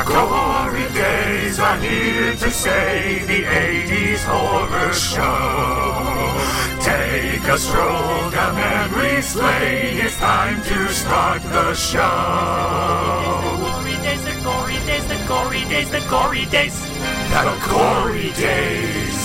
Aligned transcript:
The 0.00 0.06
glory 0.06 0.88
days 0.94 1.58
are 1.58 1.76
here 1.76 2.32
to 2.32 2.50
stay, 2.50 3.22
the 3.26 3.42
80s 3.44 4.24
horror 4.24 4.94
show. 4.94 6.40
Take 6.80 7.44
a 7.44 7.58
stroll 7.58 8.30
down 8.30 8.54
memory 8.54 9.20
lane, 9.36 9.98
it's 10.06 10.16
time 10.16 10.62
to 10.62 10.88
start 10.88 11.42
the 11.42 11.74
show. 11.74 12.00
Glory 13.58 13.96
days, 14.00 14.24
the 14.24 14.40
glory 14.40 14.78
days, 14.86 15.06
the 15.06 15.22
glory 15.26 15.64
days, 15.68 15.90
the 15.90 16.00
glory 16.08 16.46
days. 16.46 16.80
The 17.28 17.68
glory 17.68 18.32
days. 18.32 19.19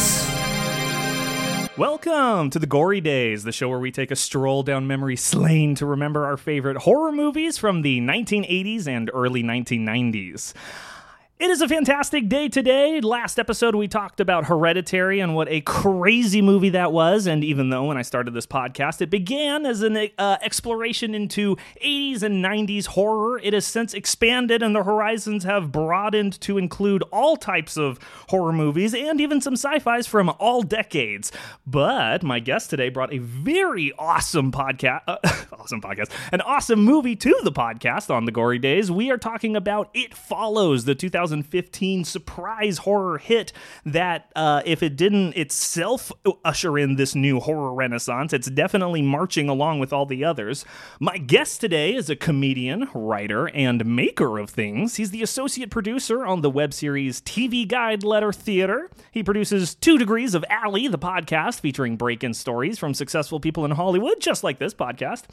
Welcome 1.78 2.52
to 2.52 2.60
the 2.60 2.68
Gory 2.68 3.02
Days, 3.02 3.44
the 3.44 3.52
show 3.52 3.68
where 3.68 3.80
we 3.80 3.92
take 3.92 4.10
a 4.10 4.16
stroll 4.16 4.64
down 4.64 4.88
memory 4.88 5.18
lane 5.34 5.76
to 5.76 5.86
remember 5.86 6.24
our 6.24 6.38
favorite 6.38 6.78
horror 6.78 7.12
movies 7.12 7.58
from 7.58 7.82
the 7.82 8.00
1980s 8.00 8.88
and 8.88 9.12
early 9.14 9.44
1990s. 9.44 10.54
It 11.38 11.50
is 11.50 11.60
a 11.60 11.68
fantastic 11.68 12.30
day 12.30 12.48
today. 12.48 13.02
Last 13.02 13.38
episode, 13.40 13.76
we 13.76 13.90
talked 13.90 14.22
about 14.22 14.46
Hereditary 14.46 15.20
and 15.20 15.36
what 15.36 15.50
a 15.50 15.60
crazy 15.60 16.42
movie 16.42 16.70
that 16.70 16.94
was. 16.94 17.28
And 17.28 17.44
even 17.44 17.70
though 17.70 17.84
when 17.84 17.98
I 17.98 18.04
started 18.04 18.34
this 18.34 18.46
podcast, 18.46 19.02
it 19.02 19.10
began 19.10 19.66
as 19.66 19.82
an 19.82 19.98
uh, 20.18 20.38
exploration 20.42 21.14
into 21.14 21.58
80s 21.84 22.24
and 22.24 22.44
90s 22.44 22.86
horror, 22.86 23.38
it 23.40 23.52
has 23.52 23.66
since 23.66 23.94
expanded 23.94 24.64
and 24.64 24.74
the 24.74 24.84
horizons 24.84 25.44
have 25.44 25.74
broadened 25.74 26.40
to 26.40 26.58
include 26.58 27.04
all 27.12 27.36
types 27.36 27.76
of 27.76 28.00
horror 28.30 28.54
movies 28.54 28.94
and 28.94 29.20
even 29.20 29.42
some 29.42 29.58
sci 29.58 29.80
fis 29.80 30.08
from 30.08 30.30
all 30.40 30.62
decades. 30.62 31.34
But 31.68 32.24
my 32.24 32.40
guest 32.40 32.70
today 32.70 32.88
brought 32.88 33.14
a 33.14 33.18
very 33.18 33.92
awesome 34.00 34.54
podcast, 34.54 35.02
uh, 35.06 35.18
awesome 35.60 35.82
podcast, 35.82 36.12
an 36.32 36.40
awesome 36.40 36.80
movie 36.80 37.18
to 37.18 37.38
the 37.44 37.52
podcast 37.52 38.10
on 38.10 38.24
the 38.24 38.32
Gory 38.32 38.58
Days. 38.58 38.90
We 38.90 39.12
are 39.12 39.18
talking 39.18 39.58
about 39.58 39.90
It 39.94 40.14
Follows, 40.14 40.86
the 40.86 40.96
2000. 40.96 41.25
2015 41.26 42.04
surprise 42.06 42.80
horror 42.80 43.18
hit 43.18 43.52
that, 43.86 44.32
uh, 44.36 44.62
if 44.66 44.84
it 44.84 44.96
didn't 44.96 45.36
itself 45.36 46.12
usher 46.44 46.78
in 46.78 46.96
this 46.96 47.16
new 47.16 47.40
horror 47.40 47.74
renaissance, 47.74 48.32
it's 48.34 48.50
definitely 48.50 49.02
marching 49.02 49.50
along 49.50 49.80
with 49.80 49.92
all 49.92 50.06
the 50.06 50.24
others. 50.24 50.66
My 51.00 51.18
guest 51.18 51.62
today 51.62 51.96
is 51.96 52.10
a 52.10 52.16
comedian, 52.16 52.88
writer, 52.94 53.48
and 53.50 53.86
maker 53.86 54.38
of 54.38 54.50
things. 54.50 54.96
He's 54.98 55.12
the 55.12 55.24
associate 55.24 55.72
producer 55.72 56.26
on 56.26 56.42
the 56.42 56.50
web 56.50 56.74
series 56.74 57.22
TV 57.22 57.68
Guide 57.68 58.04
Letter 58.04 58.32
Theater. 58.32 58.90
He 59.12 59.24
produces 59.24 59.74
Two 59.74 59.98
Degrees 59.98 60.36
of 60.36 60.46
Alley, 60.50 60.88
the 60.88 61.00
podcast 61.00 61.60
featuring 61.60 61.98
break 61.98 62.24
in 62.24 62.34
stories 62.34 62.78
from 62.78 62.94
successful 62.94 63.40
people 63.40 63.66
in 63.66 63.72
Hollywood, 63.72 64.20
just 64.20 64.44
like 64.44 64.60
this 64.60 64.74
podcast. 64.74 65.24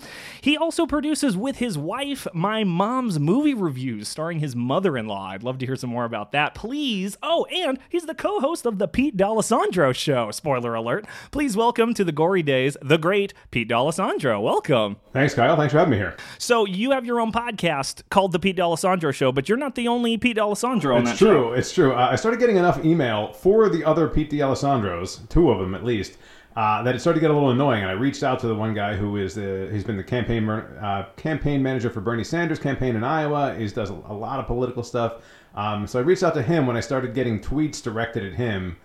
He 0.40 0.56
also 0.56 0.86
produces 0.86 1.36
with 1.36 1.58
his 1.58 1.76
wife 1.76 2.26
My 2.32 2.64
Mom's 2.64 3.18
Movie 3.18 3.54
Reviews, 3.54 4.08
starring 4.08 4.40
his 4.40 4.56
mother 4.56 4.96
in 4.96 5.06
law. 5.06 5.28
I'd 5.30 5.42
love 5.42 5.58
to 5.58 5.66
hear 5.66 5.76
some 5.82 5.90
more 5.90 6.04
about 6.04 6.30
that, 6.30 6.54
please. 6.54 7.16
Oh, 7.24 7.44
and 7.46 7.76
he's 7.88 8.06
the 8.06 8.14
co 8.14 8.38
host 8.38 8.64
of 8.66 8.78
the 8.78 8.86
Pete 8.86 9.16
D'Alessandro 9.16 9.92
Show. 9.92 10.30
Spoiler 10.30 10.74
alert. 10.74 11.04
Please 11.32 11.56
welcome 11.56 11.92
to 11.94 12.04
the 12.04 12.12
Gory 12.12 12.42
Days, 12.44 12.76
the 12.80 12.98
great 12.98 13.34
Pete 13.50 13.66
D'Alessandro. 13.68 14.40
Welcome. 14.40 14.96
Thanks, 15.12 15.34
Kyle. 15.34 15.56
Thanks 15.56 15.72
for 15.72 15.80
having 15.80 15.90
me 15.90 15.96
here. 15.98 16.16
So, 16.38 16.64
you 16.64 16.92
have 16.92 17.04
your 17.04 17.18
own 17.20 17.32
podcast 17.32 18.02
called 18.10 18.30
The 18.30 18.38
Pete 18.38 18.54
D'Alessandro 18.54 19.10
Show, 19.10 19.32
but 19.32 19.48
you're 19.48 19.58
not 19.58 19.74
the 19.74 19.88
only 19.88 20.16
Pete 20.16 20.36
D'Alessandro 20.36 20.94
on 20.94 21.02
It's 21.02 21.10
that 21.10 21.18
true. 21.18 21.28
show. 21.48 21.52
It's 21.52 21.72
true. 21.74 21.92
Uh, 21.92 22.08
I 22.12 22.14
started 22.16 22.38
getting 22.38 22.56
enough 22.58 22.84
email 22.84 23.32
for 23.32 23.68
the 23.68 23.84
other 23.84 24.06
Pete 24.08 24.30
D'Alessandros, 24.30 25.28
two 25.28 25.50
of 25.50 25.58
them 25.58 25.74
at 25.74 25.84
least, 25.84 26.16
uh, 26.54 26.82
that 26.84 26.94
it 26.94 27.00
started 27.00 27.18
to 27.18 27.20
get 27.22 27.30
a 27.30 27.34
little 27.34 27.50
annoying. 27.50 27.82
And 27.82 27.90
I 27.90 27.94
reached 27.94 28.22
out 28.22 28.38
to 28.40 28.46
the 28.46 28.54
one 28.54 28.72
guy 28.72 28.94
who 28.94 29.16
is 29.16 29.34
the 29.34 29.68
he's 29.72 29.82
been 29.84 29.96
the 29.96 30.04
campaign 30.04 30.48
uh, 30.48 31.08
campaign 31.16 31.60
manager 31.62 31.90
for 31.90 32.00
Bernie 32.00 32.22
Sanders' 32.24 32.60
campaign 32.60 32.94
in 32.94 33.02
Iowa. 33.02 33.54
He 33.56 33.66
does 33.66 33.90
a, 33.90 33.94
a 33.94 34.14
lot 34.14 34.38
of 34.38 34.46
political 34.46 34.82
stuff. 34.84 35.22
Um, 35.54 35.86
so 35.86 35.98
I 35.98 36.02
reached 36.02 36.22
out 36.22 36.34
to 36.34 36.42
him 36.42 36.66
when 36.66 36.76
I 36.76 36.80
started 36.80 37.14
getting 37.14 37.40
tweets 37.40 37.82
directed 37.82 38.24
at 38.24 38.34
him. 38.34 38.76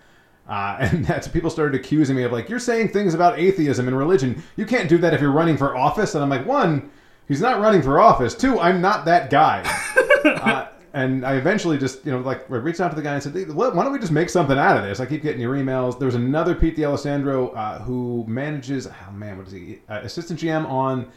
Uh, 0.48 0.76
and 0.80 1.04
that's 1.04 1.28
people 1.28 1.50
started 1.50 1.78
accusing 1.78 2.16
me 2.16 2.22
of 2.22 2.32
like 2.32 2.48
you're 2.48 2.58
saying 2.58 2.88
things 2.88 3.14
about 3.14 3.38
atheism 3.38 3.88
and 3.88 3.96
religion. 3.96 4.42
You 4.56 4.66
can't 4.66 4.88
do 4.88 4.98
that 4.98 5.14
if 5.14 5.20
you're 5.20 5.32
running 5.32 5.56
for 5.56 5.76
office. 5.76 6.14
And 6.14 6.22
I'm 6.22 6.30
like, 6.30 6.46
one, 6.46 6.90
he's 7.26 7.40
not 7.40 7.60
running 7.60 7.82
for 7.82 8.00
office. 8.00 8.34
Two, 8.34 8.58
I'm 8.58 8.80
not 8.80 9.04
that 9.04 9.30
guy. 9.30 9.62
uh, 10.24 10.68
and 10.94 11.24
I 11.24 11.34
eventually 11.34 11.78
just 11.78 12.04
you 12.04 12.12
know 12.12 12.20
like 12.20 12.50
I 12.50 12.56
reached 12.56 12.80
out 12.80 12.88
to 12.90 12.96
the 12.96 13.02
guy 13.02 13.14
and 13.14 13.22
said, 13.22 13.34
why 13.54 13.70
don't 13.70 13.92
we 13.92 13.98
just 13.98 14.12
make 14.12 14.30
something 14.30 14.58
out 14.58 14.76
of 14.76 14.84
this? 14.84 15.00
I 15.00 15.06
keep 15.06 15.22
getting 15.22 15.40
your 15.40 15.54
emails. 15.54 15.98
There 15.98 16.06
was 16.06 16.14
another 16.14 16.54
Pete 16.54 16.76
D'Alessandro 16.76 17.48
uh, 17.48 17.78
who 17.80 18.24
manages. 18.26 18.86
Oh 18.86 19.12
man, 19.12 19.38
what 19.38 19.46
is 19.46 19.52
he? 19.52 19.80
Uh, 19.88 20.00
assistant 20.02 20.40
GM 20.40 20.66
on 20.66 21.10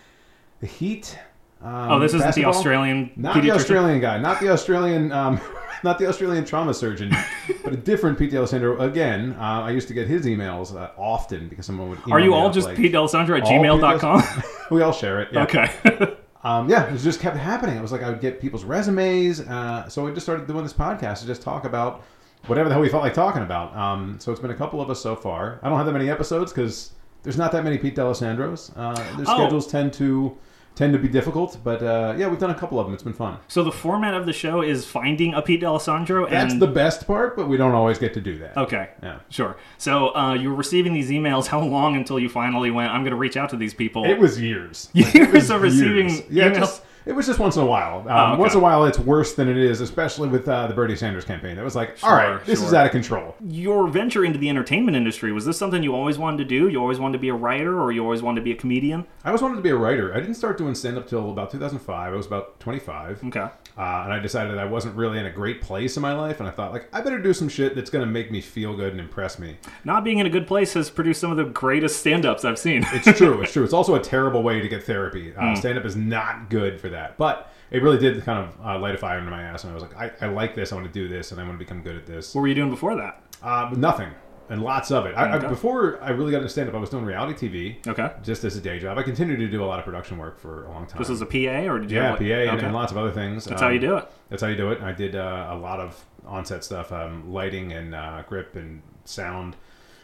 the 0.60 0.68
Heat. 0.68 1.18
Um, 1.64 1.92
Oh, 1.92 2.00
this 2.00 2.14
isn't 2.14 2.36
the. 2.36 2.46
Australian 2.46 3.12
Not 3.16 3.42
the? 3.42 3.52
Australian 3.52 4.00
guy, 4.00 4.18
not 4.20 4.40
the 4.40 4.50
Australian, 4.50 5.12
um, 5.12 5.40
not 5.84 6.00
the 6.00 6.08
Australian 6.08 6.44
trauma 6.46 6.74
surgeon, 6.74 7.12
but 7.64 7.74
a 7.74 7.78
different 7.78 8.18
Pete 8.18 8.32
D'Alessandro. 8.32 8.80
Again, 8.82 9.36
uh, 9.40 9.62
I 9.62 9.72
used 9.72 9.88
to 9.90 9.94
get 9.94 10.08
his 10.08 10.26
emails 10.26 10.76
uh, 10.76 10.90
often 10.98 11.48
because 11.50 11.66
someone 11.66 11.90
would. 11.90 12.00
Email 12.00 12.14
Are 12.14 12.20
you 12.20 12.34
all 12.34 12.50
just 12.52 12.68
like, 12.68 12.78
Pete 12.78 12.92
D'Alessandro 12.92 13.38
at 13.38 13.44
gmail.com? 13.44 14.24
We 14.72 14.82
all 14.82 14.94
share 14.94 15.20
it. 15.22 15.30
Yeah. 15.34 15.44
okay. 15.44 16.16
Um, 16.46 16.70
yeah, 16.70 16.86
it 16.92 16.98
just 16.98 17.20
kept 17.20 17.36
happening. 17.38 17.76
It 17.78 17.82
was 17.82 17.92
like 17.92 18.02
I 18.04 18.10
would 18.10 18.22
get 18.22 18.40
people's 18.42 18.64
resumes. 18.64 19.42
Uh, 19.42 19.88
so 19.90 20.06
we 20.06 20.14
just 20.14 20.26
started 20.26 20.48
doing 20.48 20.64
this 20.64 20.74
podcast 20.74 21.20
to 21.20 21.28
just 21.28 21.42
talk 21.42 21.66
about 21.66 22.04
whatever 22.48 22.70
the 22.70 22.74
hell 22.74 22.82
we 22.82 22.88
felt 22.90 23.04
like 23.04 23.14
talking 23.14 23.44
about. 23.44 23.76
Um, 23.76 24.18
so 24.20 24.32
it's 24.32 24.40
been 24.42 24.50
a 24.50 24.56
couple 24.56 24.82
of 24.82 24.90
us 24.90 25.00
so 25.02 25.16
far. 25.16 25.60
I 25.62 25.68
don't 25.70 25.78
have 25.78 25.86
that 25.86 25.92
many 25.92 26.10
episodes 26.10 26.52
because 26.54 26.94
there's 27.22 27.38
not 27.38 27.52
that 27.52 27.64
many 27.66 27.78
Pete 27.78 27.94
D'Alessandros. 27.96 28.72
Uh, 28.76 28.96
their 29.18 29.26
Oh. 29.28 29.36
schedules 29.38 29.68
tend 29.68 29.92
to 29.94 30.36
tend 30.82 30.94
to 30.94 31.00
be 31.00 31.08
difficult, 31.08 31.60
but 31.64 31.84
uh, 31.84 32.16
yeah, 32.18 32.28
we've 32.28 32.40
done 32.40 32.50
a 32.50 32.56
couple 32.56 32.80
of 32.80 32.88
them. 32.88 32.94
It's 32.96 33.04
been 33.04 33.14
fun. 33.14 33.38
so, 33.48 33.64
the 33.64 33.72
format 33.72 34.16
of 34.16 34.26
the 34.26 34.34
show 34.34 34.62
is 34.62 34.84
finding 34.84 35.36
a 35.36 35.42
Pete 35.42 35.62
D'Alessandro 35.62 36.26
And... 36.26 36.34
That's 36.34 36.60
the 36.60 36.66
best 36.66 37.06
part, 37.06 37.36
but 37.38 37.48
we 37.48 37.56
don't 37.56 37.76
always 37.76 38.00
get 38.00 38.16
to 38.16 38.22
do 38.22 38.40
that. 38.40 38.58
Okay. 38.58 38.90
Yeah. 39.04 39.20
Sure. 39.30 39.58
So 39.78 40.16
uh, 40.16 40.34
you 40.34 40.50
were 40.50 40.56
receiving 40.56 40.94
these 40.94 41.12
emails. 41.12 41.46
How 41.52 41.62
long 41.62 41.96
until 41.96 42.20
you 42.20 42.30
finally 42.30 42.72
went? 42.72 42.92
I'm 42.92 43.04
going 43.04 43.12
to 43.12 43.18
reach 43.18 43.38
out 43.38 43.52
to 43.52 43.58
these 43.58 43.76
people. 43.76 44.06
It 44.06 44.18
was 44.18 44.42
years. 44.42 44.90
Years 44.94 45.32
was 45.32 45.50
of 45.52 45.62
receiving 45.62 46.10
Yeah, 46.30 46.50
emails? 46.50 46.56
just, 46.56 46.82
it 47.06 47.14
was 47.14 47.26
just 47.28 47.40
once 47.40 47.56
in 47.56 47.64
a 47.64 47.66
while. 47.66 48.00
Um, 48.00 48.08
Oh, 48.22 48.34
okay. 48.34 48.40
Once 48.42 48.54
in 48.54 48.60
a 48.60 48.64
while, 48.64 48.86
it's 48.86 49.00
worse 49.00 49.34
than 49.34 49.48
it 49.50 49.58
is, 49.58 49.82
especially 49.82 50.30
with 50.30 50.48
uh, 50.48 50.68
the 50.68 50.74
Bernie 50.74 50.96
Sanders 50.96 51.26
campaign. 51.26 51.58
It 51.58 51.64
was 51.64 51.76
like, 51.76 51.98
all 52.04 52.14
right, 52.14 52.44
this 52.46 52.62
is 52.62 52.74
out 52.74 52.86
of 52.86 52.92
control. 52.92 53.36
Your 53.48 53.88
venture 53.88 54.24
into 54.26 54.38
the 54.38 54.50
entertainment 54.50 54.96
industry 54.96 55.32
was 55.32 55.46
this 55.46 55.58
something 55.58 55.82
you 55.84 55.96
always 55.96 56.18
wanted 56.18 56.38
to 56.38 56.46
do? 56.46 56.68
You 56.70 56.80
always 56.80 57.00
wanted 57.00 57.14
to 57.14 57.20
be 57.22 57.30
a 57.30 57.34
writer, 57.34 57.82
or 57.82 57.92
you 57.92 58.04
always 58.04 58.22
wanted 58.22 58.42
to 58.42 58.44
be 58.44 58.52
a 58.52 58.56
comedian? 58.56 59.06
I 59.24 59.30
always 59.30 59.42
wanted 59.42 59.56
to 59.56 59.62
be 59.62 59.70
a 59.70 59.76
writer. 59.76 60.14
I 60.14 60.20
didn't 60.20 60.36
start 60.36 60.58
doing 60.58 60.76
stand 60.76 60.98
up 60.98 61.08
till 61.08 61.32
about 61.32 61.52
2005. 61.52 62.14
I 62.14 62.16
was 62.16 62.26
about 62.28 62.60
25. 62.60 63.24
Okay. 63.26 63.40
Uh, 63.40 64.02
and 64.04 64.14
I 64.14 64.20
decided 64.20 64.58
I 64.58 64.66
wasn't 64.66 64.96
really 64.96 65.18
in 65.18 65.26
a 65.26 65.32
great 65.32 65.62
place 65.62 65.96
in 65.96 66.02
my 66.02 66.14
life. 66.14 66.40
And 66.40 66.48
I 66.48 66.52
thought, 66.52 66.72
like, 66.74 66.88
I 66.94 67.02
better 67.02 67.20
do 67.20 67.34
some 67.34 67.48
shit 67.50 67.74
that's 67.76 67.90
going 67.90 68.06
to 68.06 68.12
make 68.12 68.30
me 68.30 68.42
feel 68.42 68.76
good 68.76 68.92
and 68.92 69.00
impress 69.00 69.40
me. 69.40 69.58
Not 69.86 70.04
being 70.04 70.20
in 70.20 70.26
a 70.26 70.30
good 70.30 70.46
place 70.46 70.74
has 70.74 70.90
produced 70.90 71.22
some 71.22 71.32
of 71.32 71.38
the 71.38 71.46
greatest 71.46 72.00
stand-ups 72.00 72.44
I've 72.46 72.60
seen. 72.60 72.86
It's 72.92 73.18
true. 73.18 73.42
it's 73.42 73.54
true. 73.54 73.64
It's 73.64 73.74
also 73.74 73.96
a 73.96 74.00
terrible 74.00 74.44
way 74.44 74.60
to 74.62 74.68
get 74.68 74.84
therapy. 74.84 75.34
Uh, 75.36 75.56
Stand 75.56 75.78
up 75.80 75.86
is 75.86 75.96
not 75.96 76.50
good 76.50 76.80
for 76.80 76.90
that. 76.92 77.18
But 77.18 77.52
it 77.72 77.82
really 77.82 77.98
did 77.98 78.24
kind 78.24 78.40
of 78.48 78.66
uh, 78.66 78.80
light 78.80 78.96
a 78.96 78.98
fire 78.98 79.18
under 79.18 79.32
my 79.32 79.42
ass. 79.44 79.64
And 79.64 79.72
I 79.72 79.74
was 79.74 79.84
like, 79.84 79.96
I, 79.96 80.12
I 80.22 80.28
like 80.30 80.56
this. 80.56 80.72
I 80.72 80.76
want 80.76 80.88
to 80.88 80.94
do 80.94 81.08
this. 81.08 81.32
And 81.32 81.40
I 81.42 81.44
want 81.44 81.56
to 81.56 81.60
become 81.60 81.82
good 81.82 81.96
at 81.96 82.06
this. 82.06 82.34
what 82.36 82.42
were 82.42 82.48
you 82.48 82.56
doing 82.56 82.70
before 82.70 82.96
that? 82.96 83.22
Uh, 83.42 83.74
nothing. 83.76 84.10
And 84.50 84.62
lots 84.62 84.92
of 84.92 85.06
it. 85.06 85.16
I, 85.16 85.36
Okay. 85.38 85.46
I, 85.46 85.50
before 85.50 86.02
I 86.04 86.10
really 86.10 86.32
got 86.32 86.40
into 86.40 86.50
stand 86.50 86.68
up, 86.68 86.76
I 86.76 86.78
was 86.78 86.90
doing 86.90 87.06
reality 87.06 87.48
TV. 87.48 87.88
Okay. 87.88 88.12
Just 88.22 88.44
as 88.44 88.58
a 88.58 88.62
day 88.62 88.80
job. 88.80 88.98
I 88.98 89.04
continued 89.04 89.38
to 89.40 89.48
do 89.48 89.64
a 89.64 89.66
lot 89.66 89.80
of 89.80 89.86
production 89.86 90.18
work 90.18 90.38
for 90.40 90.66
a 90.66 90.70
long 90.72 90.86
time. 90.88 91.00
This 91.00 91.08
was 91.08 91.22
a 91.22 91.26
PA, 91.26 91.72
or 91.72 91.80
did 91.80 91.90
you? 91.90 91.98
yeah, 91.98 92.16
PA 92.16 92.24
and, 92.24 92.62
and 92.62 92.74
lots 92.74 92.92
of 92.92 92.98
other 92.98 93.12
things. 93.12 93.46
That's 93.46 93.62
how 93.62 93.70
you 93.70 93.80
do 93.80 93.96
it. 93.96 94.10
That's 94.30 94.42
how 94.42 94.50
you 94.50 94.58
do 94.58 94.72
it. 94.72 94.82
I 94.82 94.92
did 94.92 95.16
uh, 95.16 95.48
a 95.52 95.56
lot 95.56 95.80
of 95.80 96.04
on-set 96.26 96.66
stuff, 96.66 96.92
um, 96.92 97.32
lighting 97.32 97.72
and 97.72 97.96
uh, 97.96 98.24
grip 98.28 98.58
and 98.58 98.82
sound. 99.06 99.56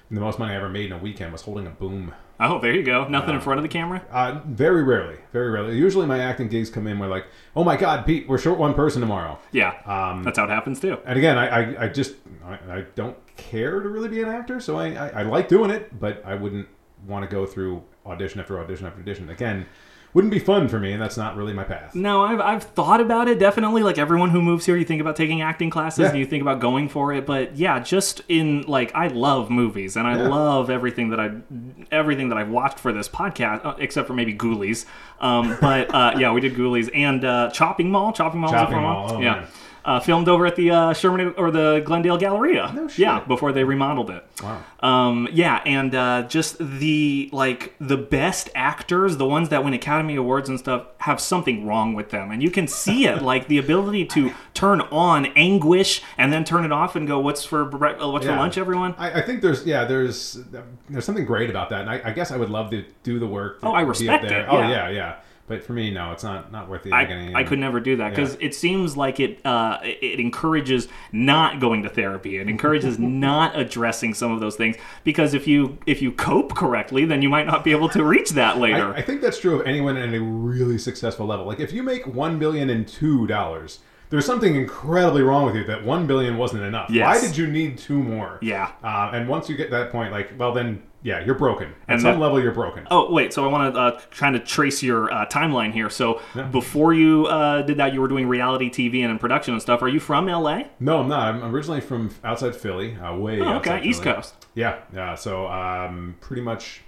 And 0.08 0.16
the 0.18 0.22
most 0.22 0.40
money 0.40 0.54
I 0.54 0.56
ever 0.56 0.70
made 0.70 0.86
in 0.86 0.92
a 0.94 0.98
weekend 0.98 1.34
was 1.34 1.42
holding 1.42 1.68
a 1.68 1.72
boom. 1.72 2.14
Oh, 2.40 2.60
there 2.60 2.74
you 2.74 2.84
go. 2.84 3.08
Nothing 3.08 3.36
in 3.36 3.42
front 3.42 3.58
of 3.60 3.64
the 3.64 3.70
camera. 3.70 4.04
Uh, 4.12 4.42
very 4.46 4.84
rarely, 4.84 5.18
very 5.34 5.50
rarely. 5.50 5.76
Usually, 5.78 6.06
my 6.06 6.20
acting 6.20 6.48
gigs 6.48 6.70
come 6.70 6.86
in 6.88 7.00
where 7.00 7.10
like, 7.10 7.26
"Oh 7.56 7.64
my 7.64 7.76
God, 7.78 8.06
Pete, 8.06 8.28
we're 8.30 8.38
short 8.38 8.60
one 8.60 8.74
person 8.76 9.02
tomorrow." 9.02 9.40
Yeah, 9.52 9.74
Um, 9.86 10.24
that's 10.24 10.38
how 10.38 10.44
it 10.46 10.50
happens 10.50 10.80
too. 10.80 11.00
And 11.06 11.18
again, 11.18 11.38
I, 11.38 11.48
I, 11.48 11.84
I 11.86 11.88
just 11.88 12.16
I, 12.46 12.54
I 12.70 12.82
don't 12.96 13.18
care 13.38 13.80
to 13.80 13.90
really 13.90 14.10
be 14.10 14.22
an 14.22 14.30
actor, 14.30 14.60
so 14.60 14.78
I, 14.78 14.90
I, 14.94 15.08
I 15.10 15.24
like 15.24 15.48
doing 15.48 15.72
it, 15.72 16.00
but 16.00 16.24
I 16.26 16.36
wouldn't 16.36 16.68
want 17.08 17.28
to 17.28 17.34
go 17.34 17.46
through 17.46 17.84
audition 18.06 18.40
after 18.40 18.60
audition 18.60 18.86
after 18.86 19.00
audition. 19.00 19.30
Again, 19.30 19.66
wouldn't 20.18 20.34
be 20.34 20.40
fun 20.40 20.68
for 20.68 20.80
me, 20.80 20.94
and 20.94 21.00
that's 21.00 21.16
not 21.16 21.38
really 21.38 21.54
my 21.54 21.64
path. 21.64 21.94
No, 21.94 22.24
I've, 22.24 22.42
I've 22.42 22.64
thought 22.64 23.00
about 23.00 23.28
it 23.28 23.38
definitely. 23.38 23.84
Like 23.84 24.00
everyone 24.00 24.32
who 24.32 24.42
moves 24.42 24.66
here, 24.66 24.76
you 24.76 24.84
think 24.84 25.00
about 25.00 25.16
taking 25.16 25.44
acting 25.44 25.70
classes 25.70 26.00
Yeah. 26.00 26.10
and 26.10 26.18
you 26.18 26.26
think 26.26 26.42
about 26.42 26.60
going 26.60 26.90
for 26.90 27.14
it. 27.14 27.28
But 27.28 27.56
yeah, 27.56 27.80
just 27.80 28.22
in 28.28 28.64
like 28.64 28.92
I 28.96 29.10
love 29.10 29.52
movies 29.52 29.96
and 29.96 30.08
I 30.08 30.18
Yeah. 30.18 30.28
love 30.28 30.72
everything 30.72 31.12
that 31.12 31.20
I 31.20 31.34
everything 31.92 32.30
that 32.30 32.38
I've 32.40 32.50
watched 32.50 32.80
for 32.80 32.92
this 32.92 33.08
podcast, 33.08 33.64
uh, 33.64 33.76
except 33.78 34.08
for 34.08 34.14
maybe 34.16 34.34
Ghoulies. 34.34 34.86
Um, 35.22 35.56
but 35.62 35.94
uh, 35.94 36.16
yeah, 36.18 36.32
we 36.32 36.42
did 36.42 36.56
Ghoulies 36.56 36.90
and 36.96 37.24
uh, 37.24 37.52
Chopping 37.52 37.92
Mall. 37.92 38.12
Chopping 38.12 38.40
Mall. 38.42 38.50
Chopping 38.50 38.82
Mall, 38.82 39.12
oh, 39.18 39.22
yeah. 39.22 39.32
man. 39.36 39.48
Uh, 39.88 40.02
filmed 40.02 40.28
over 40.28 40.46
at 40.46 40.58
the 40.58 40.70
uh, 40.70 40.92
Sherman 40.92 41.34
or 41.38 41.50
the 41.50 41.82
Glendale 41.86 42.18
Galleria. 42.18 42.74
No 42.76 42.90
shit. 42.90 43.00
Yeah, 43.00 43.22
before 43.22 43.54
they 43.54 43.64
remodeled 43.64 44.10
it. 44.10 44.22
Wow. 44.44 44.62
Um, 44.82 45.30
yeah, 45.32 45.62
and 45.66 45.96
uh, 45.96 46.24
just 46.24 46.58
the 46.60 47.30
like 47.32 47.74
the 47.80 47.96
best 47.96 48.50
actors, 48.54 49.16
the 49.16 49.26
ones 49.26 49.48
that 49.48 49.64
win 49.64 49.74
Academy 49.74 50.18
Awards 50.18 50.50
and 50.50 50.60
stuff, 50.60 50.88
have 50.98 51.22
something 51.22 51.66
wrong 51.66 51.94
with 51.94 52.10
them, 52.10 52.32
and 52.32 52.44
you 52.44 52.52
can 52.52 52.68
see 52.68 53.06
it, 53.06 53.22
like 53.32 53.48
the 53.48 53.58
ability 53.60 54.04
to 54.08 54.34
turn 54.54 54.82
on 54.82 55.28
anguish 55.38 56.02
and 56.18 56.34
then 56.34 56.44
turn 56.44 56.66
it 56.66 56.74
off 56.74 56.98
and 56.98 57.08
go, 57.08 57.20
"What's 57.22 57.46
for 57.46 57.64
bre- 57.64 57.88
uh, 57.88 58.10
what's 58.10 58.26
for 58.26 58.36
lunch, 58.36 58.58
everyone?" 58.58 58.94
I, 58.98 59.22
I 59.22 59.22
think 59.22 59.42
there's 59.42 59.66
yeah 59.66 59.86
there's 59.86 60.38
there's 60.90 61.06
something 61.06 61.24
great 61.24 61.50
about 61.50 61.70
that, 61.70 61.80
and 61.80 61.90
I, 61.90 62.02
I 62.04 62.12
guess 62.12 62.30
I 62.32 62.36
would 62.36 62.50
love 62.50 62.72
to 62.72 62.84
do 63.04 63.20
the 63.20 63.28
work. 63.28 63.60
Oh, 63.64 63.72
I 63.72 63.84
respect 63.84 64.28
there. 64.28 64.42
it, 64.42 64.48
Oh 64.50 64.60
yeah. 64.60 64.70
yeah, 64.70 64.90
yeah. 64.90 65.16
But 65.48 65.64
for 65.64 65.72
me, 65.72 65.92
no, 65.92 66.12
it's 66.12 66.26
not 66.26 66.52
not 66.52 66.70
worth 66.70 66.84
the 66.84 66.92
I. 66.92 67.32
I 67.34 67.44
could 67.44 67.60
never 67.60 67.80
do 67.80 67.96
that 67.96 68.10
because 68.10 68.34
Yeah. 68.34 68.48
it 68.48 68.54
seems 68.56 68.98
like 68.98 69.20
it 69.22 69.40
uh, 69.46 69.80
it 69.82 70.20
encourages 70.20 70.90
not 71.14 71.62
going 71.62 71.84
to 71.84 71.90
therapy. 71.90 72.38
It 72.38 72.50
encourages 72.50 73.00
not 73.00 73.58
addressing 73.58 74.14
some 74.14 74.34
of 74.34 74.42
those 74.42 74.58
things 74.58 74.76
because 75.06 75.34
if 75.34 75.48
you 75.48 75.78
if 75.86 76.02
you 76.02 76.12
cope 76.12 76.54
correctly, 76.54 77.06
then 77.06 77.22
you 77.22 77.30
might 77.30 77.48
not 77.48 77.64
be 77.64 77.72
able 77.72 77.88
to 77.90 78.04
reach 78.04 78.32
that 78.32 78.58
later. 78.58 78.94
I, 78.94 78.98
I 78.98 79.02
think 79.02 79.22
that's 79.22 79.40
true 79.40 79.58
of 79.60 79.66
anyone 79.66 79.96
at 79.96 80.14
a 80.14 80.20
really 80.22 80.78
successful 80.78 81.26
level. 81.26 81.46
Like 81.46 81.62
if 81.62 81.72
you 81.72 81.82
make 81.82 82.06
one 82.06 82.40
billion 82.40 82.70
and 82.70 82.86
two 82.86 83.26
dollars, 83.26 83.80
there's 84.10 84.26
something 84.26 84.56
incredibly 84.56 85.22
wrong 85.22 85.46
with 85.46 85.56
you 85.56 85.64
that 85.66 85.84
one 85.84 86.08
billion 86.08 86.38
wasn't 86.38 86.64
enough. 86.64 86.90
Yes. 86.90 87.06
Why 87.22 87.28
did 87.28 87.38
you 87.38 87.48
need 87.48 87.78
two 87.78 88.02
more? 88.02 88.40
Yeah. 88.42 88.72
Uh, 88.84 89.12
and 89.14 89.28
once 89.28 89.50
you 89.50 89.58
get 89.58 89.70
that 89.72 89.92
point, 89.92 90.12
like, 90.12 90.32
well, 90.38 90.54
then 90.54 90.84
yeah, 91.04 91.24
you're 91.24 91.36
broken. 91.36 91.68
At 91.70 91.94
And 91.94 92.02
some 92.02 92.14
that- 92.14 92.20
level, 92.20 92.42
you're 92.42 92.52
broken. 92.52 92.86
Oh 92.92 93.12
wait, 93.14 93.32
so 93.32 93.46
I 93.46 93.48
want 93.52 93.74
to 93.74 93.80
uh, 93.80 94.02
kind 94.12 94.36
of 94.36 94.44
trace 94.46 94.82
your 94.84 95.12
uh, 95.14 95.26
timeline 95.28 95.72
here. 95.72 95.90
So 95.90 96.22
before 96.52 96.94
you 96.94 97.28
uh, 97.28 97.62
did 97.62 97.78
that, 97.78 97.94
you 97.94 98.02
were 98.02 98.08
doing 98.08 98.28
reality 98.28 98.70
TV 98.70 99.02
and 99.04 99.12
in 99.12 99.20
production 99.20 99.54
and 99.54 99.62
stuff. 99.62 99.82
Are 99.82 99.88
you 99.88 100.00
from 100.00 100.26
LA? 100.28 100.64
No, 100.80 101.00
I'm 101.02 101.08
not. 101.08 101.36
I'm 101.36 101.44
originally 101.56 101.82
from 101.82 102.10
outside 102.24 102.56
Philly, 102.56 102.96
uh, 102.98 103.16
way 103.16 103.40
Oh, 103.42 103.46
outside 103.46 103.80
okay, 103.80 103.88
East 103.88 104.04
Philly. 104.04 104.16
Coast. 104.16 104.48
Yeah, 104.56 104.80
yeah. 104.94 105.16
So 105.16 105.48
um, 105.48 106.16
pretty 106.20 106.42
much 106.42 106.82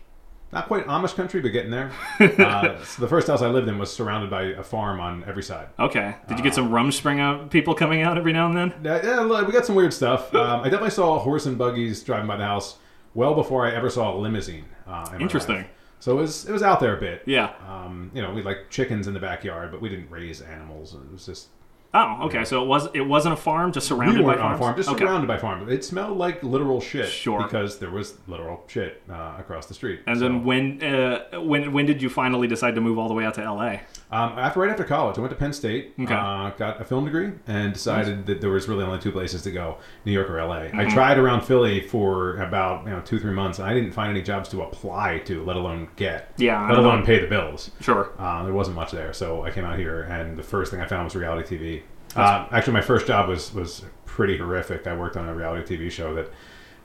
not 0.51 0.68
quite 0.68 0.86
Amish 0.88 1.16
country, 1.16 1.42
but 1.42 1.50
getting 1.50 1.72
there. 1.72 1.92
uh, 2.19 2.84
so 2.84 3.01
the 3.01 3.07
first 3.07 3.28
house 3.28 3.42
I 3.42 3.48
lived 3.50 3.68
in 3.68 3.78
was 3.78 3.92
surrounded 3.94 4.30
by 4.30 4.44
a 4.44 4.63
farm 4.63 5.00
on 5.00 5.24
every 5.25 5.44
side. 5.44 5.68
Okay. 5.78 6.16
Did 6.28 6.38
you 6.38 6.44
get 6.44 6.56
some 6.56 6.69
Rumspringa 6.72 7.50
people 7.50 7.75
coming 7.75 8.01
out 8.01 8.18
every 8.18 8.34
now 8.34 8.48
and 8.48 8.57
then? 8.57 8.74
Yeah, 8.84 9.06
yeah, 9.06 9.19
look, 9.19 9.46
we 9.46 9.54
got 9.54 9.66
some 9.66 9.75
weird 9.75 9.94
stuff. 9.94 10.34
Um, 10.34 10.62
I 10.62 10.63
definitely 10.66 10.90
saw 10.92 11.19
horse 11.19 11.46
and 11.46 11.57
buggies 11.57 12.04
driving 12.04 12.28
by 12.28 12.38
the 12.38 12.46
house 12.46 12.78
well 13.13 13.36
before 13.36 13.68
I 13.68 13.74
ever 13.74 13.90
saw 13.90 14.16
a 14.16 14.18
limousine. 14.18 14.66
Uh, 14.88 15.06
in 15.12 15.18
my 15.18 15.22
Interesting. 15.22 15.56
life. 15.57 15.68
So 16.00 16.13
it 16.18 16.22
was 16.22 16.46
it 16.46 16.51
was 16.51 16.63
out 16.63 16.80
there 16.80 16.96
a 16.96 17.00
bit. 17.00 17.24
Yeah. 17.25 17.54
Um, 17.68 18.10
you 18.13 18.22
know, 18.22 18.30
we 18.30 18.38
had 18.38 18.46
like 18.46 18.69
chickens 18.69 19.07
in 19.07 19.13
the 19.13 19.19
backyard, 19.19 19.69
but 19.72 19.81
we 19.81 19.90
didn't 19.90 20.10
raise 20.10 20.42
animals. 20.42 20.94
And 20.94 21.04
it 21.04 21.12
was 21.12 21.25
just 21.25 21.50
Oh, 21.91 22.25
okay. 22.27 22.45
So 22.45 22.62
it 22.63 22.68
was 22.68 22.88
it 22.94 23.01
wasn't 23.01 23.33
a 23.33 23.38
farm, 23.38 23.71
just 23.71 23.88
surrounded 23.88 24.18
we 24.18 24.21
by 24.24 24.27
weren't 24.27 24.41
on 24.41 24.53
a 24.53 24.57
farms. 24.57 24.59
farm, 24.59 24.77
just 24.77 24.89
okay. 24.89 25.00
surrounded 25.06 25.27
by 25.27 25.38
farms. 25.38 25.71
It 25.71 25.83
smelled 25.83 26.18
like 26.18 26.44
literal 26.44 26.80
shit. 26.81 27.07
Sure. 27.09 27.41
Because 27.41 27.80
there 27.80 27.89
was 27.89 28.18
literal 28.27 28.63
shit 28.68 29.01
uh, 29.09 29.36
across 29.39 29.65
the 29.65 29.74
street. 29.74 30.01
And 30.06 30.18
So, 30.18 30.24
then 30.25 30.44
when 30.44 30.83
uh, 30.83 31.39
when 31.41 31.74
when 31.74 31.88
did 31.88 32.01
you 32.01 32.09
finally 32.09 32.47
decide 32.47 32.75
to 32.75 32.81
move 32.81 33.00
all 33.00 33.07
the 33.07 33.15
way 33.15 33.25
out 33.25 33.33
to 33.36 33.41
LA? 33.51 33.77
um, 34.12 34.38
after 34.38 34.59
right 34.59 34.69
after 34.69 34.83
college, 34.83 35.18
I 35.18 35.21
went 35.21 35.31
to 35.31 35.36
Penn 35.38 35.51
State. 35.51 35.94
Okay. 36.00 36.13
Uh, 36.13 36.51
got 36.51 36.80
a 36.80 36.86
film 36.86 37.06
degree 37.06 37.31
and 37.47 37.74
decided 37.74 38.25
that 38.27 38.39
there 38.39 38.51
was 38.51 38.68
really 38.68 38.83
only 38.83 39.00
two 39.00 39.12
places 39.12 39.41
to 39.44 39.51
go: 39.51 39.77
New 40.06 40.12
York 40.12 40.30
or 40.30 40.44
LA. 40.45 40.59
Mm-hmm. 40.65 40.80
I 40.80 40.86
tried 40.86 41.18
around 41.18 41.41
Philly 41.41 41.81
for 41.81 42.38
about 42.38 42.83
you 42.86 42.91
know 42.91 43.01
two 43.01 43.18
three 43.19 43.33
months, 43.33 43.57
and 43.57 43.68
I 43.68 43.74
didn't 43.74 43.94
find 43.94 44.12
any 44.12 44.21
jobs 44.21 44.47
to 44.50 44.62
apply 44.62 45.19
to, 45.25 45.44
let 45.44 45.56
alone 45.56 45.88
get. 45.95 46.33
Yeah, 46.38 46.68
Let 46.69 46.77
alone 46.77 47.00
know. 47.00 47.06
pay 47.07 47.19
the 47.19 47.27
bills. 47.27 47.71
Sure. 47.81 48.12
Uh, 48.19 48.44
there 48.44 48.53
wasn't 48.53 48.75
much 48.75 48.91
there, 48.91 49.12
so 49.12 49.44
I 49.44 49.50
came 49.50 49.65
out 49.65 49.80
here, 49.80 50.03
and 50.03 50.38
the 50.38 50.44
first 50.44 50.69
thing 50.69 50.81
I 50.81 50.86
found 50.86 51.06
was 51.06 51.15
reality 51.15 51.57
TV. 51.57 51.80
Uh, 52.16 52.48
actually, 52.52 52.74
my 52.74 52.82
first 52.82 53.08
job 53.08 53.30
was 53.30 53.54
was 53.54 53.84
pretty 54.06 54.38
horrific. 54.38 54.88
I 54.88 54.96
worked 54.96 55.16
on 55.18 55.28
a 55.30 55.34
reality 55.36 55.78
TV 55.78 55.92
show 55.92 56.16
that 56.16 56.32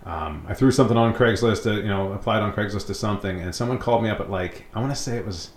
um, 0.05 0.45
I 0.49 0.55
threw 0.55 0.71
something 0.71 0.97
on 0.97 1.15
Craigslist, 1.15 1.63
to, 1.63 1.77
you 1.77 1.89
know, 1.89 2.13
applied 2.13 2.43
on 2.43 2.53
Craigslist 2.53 2.87
to 2.89 2.95
something, 2.95 3.41
and 3.41 3.55
someone 3.55 3.79
called 3.79 4.03
me 4.03 4.11
up 4.11 4.21
at 4.21 4.31
like 4.31 4.65
I 4.75 4.81
want 4.81 4.93
to 4.93 4.97
say 5.01 5.17
it 5.17 5.25
was 5.27 5.51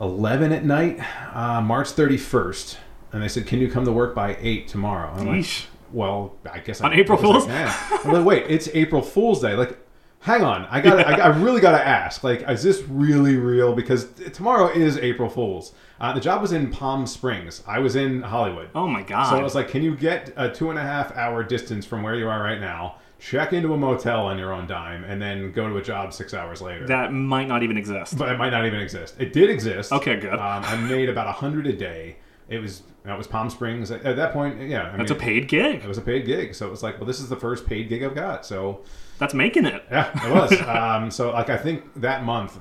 eleven 0.00 0.52
at 0.52 0.64
night, 0.64 1.00
uh, 1.34 1.60
March 1.60 1.90
thirty 1.90 2.16
first, 2.16 2.78
and 3.12 3.22
they 3.22 3.28
said, 3.28 3.46
"Can 3.46 3.60
you 3.60 3.70
come 3.70 3.84
to 3.84 3.92
work 3.92 4.14
by 4.14 4.36
eight 4.40 4.68
tomorrow?" 4.68 5.12
And 5.12 5.28
I'm 5.28 5.36
like, 5.38 5.46
well, 5.92 6.34
I 6.50 6.58
guess 6.58 6.80
On 6.80 6.92
I, 6.92 6.96
April 6.96 7.18
I 7.18 7.22
guess 7.22 7.30
I 7.30 7.32
Fool's? 7.32 7.46
can. 7.46 8.00
I'm 8.08 8.12
like, 8.12 8.24
wait, 8.26 8.44
it's 8.48 8.68
April 8.74 9.00
Fool's 9.00 9.40
Day. 9.40 9.54
Like, 9.54 9.78
hang 10.24 10.42
on, 10.42 10.64
I 10.70 10.80
got, 10.80 11.06
I, 11.06 11.20
I 11.20 11.26
really 11.38 11.60
got 11.60 11.72
to 11.78 11.86
ask. 11.86 12.24
Like, 12.24 12.48
is 12.48 12.62
this 12.62 12.82
really 12.88 13.36
real? 13.36 13.74
Because 13.74 14.06
tomorrow 14.32 14.68
is 14.70 14.96
April 14.96 15.28
Fool's. 15.28 15.72
Uh, 16.00 16.12
the 16.14 16.20
job 16.20 16.40
was 16.42 16.52
in 16.52 16.70
Palm 16.70 17.06
Springs. 17.06 17.62
I 17.66 17.78
was 17.78 17.94
in 17.94 18.22
Hollywood. 18.22 18.70
Oh 18.74 18.88
my 18.88 19.02
god. 19.02 19.30
So 19.30 19.36
I 19.36 19.42
was 19.42 19.54
like, 19.54 19.68
can 19.68 19.82
you 19.82 19.94
get 19.94 20.32
a 20.36 20.50
two 20.50 20.70
and 20.70 20.78
a 20.78 20.82
half 20.82 21.14
hour 21.14 21.44
distance 21.44 21.84
from 21.86 22.02
where 22.02 22.14
you 22.14 22.28
are 22.28 22.42
right 22.42 22.60
now? 22.60 22.96
Check 23.20 23.52
into 23.52 23.72
a 23.72 23.76
motel 23.76 24.26
on 24.26 24.38
your 24.38 24.52
own 24.52 24.66
dime, 24.66 25.04
and 25.04 25.20
then 25.22 25.52
go 25.52 25.68
to 25.68 25.76
a 25.76 25.82
job 25.82 26.12
six 26.12 26.34
hours 26.34 26.60
later. 26.60 26.86
that 26.88 27.12
might 27.12 27.48
not 27.48 27.62
even 27.62 27.76
exist. 27.78 28.18
but 28.18 28.30
it 28.30 28.38
might 28.38 28.50
not 28.50 28.66
even 28.66 28.80
exist. 28.80 29.14
It 29.18 29.32
did 29.32 29.50
exist. 29.50 29.92
Okay, 29.92 30.16
good. 30.16 30.32
Um, 30.34 30.64
I 30.64 30.76
made 30.76 31.08
about 31.08 31.28
a 31.28 31.32
hundred 31.32 31.66
a 31.66 31.72
day. 31.72 32.16
It 32.48 32.58
was 32.58 32.82
that 33.04 33.16
was 33.16 33.26
Palm 33.26 33.50
Springs 33.50 33.90
at, 33.90 34.04
at 34.04 34.16
that 34.16 34.32
point. 34.32 34.60
Yeah, 34.68 34.90
I 34.92 34.96
That's 34.96 35.10
a 35.10 35.14
paid 35.14 35.48
gig. 35.48 35.82
it 35.84 35.86
was 35.88 35.98
a 35.98 36.02
paid 36.02 36.26
gig, 36.26 36.54
so 36.54 36.66
it 36.66 36.70
was 36.70 36.82
like, 36.82 36.98
well, 36.98 37.06
this 37.06 37.20
is 37.20 37.28
the 37.28 37.36
first 37.36 37.66
paid 37.66 37.88
gig 37.88 38.02
I've 38.02 38.14
got. 38.14 38.44
So 38.44 38.82
That's 39.18 39.34
making 39.34 39.66
it. 39.66 39.84
yeah, 39.90 40.26
it 40.26 40.32
was. 40.32 40.60
um, 40.68 41.10
so 41.10 41.30
like 41.30 41.50
I 41.50 41.56
think 41.56 41.84
that 42.00 42.24
month 42.24 42.58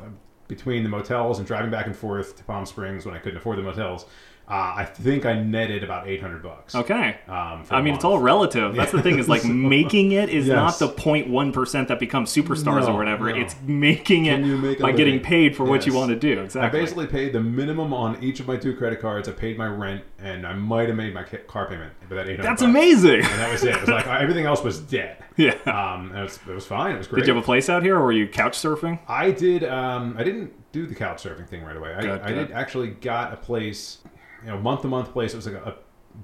between 0.48 0.84
the 0.84 0.90
motels 0.90 1.40
and 1.40 1.48
driving 1.48 1.72
back 1.72 1.88
and 1.88 1.96
forth 1.96 2.36
to 2.38 2.44
Palm 2.44 2.66
Springs 2.66 3.06
when 3.06 3.16
I 3.16 3.20
couldn't 3.20 3.38
afford 3.38 3.58
the 3.58 3.64
motels, 3.64 4.06
uh, 4.48 4.74
I 4.78 4.86
think 4.86 5.26
I 5.26 5.40
netted 5.42 5.84
about 5.84 6.08
eight 6.08 6.22
hundred 6.22 6.44
bucks. 6.44 6.76
Okay. 6.76 7.18
Um, 7.28 7.64
I 7.72 7.82
mean, 7.82 7.94
it's 7.96 8.04
all 8.04 8.20
relative. 8.20 8.76
That's 8.76 8.92
the 8.92 9.02
thing 9.02 9.18
is 9.20 9.30
like 9.30 9.46
making 9.74 10.12
it 10.12 10.30
is 10.30 10.48
Yes. 10.48 10.56
not 10.56 10.80
the 10.80 10.90
0.1% 11.02 11.88
that 11.88 12.00
become 12.00 12.26
superstars 12.26 12.82
No, 12.82 12.94
or 12.94 12.98
whatever. 12.98 13.32
no. 13.32 13.40
It's 13.40 13.56
making 13.64 14.26
Can 14.26 14.44
it 14.44 14.58
make 14.58 14.80
by 14.80 14.92
getting 14.92 15.20
paid 15.22 15.56
for 15.56 15.64
what 15.64 15.86
you 15.88 15.94
want 15.94 16.10
to 16.10 16.16
do. 16.20 16.48
I 16.60 16.68
basically 16.70 17.08
paid 17.08 17.34
the 17.34 17.40
minimum 17.42 17.94
on 17.94 18.22
each 18.24 18.40
of 18.40 18.48
my 18.48 18.58
two 18.58 18.76
credit 18.76 19.00
cards. 19.02 19.30
I 19.30 19.32
paid 19.32 19.58
my 19.58 19.68
rent, 19.68 20.04
and 20.20 20.46
I 20.46 20.54
might 20.54 20.88
have 20.90 20.98
made 20.98 21.14
my 21.14 21.24
car 21.24 21.68
payment, 21.68 21.94
but 22.10 22.16
that 22.16 22.28
eight 22.28 22.38
hundred. 22.38 22.44
That's 22.50 22.62
amazing. 22.62 23.16
And 23.22 23.40
that 23.40 23.52
was 23.52 23.64
it. 23.64 23.76
It 23.76 23.80
was 23.82 23.90
like 23.90 24.08
everything 24.22 24.46
else 24.46 24.62
was 24.64 24.80
dead. 24.80 25.24
Yeah. 25.38 25.56
Um, 25.66 26.14
it 26.16 26.22
was, 26.22 26.40
it 26.48 26.54
was 26.54 26.66
fine. 26.66 26.96
It 26.96 26.98
was 27.00 27.08
great. 27.08 27.22
Did 27.22 27.28
you 27.28 27.34
have 27.36 27.42
a 27.44 27.46
place 27.46 27.70
out 27.70 27.82
here 27.82 27.96
or 27.98 28.04
were 28.04 28.12
you 28.12 28.28
couch 28.28 28.58
surfing? 28.58 29.00
I 29.08 29.32
did. 29.32 29.64
Um, 29.64 30.16
I 30.18 30.24
didn't 30.24 30.52
do 30.74 30.86
the 30.86 30.96
couch 30.96 31.24
surfing 31.24 31.48
thing 31.48 31.64
right 31.64 31.78
away. 31.78 31.94
I, 31.94 32.02
Good, 32.02 32.22
I 32.22 32.28
good. 32.34 32.48
did 32.48 32.52
actually 32.52 32.90
got 32.90 33.32
a 33.34 33.38
place, 33.38 34.00
you 34.44 34.52
know, 34.52 34.58
month 34.60 34.82
to 34.82 34.88
month 34.88 35.12
place. 35.12 35.34
It 35.34 35.38
was 35.38 35.46
like 35.48 35.56
a, 35.56 35.70
a 35.70 35.76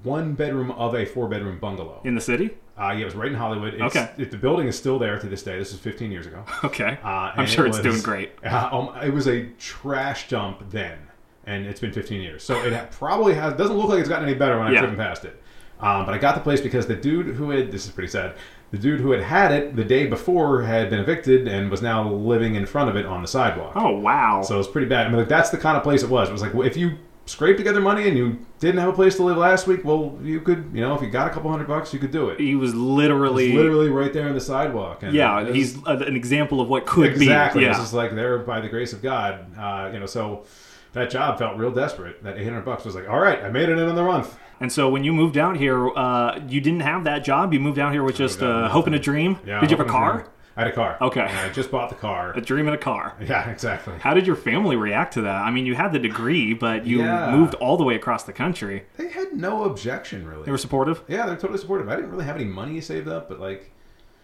one 0.02 0.34
bedroom 0.34 0.70
of 0.72 0.94
a 0.94 1.04
four 1.04 1.28
bedroom 1.28 1.58
bungalow. 1.58 2.00
In 2.04 2.14
the 2.14 2.20
city? 2.20 2.50
Uh, 2.78 2.92
yeah, 2.92 3.02
it 3.02 3.04
was 3.04 3.14
right 3.14 3.30
in 3.30 3.36
Hollywood. 3.36 3.74
It's, 3.74 3.82
Okay. 3.96 4.10
It, 4.16 4.30
the 4.30 4.36
building 4.38 4.66
is 4.66 4.76
still 4.78 4.98
there 4.98 5.18
to 5.18 5.26
this 5.28 5.42
day. 5.42 5.58
This 5.58 5.72
is 5.72 5.78
15 5.80 6.10
years 6.10 6.26
ago. 6.26 6.44
Okay. 6.64 6.98
Uh, 7.02 7.32
I'm 7.36 7.46
sure 7.46 7.66
it 7.66 7.70
it's 7.70 7.80
doing 7.80 8.00
great. 8.00 8.32
Uh, 8.44 8.68
um, 8.72 8.96
it 9.02 9.12
was 9.12 9.26
a 9.28 9.46
trash 9.58 10.28
dump 10.28 10.70
then, 10.70 10.98
and 11.46 11.66
it's 11.66 11.80
been 11.80 11.92
15 11.92 12.20
years. 12.22 12.42
So 12.42 12.54
it 12.64 12.90
probably 12.90 13.34
has 13.34 13.54
doesn't 13.54 13.76
look 13.76 13.88
like 13.88 14.00
it's 14.00 14.08
gotten 14.08 14.28
any 14.28 14.38
better 14.38 14.58
when 14.58 14.68
I've 14.68 14.78
driven 14.78 14.96
past 14.96 15.24
it. 15.24 15.42
Um, 15.80 16.04
but 16.04 16.14
I 16.14 16.18
got 16.18 16.34
the 16.34 16.40
place 16.42 16.60
because 16.60 16.86
the 16.86 16.94
dude 16.94 17.34
who 17.34 17.50
had 17.50 17.72
this 17.72 17.86
is 17.86 17.92
pretty 17.92 18.10
sad. 18.10 18.36
The 18.70 18.78
dude 18.78 19.00
who 19.00 19.10
had 19.10 19.22
had 19.22 19.50
it 19.50 19.74
the 19.74 19.84
day 19.84 20.06
before 20.06 20.62
had 20.62 20.90
been 20.90 21.00
evicted 21.00 21.48
and 21.48 21.70
was 21.70 21.82
now 21.82 22.08
living 22.08 22.54
in 22.54 22.66
front 22.66 22.88
of 22.88 22.96
it 22.96 23.04
on 23.04 23.20
the 23.20 23.26
sidewalk. 23.28 23.72
Oh, 23.74 23.98
wow. 23.98 24.42
So 24.42 24.54
it 24.54 24.58
was 24.58 24.68
pretty 24.68 24.86
bad. 24.86 25.06
I 25.06 25.08
mean, 25.08 25.18
like, 25.18 25.28
that's 25.28 25.50
the 25.50 25.58
kind 25.58 25.76
of 25.76 25.82
place 25.82 26.02
it 26.04 26.08
was. 26.10 26.28
It 26.28 26.32
was 26.32 26.42
like 26.42 26.54
if 26.54 26.76
you 26.76 26.98
scraped 27.30 27.58
together 27.58 27.80
money 27.80 28.06
and 28.08 28.16
you 28.16 28.38
didn't 28.58 28.78
have 28.80 28.88
a 28.88 28.92
place 28.92 29.16
to 29.16 29.22
live 29.22 29.36
last 29.36 29.66
week, 29.66 29.84
well, 29.84 30.18
you 30.22 30.40
could, 30.40 30.70
you 30.74 30.80
know, 30.80 30.94
if 30.94 31.02
you 31.02 31.08
got 31.10 31.26
a 31.26 31.30
couple 31.30 31.50
hundred 31.50 31.68
bucks, 31.68 31.92
you 31.94 31.98
could 31.98 32.10
do 32.10 32.28
it. 32.30 32.38
he 32.40 32.54
was 32.56 32.70
It's 32.70 32.78
literally. 32.78 33.52
literally 33.52 33.88
right 33.88 34.12
there 34.12 34.28
on 34.28 34.34
the 34.34 34.40
sidewalk. 34.40 35.02
And 35.02 35.14
yeah, 35.14 35.50
he's 35.50 35.76
a, 35.86 35.96
an 35.96 36.16
example 36.16 36.60
of 36.60 36.68
what 36.68 36.86
could 36.86 37.14
be. 37.14 37.24
exactly. 37.26 37.62
be. 37.62 37.68
This 37.68 37.76
Yeah. 37.78 37.82
is 37.84 37.92
like 37.94 38.14
there 38.14 38.38
by 38.38 38.60
the 38.60 38.68
grace 38.68 38.92
of 38.92 39.02
God. 39.02 39.46
Uh, 39.58 39.90
you 39.92 40.00
know, 40.00 40.06
so 40.06 40.44
that 40.92 41.10
job 41.10 41.38
felt 41.38 41.56
real 41.56 41.70
desperate. 41.70 42.22
That 42.22 42.36
800 42.38 42.64
bucks 42.64 42.84
was 42.84 42.94
like, 42.94 43.08
all 43.08 43.20
right, 43.20 43.42
I 43.42 43.48
made 43.50 43.68
it 43.68 43.72
in 43.72 43.78
another 43.78 44.04
month. 44.04 44.36
And 44.60 44.70
so 44.70 44.90
when 44.90 45.04
you 45.04 45.12
moved 45.12 45.38
out 45.38 45.56
here, 45.56 45.88
uh, 45.96 46.38
you 46.46 46.60
didn't 46.60 46.80
have 46.80 47.04
that 47.04 47.24
job. 47.24 47.54
You 47.54 47.60
moved 47.60 47.78
out 47.78 47.92
here 47.92 48.02
with 48.02 48.16
just 48.16 48.42
uh, 48.42 48.68
and 48.86 48.94
a 48.94 48.98
dream. 48.98 49.38
Yeah. 49.46 49.60
Did 49.60 49.70
you 49.70 49.76
have 49.78 49.86
a 49.86 49.90
hoping 49.90 49.92
car? 49.92 50.26
I 50.56 50.62
had 50.64 50.72
a 50.72 50.74
car. 50.74 50.98
Okay. 51.00 51.20
And 51.20 51.30
I 51.38 51.48
just 51.50 51.70
bought 51.70 51.88
the 51.90 51.94
car. 51.94 52.32
A 52.36 52.40
dream 52.40 52.66
in 52.68 52.74
a 52.74 52.78
car. 52.78 53.16
Yeah, 53.20 53.48
exactly. 53.50 53.94
How 54.00 54.14
did 54.14 54.26
your 54.26 54.36
family 54.36 54.76
react 54.76 55.14
to 55.14 55.22
that? 55.22 55.42
I 55.42 55.50
mean, 55.50 55.64
you 55.64 55.74
had 55.74 55.92
the 55.92 55.98
degree, 55.98 56.54
but 56.54 56.84
you 56.86 56.98
Yeah. 57.02 57.30
moved 57.30 57.54
all 57.54 57.76
the 57.76 57.84
way 57.84 57.94
across 57.94 58.24
the 58.24 58.32
country. 58.32 58.84
They 58.96 59.08
had 59.08 59.32
no 59.32 59.64
objection 59.64 60.26
really. 60.26 60.44
They 60.44 60.50
were 60.50 60.58
supportive. 60.58 61.02
Yeah, 61.08 61.26
they're 61.26 61.36
totally 61.36 61.58
supportive. 61.60 61.88
I 61.88 61.96
didn't 61.96 62.10
really 62.10 62.24
have 62.24 62.36
any 62.36 62.44
money 62.46 62.80
saved 62.80 63.08
up, 63.08 63.28
but 63.28 63.38
like, 63.40 63.70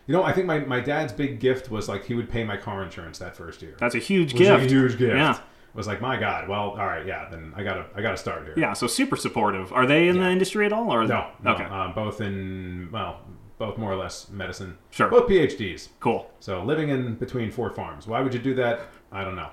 you 0.07 0.13
know, 0.13 0.23
I 0.25 0.33
think 0.33 0.47
my, 0.47 0.59
my 0.61 0.81
dad's 0.81 1.13
big 1.13 1.41
gift 1.41 1.71
was 1.71 1.89
like 1.89 2.05
he 2.05 2.15
would 2.15 2.29
pay 2.31 2.45
my 2.45 2.57
car 2.57 2.83
insurance 2.83 3.19
that 3.19 3.37
first 3.37 3.63
year. 3.63 3.75
That's 3.79 3.95
a 3.95 3.99
huge 4.01 4.35
gift. 4.35 4.65
a 4.65 4.69
huge 4.69 4.99
gift. 4.99 5.15
Yeah. 5.17 5.39
Was 5.75 5.87
like, 5.87 6.01
my 6.01 6.19
God. 6.19 6.49
Well, 6.49 6.71
all 6.71 6.77
right, 6.87 7.05
yeah. 7.05 7.29
Then 7.31 7.53
I 7.55 7.63
gotta 7.63 7.85
I 7.95 8.01
gotta 8.01 8.17
start 8.17 8.45
here. 8.45 8.55
Yeah, 8.57 8.73
so 8.73 8.87
super 8.87 9.15
supportive. 9.15 9.73
Are 9.75 9.85
they 9.87 10.09
in 10.09 10.19
the 10.19 10.27
industry 10.29 10.65
at 10.65 10.73
all? 10.73 10.91
Or 10.93 11.05
No. 11.07 11.29
no 11.43 11.53
Okay. 11.53 11.65
Um, 11.65 11.93
both 11.93 12.21
in 12.23 12.89
well, 12.91 13.21
both 13.59 13.79
more 13.79 13.93
or 13.93 13.97
less 13.97 14.29
medicine. 14.29 14.77
Sure. 14.91 15.09
Both 15.09 15.29
PhDs. 15.29 15.89
cool. 16.01 16.31
So 16.41 16.63
living 16.63 16.89
in 16.91 17.15
between 17.15 17.51
four 17.51 17.71
farms. 17.71 18.07
Why 18.07 18.21
would 18.21 18.35
you 18.35 18.41
do 18.41 18.55
that? 18.55 18.81
I 19.13 19.25
don't 19.25 19.37
know. 19.37 19.49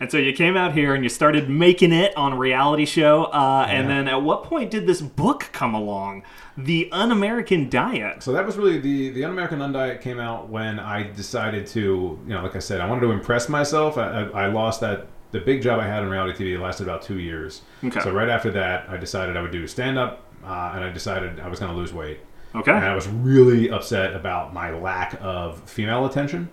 And 0.00 0.10
so 0.10 0.18
you 0.18 0.32
came 0.34 0.56
out 0.56 0.72
here 0.74 0.94
and 0.94 1.02
you 1.02 1.08
started 1.08 1.48
making 1.48 1.92
it 1.92 2.14
on 2.16 2.32
a 2.32 2.36
reality 2.36 2.84
show. 2.84 3.24
Uh, 3.24 3.64
And 3.68 3.88
then 3.88 4.08
at 4.08 4.20
what 4.22 4.44
point 4.44 4.70
did 4.70 4.86
this 4.86 5.00
book 5.00 5.48
come 5.52 5.74
along? 5.74 6.22
The 6.58 6.88
Un 6.92 7.12
American 7.12 7.70
Diet. 7.70 8.22
So 8.22 8.32
that 8.32 8.44
was 8.44 8.56
really 8.56 8.78
the 8.78 9.10
the 9.10 9.24
Un-American 9.24 9.60
Undiet 9.60 10.00
came 10.02 10.18
out 10.20 10.48
when 10.48 10.78
I 10.78 11.04
decided 11.04 11.66
to, 11.68 11.80
you 12.26 12.34
know, 12.34 12.42
like 12.42 12.56
I 12.56 12.60
said, 12.60 12.80
I 12.80 12.88
wanted 12.88 13.02
to 13.02 13.10
impress 13.12 13.48
myself. 13.48 13.96
I, 13.96 14.22
I, 14.22 14.44
I 14.44 14.46
lost 14.48 14.80
that 14.80 15.06
the 15.30 15.40
big 15.40 15.62
job 15.62 15.80
I 15.80 15.86
had 15.86 16.02
on 16.02 16.10
reality 16.10 16.52
TV 16.56 16.60
lasted 16.60 16.84
about 16.84 17.02
two 17.02 17.18
years. 17.18 17.62
Okay. 17.84 18.00
So 18.00 18.12
right 18.12 18.28
after 18.28 18.50
that, 18.52 18.88
I 18.90 18.96
decided 18.96 19.36
I 19.36 19.42
would 19.42 19.50
do 19.52 19.66
stand 19.66 19.98
up, 19.98 20.24
uh, 20.44 20.72
and 20.74 20.84
I 20.84 20.90
decided 20.90 21.40
I 21.40 21.48
was 21.48 21.58
going 21.60 21.70
to 21.72 21.76
lose 21.78 21.92
weight. 21.92 22.20
Okay. 22.56 22.72
And 22.72 22.84
I 22.84 22.94
was 22.94 23.06
really 23.08 23.70
upset 23.70 24.14
about 24.14 24.52
my 24.54 24.70
lack 24.70 25.18
of 25.20 25.68
female 25.68 26.06
attention, 26.06 26.48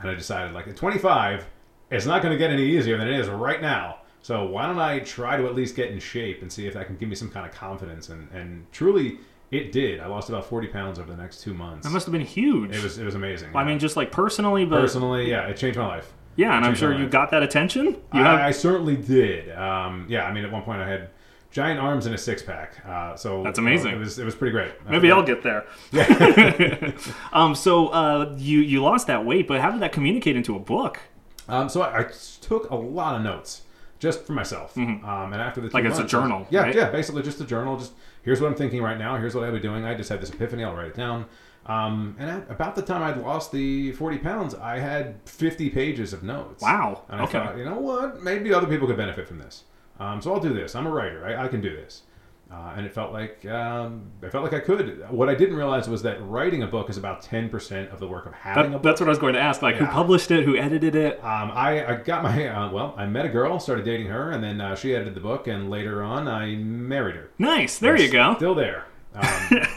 and 0.00 0.10
I 0.10 0.14
decided 0.14 0.52
like 0.54 0.68
at 0.68 0.76
25, 0.76 1.46
it's 1.90 2.06
not 2.06 2.22
going 2.22 2.32
to 2.32 2.38
get 2.38 2.50
any 2.50 2.64
easier 2.64 2.98
than 2.98 3.08
it 3.08 3.18
is 3.18 3.28
right 3.28 3.60
now. 3.62 3.98
So 4.20 4.44
why 4.46 4.66
don't 4.66 4.78
I 4.78 4.98
try 5.00 5.36
to 5.36 5.46
at 5.46 5.54
least 5.54 5.74
get 5.76 5.90
in 5.90 5.98
shape 6.00 6.42
and 6.42 6.52
see 6.52 6.66
if 6.66 6.74
that 6.74 6.86
can 6.86 6.96
give 6.96 7.08
me 7.08 7.14
some 7.14 7.30
kind 7.30 7.46
of 7.46 7.52
confidence? 7.52 8.08
And 8.10 8.28
and 8.32 8.66
truly, 8.72 9.18
it 9.50 9.72
did. 9.72 10.00
I 10.00 10.06
lost 10.06 10.28
about 10.28 10.44
40 10.44 10.68
pounds 10.68 10.98
over 10.98 11.10
the 11.10 11.16
next 11.16 11.40
two 11.40 11.54
months. 11.54 11.86
That 11.86 11.92
must 11.92 12.04
have 12.04 12.12
been 12.12 12.20
huge. 12.20 12.74
It 12.74 12.82
was 12.82 12.98
it 12.98 13.04
was 13.04 13.14
amazing. 13.14 13.54
I 13.56 13.64
mean, 13.64 13.78
just 13.78 13.96
like 13.96 14.12
personally, 14.12 14.64
but 14.66 14.80
personally, 14.80 15.30
yeah, 15.30 15.46
it 15.46 15.56
changed 15.56 15.78
my 15.78 15.86
life. 15.86 16.12
yeah, 16.36 16.56
and 16.56 16.64
I'm 16.66 16.74
sure 16.74 16.92
you 16.92 17.08
got 17.08 17.30
that 17.30 17.42
attention. 17.42 17.86
You 18.12 18.20
I, 18.20 18.48
I 18.48 18.50
certainly 18.50 18.96
did. 18.96 19.50
Um, 19.56 20.06
yeah, 20.08 20.24
I 20.24 20.32
mean, 20.32 20.44
at 20.44 20.52
one 20.52 20.62
point 20.62 20.80
I 20.82 20.88
had 20.88 21.10
giant 21.50 21.80
arms 21.80 22.06
and 22.06 22.14
a 22.14 22.18
six 22.18 22.42
pack. 22.42 22.74
Uh, 22.86 23.16
so 23.16 23.42
That's 23.42 23.58
amazing. 23.58 23.92
It 23.94 23.98
was 23.98 24.18
it 24.18 24.24
was 24.24 24.34
pretty 24.34 24.52
great. 24.52 24.72
maybe 24.88 25.10
I'll 25.10 25.22
get 25.22 25.42
there. 25.42 25.64
um, 27.32 27.54
so 27.54 27.88
uh, 27.88 28.34
you 28.38 28.60
you 28.60 28.82
lost 28.82 29.06
that 29.06 29.24
weight, 29.24 29.46
but 29.48 29.60
how 29.60 29.70
did 29.70 29.80
that 29.80 29.92
communicate 29.92 30.36
into 30.36 30.56
a 30.56 30.58
book? 30.60 31.00
Um, 31.48 31.68
so 31.68 31.82
I, 31.82 32.00
I 32.00 32.06
took 32.40 32.68
a 32.70 32.74
lot 32.76 33.16
of 33.16 33.22
notes 33.22 33.62
just 33.98 34.24
for 34.24 34.32
myself. 34.32 34.76
Um, 34.76 35.00
and 35.04 35.34
after 35.36 35.60
the 35.60 35.68
Mm-hmm. 35.68 35.76
Like 35.76 35.84
it's 35.86 35.96
a 35.96 36.00
months, 36.00 36.12
journal, 36.12 36.46
Yeah, 36.50 36.60
right? 36.62 36.74
yeah, 36.74 36.90
basically 36.90 37.22
just 37.22 37.40
a 37.40 37.44
journal. 37.44 37.78
Just 37.78 37.92
here's 38.22 38.40
what 38.40 38.48
I'm 38.48 38.54
thinking 38.54 38.82
right 38.82 38.98
now. 38.98 39.16
Here's 39.16 39.34
what 39.34 39.44
I'll 39.44 39.52
be 39.52 39.58
doing. 39.60 39.84
I 39.84 39.94
just 39.94 40.08
had 40.10 40.20
this 40.20 40.30
epiphany. 40.30 40.62
I'll 40.64 40.74
write 40.74 40.86
it 40.88 40.94
down. 40.94 41.24
Um, 41.66 42.16
and 42.18 42.30
at 42.30 42.50
about 42.50 42.76
the 42.76 42.82
time 42.82 43.02
I'd 43.02 43.18
lost 43.20 43.52
the 43.52 43.92
40 43.92 44.18
pounds, 44.18 44.54
I 44.54 44.78
had 44.78 45.16
50 45.26 45.68
pages 45.70 46.12
of 46.12 46.22
notes. 46.22 46.62
Wow. 46.62 47.02
And 47.08 47.20
I 47.20 47.24
Okay. 47.24 47.32
thought, 47.38 47.58
you 47.58 47.64
know 47.64 47.78
what? 47.78 48.22
Maybe 48.22 48.54
other 48.54 48.66
people 48.66 48.86
could 48.86 48.96
benefit 48.96 49.26
from 49.28 49.38
this. 49.38 49.64
Um, 50.00 50.20
so 50.22 50.32
I'll 50.32 50.40
do 50.40 50.52
this. 50.54 50.74
I'm 50.74 50.86
a 50.86 50.90
writer. 50.90 51.24
I, 51.26 51.44
I 51.44 51.48
can 51.48 51.60
do 51.60 51.70
this. 51.74 52.02
Uh, 52.50 52.72
and 52.76 52.86
it 52.86 52.94
felt 52.94 53.12
like 53.12 53.44
um, 53.44 54.10
I 54.22 54.30
felt 54.30 54.42
like 54.42 54.54
I 54.54 54.60
could. 54.60 55.04
What 55.10 55.28
I 55.28 55.34
didn't 55.34 55.54
realize 55.56 55.86
was 55.86 56.00
that 56.04 56.16
writing 56.26 56.62
a 56.62 56.66
book 56.66 56.88
is 56.88 56.96
about 56.96 57.22
10% 57.22 57.92
of 57.92 58.00
the 58.00 58.06
work 58.08 58.24
of 58.24 58.32
having 58.32 58.62
a 58.62 58.68
That, 58.68 58.72
book. 58.72 58.82
that's 58.84 59.00
what 59.02 59.08
I 59.08 59.10
was 59.10 59.18
going 59.18 59.34
to 59.34 59.40
ask. 59.40 59.60
Like, 59.60 59.76
who 59.76 59.84
published 59.86 60.30
it? 60.30 60.44
Who 60.46 60.56
edited 60.56 60.94
it? 60.94 61.18
Um, 61.22 61.50
I, 61.52 61.84
I 61.86 61.94
got 61.96 62.22
my 62.22 62.48
uh, 62.48 62.70
well. 62.70 62.94
I 62.96 63.04
met 63.04 63.26
a 63.26 63.28
girl, 63.28 63.60
started 63.60 63.84
dating 63.84 64.06
her, 64.06 64.30
and 64.30 64.42
then 64.42 64.62
uh, 64.62 64.74
she 64.74 64.94
edited 64.94 65.14
the 65.14 65.20
book. 65.20 65.46
And 65.46 65.68
later 65.68 66.02
on, 66.02 66.26
I 66.26 66.54
married 66.56 67.16
her. 67.16 67.28
Nice. 67.38 67.78
There 67.78 68.00
you 68.00 68.10
go. 68.10 68.34
Still 68.36 68.54
there. 68.54 68.86
Um, 69.14 69.24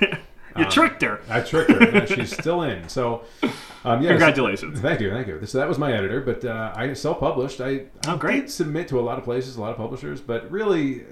You 0.65 0.69
tricked 0.71 1.01
her. 1.01 1.21
I 1.29 1.41
tricked 1.41 1.71
her, 1.71 1.79
and 1.79 2.07
she's 2.09 2.31
still 2.37 2.61
in. 2.63 2.87
So, 2.89 3.23
um, 3.83 4.01
yeah. 4.01 4.09
Congratulations. 4.09 4.79
Thank 4.79 5.01
you, 5.01 5.09
thank 5.11 5.27
you. 5.27 5.45
So 5.45 5.57
that 5.57 5.67
was 5.67 5.77
my 5.77 5.91
editor, 5.93 6.21
but 6.21 6.43
uh, 6.45 6.73
I 6.75 6.93
self-published. 6.93 7.61
I, 7.61 7.85
Oh, 8.07 8.13
I 8.15 8.17
great. 8.17 8.41
did 8.41 8.49
submit 8.51 8.87
to 8.89 8.99
a 8.99 9.01
lot 9.01 9.17
of 9.17 9.23
places, 9.23 9.55
a 9.57 9.61
lot 9.61 9.71
of 9.71 9.77
publishers, 9.77 10.21
but 10.21 10.49
really, 10.51 11.03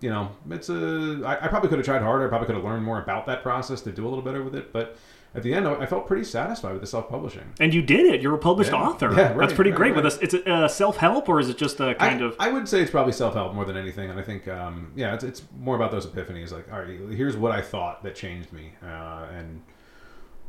you 0.00 0.10
know, 0.10 0.30
it's 0.50 0.68
a. 0.68 1.22
I, 1.24 1.44
I 1.44 1.48
probably 1.48 1.68
could 1.68 1.78
have 1.78 1.86
tried 1.86 2.02
harder. 2.02 2.26
I 2.26 2.28
probably 2.28 2.46
could 2.46 2.56
have 2.56 2.64
learned 2.64 2.84
more 2.84 3.00
about 3.02 3.26
that 3.26 3.42
process 3.42 3.80
to 3.82 3.92
do 3.92 4.06
a 4.06 4.08
little 4.08 4.24
better 4.24 4.42
with 4.42 4.54
it. 4.54 4.72
But 4.72 4.96
at 5.34 5.42
the 5.42 5.54
end, 5.54 5.68
I 5.68 5.86
felt 5.86 6.06
pretty 6.06 6.24
satisfied 6.24 6.72
with 6.72 6.80
the 6.80 6.86
self-publishing. 6.86 7.44
And 7.60 7.72
you 7.72 7.82
did 7.82 8.06
it. 8.06 8.20
You're 8.20 8.34
a 8.34 8.38
published 8.38 8.72
Yeah. 8.72 8.82
author. 8.82 9.12
Yeah, 9.16 9.32
That's 9.34 9.52
pretty 9.52 9.70
right, 9.70 9.76
great. 9.76 9.88
right. 9.90 9.96
With 9.96 10.06
us, 10.06 10.18
it's 10.20 10.34
a 10.34 10.50
uh, 10.50 10.68
self 10.68 10.96
help, 10.96 11.28
or 11.28 11.38
is 11.38 11.48
it 11.48 11.56
just 11.56 11.78
a 11.80 11.94
kind 11.94 12.22
I, 12.22 12.26
of? 12.26 12.36
I 12.40 12.50
would 12.50 12.68
say 12.68 12.80
it's 12.82 12.90
probably 12.90 13.12
self 13.12 13.34
help 13.34 13.54
more 13.54 13.64
than 13.64 13.76
anything, 13.76 14.10
and 14.10 14.18
I 14.18 14.22
think 14.22 14.48
um, 14.48 14.92
yeah, 14.96 15.14
it's, 15.14 15.22
it's 15.24 15.42
more 15.60 15.76
about 15.76 15.90
those 15.92 16.06
epiphanies. 16.06 16.50
Like, 16.52 16.72
all 16.72 16.80
right, 16.80 16.98
here's 17.10 17.36
what 17.36 17.52
I 17.52 17.60
thought 17.62 18.02
that 18.02 18.14
changed 18.14 18.52
me, 18.52 18.72
uh, 18.82 19.26
and 19.36 19.62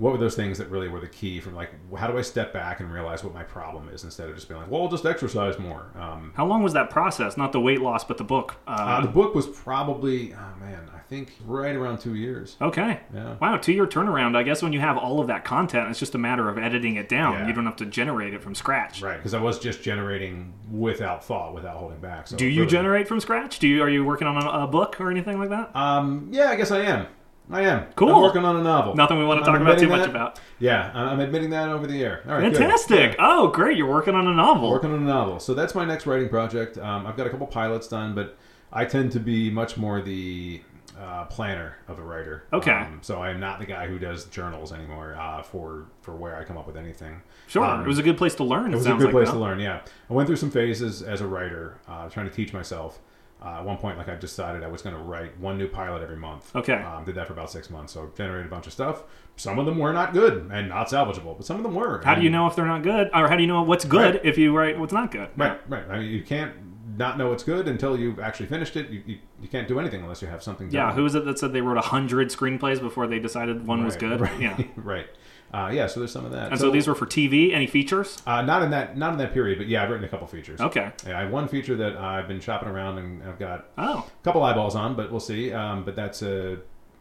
what 0.02 0.12
were 0.14 0.18
those 0.18 0.36
things 0.36 0.58
that 0.58 0.68
really 0.72 0.88
were 0.88 1.00
the 1.00 1.08
key 1.08 1.40
from 1.40 1.54
like 1.54 1.70
how 1.96 2.08
do 2.08 2.18
I 2.18 2.24
step 2.24 2.52
back 2.52 2.80
and 2.80 2.92
realize 2.92 3.24
what 3.24 3.36
my 3.36 3.44
problem 3.44 3.88
is 3.90 4.04
instead 4.04 4.28
of 4.30 4.34
just 4.36 4.50
being 4.50 4.60
like, 4.60 4.70
well, 4.72 4.82
I'll 4.82 4.88
just 4.90 5.06
exercise 5.06 5.60
more. 5.60 5.92
Um, 5.96 6.34
How 6.36 6.46
long 6.48 6.64
was 6.64 6.74
that 6.74 6.90
process? 6.90 7.38
Not 7.38 7.52
the 7.52 7.60
weight 7.62 7.82
loss, 7.82 8.04
but 8.04 8.18
the 8.18 8.24
book. 8.24 8.56
Uh, 8.68 8.72
uh, 8.72 9.02
the 9.02 9.08
book 9.08 9.36
was 9.36 9.46
probably 9.48 10.34
oh 10.34 10.60
man, 10.60 10.90
I 10.96 11.00
think 11.08 11.34
right 11.46 11.76
around 11.76 12.00
two 12.00 12.16
years. 12.16 12.56
okay. 12.62 13.02
Yeah. 13.14 13.36
Wow, 13.40 13.58
two 13.58 13.74
year 13.74 13.86
turnaround. 13.86 14.36
I 14.36 14.42
guess 14.44 14.64
when 14.64 14.74
you 14.74 14.80
have 14.80 14.98
all 14.98 15.20
of 15.20 15.28
that 15.28 15.46
content, 15.46 15.90
it's 15.92 16.00
just 16.00 16.16
a 16.16 16.18
matter 16.18 16.50
of 16.50 16.58
editing 16.58 16.96
it 16.96 17.08
down. 17.08 17.34
Yeah. 17.34 17.48
You 17.48 17.54
don't 17.54 17.66
have 17.66 17.76
to 17.78 17.86
generate 17.86 18.34
it 18.34 18.42
from 18.42 18.56
scratch. 18.56 19.02
Right, 19.04 19.18
because 19.18 19.36
I 19.36 19.42
was 19.42 19.60
just 19.60 19.84
generating 19.84 20.52
without 20.72 21.24
thought, 21.24 21.54
without 21.54 21.78
holding 21.78 22.00
back. 22.00 22.28
So 22.28 22.38
Do 22.38 22.48
you 22.48 22.62
really- 22.62 22.72
generate 22.72 23.08
from 23.08 23.20
scratch? 23.20 23.60
Do 23.60 23.68
you 23.68 23.84
are 23.84 23.90
you 23.90 24.04
working 24.04 24.28
on 24.28 24.42
a, 24.42 24.64
a 24.64 24.68
book 24.68 25.00
or 25.00 25.12
anything 25.12 25.38
like 25.38 25.50
that? 25.50 25.76
Um, 25.76 26.30
yeah, 26.32 26.50
I 26.50 26.56
guess 26.56 26.72
I 26.72 26.80
am. 26.80 27.06
I 27.52 27.62
am. 27.64 27.86
Cool. 27.96 28.16
I'm 28.16 28.22
working 28.22 28.46
on 28.46 28.56
a 28.56 28.64
novel. 28.64 28.96
Nothing 28.96 29.20
we 29.20 29.26
want 29.26 29.44
to 29.44 29.50
I'm 29.50 29.54
talk 29.54 29.62
about 29.62 29.78
too 29.78 29.86
admitting 29.86 30.00
much 30.00 30.10
about. 30.10 30.40
Yeah, 30.60 30.92
I'm 30.94 31.20
admitting 31.20 31.50
that 31.52 31.70
over 31.70 31.88
the 31.88 32.04
air. 32.04 32.24
All 32.26 32.34
right, 32.34 32.52
good. 32.52 32.58
Fantastic. 32.58 33.12
Yeah. 33.12 33.16
Oh, 33.20 33.48
great. 33.50 33.78
You're 33.78 33.90
working 33.90 34.16
on 34.16 34.28
a 34.28 34.34
novel. 34.34 34.70
Working 34.72 34.94
on 34.94 35.00
a 35.00 35.06
novel. 35.06 35.40
So 35.40 35.54
that's 35.54 35.76
my 35.76 35.86
next 35.86 36.06
writing 36.06 36.30
project. 36.30 36.78
Um, 36.78 37.06
I've 37.06 37.18
got 37.18 37.28
a 37.28 37.30
couple 37.30 37.48
pilots 37.48 37.88
done, 37.88 38.16
but 38.16 38.38
I 38.72 38.86
tend 38.86 39.12
to 39.14 39.20
be 39.20 39.50
much 39.50 39.78
more 39.78 40.02
the 40.02 40.62
uh, 41.02 41.26
planner 41.26 41.78
of 41.88 42.00
a 42.00 42.04
writer. 42.04 42.44
Okay. 42.54 42.72
Um, 42.72 43.00
so 43.02 43.22
I 43.22 43.32
am 43.32 43.40
not 43.40 43.60
the 43.60 43.66
guy 43.66 43.88
who 43.88 43.98
does 43.98 44.26
journals 44.26 44.72
anymore 44.72 45.16
uh, 45.20 45.42
for 45.42 45.88
for 46.02 46.16
where 46.16 46.36
I 46.36 46.44
come 46.44 46.58
up 46.58 46.68
with 46.68 46.78
anything. 46.78 47.22
Sure. 47.48 47.66
Um, 47.66 47.82
it 47.82 47.88
was 47.88 48.00
a 48.00 48.04
good 48.04 48.18
place 48.18 48.36
to 48.36 48.44
learn. 48.44 48.74
it 48.74 48.78
was 48.78 48.86
a 48.86 48.94
good 48.94 49.06
like, 49.06 49.12
place 49.12 49.28
though. 49.28 49.34
to 49.36 49.40
learn. 49.40 49.60
Yeah, 49.60 49.82
I 50.10 50.14
went 50.14 50.28
through 50.28 50.38
some 50.38 50.52
phases 50.52 51.02
as 51.02 51.22
a 51.22 51.28
writer, 51.28 51.78
uh, 51.88 52.08
trying 52.10 52.30
to 52.30 52.36
teach 52.36 52.54
myself. 52.54 53.00
Uh, 53.44 53.58
at 53.58 53.66
one 53.66 53.76
point, 53.78 53.98
like 53.98 54.08
I 54.08 54.16
decided 54.16 54.64
I 54.64 54.68
was 54.68 54.84
going 54.84 54.96
to 54.96 55.02
write 55.02 55.36
one 55.40 55.58
new 55.58 55.68
pilot 55.68 56.04
every 56.04 56.16
month. 56.16 56.56
Okay. 56.56 56.74
Um, 56.76 57.04
did 57.06 57.16
that 57.16 57.26
for 57.26 57.34
about 57.34 57.50
six 57.50 57.72
months. 57.72 57.94
So 57.94 58.12
generated 58.16 58.46
a 58.46 58.50
bunch 58.50 58.68
of 58.68 58.74
stuff. 58.74 59.04
Some 59.36 59.58
of 59.58 59.66
them 59.66 59.80
were 59.80 59.92
not 59.94 60.14
good 60.14 60.48
and 60.52 60.70
not 60.70 60.90
salvageable, 60.90 61.36
but 61.38 61.46
some 61.48 61.58
of 61.58 61.64
them 61.64 61.74
were. 61.74 62.02
How 62.04 62.14
do 62.14 62.22
you 62.22 62.30
know 62.30 62.46
if 62.46 62.56
they're 62.56 62.66
not 62.68 62.84
good, 62.84 63.10
or 63.16 63.28
how 63.28 63.36
do 63.36 63.42
you 63.42 63.48
know 63.48 63.64
what's 63.64 63.84
good 63.86 64.16
Right. 64.16 64.26
if 64.26 64.38
you 64.38 64.56
write 64.56 64.78
what's 64.80 64.94
not 64.94 65.10
good? 65.12 65.30
Right, 65.36 65.60
right. 65.68 65.84
I 65.90 66.00
mean, 66.00 66.12
you 66.12 66.22
can't 66.22 66.54
not 66.98 67.18
know 67.18 67.30
what's 67.30 67.44
good 67.44 67.68
until 67.68 67.98
you've 67.98 68.20
actually 68.20 68.46
finished 68.46 68.76
it. 68.76 68.90
You, 68.90 69.02
you, 69.08 69.18
you 69.42 69.48
can't 69.48 69.68
do 69.68 69.80
anything 69.80 70.02
unless 70.02 70.22
you 70.22 70.28
have 70.28 70.44
something. 70.44 70.70
Yeah. 70.70 70.88
done. 70.88 70.96
Who 70.98 71.04
was 71.04 71.16
it 71.16 71.26
that 71.26 71.40
said 71.40 71.52
they 71.54 71.62
wrote 71.62 71.78
a 71.78 71.82
hundred 71.82 72.28
screenplays 72.30 72.80
before 72.80 73.08
they 73.08 73.18
decided 73.18 73.66
one 73.66 73.84
was 73.84 73.96
good? 73.96 74.20
Right, 74.22 74.40
Yeah. 74.40 74.62
right. 74.76 75.08
Uh, 75.54 75.70
yeah. 75.74 75.86
So 75.88 76.00
there's 76.00 76.12
some 76.12 76.26
of 76.26 76.32
that. 76.32 76.52
And 76.52 76.60
so, 76.60 76.72
these 76.72 76.88
were 76.88 76.96
for 76.96 77.06
TV. 77.06 77.54
Any 77.54 77.68
features? 77.68 78.18
uh, 78.26 78.42
not 78.42 78.64
in 78.64 78.72
that 78.72 78.98
not 78.98 79.12
in 79.14 79.18
that 79.20 79.34
period, 79.34 79.58
but 79.58 79.68
yeah, 79.68 79.84
I've 79.84 79.90
written 79.90 80.06
a 80.06 80.10
couple 80.10 80.26
features. 80.28 80.62
Okay. 80.62 80.92
Yeah, 81.06 81.18
I 81.20 81.24
have 81.24 81.32
one 81.32 81.48
feature 81.48 81.76
that 81.76 81.98
I've 81.98 82.28
been 82.28 82.40
shopping 82.40 82.70
around 82.70 82.98
and 83.00 83.22
I've 83.24 83.38
got 83.40 83.66
Oh, 83.78 84.08
a 84.10 84.24
couple 84.24 84.44
eyeballs 84.44 84.76
on, 84.76 84.96
but 84.96 85.12
we'll 85.12 85.20
see. 85.20 85.52
Um, 85.52 85.84
but 85.84 85.96
that's 85.96 86.22
a 86.22 86.60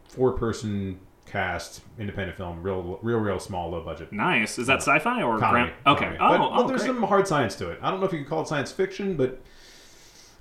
four-person 0.09 0.99
cast 1.25 1.81
independent 1.97 2.35
film, 2.37 2.61
real, 2.61 2.99
real, 3.01 3.19
real 3.19 3.39
small, 3.39 3.69
low 3.71 3.81
budget. 3.83 4.11
nice. 4.11 4.59
Is 4.59 4.67
that 4.67 4.79
sci-fi 4.81 5.21
or 5.21 5.39
Comedy. 5.39 5.71
gram- 5.85 5.95
Okay. 5.95 6.17
comedy. 6.17 6.17
Oh, 6.19 6.37
but, 6.49 6.53
oh, 6.53 6.61
but 6.63 6.67
there's 6.67 6.81
great. 6.81 6.87
some 6.95 7.03
hard 7.03 7.27
science 7.27 7.55
to 7.55 7.69
it. 7.69 7.79
I 7.81 7.89
don't 7.89 8.01
know 8.01 8.05
if 8.05 8.11
you 8.11 8.19
can 8.19 8.27
call 8.27 8.41
it 8.41 8.47
science 8.49 8.71
fiction, 8.71 9.15
but 9.15 9.41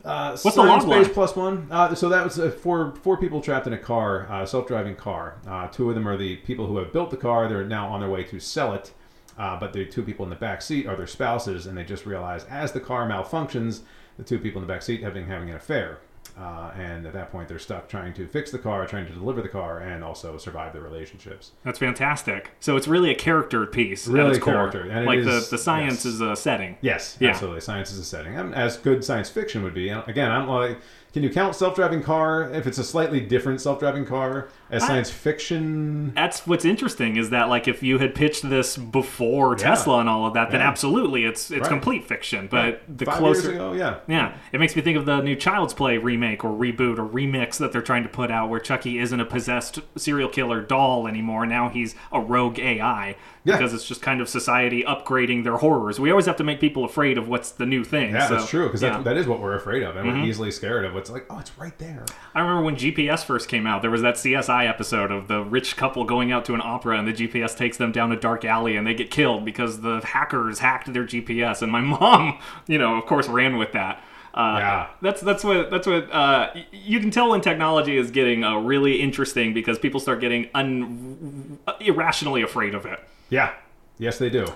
uh, 0.05 0.31
What's 0.31 0.43
the 0.43 0.51
science 0.51 0.85
based 0.85 1.13
plus 1.13 1.37
one. 1.37 1.69
Uh, 1.71 1.95
so 1.95 2.09
that 2.09 2.25
was 2.25 2.39
uh, 2.39 2.51
four 2.51 2.95
four 3.03 3.17
people 3.17 3.41
trapped 3.41 3.67
in 3.67 3.73
a 3.73 3.79
car, 3.79 4.27
uh, 4.31 4.47
self-driving 4.47 4.97
car. 4.97 5.37
Uh, 5.47 5.69
two 5.69 5.89
of 5.89 5.95
them 5.95 6.09
are 6.09 6.17
the 6.17 6.37
people 6.37 6.67
who 6.67 6.79
have 6.79 6.93
built 6.93 7.11
the 7.11 7.17
car. 7.17 7.49
They're 7.49 7.65
now 7.65 7.89
on 7.89 8.01
their 8.01 8.09
way 8.09 8.25
to 8.25 8.41
sell 8.41 8.73
it. 8.73 8.93
Uh, 9.39 9.59
but 9.59 9.73
the 9.73 9.87
two 9.87 10.03
people 10.03 10.25
in 10.25 10.31
the 10.31 10.37
back 10.37 10.61
seat 10.61 10.87
are 10.87 10.97
their 10.97 11.07
spouses, 11.07 11.67
and 11.67 11.77
they 11.77 11.85
just 11.85 12.05
realize 12.05 12.45
as 12.45 12.73
the 12.73 12.81
car 12.81 13.09
malfunctions, 13.09 13.81
the 14.19 14.25
two 14.25 14.39
people 14.39 14.61
in 14.61 14.67
the 14.69 14.73
back 14.73 14.83
seat 14.83 15.03
have 15.03 15.15
been 15.15 15.27
having 15.27 15.49
an 15.49 15.57
affair. 15.57 15.99
Uh, 16.41 16.71
and 16.79 17.05
at 17.07 17.13
that 17.13 17.31
point, 17.31 17.49
they're 17.49 17.59
stuck 17.59 17.87
trying 17.87 18.15
to 18.15 18.27
fix 18.27 18.51
the 18.51 18.59
car, 18.59 18.87
trying 18.87 19.07
to 19.07 19.13
deliver 19.13 19.43
the 19.43 19.49
car, 19.49 19.81
and 19.81 20.03
also 20.03 20.39
survive 20.39 20.73
their 20.73 20.81
relationships. 20.81 21.53
That's 21.65 21.79
fantastic. 21.79 22.53
So 22.61 22.77
it's 22.79 22.89
really 22.89 23.11
a 23.11 23.15
character 23.15 23.67
piece. 23.67 24.07
at 24.09 24.15
Really 24.15 24.29
its 24.31 24.39
a 24.39 24.41
core. 24.41 24.55
character, 24.55 24.81
and 24.83 25.01
it 25.01 25.07
like 25.07 25.19
is- 25.19 25.51
the 25.51 25.57
the 25.57 25.63
science 25.63 26.05
yes. 26.05 26.15
is 26.15 26.21
a 26.23 26.35
setting. 26.35 26.79
Yes, 26.81 27.17
Yeah. 27.21 27.31
absolutely. 27.31 27.61
Science 27.61 27.93
is 27.93 27.99
a 27.99 28.05
setting, 28.05 28.37
and 28.37 28.55
as 28.55 28.79
good 28.79 29.05
science 29.05 29.29
fiction 29.29 29.63
would 29.63 29.75
be. 29.75 29.91
Again, 29.91 30.31
I'm 30.31 30.49
like, 30.49 30.79
can 31.13 31.23
you 31.23 31.29
count 31.31 31.55
self-driving 31.57 32.03
car 32.03 32.51
if 32.53 32.67
it's 32.67 32.79
a 32.79 32.85
slightly 32.85 33.21
different 33.21 33.61
self-driving 33.61 34.07
car 34.07 34.49
as 34.71 34.83
I- 34.83 34.87
science 34.87 35.11
fiction? 35.11 36.13
That's 36.15 36.47
what's 36.47 36.65
interesting 36.65 37.17
is 37.17 37.31
that 37.31 37.49
like 37.49 37.67
if 37.69 37.83
you 37.83 37.99
had 37.99 38.15
pitched 38.15 38.49
this 38.49 38.77
before 38.77 39.55
Tesla 39.57 39.99
and 39.99 40.09
all 40.09 40.27
of 40.27 40.35
that, 40.35 40.51
then 40.51 40.61
Yeah. 40.61 40.69
absolutely 40.69 41.25
it's 41.25 41.51
it's 41.51 41.63
Right. 41.63 41.69
complete 41.69 42.05
fiction. 42.05 42.49
But 42.51 42.83
the 42.89 43.05
Five 43.07 43.17
closer, 43.17 43.53
ago, 43.53 43.73
yeah, 43.73 43.97
yeah, 44.07 44.33
it 44.53 44.61
makes 44.61 44.77
me 44.77 44.83
think 44.83 44.97
of 44.97 45.07
the 45.07 45.21
new 45.21 45.37
Child's 45.37 45.75
Play 45.75 45.99
remake 45.99 46.45
or 46.45 46.51
reboot 46.51 46.99
or 46.99 47.07
remix 47.07 47.59
that 47.59 47.73
they're 47.73 47.83
trying 47.83 48.03
to 48.05 48.09
put 48.09 48.31
out 48.31 48.49
where 48.49 48.61
Chucky 48.61 48.99
isn't 48.99 49.19
a 49.21 49.25
possessed 49.25 49.81
serial 49.97 50.29
killer 50.29 50.61
doll 50.61 51.07
anymore. 51.07 51.47
Now 51.47 51.69
he's 51.69 51.95
a 52.13 52.21
rogue 52.21 52.59
AI 52.59 53.17
Yeah. 53.45 53.57
because 53.57 53.73
it's 53.73 53.87
just 53.87 54.03
kind 54.03 54.21
of 54.21 54.29
society 54.29 54.85
upgrading 54.87 55.45
their 55.45 55.57
horrors. 55.57 55.99
We 55.99 56.11
always 56.11 56.27
have 56.27 56.37
to 56.37 56.45
make 56.45 56.61
people 56.61 56.85
afraid 56.85 57.17
of 57.19 57.29
what's 57.29 57.51
the 57.51 57.67
new 57.67 57.85
thing. 57.85 58.13
Yeah, 58.13 58.29
so, 58.29 58.35
that's 58.37 58.51
true 58.51 58.67
because 58.67 58.83
yeah. 58.83 58.91
Mm-hmm. 58.91 59.03
that, 59.05 59.15
that 59.15 59.21
is 59.21 59.27
what 59.27 59.41
we're 59.41 59.55
afraid 59.55 59.83
of, 59.83 59.97
and 59.97 60.07
we're 60.07 60.25
easily 60.27 60.51
scared 60.51 60.85
of. 60.85 60.95
What's 60.95 61.11
like, 61.11 61.27
oh, 61.31 61.39
it's 61.39 61.53
right 61.59 61.77
there. 61.79 62.05
I 62.35 62.41
remember 62.41 62.63
when 62.63 62.77
GPS 62.77 63.25
first 63.25 63.49
came 63.49 63.67
out, 63.67 63.83
there 63.83 63.91
was 63.91 64.03
that 64.03 64.15
CSI 64.17 64.60
episode 64.67 65.11
of 65.11 65.29
the 65.29 65.43
rich 65.43 65.77
couple 65.77 66.05
going 66.05 66.33
out 66.33 66.45
to 66.47 66.55
an 66.55 66.61
opera 66.63 66.99
and 66.99 67.07
the 67.09 67.13
GPS 67.13 67.57
takes 67.57 67.77
them 67.77 67.93
down 67.93 68.13
a 68.13 68.17
dark 68.19 68.45
alley 68.45 68.77
and 68.77 68.87
they 68.87 68.95
get 68.95 69.11
killed 69.11 69.45
because 69.45 69.81
the 69.81 70.01
hackers 70.01 70.59
hacked 70.61 70.93
their 70.93 71.05
GPS. 71.05 71.63
And 71.63 71.71
my 71.71 71.81
mom, 71.95 72.39
you 72.67 72.79
know, 72.79 72.97
of 72.97 73.07
course, 73.07 73.29
ran 73.29 73.57
with 73.59 73.73
that. 73.73 74.03
Uh, 74.33 74.57
Yeah. 74.59 74.87
that's 75.03 75.21
that's 75.23 75.43
what 75.43 75.71
that's 75.73 75.89
what 75.89 76.09
uh, 76.13 76.51
you 76.71 77.01
can 77.01 77.11
tell 77.11 77.31
when 77.31 77.41
technology 77.41 77.97
is 77.97 78.13
getting 78.13 78.45
uh, 78.45 78.57
really 78.59 79.01
interesting 79.01 79.53
because 79.53 79.77
people 79.79 79.99
start 79.99 80.21
getting 80.21 80.49
un- 80.55 81.59
irrationally 81.81 82.43
afraid 82.43 82.75
of 82.75 82.87
it. 82.87 83.01
Yeah, 83.29 83.53
yes, 83.99 84.19
they 84.19 84.31
do. 84.31 84.47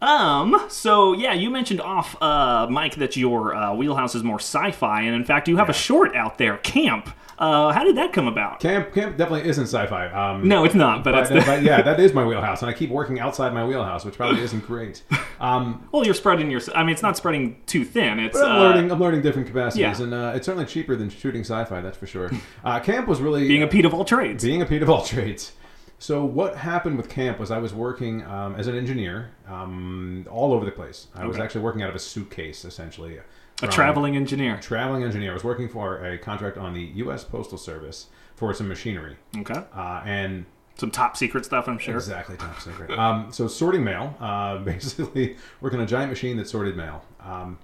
Um. 0.00 0.66
So 0.68 1.12
yeah, 1.12 1.34
you 1.34 1.50
mentioned 1.50 1.80
off, 1.80 2.16
uh, 2.22 2.66
mic, 2.70 2.94
that 2.96 3.16
your 3.16 3.54
uh, 3.54 3.74
wheelhouse 3.74 4.14
is 4.14 4.22
more 4.22 4.38
sci-fi, 4.38 5.02
and 5.02 5.14
in 5.14 5.24
fact, 5.24 5.48
you 5.48 5.56
have 5.56 5.68
a 5.68 5.74
short 5.74 6.14
out 6.14 6.38
there, 6.38 6.56
Camp. 6.58 7.14
Uh, 7.40 7.72
how 7.72 7.82
did 7.82 7.96
that 7.96 8.12
come 8.12 8.28
about? 8.28 8.60
Camp, 8.60 8.92
camp 8.92 9.16
definitely 9.16 9.48
isn't 9.48 9.64
sci-fi. 9.64 10.08
Um, 10.08 10.46
No, 10.46 10.64
it's 10.64 10.74
not. 10.74 11.02
But, 11.02 11.12
but, 11.12 11.28
the, 11.30 11.40
but 11.46 11.62
yeah, 11.62 11.80
that 11.80 11.98
is 11.98 12.12
my 12.12 12.24
wheelhouse, 12.24 12.60
and 12.60 12.70
I 12.70 12.74
keep 12.74 12.90
working 12.90 13.18
outside 13.18 13.54
my 13.54 13.64
wheelhouse, 13.64 14.04
which 14.04 14.16
probably 14.16 14.42
isn't 14.42 14.66
great. 14.66 15.02
Um, 15.40 15.88
well, 15.90 16.04
you're 16.04 16.12
spreading 16.12 16.50
your. 16.50 16.60
I 16.74 16.82
mean, 16.82 16.92
it's 16.92 17.00
not 17.00 17.16
spreading 17.16 17.62
too 17.64 17.82
thin. 17.82 18.18
It's 18.20 18.36
I'm 18.36 18.44
uh, 18.44 18.58
learning. 18.58 18.92
I'm 18.92 19.00
learning 19.00 19.22
different 19.22 19.48
capacities, 19.48 19.80
yeah. 19.98 20.04
and 20.04 20.12
uh, 20.12 20.32
it's 20.34 20.44
certainly 20.44 20.66
cheaper 20.66 20.96
than 20.96 21.08
shooting 21.08 21.40
sci-fi. 21.40 21.80
That's 21.80 21.96
for 21.96 22.06
sure. 22.06 22.30
Uh, 22.62 22.78
camp 22.80 23.08
was 23.08 23.22
really 23.22 23.48
being 23.48 23.62
a 23.62 23.66
Pete 23.66 23.86
of 23.86 23.94
all 23.94 24.04
trades. 24.04 24.44
being 24.44 24.60
a 24.60 24.66
Pete 24.66 24.82
of 24.82 24.90
all 24.90 25.02
trades. 25.02 25.52
So 26.02 26.24
what 26.24 26.56
happened 26.56 26.96
with 26.96 27.10
camp 27.10 27.38
was 27.38 27.50
I 27.50 27.58
was 27.58 27.74
working 27.74 28.24
um, 28.24 28.54
as 28.56 28.66
an 28.68 28.74
engineer 28.74 29.32
um, 29.46 30.26
all 30.30 30.54
over 30.54 30.64
the 30.64 30.70
place. 30.72 31.08
I 31.14 31.26
was 31.26 31.38
actually 31.38 31.60
working 31.60 31.82
out 31.82 31.90
of 31.90 31.94
a 31.94 31.98
suitcase, 31.98 32.64
essentially. 32.64 33.18
a 33.62 33.68
traveling 33.68 34.16
engineer. 34.16 34.56
traveling 34.62 35.04
engineer. 35.04 35.32
I 35.32 35.34
was 35.34 35.44
working 35.44 35.68
for 35.68 36.02
a 36.02 36.16
contract 36.16 36.56
on 36.56 36.72
the 36.72 36.80
U.S. 37.04 37.22
Postal 37.22 37.58
Service 37.58 38.06
for 38.34 38.54
some 38.54 38.66
machinery, 38.66 39.18
Okay. 39.36 39.62
uh, 39.74 40.00
and 40.06 40.46
Some 40.76 40.90
top 40.90 41.18
secret 41.18 41.44
stuff, 41.44 41.68
I'm 41.68 41.76
sure. 41.78 41.96
exactly 41.96 42.38
top 42.38 42.58
secret. 42.62 42.98
Um, 42.98 43.30
so 43.30 43.46
sorting 43.46 43.84
mail, 43.84 44.16
uh, 44.20 44.56
basically 44.64 45.36
working 45.60 45.80
on 45.80 45.84
a 45.84 45.88
giant 45.88 46.08
machine 46.08 46.38
that 46.38 46.48
sorted 46.48 46.78
mail. 46.78 47.04
Um, 47.22 47.58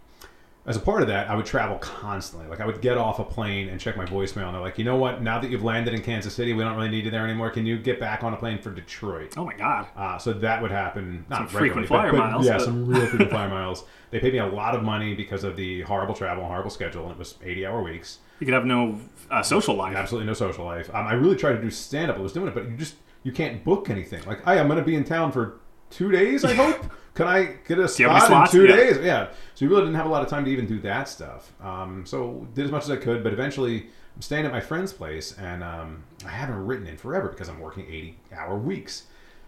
as 0.66 0.76
a 0.76 0.80
part 0.80 1.00
of 1.02 1.08
that, 1.08 1.30
I 1.30 1.35
would 1.37 1.46
travel 1.46 1.78
constantly. 1.78 2.49
Like 2.49 2.61
I 2.61 2.66
would 2.66 2.80
get 2.80 2.99
off 2.99 3.18
a 3.20 3.25
plane 3.25 3.68
and 3.68 3.80
check 3.80 3.96
my 3.96 4.04
voicemail, 4.04 4.46
and 4.46 4.54
they're 4.54 4.61
like, 4.61 4.78
"You 4.78 4.85
know 4.85 4.96
what? 4.96 5.23
Now 5.23 5.38
that 5.38 5.50
you've 5.50 5.62
landed 5.62 5.94
in 5.94 6.02
Kansas 6.02 6.35
City, 6.35 6.52
we 6.52 6.64
don't 6.64 6.76
really 6.76 6.88
need 6.88 7.04
you 7.04 7.11
there 7.11 7.25
anymore. 7.25 7.50
Can 7.50 7.64
you 7.66 7.78
get 7.78 8.00
back 8.00 8.25
on 8.25 8.32
a 8.32 8.37
plane 8.37 8.61
for 8.61 8.70
Detroit?" 8.70 9.35
Oh 9.37 9.44
my 9.44 9.54
God. 9.54 9.87
Uh, 9.96 10.18
so 10.18 10.32
that 10.32 10.61
would 10.61 10.70
happen. 10.73 11.25
Not 11.28 11.38
Some 11.38 11.46
frequent 11.49 11.88
regularly, 11.88 11.88
but- 11.88 11.94
flyer 11.94 12.12
but 12.12 12.30
miles, 12.32 12.46
Yeah, 12.46 12.56
but- 12.58 12.64
some 12.64 12.87
real 12.87 13.06
frequent 13.06 13.30
flyer 13.30 13.49
miles. 13.49 13.85
They 14.12 14.20
paid 14.20 14.32
me 14.35 14.38
a 14.38 14.46
lot 14.46 14.76
of 14.76 14.85
money 14.85 15.14
because 15.14 15.42
of 15.42 15.56
the 15.56 15.82
horrible 15.82 16.14
travel, 16.14 16.44
and 16.44 16.49
horrible 16.50 16.70
schedule, 16.70 17.02
and 17.02 17.12
it 17.12 17.18
was 17.18 17.35
eighty-hour 17.42 17.82
weeks. 17.82 18.18
You 18.38 18.46
could 18.46 18.54
have 18.54 18.64
no 18.64 19.00
uh, 19.32 19.42
social 19.42 19.75
life. 19.75 19.96
Absolutely 19.96 20.26
no 20.28 20.32
social 20.32 20.64
life. 20.64 20.88
Um, 20.94 21.06
I 21.08 21.14
really 21.14 21.35
tried 21.35 21.54
to 21.54 21.61
do 21.61 21.70
stand 21.70 22.11
up. 22.11 22.16
I 22.16 22.20
was 22.20 22.32
doing 22.32 22.46
it, 22.46 22.54
but 22.54 22.64
you 22.70 22.76
just 22.76 22.94
you 23.25 23.32
can't 23.32 23.64
book 23.64 23.90
anything. 23.90 24.23
Like, 24.25 24.44
hey, 24.44 24.61
I'm 24.61 24.68
going 24.68 24.78
to 24.78 24.85
be 24.85 24.94
in 24.94 25.02
town 25.04 25.32
for 25.32 25.58
two 25.90 26.12
days. 26.12 26.44
I 26.44 26.54
hope. 26.54 26.85
Can 27.16 27.26
I 27.26 27.54
get 27.66 27.78
a 27.78 27.88
spot 27.88 28.30
in 28.30 28.61
two 28.61 28.66
Yeah. 28.66 28.76
days? 28.76 28.99
Yeah. 29.02 29.28
So 29.54 29.64
you 29.64 29.68
really 29.70 29.82
didn't 29.82 29.96
have 29.96 30.06
a 30.06 30.11
lot 30.11 30.23
of 30.23 30.28
time 30.28 30.44
to 30.44 30.50
even 30.50 30.66
do 30.66 30.78
that 30.80 31.08
stuff. 31.08 31.52
Um, 31.62 32.04
so 32.06 32.46
did 32.54 32.64
as 32.66 32.70
much 32.70 32.85
as 32.85 32.90
I 32.90 32.96
could, 32.96 33.25
but 33.25 33.32
eventually 33.32 33.88
I'm 34.14 34.23
staying 34.23 34.46
at 34.46 34.52
my 34.52 34.61
friend's 34.61 34.92
place, 34.92 35.37
and 35.38 35.64
um, 35.64 36.04
I 36.25 36.28
haven't 36.30 36.64
written 36.66 36.87
in 36.87 36.96
forever 36.96 37.28
because 37.28 37.49
I'm 37.49 37.58
working 37.58 37.87
80 37.87 38.18
hour 38.37 38.56
weeks. 38.56 39.04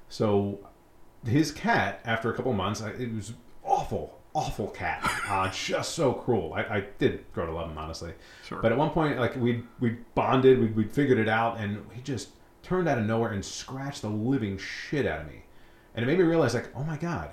So 0.09 0.59
his 1.27 1.53
cat, 1.53 2.01
after 2.05 2.33
a 2.33 2.35
couple 2.35 2.53
months, 2.55 2.81
I, 2.83 2.91
it 2.91 3.15
was 3.15 3.35
awful, 3.65 4.19
awful 4.35 4.69
cat. 4.69 5.01
Uh, 5.29 5.51
just 5.51 5.95
so 5.95 6.15
cruel. 6.15 6.55
I, 6.55 6.61
I 6.63 6.85
did 6.99 7.31
grow 7.35 7.45
to 7.45 7.53
love 7.53 7.71
him, 7.71 7.77
honestly. 7.77 8.15
Sure. 8.47 8.63
But 8.63 8.73
at 8.73 8.79
one 8.79 8.89
point, 8.89 9.19
like 9.21 9.37
we 9.37 9.63
we 9.79 9.99
bonded, 10.15 10.59
we 10.59 10.69
we 10.69 10.85
figured 10.85 11.19
it 11.19 11.29
out, 11.29 11.59
and 11.59 11.85
he 11.93 12.01
just 12.01 12.31
turned 12.63 12.89
out 12.89 12.97
of 12.97 13.05
nowhere 13.05 13.33
and 13.33 13.45
scratched 13.45 14.01
the 14.01 14.09
living 14.09 14.57
shit 14.57 15.05
out 15.05 15.21
of 15.21 15.27
me, 15.27 15.43
and 15.95 16.03
it 16.03 16.07
made 16.07 16.17
me 16.19 16.25
realize, 16.25 16.55
like, 16.55 16.71
oh 16.75 16.83
my 16.83 16.97
god, 16.97 17.29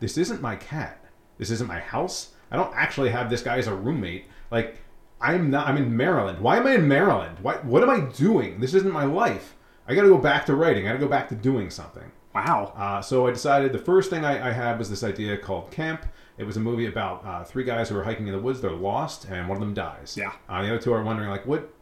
this 0.00 0.18
isn't 0.18 0.42
my 0.42 0.56
cat. 0.56 1.04
This 1.38 1.50
isn't 1.50 1.68
my 1.68 1.80
house. 1.80 2.32
I 2.50 2.56
don't 2.56 2.74
actually 2.74 3.10
have 3.10 3.28
this 3.28 3.42
guy 3.42 3.58
as 3.58 3.66
a 3.66 3.74
roommate. 3.74 4.26
Like, 4.50 4.78
I'm 5.20 5.50
not. 5.50 5.66
I'm 5.66 5.76
in 5.76 5.96
Maryland. 5.96 6.40
Why 6.40 6.58
am 6.58 6.66
I 6.66 6.74
in 6.74 6.86
Maryland? 6.88 7.38
Why? 7.40 7.56
What 7.56 7.82
am 7.82 7.90
I 7.90 8.00
doing? 8.00 8.60
This 8.60 8.74
isn't 8.74 8.92
my 8.92 9.04
life. 9.04 9.54
I 9.88 9.94
got 9.94 10.02
to 10.02 10.08
go 10.08 10.18
back 10.18 10.46
to 10.46 10.54
writing. 10.54 10.84
I 10.84 10.88
got 10.88 10.94
to 10.94 11.04
go 11.04 11.08
back 11.08 11.28
to 11.28 11.34
doing 11.34 11.70
something. 11.70 12.10
Wow. 12.34 12.74
Uh, 12.76 13.00
so 13.00 13.26
I 13.26 13.30
decided 13.30 13.72
the 13.72 13.78
first 13.78 14.10
thing 14.10 14.24
I, 14.24 14.48
I 14.48 14.52
had 14.52 14.78
was 14.78 14.90
this 14.90 15.02
idea 15.02 15.38
called 15.38 15.70
Camp. 15.70 16.04
It 16.36 16.44
was 16.44 16.58
a 16.58 16.60
movie 16.60 16.86
about 16.86 17.24
uh, 17.24 17.44
three 17.44 17.64
guys 17.64 17.88
who 17.88 17.96
are 17.96 18.04
hiking 18.04 18.26
in 18.26 18.32
the 18.34 18.38
woods. 18.38 18.60
They're 18.60 18.72
lost, 18.72 19.24
and 19.24 19.48
one 19.48 19.56
of 19.56 19.60
them 19.60 19.72
dies. 19.72 20.16
Yeah. 20.18 20.32
Uh, 20.48 20.62
the 20.62 20.68
other 20.68 20.78
two 20.78 20.92
are 20.92 21.02
wondering 21.02 21.30
like, 21.30 21.46
what 21.46 21.72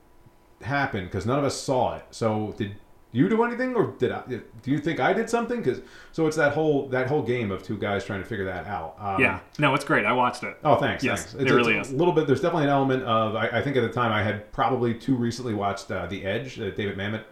happened? 0.62 1.08
Because 1.08 1.26
none 1.26 1.38
of 1.38 1.44
us 1.44 1.60
saw 1.60 1.96
it. 1.96 2.04
So 2.10 2.54
did 2.56 2.76
you 3.20 3.28
do 3.28 3.44
anything, 3.44 3.74
or 3.76 3.92
did 3.98 4.10
I? 4.10 4.22
Do 4.26 4.70
you 4.70 4.78
think 4.78 4.98
I 4.98 5.12
did 5.12 5.30
something? 5.30 5.58
Because 5.62 5.80
so 6.12 6.26
it's 6.26 6.36
that 6.36 6.52
whole 6.52 6.88
that 6.88 7.06
whole 7.06 7.22
game 7.22 7.50
of 7.50 7.62
two 7.62 7.78
guys 7.78 8.04
trying 8.04 8.20
to 8.20 8.26
figure 8.26 8.44
that 8.46 8.66
out. 8.66 8.96
Um, 8.98 9.20
yeah. 9.20 9.40
No, 9.58 9.72
it's 9.74 9.84
great. 9.84 10.04
I 10.04 10.12
watched 10.12 10.42
it. 10.42 10.56
Oh, 10.64 10.76
thanks. 10.76 11.04
Yes, 11.04 11.26
thanks. 11.32 11.50
it 11.50 11.54
really 11.54 11.76
it's 11.76 11.88
is. 11.88 11.94
a 11.94 11.96
little 11.96 12.12
bit. 12.12 12.26
There's 12.26 12.40
definitely 12.40 12.64
an 12.64 12.70
element 12.70 13.04
of. 13.04 13.36
I, 13.36 13.48
I 13.48 13.62
think 13.62 13.76
at 13.76 13.82
the 13.82 13.92
time 13.92 14.12
I 14.12 14.22
had 14.22 14.50
probably 14.52 14.94
too 14.94 15.14
recently 15.14 15.54
watched 15.54 15.90
uh, 15.90 16.06
The 16.06 16.24
Edge, 16.24 16.58
uh, 16.58 16.70
David 16.70 16.98
Mamet. 16.98 17.24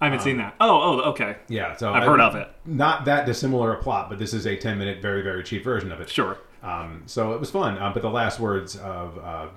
I 0.00 0.04
haven't 0.06 0.20
seen 0.20 0.36
that. 0.38 0.54
Oh, 0.60 1.00
oh, 1.02 1.10
okay. 1.10 1.36
Yeah, 1.48 1.76
so 1.76 1.92
I've 1.92 2.02
I- 2.02 2.06
heard 2.06 2.20
of 2.20 2.34
it. 2.36 2.48
Not 2.64 3.04
that 3.06 3.26
dissimilar 3.26 3.72
a 3.74 3.82
plot, 3.82 4.08
but 4.08 4.18
this 4.18 4.32
is 4.32 4.46
a 4.46 4.56
10 4.56 4.78
minute, 4.78 5.02
very 5.02 5.22
very 5.22 5.42
cheap 5.42 5.64
version 5.64 5.90
of 5.92 6.00
it. 6.00 6.08
Sure. 6.08 6.38
Um, 6.62 7.02
so 7.06 7.32
it 7.32 7.40
was 7.40 7.50
fun. 7.50 7.78
Um, 7.78 7.92
but 7.92 8.02
the 8.02 8.10
last 8.10 8.40
words 8.40 8.76
of 8.76 9.18
uh, 9.18 9.48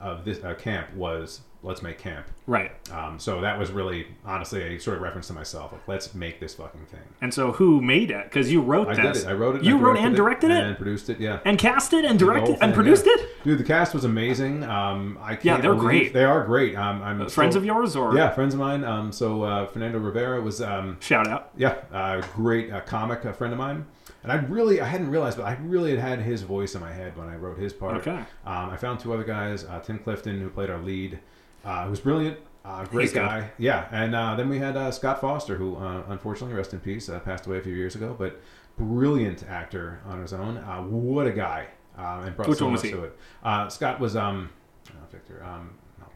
of 0.00 0.24
this 0.24 0.42
uh, 0.44 0.54
camp 0.54 0.92
was 0.94 1.40
"Let's 1.62 1.82
make 1.82 1.98
camp." 1.98 2.26
Right. 2.46 2.72
Um, 2.92 3.18
so 3.18 3.40
that 3.40 3.58
was 3.58 3.70
really, 3.70 4.06
honestly, 4.24 4.62
a 4.62 4.78
sort 4.80 4.96
of 4.96 5.02
reference 5.02 5.28
to 5.28 5.32
myself. 5.32 5.72
Like, 5.72 5.86
let's 5.86 6.14
make 6.14 6.40
this 6.40 6.54
fucking 6.54 6.86
thing. 6.86 7.00
And 7.20 7.32
so, 7.32 7.52
who 7.52 7.80
made 7.80 8.10
it? 8.10 8.24
Because 8.24 8.50
you 8.50 8.60
wrote 8.60 8.88
I 8.88 8.94
this. 8.94 9.18
did 9.20 9.28
it. 9.28 9.30
I 9.30 9.34
wrote 9.34 9.56
it. 9.56 9.64
You 9.64 9.78
wrote 9.78 9.96
and 9.98 10.14
directed 10.16 10.50
it, 10.50 10.64
and 10.64 10.76
produced 10.76 11.08
it. 11.10 11.20
Yeah. 11.20 11.38
and 11.44 11.58
cast 11.58 11.92
it, 11.92 12.04
and 12.04 12.18
directed, 12.18 12.58
and 12.60 12.74
produced 12.74 13.06
yeah. 13.06 13.12
it. 13.14 13.44
Dude, 13.44 13.58
the 13.58 13.64
cast 13.64 13.94
was 13.94 14.04
amazing. 14.04 14.64
Um, 14.64 15.18
I 15.22 15.34
can't 15.34 15.44
Yeah, 15.44 15.56
they're 15.58 15.74
believe- 15.74 15.80
great. 15.84 16.12
They 16.14 16.24
are 16.24 16.44
great. 16.44 16.76
Um, 16.76 17.02
I'm 17.02 17.28
Friends 17.28 17.54
so- 17.54 17.58
of 17.60 17.64
yours, 17.64 17.94
or 17.96 18.14
Yeah, 18.16 18.30
friends 18.30 18.54
of 18.54 18.60
mine. 18.60 18.84
Um, 18.84 19.12
so 19.12 19.42
uh, 19.42 19.66
Fernando 19.66 19.98
Rivera 19.98 20.40
was 20.40 20.60
um, 20.60 20.96
Shout 21.00 21.28
out. 21.28 21.50
yeah, 21.56 21.76
a 21.92 22.22
great 22.34 22.72
uh, 22.72 22.80
comic, 22.80 23.24
a 23.24 23.32
friend 23.32 23.52
of 23.52 23.58
mine. 23.58 23.86
And 24.24 24.30
I 24.30 24.36
really, 24.36 24.80
I 24.80 24.86
hadn't 24.86 25.10
realized, 25.10 25.36
but 25.36 25.46
I 25.46 25.56
really 25.62 25.90
had 25.90 25.98
had 25.98 26.18
his 26.20 26.42
voice 26.42 26.76
in 26.76 26.80
my 26.80 26.92
head 26.92 27.16
when 27.16 27.28
I 27.28 27.34
wrote 27.34 27.58
his 27.58 27.72
part. 27.72 27.96
Okay. 27.96 28.10
Um, 28.46 28.70
I 28.70 28.76
found 28.76 29.00
two 29.00 29.12
other 29.12 29.24
guys, 29.24 29.64
uh, 29.64 29.80
Tim 29.80 29.98
Clifton, 29.98 30.40
who 30.40 30.48
played 30.48 30.70
our 30.70 30.78
lead, 30.80 31.18
uh, 31.64 31.86
who's 31.86 32.00
brilliant, 32.00 32.38
uh, 32.64 32.84
great 32.84 33.04
He's 33.04 33.12
good. 33.12 33.20
guy. 33.20 33.50
Yeah, 33.58 33.88
and 33.90 34.14
uh, 34.14 34.34
then 34.36 34.48
we 34.48 34.58
had 34.58 34.76
uh, 34.76 34.90
Scott 34.90 35.20
Foster, 35.20 35.56
who 35.56 35.76
uh, 35.76 36.04
unfortunately, 36.08 36.54
rest 36.56 36.72
in 36.72 36.80
peace, 36.80 37.08
uh, 37.08 37.18
passed 37.20 37.46
away 37.46 37.58
a 37.58 37.62
few 37.62 37.74
years 37.74 37.94
ago, 37.94 38.14
but 38.18 38.40
brilliant 38.78 39.44
actor 39.48 40.00
on 40.06 40.20
his 40.20 40.32
own. 40.32 40.56
Uh, 40.58 40.82
what 40.82 41.26
a 41.26 41.32
guy! 41.32 41.66
And 41.96 42.34
brought 42.36 42.48
Which 42.48 42.58
so 42.58 42.68
was 42.68 42.82
much 42.82 42.92
to 42.92 43.04
it. 43.04 43.18
Uh, 43.44 43.68
Scott 43.68 44.00
was 44.00 44.16
um, 44.16 44.50
oh, 44.90 45.06
Victor. 45.10 45.44
Um, 45.44 45.70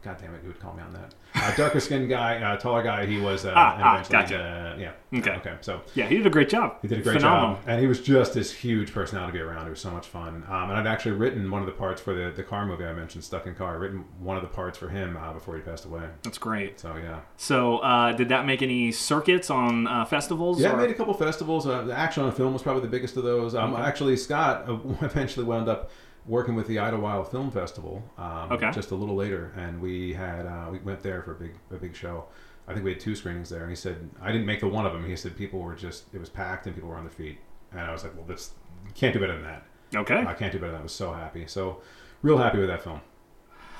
God 0.07 0.17
damn 0.21 0.33
it, 0.35 0.41
you 0.41 0.47
would 0.47 0.59
call 0.61 0.73
me 0.73 0.81
on 0.81 0.93
that. 0.93 1.13
Uh, 1.35 1.53
darker 1.57 1.81
skinned 1.81 2.07
guy, 2.07 2.37
uh, 2.41 2.55
taller 2.55 2.81
guy. 2.81 3.05
He 3.05 3.19
was 3.19 3.45
uh, 3.45 3.51
Ah, 3.55 3.77
ah, 3.77 4.05
gotcha. 4.09 4.39
uh, 4.77 4.79
yeah. 4.79 4.91
Okay. 5.19 5.31
Okay. 5.31 5.55
So 5.59 5.81
Yeah, 5.95 6.07
he 6.07 6.15
did 6.15 6.25
a 6.25 6.29
great 6.29 6.47
job. 6.47 6.77
he 6.81 6.87
did 6.87 6.99
a 6.99 7.01
great 7.01 7.17
Phenomenal. 7.17 7.55
job, 7.55 7.63
and 7.67 7.81
he 7.81 7.87
was 7.87 7.99
just 8.01 8.33
this 8.33 8.51
huge 8.53 8.93
personality 8.93 9.33
to 9.37 9.43
be 9.43 9.49
around. 9.49 9.67
It 9.67 9.71
was 9.71 9.81
so 9.81 9.91
much 9.91 10.07
fun. 10.07 10.45
Um, 10.47 10.69
and 10.69 10.73
I'd 10.79 10.87
actually 10.87 11.11
written 11.11 11.51
one 11.51 11.61
of 11.61 11.65
the 11.65 11.73
parts 11.73 11.99
for 12.01 12.13
the, 12.13 12.31
the 12.33 12.43
car 12.43 12.65
movie 12.65 12.85
I 12.85 12.93
mentioned, 12.93 13.25
Stuck 13.25 13.45
in 13.47 13.53
Car. 13.55 13.75
I'd 13.75 13.81
written 13.81 14.05
one 14.19 14.37
of 14.37 14.43
the 14.43 14.49
parts 14.49 14.77
for 14.77 14.87
him 14.87 15.17
uh, 15.17 15.33
before 15.33 15.55
he 15.57 15.61
passed 15.61 15.83
away. 15.83 16.03
That's 16.23 16.37
great. 16.37 16.79
So 16.79 16.95
yeah, 16.95 17.19
So, 17.35 17.79
uh, 17.79 18.13
did 18.13 18.29
that 18.29 18.45
make 18.45 18.61
any 18.61 18.93
circuits 18.93 19.49
on 19.49 19.87
uh, 19.87 20.05
festivals? 20.05 20.61
yeah, 20.61 20.71
I 20.71 20.75
made 20.77 20.89
a 20.89 20.93
couple 20.93 21.13
festivals. 21.15 21.67
Uh, 21.67 21.81
the 21.83 21.93
action 21.97 22.23
on 22.23 22.31
film 22.31 22.53
was 22.53 22.61
probably 22.63 22.83
the 22.83 22.87
biggest 22.87 23.17
of 23.17 23.23
those. 23.23 23.53
Um, 23.55 23.75
Actually, 23.75 24.15
Scott 24.17 24.63
uh, 24.69 24.77
eventually 25.01 25.45
wound 25.45 25.67
up 25.67 25.91
working 26.27 26.55
with 26.55 26.67
the 26.67 26.79
Idlewild 26.79 27.29
Film 27.31 27.51
Festival. 27.51 28.03
Um, 28.17 28.51
Okay. 28.51 28.71
Just 28.71 28.91
a 28.91 28.95
little 28.95 29.15
later, 29.15 29.53
and 29.55 29.81
we 29.81 30.13
had 30.13 30.45
uh, 30.45 30.67
we 30.71 30.79
went 30.79 31.01
there 31.01 31.21
for 31.21 31.31
a 31.31 31.35
big 31.35 31.55
a 31.71 31.75
big 31.75 31.95
show. 31.95 32.25
I 32.67 32.73
think 32.73 32.83
we 32.83 32.91
had 32.91 32.99
two 32.99 33.15
screenings 33.15 33.49
there, 33.49 33.61
and 33.61 33.69
he 33.69 33.75
said 33.75 34.09
I 34.21 34.31
didn't 34.31 34.45
make 34.45 34.59
the 34.59 34.67
one 34.67 34.85
of 34.85 34.93
them. 34.93 35.05
He 35.07 35.15
said 35.15 35.37
people 35.37 35.59
were 35.59 35.75
just 35.75 36.05
it 36.13 36.19
was 36.19 36.29
packed 36.29 36.65
and 36.65 36.75
people 36.75 36.89
were 36.89 36.97
on 36.97 37.03
their 37.05 37.11
feet, 37.11 37.37
and 37.71 37.79
I 37.81 37.91
was 37.91 38.03
like, 38.03 38.15
well, 38.15 38.25
this 38.25 38.51
can't 38.93 39.13
do 39.13 39.19
better 39.19 39.33
than 39.33 39.43
that. 39.43 39.63
Okay. 39.95 40.17
I 40.27 40.33
can't 40.33 40.51
do 40.51 40.59
better 40.59 40.71
than 40.71 40.73
that. 40.73 40.79
I 40.79 40.83
was 40.83 40.91
so 40.91 41.13
happy. 41.13 41.47
So, 41.47 41.81
real 42.21 42.37
happy 42.37 42.57
with 42.59 42.67
that 42.67 42.83
film. 42.83 42.99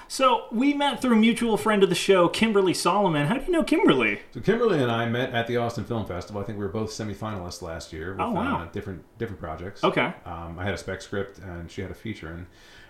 So 0.08 0.46
we 0.52 0.74
met 0.74 1.02
through 1.02 1.14
a 1.14 1.20
mutual 1.20 1.58
friend 1.58 1.84
of 1.84 1.90
the 1.90 1.96
show, 1.96 2.30
Kimberly 2.30 2.74
Solomon. 2.74 3.28
How 3.28 3.36
do 3.38 3.46
you 3.46 3.52
know 3.52 3.64
Kimberly? 3.64 4.20
So, 4.34 4.40
Kimberly 4.40 4.82
and 4.82 4.92
I 4.92 5.08
met 5.10 5.34
at 5.34 5.48
the 5.48 5.58
Austin 5.58 5.84
Film 5.84 6.06
Festival. 6.06 6.42
I 6.42 6.46
think 6.46 6.58
we 6.58 6.64
were 6.66 6.72
both 6.72 6.90
semifinalists 6.92 7.62
last 7.62 7.92
year 7.92 8.12
with 8.12 8.22
Oh, 8.22 8.32
wow. 8.32 8.62
uh, 8.64 8.72
different 8.72 9.04
different 9.18 9.40
projects. 9.42 9.84
Okay. 9.84 10.14
Um, 10.26 10.58
I 10.58 10.64
had 10.64 10.74
a 10.74 10.78
spec 10.78 11.02
script 11.02 11.40
and 11.40 11.70
she 11.70 11.82
had 11.82 11.92
a 11.92 11.96
feature, 11.96 12.28
and 12.30 12.46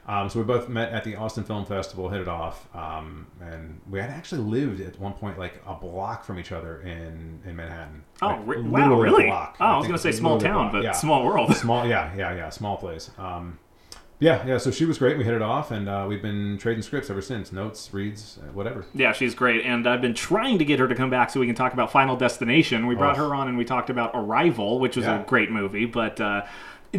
Um, 0.10 0.30
so 0.30 0.40
we 0.40 0.46
both 0.46 0.70
met 0.70 0.94
at 0.94 1.04
the 1.04 1.18
Austin 1.18 1.44
Film 1.44 1.66
Festival, 1.66 2.08
hit 2.08 2.22
it 2.22 2.30
off, 2.30 2.66
um, 2.74 3.28
and 3.42 3.82
we 3.90 4.00
had 4.00 4.10
actually 4.10 4.40
lived 4.40 4.80
at 4.80 4.98
one 4.98 5.12
point 5.12 5.38
like 5.38 5.62
a 5.68 5.74
block 5.76 6.24
from 6.24 6.40
each 6.40 6.54
other 6.54 6.80
in 6.82 7.42
in 7.46 7.56
Manhattan. 7.58 8.04
Oh, 8.22 8.28
Like, 8.28 8.40
re- 8.46 8.62
wow, 8.62 8.94
really? 9.02 9.26
block. 9.26 9.58
Oh, 9.60 9.66
I 9.66 9.78
was 9.78 9.86
gonna 9.86 9.98
say 9.98 10.14
small 10.14 10.40
town, 10.40 10.72
but 10.72 10.96
small 10.96 11.26
world. 11.26 11.54
Small, 11.58 11.86
yeah, 11.86 12.14
yeah, 12.16 12.34
yeah, 12.36 12.50
small 12.52 12.78
place. 12.78 13.12
Um, 13.18 13.60
yeah, 14.20 14.46
yeah. 14.48 14.58
So 14.58 14.72
she 14.72 14.86
was 14.86 14.98
great. 14.98 15.18
We 15.18 15.24
hit 15.24 15.34
it 15.34 15.42
off, 15.42 15.72
and 15.72 15.88
uh, 15.88 16.06
we've 16.08 16.22
been 16.22 16.58
trading 16.58 16.82
scripts 16.82 17.10
ever 17.10 17.22
since. 17.22 17.52
Notes, 17.52 17.94
reads, 17.94 18.40
uh, 18.42 18.52
whatever. 18.52 18.86
Yeah, 18.94 19.14
she's 19.14 19.36
great, 19.36 19.64
and 19.66 19.88
I've 19.88 20.02
been 20.02 20.16
trying 20.16 20.58
to 20.60 20.66
get 20.66 20.80
her 20.80 20.88
to 20.88 20.96
come 20.96 21.10
back 21.10 21.30
so 21.30 21.40
we 21.40 21.46
can 21.46 21.56
talk 21.56 21.74
about 21.74 21.92
Final 21.92 22.16
Destination. 22.16 22.88
We 22.88 22.96
brought 22.96 23.18
Oh. 23.18 23.28
her 23.30 23.36
on 23.36 23.48
and 23.48 23.58
we 23.58 23.66
talked 23.66 23.90
about 23.90 24.12
Arrival, 24.14 24.80
which 24.80 24.96
was 24.96 25.06
Yeah. 25.06 25.22
a 25.22 25.26
great 25.26 25.52
movie, 25.52 25.86
but. 25.86 26.20
Uh, 26.20 26.42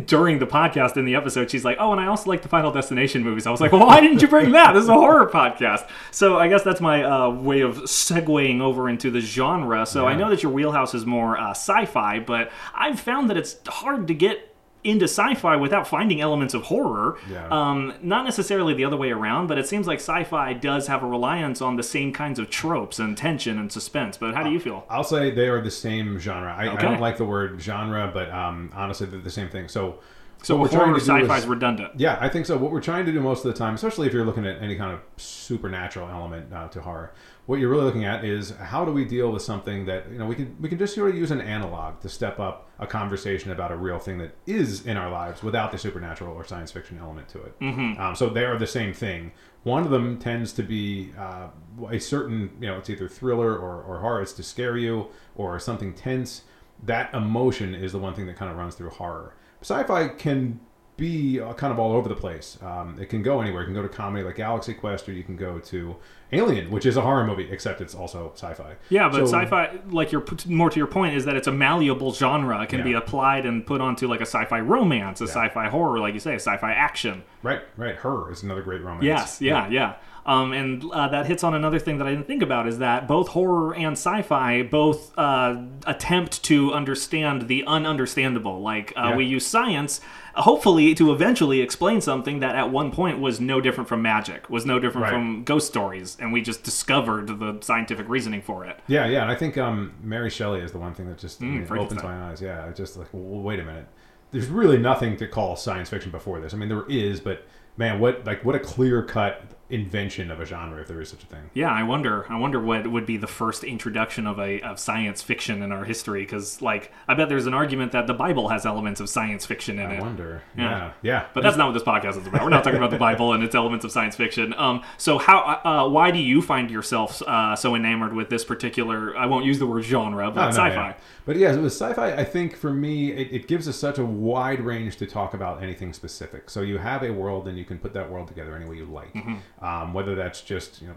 during 0.05 0.39
the 0.39 0.47
podcast 0.47 0.99
in 0.99 1.07
the 1.07 1.15
episode, 1.15 1.51
she's 1.51 1.65
like, 1.65 1.79
"Oh, 1.81 1.93
and 1.93 2.01
I 2.01 2.09
also 2.09 2.29
like 2.29 2.43
the 2.43 2.49
Final 2.49 2.71
Destination 2.71 3.25
movies." 3.25 3.47
I 3.47 3.51
was 3.51 3.59
like, 3.61 3.73
"Well, 3.73 3.87
why 3.87 4.03
didn't 4.03 4.21
you 4.21 4.29
bring 4.29 4.53
that? 4.53 4.75
This 4.75 4.83
is 4.83 4.89
a 4.91 4.95
horror 4.95 5.27
podcast." 5.31 5.89
So 6.11 6.37
I 6.39 6.47
guess 6.47 6.63
that's 6.63 6.83
my 6.83 7.03
uh, 7.03 7.31
way 7.31 7.63
of 7.63 7.77
segueing 7.85 8.61
over 8.61 8.91
into 8.91 9.11
the 9.11 9.21
genre. 9.21 9.87
So 9.87 10.07
I 10.07 10.15
know 10.15 10.29
that 10.29 10.43
your 10.43 10.53
wheelhouse 10.53 10.95
is 10.95 11.07
more 11.07 11.39
uh, 11.39 11.51
sci-fi, 11.53 12.19
but 12.21 12.53
I've 12.75 13.01
found 13.01 13.31
that 13.31 13.39
it's 13.39 13.57
hard 13.67 14.07
to 14.09 14.15
get 14.15 14.55
into 14.89 15.05
sci-fi 15.05 15.57
without 15.57 15.87
finding 15.87 16.21
elements 16.21 16.55
of 16.55 16.63
horror. 16.65 17.19
Yeah. 17.31 17.47
Um, 17.51 17.95
not 18.03 18.25
necessarily 18.25 18.75
the 18.75 18.85
other 18.85 18.97
way 18.97 19.11
around, 19.11 19.47
but 19.47 19.59
it 19.59 19.67
seems 19.67 19.87
like 19.87 19.99
sci-fi 20.01 20.53
does 20.55 20.87
have 20.87 21.03
a 21.03 21.07
reliance 21.07 21.61
on 21.61 21.77
the 21.77 21.83
same 21.83 22.13
kinds 22.13 22.39
of 22.39 22.51
tropes 22.51 22.99
and 22.99 23.17
tension 23.17 23.59
and 23.59 23.71
suspense. 23.71 24.17
But 24.17 24.35
how 24.35 24.43
do 24.43 24.51
you 24.51 24.61
feel? 24.61 24.85
I'll 24.89 25.05
say 25.05 25.31
they 25.31 25.49
are 25.49 25.61
the 25.61 25.71
same 25.71 26.19
genre. 26.19 26.53
I, 26.53 26.73
I 26.75 26.77
don't 26.81 27.01
like 27.01 27.17
the 27.19 27.25
word 27.25 27.61
genre, 27.61 28.11
but 28.13 28.31
um, 28.31 28.71
honestly, 28.75 29.07
they're 29.07 29.21
the 29.21 29.31
same 29.31 29.49
thing. 29.51 29.69
So, 29.69 29.99
So 30.43 30.57
what 30.57 30.71
we're 30.73 30.79
horror 30.79 30.85
trying 30.93 31.01
to 31.01 31.05
do 31.05 31.07
sci-fi 31.23 31.37
is 31.39 31.43
is- 31.45 31.49
redundant. 31.49 31.93
Yeah, 31.97 32.17
I 32.21 32.29
think 32.29 32.47
so. 32.47 32.57
What 32.57 32.71
we're 32.73 32.81
trying 32.81 33.07
to 33.07 33.13
do 33.13 33.21
most 33.21 33.45
of 33.45 33.53
the 33.53 33.59
time, 33.59 33.75
especially 33.75 34.07
if 34.07 34.13
you're 34.13 34.25
looking 34.25 34.47
at 34.47 34.63
any 34.63 34.77
kind 34.77 34.93
of 34.93 35.01
supernatural 35.17 36.09
element 36.09 36.53
uh, 36.53 36.69
to 36.69 36.81
horror, 36.81 37.13
what 37.49 37.59
you're 37.59 37.71
really 37.71 37.85
looking 37.85 38.05
at 38.05 38.27
is 38.27 38.51
how 38.51 38.85
do 38.85 38.93
we 38.93 39.07
deal 39.07 39.33
with 39.33 39.41
something 39.41 39.87
that 39.87 40.13
you 40.13 40.19
know 40.19 40.27
we 40.27 40.35
can 40.35 40.55
we 40.61 40.69
can 40.69 40.77
just 40.77 40.95
sort 40.95 41.09
of 41.09 41.17
use 41.17 41.31
an 41.31 41.41
analog 41.41 41.99
to 41.99 42.07
step 42.07 42.39
up 42.39 42.69
a 42.79 42.87
conversation 42.87 43.51
about 43.53 43.73
a 43.73 43.77
real 43.77 43.99
thing 43.99 44.19
that 44.19 44.37
is 44.47 44.85
in 44.85 44.99
our 44.99 45.11
lives 45.11 45.43
without 45.43 45.73
the 45.73 45.79
supernatural 45.79 46.35
or 46.35 46.45
science 46.45 46.71
fiction 46.71 46.99
element 46.99 47.27
to 47.27 47.43
it. 47.43 47.59
Mm-hmm. 47.61 47.99
Um, 47.99 48.15
so 48.15 48.29
they 48.29 48.45
are 48.45 48.59
the 48.59 48.67
same 48.67 48.93
thing. 48.93 49.33
One 49.63 49.85
of 49.85 49.91
them 49.91 50.19
tends 50.19 50.53
to 50.53 50.63
be 50.63 51.11
uh, 51.19 51.49
a 51.91 51.99
certain 51.99 52.51
you 52.61 52.67
know 52.67 52.77
it's 52.77 52.91
either 52.91 53.09
thriller 53.09 53.57
or, 53.57 53.83
or 53.83 54.01
horror. 54.01 54.21
It's 54.21 54.35
to 54.35 54.43
scare 54.43 54.77
you 54.77 55.07
or 55.35 55.59
something 55.59 55.95
tense. 55.95 56.43
That 56.85 57.15
emotion 57.15 57.75
is 57.75 57.93
the 57.93 57.99
one 57.99 58.13
thing 58.13 58.27
that 58.27 58.37
kind 58.37 58.51
of 58.51 58.59
runs 58.59 58.75
through 58.75 58.91
horror. 58.91 59.35
Sci-fi 59.63 60.09
can 60.09 60.61
be 60.99 61.41
uh, 61.41 61.55
kind 61.55 61.73
of 61.73 61.79
all 61.79 61.93
over 61.93 62.09
the 62.09 62.15
place. 62.15 62.59
Um, 62.63 62.99
it 63.01 63.07
can 63.09 63.23
go 63.23 63.41
anywhere. 63.41 63.63
It 63.63 63.67
can 63.67 63.75
go 63.75 63.81
to 63.83 63.89
comedy 63.89 64.23
like 64.23 64.37
Galaxy 64.37 64.75
Quest, 64.75 65.09
or 65.09 65.13
you 65.13 65.23
can 65.23 65.37
go 65.37 65.59
to 65.61 65.97
Alien, 66.33 66.71
which 66.71 66.85
is 66.85 66.99
a 66.99 67.01
horror 67.01 67.25
movie, 67.27 67.49
except 67.51 67.81
it's 67.81 67.95
also 67.95 68.33
sci-fi. 68.35 68.75
Yeah, 68.91 69.09
but 69.09 69.27
So- 69.27 69.39
sci-fi, 69.39 69.79
like 69.89 70.13
your 70.13 70.23
more 70.47 70.69
to 70.69 70.77
your 70.77 70.87
point, 70.89 71.15
is 71.17 71.25
that 71.25 71.37
it's 71.37 71.47
a 71.47 71.53
malleable 71.53 72.13
genre. 72.13 72.61
It 72.63 72.69
can 72.69 72.83
be 72.83 72.93
applied 72.93 73.47
and 73.47 73.65
put 73.67 73.81
onto 73.81 74.07
like 74.07 74.21
a 74.21 74.27
sci-fi 74.27 74.61
romance, 74.61 75.23
a 75.23 75.25
Yeah. 75.25 75.31
sci-fi 75.31 75.69
horror, 75.69 76.01
like 76.01 76.13
you 76.13 76.21
say, 76.21 76.33
a 76.33 76.41
sci-fi 76.41 76.73
action. 76.73 77.23
Right, 77.43 77.63
right. 77.79 77.95
Her 77.95 78.31
is 78.31 78.43
another 78.43 78.61
great 78.63 78.83
romance. 78.83 79.05
Yes, 79.05 79.41
yeah, 79.41 79.69
yeah. 79.71 79.95
Um, 80.27 80.53
and 80.53 80.85
uh, 80.93 81.09
that 81.09 81.25
hits 81.25 81.43
on 81.43 81.55
another 81.55 81.79
thing 81.79 81.97
that 81.99 82.07
I 82.07 82.11
didn't 82.11 82.27
think 82.27 82.43
about 82.43 82.67
is 82.69 82.81
that 82.81 83.09
both 83.09 83.29
horror 83.29 83.75
and 83.75 83.93
sci-fi 83.93 84.63
both 84.63 85.17
uh, 85.19 85.57
attempt 85.87 86.43
to 86.45 86.75
understand 86.75 87.49
the 87.49 87.65
ununderstandable. 87.67 88.61
Like 88.63 88.93
uh, 88.95 89.11
Yeah. 89.11 89.17
we 89.17 89.25
use 89.25 89.47
science, 89.47 90.03
hopefully, 90.35 90.95
to 90.95 91.13
eventually 91.13 91.61
explain 91.61 92.01
something 92.01 92.41
that 92.41 92.55
at 92.55 92.71
one 92.71 92.91
point 92.91 93.21
was 93.21 93.41
no 93.41 93.61
different 93.61 93.89
from 93.89 94.03
magic, 94.03 94.49
was 94.51 94.65
no 94.67 94.79
different 94.79 95.05
Right. 95.05 95.13
from 95.13 95.45
ghost 95.45 95.67
stories, 95.69 96.17
and 96.21 96.33
we 96.33 96.41
just 96.43 96.63
discovered 96.63 97.39
the 97.39 97.59
scientific 97.61 98.09
reasoning 98.09 98.43
for 98.43 98.65
it. 98.65 98.79
Yeah, 98.87 99.07
yeah, 99.07 99.23
and 99.23 99.31
I 99.31 99.35
think 99.35 99.57
um, 99.59 99.95
Mary 100.03 100.31
Shelley 100.31 100.61
is 100.61 100.73
the 100.73 100.79
one 100.79 100.95
thing 100.95 101.09
that 101.09 101.19
just 101.19 101.43
I 101.43 101.47
mean, 101.47 101.67
opens 101.71 102.03
my 102.03 102.31
eyes. 102.31 102.41
Yeah, 102.43 102.71
just 102.73 102.97
like, 102.97 103.09
well, 103.13 103.43
wait 103.43 103.61
a 103.61 103.65
minute. 103.65 103.87
There's 104.31 104.49
really 104.49 104.79
nothing 104.79 105.17
to 105.17 105.27
call 105.27 105.57
science 105.57 105.89
fiction 105.89 106.11
before 106.11 106.41
this. 106.41 106.53
I 106.53 106.57
mean, 106.59 106.69
there 106.69 106.85
is, 106.89 107.21
but 107.21 107.45
man, 107.77 107.99
what 108.01 108.27
like 108.27 108.45
what 108.45 108.55
a 108.55 108.61
clear 108.61 109.03
cut 109.03 109.43
invention 109.71 110.31
of 110.31 110.41
a 110.41 110.45
genre, 110.47 110.81
if 110.81 110.89
there 110.89 111.01
is 111.01 111.11
such 111.11 111.23
a 111.23 111.27
thing. 111.27 111.51
Yeah, 111.55 111.71
I 111.71 111.83
wonder. 111.83 112.25
I 112.31 112.39
wonder 112.39 112.59
what 112.61 112.87
would 112.87 113.05
be 113.07 113.17
the 113.17 113.27
first 113.27 113.65
introduction 113.65 114.27
of 114.27 114.39
a 114.39 114.61
of 114.63 114.79
science 114.79 115.23
fiction 115.23 115.63
in 115.63 115.73
our 115.73 115.85
history. 115.85 116.23
Because, 116.23 116.63
like, 116.63 116.91
I 117.07 117.15
bet 117.15 117.29
there's 117.29 117.47
an 117.47 117.55
argument 117.55 117.93
that 117.93 118.07
the 118.07 118.15
Bible 118.15 118.49
has 118.49 118.65
elements 118.65 119.01
of 119.01 119.09
science 119.09 119.45
fiction 119.45 119.79
in 119.79 119.91
I 119.91 119.95
it. 119.97 120.01
wonder. 120.01 120.43
Yeah. 120.57 120.65
Yeah, 120.65 120.93
yeah. 121.03 121.27
But 121.35 121.43
that's 121.43 121.57
not 121.57 121.67
what 121.67 121.75
this 121.75 121.83
podcast 121.83 122.19
is 122.21 122.27
about. 122.27 122.43
We're 122.43 122.49
not 122.49 122.65
talking 122.65 122.79
about 122.79 122.91
the 122.91 122.99
Bible 122.99 123.33
and 123.33 123.43
its 123.45 123.55
elements 123.55 123.85
of 123.85 123.93
science 123.93 124.17
fiction. 124.17 124.55
Um, 124.57 124.83
so 124.97 125.19
how, 125.19 125.61
uh, 125.65 125.89
why 125.89 126.11
do 126.11 126.19
you 126.19 126.41
find 126.43 126.71
yourself 126.71 127.21
uh, 127.23 127.55
so 127.55 127.75
enamored 127.75 128.15
with 128.15 128.31
this 128.31 128.45
particular? 128.45 129.17
I 129.17 129.27
won't 129.27 129.45
use 129.45 129.59
the 129.59 129.67
word 129.67 129.85
genre, 129.85 130.31
but 130.31 130.41
Oh, 130.41 130.45
no, 130.45 130.51
sci-fi. 130.51 130.89
yeah. 130.89 130.95
But 131.27 131.37
yeah, 131.37 131.55
with 131.57 131.73
sci-fi, 131.73 132.15
I 132.15 132.25
think 132.25 132.57
for 132.57 132.73
me, 132.73 133.13
it, 133.13 133.33
it 133.33 133.49
gives 133.49 133.69
us 133.69 133.77
such 133.77 133.99
a 133.99 134.05
wide 134.05 134.61
range 134.61 134.97
to 134.97 135.07
talk 135.07 135.35
about 135.35 135.63
anything 135.63 135.93
specific. 135.93 136.49
So 136.49 136.63
you 136.63 136.79
have 136.79 137.03
a 137.03 137.11
world, 137.11 137.47
and 137.49 137.59
you 137.59 137.67
can 137.67 137.79
put 137.79 137.93
that 137.93 138.11
world 138.11 138.29
together 138.29 138.57
any 138.57 138.65
way 138.69 138.77
you 138.77 138.87
like. 138.87 139.13
Mm-hmm. 139.13 139.35
Um, 139.61 139.93
whether 139.93 140.15
that's 140.15 140.41
just 140.43 140.81
you 140.81 140.89
know, 140.89 140.95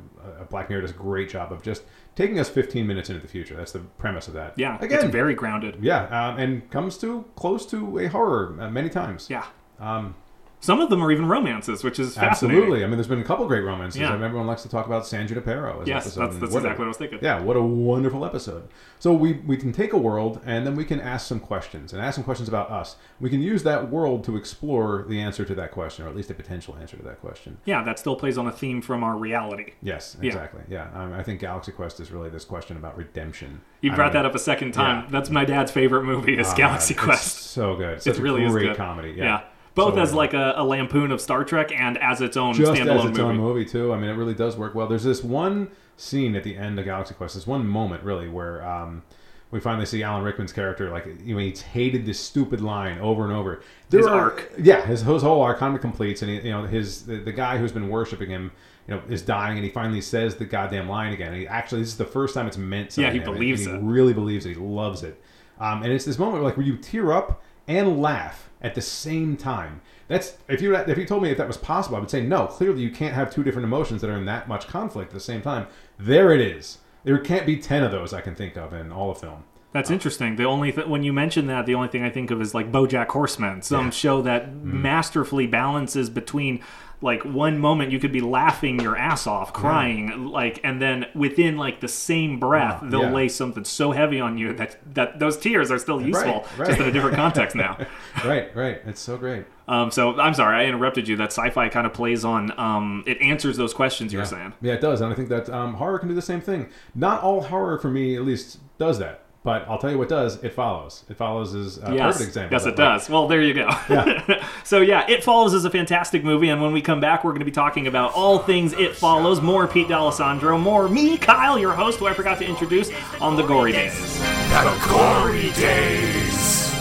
Black 0.49 0.69
Mirror 0.69 0.81
does 0.81 0.91
a 0.91 0.93
great 0.93 1.29
job 1.29 1.51
of 1.51 1.63
just 1.63 1.83
taking 2.15 2.39
us 2.39 2.47
15 2.47 2.85
minutes 2.85 3.09
into 3.09 3.21
the 3.21 3.27
future. 3.27 3.55
That's 3.55 3.71
the 3.71 3.79
premise 3.79 4.27
of 4.27 4.35
that. 4.35 4.53
Yeah, 4.57 4.77
again, 4.79 5.03
it's 5.03 5.11
very 5.11 5.33
grounded. 5.33 5.77
yeah, 5.81 6.03
um, 6.05 6.37
and 6.37 6.69
comes 6.69 6.97
to 6.99 7.25
close 7.35 7.65
to 7.67 7.97
a 7.99 8.07
horror 8.07 8.55
uh, 8.59 8.69
many 8.69 8.89
times. 8.89 9.27
Yeah. 9.29 9.45
Um, 9.79 10.15
Some 10.61 10.79
of 10.79 10.89
them 10.91 11.03
are 11.03 11.11
even 11.11 11.25
romances, 11.27 11.83
which 11.83 11.99
is 11.99 12.15
fascinating. 12.15 12.57
Absolutely. 12.61 12.83
I 12.83 12.87
mean, 12.87 12.95
there's 12.97 13.07
been 13.07 13.19
a 13.19 13.23
couple 13.23 13.47
great 13.47 13.61
romances. 13.61 13.99
Yeah. 13.99 14.11
I 14.11 14.13
mean, 14.13 14.23
everyone 14.23 14.45
likes 14.47 14.61
to 14.61 14.69
talk 14.69 14.85
about 14.85 15.07
San 15.07 15.27
Junipero. 15.27 15.81
As 15.81 15.87
Yes, 15.87 16.05
episode, 16.05 16.19
that's- 16.21 16.39
that's 16.39 16.53
what 16.53 16.59
a- 16.63 16.65
exactly 16.67 16.79
what 16.83 16.85
I 16.85 16.87
was 16.89 16.97
thinking. 16.97 17.19
Yeah, 17.21 17.41
what 17.41 17.57
a 17.57 17.61
wonderful 17.61 18.23
episode. 18.23 18.67
So 18.99 19.11
we 19.13 19.33
we 19.47 19.57
can 19.57 19.71
take 19.73 19.91
a 19.93 19.97
world 19.97 20.39
and 20.45 20.65
then 20.65 20.75
we 20.75 20.85
can 20.85 21.01
ask 21.01 21.25
some 21.27 21.39
questions 21.39 21.91
and 21.93 22.01
ask 22.01 22.13
some 22.13 22.23
questions 22.23 22.47
about 22.47 22.69
us. 22.69 22.95
We 23.19 23.29
can 23.31 23.41
use 23.41 23.63
that 23.63 23.89
world 23.89 24.23
to 24.25 24.37
explore 24.37 25.03
the 25.09 25.19
answer 25.19 25.43
to 25.45 25.55
that 25.55 25.71
question, 25.71 26.05
or 26.05 26.09
at 26.09 26.15
least 26.15 26.29
a 26.29 26.35
potential 26.35 26.77
answer 26.79 26.95
to 26.95 27.03
that 27.03 27.19
question. 27.21 27.57
Yeah, 27.65 27.81
that 27.83 27.97
still 27.97 28.15
plays 28.15 28.37
on 28.37 28.45
a 28.45 28.51
theme 28.51 28.81
from 28.83 29.03
our 29.03 29.17
reality. 29.17 29.71
Yes, 29.81 30.15
exactly. 30.21 30.61
Yeah, 30.69 30.87
um, 30.93 31.11
I 31.13 31.23
think 31.23 31.39
Galaxy 31.39 31.71
Quest 31.71 31.99
is 31.99 32.11
really 32.11 32.29
this 32.29 32.45
question 32.45 32.77
about 32.77 32.95
redemption. 32.97 33.61
You 33.81 33.91
brought 33.93 34.13
that 34.13 34.25
up 34.27 34.35
a 34.35 34.39
second 34.39 34.73
time. 34.73 35.05
Yeah. 35.05 35.09
That's 35.09 35.31
my 35.31 35.43
dad's 35.43 35.71
favorite 35.71 36.03
movie 36.03 36.37
is 36.37 36.49
ah, 36.49 36.55
Galaxy 36.55 36.93
Quest. 36.93 37.37
so 37.51 37.75
good. 37.75 37.99
Such 38.03 38.17
it 38.17 38.19
a 38.19 38.21
really 38.21 38.45
is 38.45 38.51
great 38.51 38.67
good. 38.67 38.77
comedy. 38.77 39.15
Yeah. 39.17 39.23
Yeah. 39.23 39.41
Both 39.73 39.95
So 39.95 40.01
as 40.01 40.13
like 40.13 40.33
a, 40.33 40.53
a 40.57 40.63
lampoon 40.63 41.11
of 41.11 41.21
Star 41.21 41.43
Trek 41.43 41.71
and 41.71 41.97
as 41.97 42.19
its 42.21 42.35
own 42.37 42.53
just 42.53 42.71
standalone 42.73 42.95
as 42.99 43.05
its 43.05 43.17
movie. 43.17 43.21
own 43.21 43.37
movie 43.37 43.65
too. 43.65 43.93
I 43.93 43.97
mean, 43.99 44.09
it 44.09 44.13
really 44.15 44.33
does 44.33 44.57
work 44.57 44.75
well. 44.75 44.87
There's 44.87 45.03
this 45.03 45.23
one 45.23 45.69
scene 45.97 46.35
at 46.35 46.43
the 46.43 46.57
end 46.57 46.77
of 46.79 46.85
Galaxy 46.85 47.13
Quest. 47.13 47.35
This 47.35 47.47
one 47.47 47.65
moment 47.67 48.03
really 48.03 48.27
where 48.27 48.65
um, 48.67 49.03
we 49.51 49.59
finally 49.59 49.85
see 49.85 50.03
Alan 50.03 50.23
Rickman's 50.23 50.51
character 50.53 50.89
like 50.89 51.05
you 51.23 51.35
know 51.35 51.41
he's 51.41 51.61
hated 51.61 52.05
this 52.05 52.19
stupid 52.19 52.59
line 52.61 52.99
over 52.99 53.23
and 53.23 53.31
over. 53.33 53.61
There 53.89 53.99
His 54.01 54.07
are- 54.07 54.19
arc. 54.21 54.51
yeah, 54.57 54.85
his, 54.85 55.01
his 55.01 55.21
whole 55.21 55.41
arc 55.41 55.59
kind 55.59 55.73
of 55.75 55.81
completes, 55.81 56.21
and 56.21 56.31
he, 56.31 56.37
you 56.47 56.51
know 56.51 56.63
his 56.65 57.05
the, 57.05 57.17
the 57.17 57.31
guy 57.31 57.57
who's 57.57 57.71
been 57.71 57.89
worshiping 57.89 58.29
him. 58.29 58.51
You 58.87 58.95
know, 58.95 59.03
is 59.09 59.21
dying, 59.21 59.57
and 59.57 59.63
he 59.63 59.69
finally 59.71 60.01
says 60.01 60.35
the 60.35 60.43
goddamn 60.43 60.89
line 60.89 61.13
again. 61.13 61.27
And 61.33 61.37
he 61.41 61.47
actually, 61.47 61.81
this 61.81 61.89
is 61.89 61.97
the 61.97 62.03
first 62.03 62.33
time 62.33 62.47
it's 62.47 62.57
meant. 62.57 62.97
Yeah, 62.97 63.11
he 63.11 63.19
to 63.19 63.23
him, 63.25 63.29
and 63.29 63.33
believes 63.35 63.63
he 63.65 63.71
it. 63.71 63.79
really 63.81 64.11
believes 64.11 64.45
it. 64.47 64.49
He 64.49 64.55
loves 64.55 65.03
it. 65.03 65.21
Um, 65.59 65.83
and 65.83 65.93
it's 65.93 66.03
this 66.03 66.17
moment 66.17 66.37
where, 66.41 66.43
like 66.43 66.57
where 66.57 66.65
you 66.65 66.77
tear 66.77 67.13
up 67.13 67.43
and 67.77 68.01
laugh 68.01 68.49
at 68.61 68.75
the 68.75 68.81
same 68.81 69.37
time. 69.37 69.81
That's 70.07 70.37
if 70.47 70.61
you 70.61 70.75
if 70.75 70.97
you 70.97 71.05
told 71.05 71.23
me 71.23 71.31
if 71.31 71.37
that 71.37 71.47
was 71.47 71.57
possible, 71.57 71.97
I 71.97 71.99
would 71.99 72.09
say 72.09 72.21
no. 72.21 72.47
Clearly, 72.47 72.81
you 72.81 72.91
can't 72.91 73.15
have 73.15 73.33
two 73.33 73.43
different 73.43 73.65
emotions 73.65 74.01
that 74.01 74.09
are 74.09 74.17
in 74.17 74.25
that 74.25 74.47
much 74.47 74.67
conflict 74.67 75.11
at 75.11 75.13
the 75.13 75.19
same 75.19 75.41
time. 75.41 75.67
There 75.97 76.33
it 76.33 76.41
is. 76.41 76.79
There 77.03 77.17
can't 77.17 77.45
be 77.45 77.57
ten 77.57 77.83
of 77.83 77.91
those 77.91 78.13
I 78.13 78.21
can 78.21 78.35
think 78.35 78.57
of 78.57 78.73
in 78.73 78.91
all 78.91 79.11
of 79.11 79.19
film. 79.19 79.43
That's 79.73 79.89
interesting. 79.89 80.35
The 80.35 80.43
only 80.45 80.71
th- 80.71 80.87
when 80.87 81.03
you 81.03 81.13
mention 81.13 81.47
that, 81.47 81.65
the 81.65 81.75
only 81.75 81.87
thing 81.87 82.03
I 82.03 82.09
think 82.09 82.29
of 82.29 82.41
is 82.41 82.53
like 82.53 82.71
BoJack 82.71 83.07
Horseman, 83.07 83.61
some 83.61 83.85
Yeah. 83.85 83.89
Mm. 83.89 83.93
show 83.93 84.21
that 84.23 84.53
masterfully 84.55 85.47
balances 85.47 86.09
between 86.09 86.59
like 87.03 87.23
one 87.23 87.57
moment 87.57 87.91
you 87.91 87.97
could 87.97 88.11
be 88.11 88.21
laughing 88.21 88.79
your 88.79 88.95
ass 88.95 89.25
off, 89.25 89.51
crying, 89.53 90.27
like, 90.27 90.59
and 90.63 90.79
then 90.79 91.07
within 91.15 91.57
like 91.57 91.79
the 91.79 91.87
same 91.87 92.37
breath, 92.39 92.81
Yeah. 92.83 92.89
they'll 92.89 93.01
Yeah. 93.03 93.11
lay 93.11 93.27
something 93.27 93.63
so 93.63 93.91
heavy 93.91 94.19
on 94.19 94.37
you 94.37 94.53
that 94.53 94.77
that 94.93 95.17
those 95.17 95.37
tears 95.37 95.71
are 95.71 95.79
still 95.79 95.99
useful, 95.99 96.45
right. 96.59 96.67
just 96.67 96.79
in 96.79 96.87
a 96.87 96.91
different 96.91 97.15
context 97.15 97.55
now. 97.55 97.75
right, 98.25 98.55
right. 98.55 98.81
It's 98.85 99.01
so 99.01 99.17
great. 99.17 99.45
Um, 99.67 99.89
so 99.89 100.19
I'm 100.19 100.35
sorry, 100.35 100.57
I 100.63 100.65
interrupted 100.67 101.07
you. 101.07 101.15
That 101.15 101.31
sci-fi 101.31 101.69
kind 101.69 101.87
of 101.87 101.93
plays 101.93 102.23
on. 102.23 102.51
Um, 102.59 103.03
it 103.07 103.19
answers 103.19 103.57
those 103.57 103.73
questions 103.73 104.13
you're 104.13 104.21
yeah. 104.23 104.27
saying. 104.27 104.53
Yeah, 104.61 104.73
it 104.73 104.81
does, 104.81 105.01
and 105.01 105.11
I 105.11 105.15
think 105.15 105.29
that 105.29 105.49
um, 105.49 105.75
horror 105.75 105.97
can 105.97 106.09
do 106.09 106.13
the 106.13 106.21
same 106.21 106.41
thing. 106.41 106.67
Not 106.93 107.23
all 107.23 107.41
horror, 107.41 107.79
for 107.79 107.89
me 107.89 108.15
at 108.15 108.23
least, 108.23 108.59
does 108.77 108.99
that. 108.99 109.20
But 109.43 109.67
I'll 109.67 109.79
tell 109.79 109.89
you 109.89 109.97
what 109.97 110.07
does. 110.07 110.43
It 110.43 110.53
follows. 110.53 111.03
It 111.09 111.17
follows 111.17 111.55
is 111.55 111.79
a 111.79 111.95
Yes, 111.95 112.13
perfect 112.13 112.27
example. 112.27 112.53
yes, 112.55 112.65
it 112.67 112.75
that. 112.75 112.83
does. 112.99 113.09
Well, 113.09 113.27
there 113.27 113.41
you 113.41 113.55
go. 113.55 113.67
Yeah. 113.89 114.45
so 114.63 114.81
yeah, 114.81 115.03
It 115.09 115.23
Follows 115.23 115.55
is 115.55 115.65
a 115.65 115.71
fantastic 115.71 116.23
movie, 116.23 116.49
and 116.49 116.61
when 116.61 116.73
we 116.73 116.81
come 116.81 116.99
back, 116.99 117.23
we're 117.23 117.31
going 117.31 117.39
to 117.39 117.45
be 117.45 117.51
talking 117.51 117.87
about 117.87 118.13
all 118.13 118.37
things 118.37 118.71
It 118.73 118.95
Follows, 118.95 119.41
more 119.41 119.67
Pete 119.67 119.87
D'Alessandro, 119.87 120.59
more 120.59 120.87
me, 120.87 121.17
Kyle, 121.17 121.57
your 121.57 121.73
host, 121.73 121.97
who 121.97 122.05
I 122.05 122.13
forgot 122.13 122.37
to 122.37 122.45
introduce 122.47 122.91
on 123.19 123.35
the 123.35 123.41
Gory 123.41 123.71
Days. 123.71 124.19
The 124.19 124.85
Gory 124.87 125.51
Days. 125.53 126.71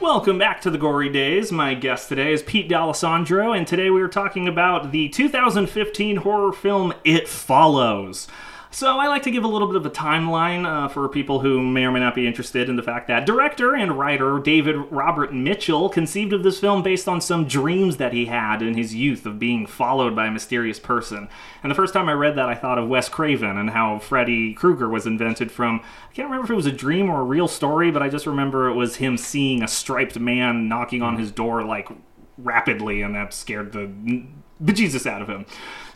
Welcome 0.00 0.36
back 0.38 0.60
to 0.62 0.70
the 0.70 0.78
Gory 0.78 1.10
Days. 1.10 1.52
My 1.52 1.74
guest 1.74 2.08
today 2.08 2.32
is 2.32 2.42
Pete 2.42 2.68
D'Alessandro, 2.68 3.52
and 3.52 3.68
today 3.68 3.88
we 3.88 4.02
are 4.02 4.08
talking 4.08 4.48
about 4.48 4.90
the 4.90 5.08
2015 5.10 6.16
horror 6.16 6.52
film 6.52 6.92
It 7.04 7.28
Follows. 7.28 8.26
So, 8.74 8.98
I 8.98 9.06
like 9.06 9.22
to 9.22 9.30
give 9.30 9.44
a 9.44 9.48
little 9.48 9.68
bit 9.68 9.76
of 9.76 9.86
a 9.86 9.90
timeline 9.90 10.66
uh, 10.66 10.88
for 10.88 11.08
people 11.08 11.38
who 11.38 11.62
may 11.62 11.84
or 11.84 11.92
may 11.92 12.00
not 12.00 12.16
be 12.16 12.26
interested 12.26 12.68
in 12.68 12.74
the 12.74 12.82
fact 12.82 13.06
that 13.06 13.24
director 13.24 13.76
and 13.76 13.96
writer 13.96 14.40
David 14.40 14.74
Robert 14.90 15.32
Mitchell 15.32 15.88
conceived 15.88 16.32
of 16.32 16.42
this 16.42 16.58
film 16.58 16.82
based 16.82 17.06
on 17.06 17.20
some 17.20 17.46
dreams 17.46 17.98
that 17.98 18.12
he 18.12 18.26
had 18.26 18.62
in 18.62 18.76
his 18.76 18.92
youth 18.92 19.26
of 19.26 19.38
being 19.38 19.64
followed 19.64 20.16
by 20.16 20.26
a 20.26 20.30
mysterious 20.32 20.80
person. 20.80 21.28
And 21.62 21.70
the 21.70 21.76
first 21.76 21.94
time 21.94 22.08
I 22.08 22.14
read 22.14 22.34
that, 22.34 22.48
I 22.48 22.56
thought 22.56 22.78
of 22.78 22.88
Wes 22.88 23.08
Craven 23.08 23.56
and 23.56 23.70
how 23.70 24.00
Freddy 24.00 24.54
Krueger 24.54 24.88
was 24.88 25.06
invented 25.06 25.52
from, 25.52 25.80
I 26.10 26.12
can't 26.12 26.26
remember 26.26 26.46
if 26.46 26.50
it 26.50 26.56
was 26.56 26.66
a 26.66 26.72
dream 26.72 27.08
or 27.08 27.20
a 27.20 27.24
real 27.24 27.46
story, 27.46 27.92
but 27.92 28.02
I 28.02 28.08
just 28.08 28.26
remember 28.26 28.68
it 28.68 28.74
was 28.74 28.96
him 28.96 29.16
seeing 29.16 29.62
a 29.62 29.68
striped 29.68 30.18
man 30.18 30.68
knocking 30.68 31.00
on 31.00 31.16
his 31.16 31.30
door 31.30 31.62
like 31.62 31.88
rapidly, 32.36 33.02
and 33.02 33.14
that 33.14 33.32
scared 33.32 33.72
the 33.72 33.88
bejesus 34.60 35.06
out 35.06 35.22
of 35.22 35.28
him. 35.28 35.46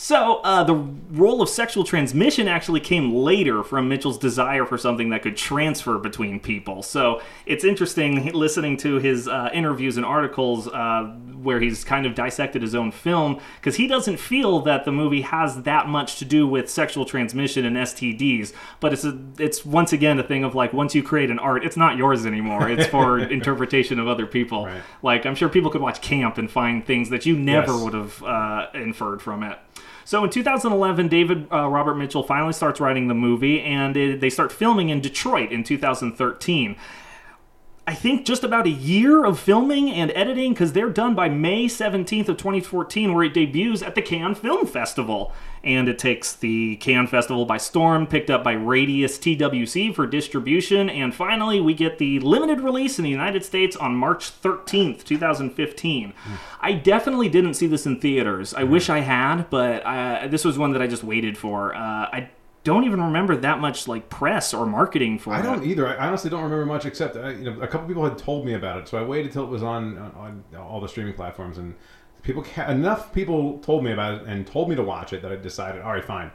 So, 0.00 0.36
uh, 0.44 0.62
the 0.62 0.76
role 1.10 1.42
of 1.42 1.48
sexual 1.48 1.82
transmission 1.82 2.46
actually 2.46 2.78
came 2.78 3.12
later 3.12 3.64
from 3.64 3.88
Mitchell's 3.88 4.16
desire 4.16 4.64
for 4.64 4.78
something 4.78 5.08
that 5.10 5.22
could 5.22 5.36
transfer 5.36 5.98
between 5.98 6.38
people. 6.38 6.84
So, 6.84 7.20
it's 7.46 7.64
interesting 7.64 8.30
listening 8.32 8.76
to 8.78 9.00
his 9.00 9.26
uh, 9.26 9.50
interviews 9.52 9.96
and 9.96 10.06
articles 10.06 10.68
uh, 10.68 11.02
where 11.42 11.58
he's 11.58 11.82
kind 11.82 12.06
of 12.06 12.14
dissected 12.14 12.62
his 12.62 12.76
own 12.76 12.92
film 12.92 13.40
because 13.56 13.74
he 13.74 13.88
doesn't 13.88 14.18
feel 14.18 14.60
that 14.60 14.84
the 14.84 14.92
movie 14.92 15.22
has 15.22 15.62
that 15.64 15.88
much 15.88 16.16
to 16.20 16.24
do 16.24 16.46
with 16.46 16.70
sexual 16.70 17.04
transmission 17.04 17.64
and 17.64 17.76
STDs. 17.76 18.52
But 18.78 18.92
it's 18.92 19.04
a, 19.04 19.18
it's 19.38 19.64
once 19.66 19.92
again 19.92 20.20
a 20.20 20.22
thing 20.22 20.44
of 20.44 20.54
like 20.54 20.72
once 20.72 20.94
you 20.94 21.02
create 21.02 21.28
an 21.30 21.40
art, 21.40 21.64
it's 21.64 21.76
not 21.76 21.96
yours 21.96 22.24
anymore. 22.24 22.70
It's 22.70 22.86
for 22.86 23.18
interpretation 23.38 23.98
of 23.98 24.06
other 24.06 24.26
people. 24.26 24.66
Right. 24.66 24.82
Like 25.02 25.26
I'm 25.26 25.34
sure 25.34 25.48
people 25.48 25.72
could 25.72 25.80
watch 25.82 26.00
Camp 26.02 26.38
and 26.38 26.48
find 26.48 26.86
things 26.86 27.10
that 27.10 27.26
you 27.26 27.36
never 27.36 27.72
Yes. 27.72 27.82
would 27.82 27.94
have 27.94 28.22
uh, 28.22 28.66
inferred 28.74 29.20
from 29.22 29.42
it. 29.42 29.58
So 30.08 30.24
in 30.24 30.30
2011, 30.30 31.08
David 31.08 31.52
uh, 31.52 31.68
Robert 31.68 31.96
Mitchell 31.96 32.22
finally 32.22 32.54
starts 32.54 32.80
writing 32.80 33.08
the 33.08 33.14
movie, 33.14 33.60
and 33.60 33.94
it, 33.94 34.22
they 34.22 34.30
start 34.30 34.50
filming 34.50 34.88
in 34.88 35.02
Detroit 35.02 35.52
in 35.52 35.62
2013. 35.62 36.76
I 37.88 37.94
think 37.94 38.26
just 38.26 38.44
about 38.44 38.66
a 38.66 38.70
year 38.70 39.24
of 39.24 39.40
filming 39.40 39.90
and 39.90 40.12
editing 40.14 40.52
because 40.52 40.74
they're 40.74 40.90
done 40.90 41.14
by 41.14 41.30
May 41.30 41.64
17th 41.64 42.28
of 42.28 42.36
2014, 42.36 43.14
where 43.14 43.24
it 43.24 43.32
debuts 43.32 43.80
at 43.80 43.94
the 43.94 44.02
Cannes 44.02 44.34
Film 44.34 44.66
Festival. 44.66 45.32
And 45.64 45.88
it 45.88 45.98
takes 45.98 46.34
the 46.34 46.76
Cannes 46.76 47.06
Festival 47.06 47.46
by 47.46 47.56
storm, 47.56 48.06
picked 48.06 48.28
up 48.28 48.44
by 48.44 48.52
Radius 48.52 49.16
TWC 49.16 49.94
for 49.94 50.06
distribution, 50.06 50.90
and 50.90 51.14
finally 51.14 51.62
we 51.62 51.72
get 51.72 51.96
the 51.96 52.20
limited 52.20 52.60
release 52.60 52.98
in 52.98 53.04
the 53.04 53.10
United 53.10 53.42
States 53.42 53.74
on 53.74 53.96
March 53.96 54.38
13th, 54.42 55.02
2015. 55.04 56.12
I 56.60 56.72
definitely 56.74 57.30
didn't 57.30 57.54
see 57.54 57.68
this 57.68 57.86
in 57.86 58.00
theaters. 58.00 58.52
I 58.52 58.64
wish 58.64 58.90
I 58.90 59.00
had, 59.00 59.48
but 59.48 59.82
uh, 59.86 60.28
this 60.28 60.44
was 60.44 60.58
one 60.58 60.72
that 60.72 60.82
I 60.82 60.88
just 60.88 61.04
waited 61.04 61.38
for. 61.38 61.74
Uh, 61.74 61.78
I 61.78 62.28
don't 62.64 62.84
even 62.84 63.00
remember 63.00 63.36
that 63.36 63.60
much 63.60 63.88
like 63.88 64.08
press 64.08 64.52
or 64.52 64.66
marketing 64.66 65.18
for 65.18 65.32
I 65.32 65.38
it. 65.38 65.40
I 65.40 65.42
don't 65.42 65.64
either. 65.64 65.88
I 65.88 66.06
honestly 66.06 66.30
don't 66.30 66.42
remember 66.42 66.66
much 66.66 66.84
except 66.86 67.16
uh, 67.16 67.28
you 67.28 67.50
know 67.50 67.60
a 67.60 67.66
couple 67.66 67.86
people 67.86 68.04
had 68.04 68.18
told 68.18 68.44
me 68.44 68.54
about 68.54 68.78
it, 68.78 68.88
so 68.88 68.98
I 68.98 69.02
waited 69.02 69.32
till 69.32 69.44
it 69.44 69.50
was 69.50 69.62
on 69.62 69.98
on, 69.98 70.44
on 70.52 70.60
all 70.60 70.80
the 70.80 70.88
streaming 70.88 71.14
platforms, 71.14 71.58
and 71.58 71.74
people 72.22 72.44
enough 72.66 73.12
people 73.12 73.58
told 73.60 73.84
me 73.84 73.92
about 73.92 74.22
it 74.22 74.26
and 74.26 74.46
told 74.46 74.68
me 74.68 74.76
to 74.76 74.82
watch 74.82 75.12
it 75.12 75.22
that 75.22 75.32
I 75.32 75.36
decided, 75.36 75.82
all 75.82 75.92
right, 75.92 76.04
fine, 76.04 76.30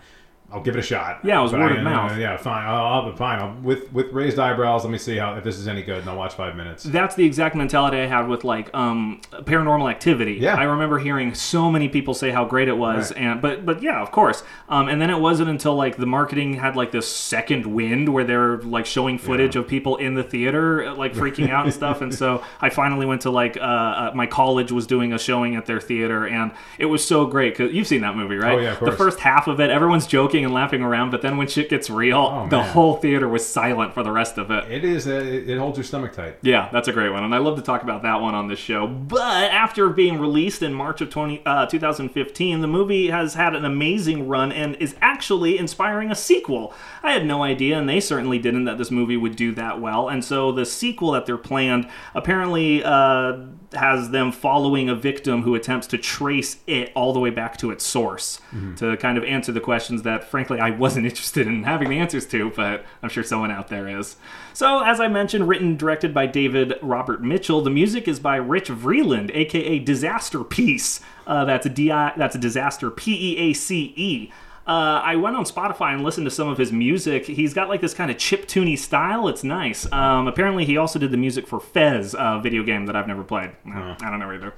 I'll 0.53 0.61
give 0.61 0.75
it 0.75 0.79
a 0.79 0.83
shot. 0.83 1.19
Yeah, 1.23 1.39
it 1.39 1.43
was 1.43 1.51
But 1.51 1.61
word 1.61 1.71
I- 1.73 1.77
of 1.77 1.83
mouth. 1.83 2.17
Yeah, 2.17 2.37
fine. 2.37 2.65
I'll, 2.65 2.85
I'll 2.85 3.15
fine. 3.15 3.39
I'll, 3.39 3.55
with 3.61 3.91
with 3.91 4.11
raised 4.13 4.37
eyebrows, 4.39 4.83
let 4.83 4.91
me 4.91 4.97
see 4.97 5.17
how 5.17 5.33
if 5.35 5.43
this 5.43 5.57
is 5.57 5.67
any 5.67 5.81
good, 5.81 5.99
and 6.01 6.09
I'll 6.09 6.17
watch 6.17 6.35
five 6.35 6.55
minutes. 6.55 6.83
that's 6.83 7.15
the 7.15 7.25
exact 7.25 7.55
mentality 7.55 7.97
I 7.97 8.05
had 8.05 8.27
with 8.27 8.43
like 8.43 8.69
um, 8.75 9.21
paranormal 9.31 9.89
activity. 9.89 10.33
Yeah. 10.33 10.55
I 10.55 10.63
remember 10.63 10.99
hearing 10.99 11.33
so 11.33 11.71
many 11.71 11.89
people 11.89 12.13
say 12.13 12.29
how 12.31 12.45
great 12.45 12.67
it 12.67 12.77
was, 12.77 13.11
Right. 13.11 13.21
and 13.21 13.41
but 13.41 13.65
but 13.65 13.81
yeah, 13.81 14.01
of 14.01 14.11
course. 14.11 14.43
Um, 14.69 14.87
and 14.89 15.01
then 15.01 15.09
it 15.09 15.19
wasn't 15.19 15.49
until 15.49 15.75
like 15.75 15.97
the 15.97 16.05
marketing 16.05 16.53
had 16.55 16.75
like 16.75 16.91
this 16.91 17.07
second 17.07 17.65
wind 17.65 18.09
where 18.09 18.23
they're 18.23 18.57
like 18.59 18.85
showing 18.85 19.17
footage 19.17 19.55
Yeah. 19.55 19.61
of 19.61 19.67
people 19.67 19.95
in 19.97 20.13
the 20.13 20.23
theater 20.23 20.93
like 20.93 21.13
freaking 21.13 21.49
out 21.49 21.65
and 21.65 21.73
stuff. 21.73 22.01
And 22.01 22.13
so 22.13 22.43
I 22.61 22.69
finally 22.69 23.05
went 23.05 23.21
to 23.21 23.31
like 23.31 23.57
uh, 23.57 23.59
uh, 23.61 24.11
my 24.13 24.27
college 24.27 24.71
was 24.71 24.85
doing 24.87 25.13
a 25.13 25.17
showing 25.19 25.55
at 25.55 25.65
their 25.65 25.81
theater, 25.81 26.27
and 26.27 26.51
it 26.77 26.85
was 26.85 27.03
so 27.05 27.25
great 27.25 27.57
because 27.57 27.73
you've 27.73 27.87
seen 27.87 28.01
that 28.01 28.15
movie, 28.15 28.35
right? 28.35 28.57
Oh, 28.57 28.61
yeah, 28.61 28.73
of 28.73 28.79
The 28.81 28.91
first 28.91 29.19
half 29.19 29.47
of 29.47 29.59
it, 29.59 29.69
everyone's 29.69 30.05
joking 30.07 30.42
and 30.43 30.53
laughing 30.53 30.81
around, 30.81 31.11
but 31.11 31.21
then 31.21 31.37
when 31.37 31.47
shit 31.47 31.69
gets 31.69 31.89
real, 31.89 32.17
Oh, 32.17 32.47
the 32.49 32.61
whole 32.61 32.97
theater 32.97 33.27
was 33.27 33.47
silent 33.47 33.93
for 33.93 34.03
the 34.03 34.11
rest 34.11 34.37
of 34.37 34.51
it. 34.51 34.71
It 34.71 34.83
is. 34.83 35.07
Uh, 35.07 35.11
it, 35.11 35.49
it 35.49 35.57
holds 35.57 35.77
your 35.77 35.83
stomach 35.83 36.13
tight. 36.13 36.37
Yeah, 36.41 36.69
that's 36.71 36.87
a 36.87 36.93
great 36.93 37.11
one, 37.11 37.23
and 37.23 37.33
I 37.33 37.37
love 37.39 37.55
to 37.57 37.61
talk 37.63 37.83
about 37.83 38.03
that 38.03 38.21
one 38.21 38.35
on 38.35 38.47
this 38.47 38.59
show. 38.59 38.87
But 38.87 39.51
after 39.51 39.89
being 39.89 40.19
released 40.19 40.61
in 40.61 40.73
March 40.73 41.01
of 41.01 41.09
20, 41.09 41.41
uh, 41.45 41.65
2015, 41.67 42.61
the 42.61 42.67
movie 42.67 43.09
has 43.09 43.33
had 43.33 43.55
an 43.55 43.65
amazing 43.65 44.27
run 44.27 44.51
and 44.51 44.75
is 44.77 44.95
actually 45.01 45.57
inspiring 45.57 46.11
a 46.11 46.15
sequel. 46.15 46.73
I 47.01 47.11
had 47.13 47.25
no 47.25 47.43
idea, 47.43 47.77
and 47.77 47.87
they 47.87 47.99
certainly 47.99 48.39
didn't, 48.39 48.65
that 48.65 48.77
this 48.77 48.91
movie 48.91 49.17
would 49.17 49.35
do 49.35 49.53
that 49.55 49.79
well. 49.81 50.09
And 50.09 50.23
so 50.23 50.51
the 50.51 50.65
sequel 50.65 51.11
that 51.11 51.25
they're 51.25 51.37
planned 51.37 51.87
apparently 52.15 52.83
uh, 52.83 53.37
has 53.75 54.11
them 54.11 54.31
following 54.31 54.89
a 54.89 54.95
victim 54.95 55.41
who 55.43 55.55
attempts 55.55 55.87
to 55.87 55.97
trace 55.97 56.57
it 56.67 56.91
all 56.95 57.13
the 57.13 57.19
way 57.19 57.29
back 57.29 57.57
to 57.57 57.71
its 57.71 57.85
source 57.85 58.39
to 58.77 58.95
kind 58.97 59.17
of 59.17 59.23
answer 59.23 59.51
the 59.51 59.59
questions 59.59 60.03
that, 60.03 60.23
frankly, 60.23 60.59
I 60.59 60.71
wasn't 60.71 61.05
interested 61.11 61.47
in 61.47 61.63
having 61.63 61.89
the 61.89 61.97
answers 61.99 62.25
to, 62.27 62.51
but 62.55 62.85
I'm 63.01 63.09
sure 63.09 63.23
someone 63.23 63.51
out 63.51 63.67
there 63.67 63.87
is. 63.87 64.15
So, 64.53 64.83
as 64.83 64.99
I 64.99 65.07
mentioned, 65.07 65.47
written 65.47 65.69
and 65.69 65.79
directed 65.79 66.13
by 66.13 66.27
David 66.27 66.75
Robert 66.81 67.21
Mitchell, 67.23 67.61
the 67.61 67.69
music 67.69 68.07
is 68.07 68.19
by 68.19 68.35
Rich 68.35 68.69
Vreeland, 68.69 69.31
aka 69.33 69.79
Disasterpeace. 69.83 71.01
Uh, 71.25 71.45
that's 71.45 71.65
a 71.65 71.69
D-I, 71.69 72.13
that's 72.17 72.35
a 72.35 72.39
disaster 72.39 72.91
P 72.91 73.33
E 73.33 73.37
A 73.37 73.53
C 73.53 73.93
E. 73.95 74.31
Uh, 74.65 75.01
I 75.03 75.17
went 75.17 75.35
on 75.35 75.43
Spotify 75.43 75.93
and 75.93 76.03
listened 76.03 76.25
to 76.25 76.31
some 76.31 76.47
of 76.47 76.57
his 76.57 76.71
music. 76.71 77.25
He's 77.25 77.53
got 77.53 77.67
like 77.67 77.81
this 77.81 77.93
kind 77.93 78.09
of 78.09 78.17
chip 78.17 78.47
tuney 78.47 78.77
style. 78.77 79.27
It's 79.27 79.43
nice. 79.43 79.91
Um, 79.91 80.27
apparently, 80.27 80.63
he 80.63 80.77
also 80.77 80.99
did 80.99 81.11
the 81.11 81.17
music 81.17 81.47
for 81.47 81.59
Fez, 81.59 82.15
a 82.17 82.39
video 82.41 82.63
game 82.63 82.85
that 82.85 82.95
I've 82.95 83.07
never 83.07 83.23
played. 83.23 83.51
I 83.65 83.95
don't 83.99 84.19
know 84.19 84.31
either. 84.31 84.53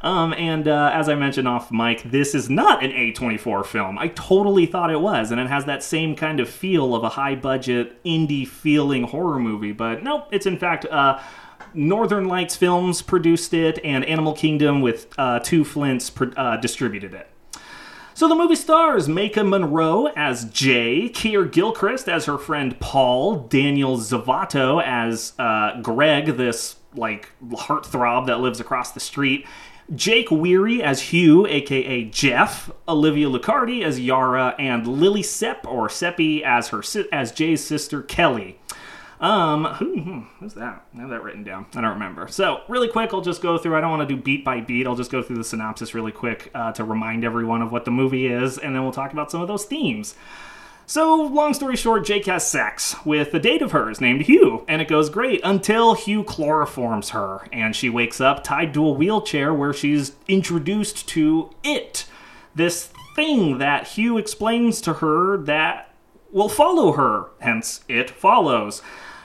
Um, 0.00 0.32
and 0.34 0.66
uh, 0.66 0.90
as 0.92 1.08
I 1.08 1.14
mentioned 1.14 1.46
off 1.46 1.70
mic, 1.70 2.02
this 2.02 2.34
is 2.34 2.50
not 2.50 2.82
an 2.82 2.90
A24 2.90 3.64
film. 3.66 3.98
I 3.98 4.08
totally 4.08 4.66
thought 4.66 4.90
it 4.90 5.00
was, 5.00 5.30
and 5.30 5.40
it 5.40 5.46
has 5.48 5.66
that 5.66 5.82
same 5.82 6.16
kind 6.16 6.40
of 6.40 6.48
feel 6.48 6.94
of 6.94 7.04
a 7.04 7.10
high 7.10 7.36
budget, 7.36 8.02
indie 8.04 8.46
feeling 8.46 9.04
horror 9.04 9.38
movie. 9.38 9.72
But 9.72 10.02
nope, 10.02 10.28
it's 10.30 10.46
in 10.46 10.58
fact. 10.58 10.86
Uh, 10.86 11.20
Northern 11.74 12.26
Lights 12.26 12.54
Films 12.54 13.00
produced 13.00 13.54
it, 13.54 13.78
and 13.82 14.04
Animal 14.04 14.34
Kingdom 14.34 14.82
with 14.82 15.06
uh, 15.16 15.38
Two 15.38 15.64
Flints 15.64 16.10
pro- 16.10 16.32
uh, 16.32 16.58
distributed 16.58 17.14
it. 17.14 17.28
So 18.14 18.28
the 18.28 18.34
movie 18.34 18.56
stars 18.56 19.08
Maika 19.08 19.46
Monroe 19.46 20.06
as 20.14 20.44
Jay, 20.46 21.08
Keir 21.08 21.46
Gilchrist 21.46 22.08
as 22.08 22.26
her 22.26 22.36
friend 22.36 22.78
Paul, 22.78 23.36
Daniel 23.48 23.96
Zovatto 23.96 24.82
as 24.84 25.32
uh, 25.38 25.80
Greg, 25.80 26.36
this 26.36 26.76
like 26.94 27.30
heartthrob 27.42 28.26
that 28.26 28.40
lives 28.40 28.60
across 28.60 28.92
the 28.92 29.00
street, 29.00 29.46
Jake 29.94 30.30
Weary 30.30 30.82
as 30.82 31.00
Hugh, 31.00 31.46
aka 31.46 32.04
Jeff, 32.04 32.70
Olivia 32.86 33.28
Luccardi 33.28 33.82
as 33.82 33.98
Yara, 33.98 34.54
and 34.58 34.86
Lily 34.86 35.22
Sepp 35.22 35.66
or 35.66 35.88
Seppi 35.88 36.44
as 36.44 36.68
her 36.68 36.82
as 37.12 37.32
Jay's 37.32 37.64
sister 37.64 38.02
Kelly. 38.02 38.58
Um, 39.22 39.66
who, 39.66 40.00
hmm, 40.00 40.18
who's 40.40 40.54
that? 40.54 40.84
I 40.96 41.00
have 41.00 41.10
that 41.10 41.22
written 41.22 41.44
down. 41.44 41.66
I 41.76 41.80
don't 41.80 41.92
remember. 41.92 42.26
So, 42.26 42.62
really 42.68 42.88
quick, 42.88 43.14
I'll 43.14 43.20
just 43.20 43.40
go 43.40 43.56
through. 43.56 43.76
I 43.76 43.80
don't 43.80 43.90
want 43.90 44.06
to 44.08 44.16
do 44.16 44.20
beat 44.20 44.44
by 44.44 44.60
beat. 44.60 44.84
I'll 44.84 44.96
just 44.96 45.12
go 45.12 45.22
through 45.22 45.36
the 45.36 45.44
synopsis 45.44 45.94
really 45.94 46.10
quick 46.10 46.50
uh, 46.56 46.72
to 46.72 46.82
remind 46.82 47.24
everyone 47.24 47.62
of 47.62 47.70
what 47.70 47.84
the 47.84 47.92
movie 47.92 48.26
is, 48.26 48.58
and 48.58 48.74
then 48.74 48.82
we'll 48.82 48.92
talk 48.92 49.12
about 49.12 49.30
some 49.30 49.40
of 49.40 49.46
those 49.46 49.64
themes. 49.64 50.16
So, 50.86 51.14
long 51.14 51.54
story 51.54 51.76
short, 51.76 52.04
Jake 52.04 52.26
has 52.26 52.44
sex 52.44 52.96
with 53.04 53.32
a 53.32 53.38
date 53.38 53.62
of 53.62 53.70
hers 53.70 54.00
named 54.00 54.22
Hugh, 54.22 54.64
and 54.66 54.82
it 54.82 54.88
goes 54.88 55.08
great 55.08 55.40
until 55.44 55.94
Hugh 55.94 56.24
chloroforms 56.24 57.10
her, 57.10 57.46
and 57.52 57.76
she 57.76 57.88
wakes 57.88 58.20
up 58.20 58.42
tied 58.42 58.74
to 58.74 58.84
a 58.84 58.90
wheelchair 58.90 59.54
where 59.54 59.72
she's 59.72 60.16
introduced 60.26 61.08
to 61.10 61.50
it. 61.62 62.06
This 62.56 62.90
thing 63.14 63.58
that 63.58 63.86
Hugh 63.86 64.18
explains 64.18 64.80
to 64.80 64.94
her 64.94 65.36
that 65.36 65.94
will 66.32 66.48
follow 66.48 66.92
her, 66.92 67.26
hence, 67.40 67.84
it 67.88 68.10
follows. 68.10 68.82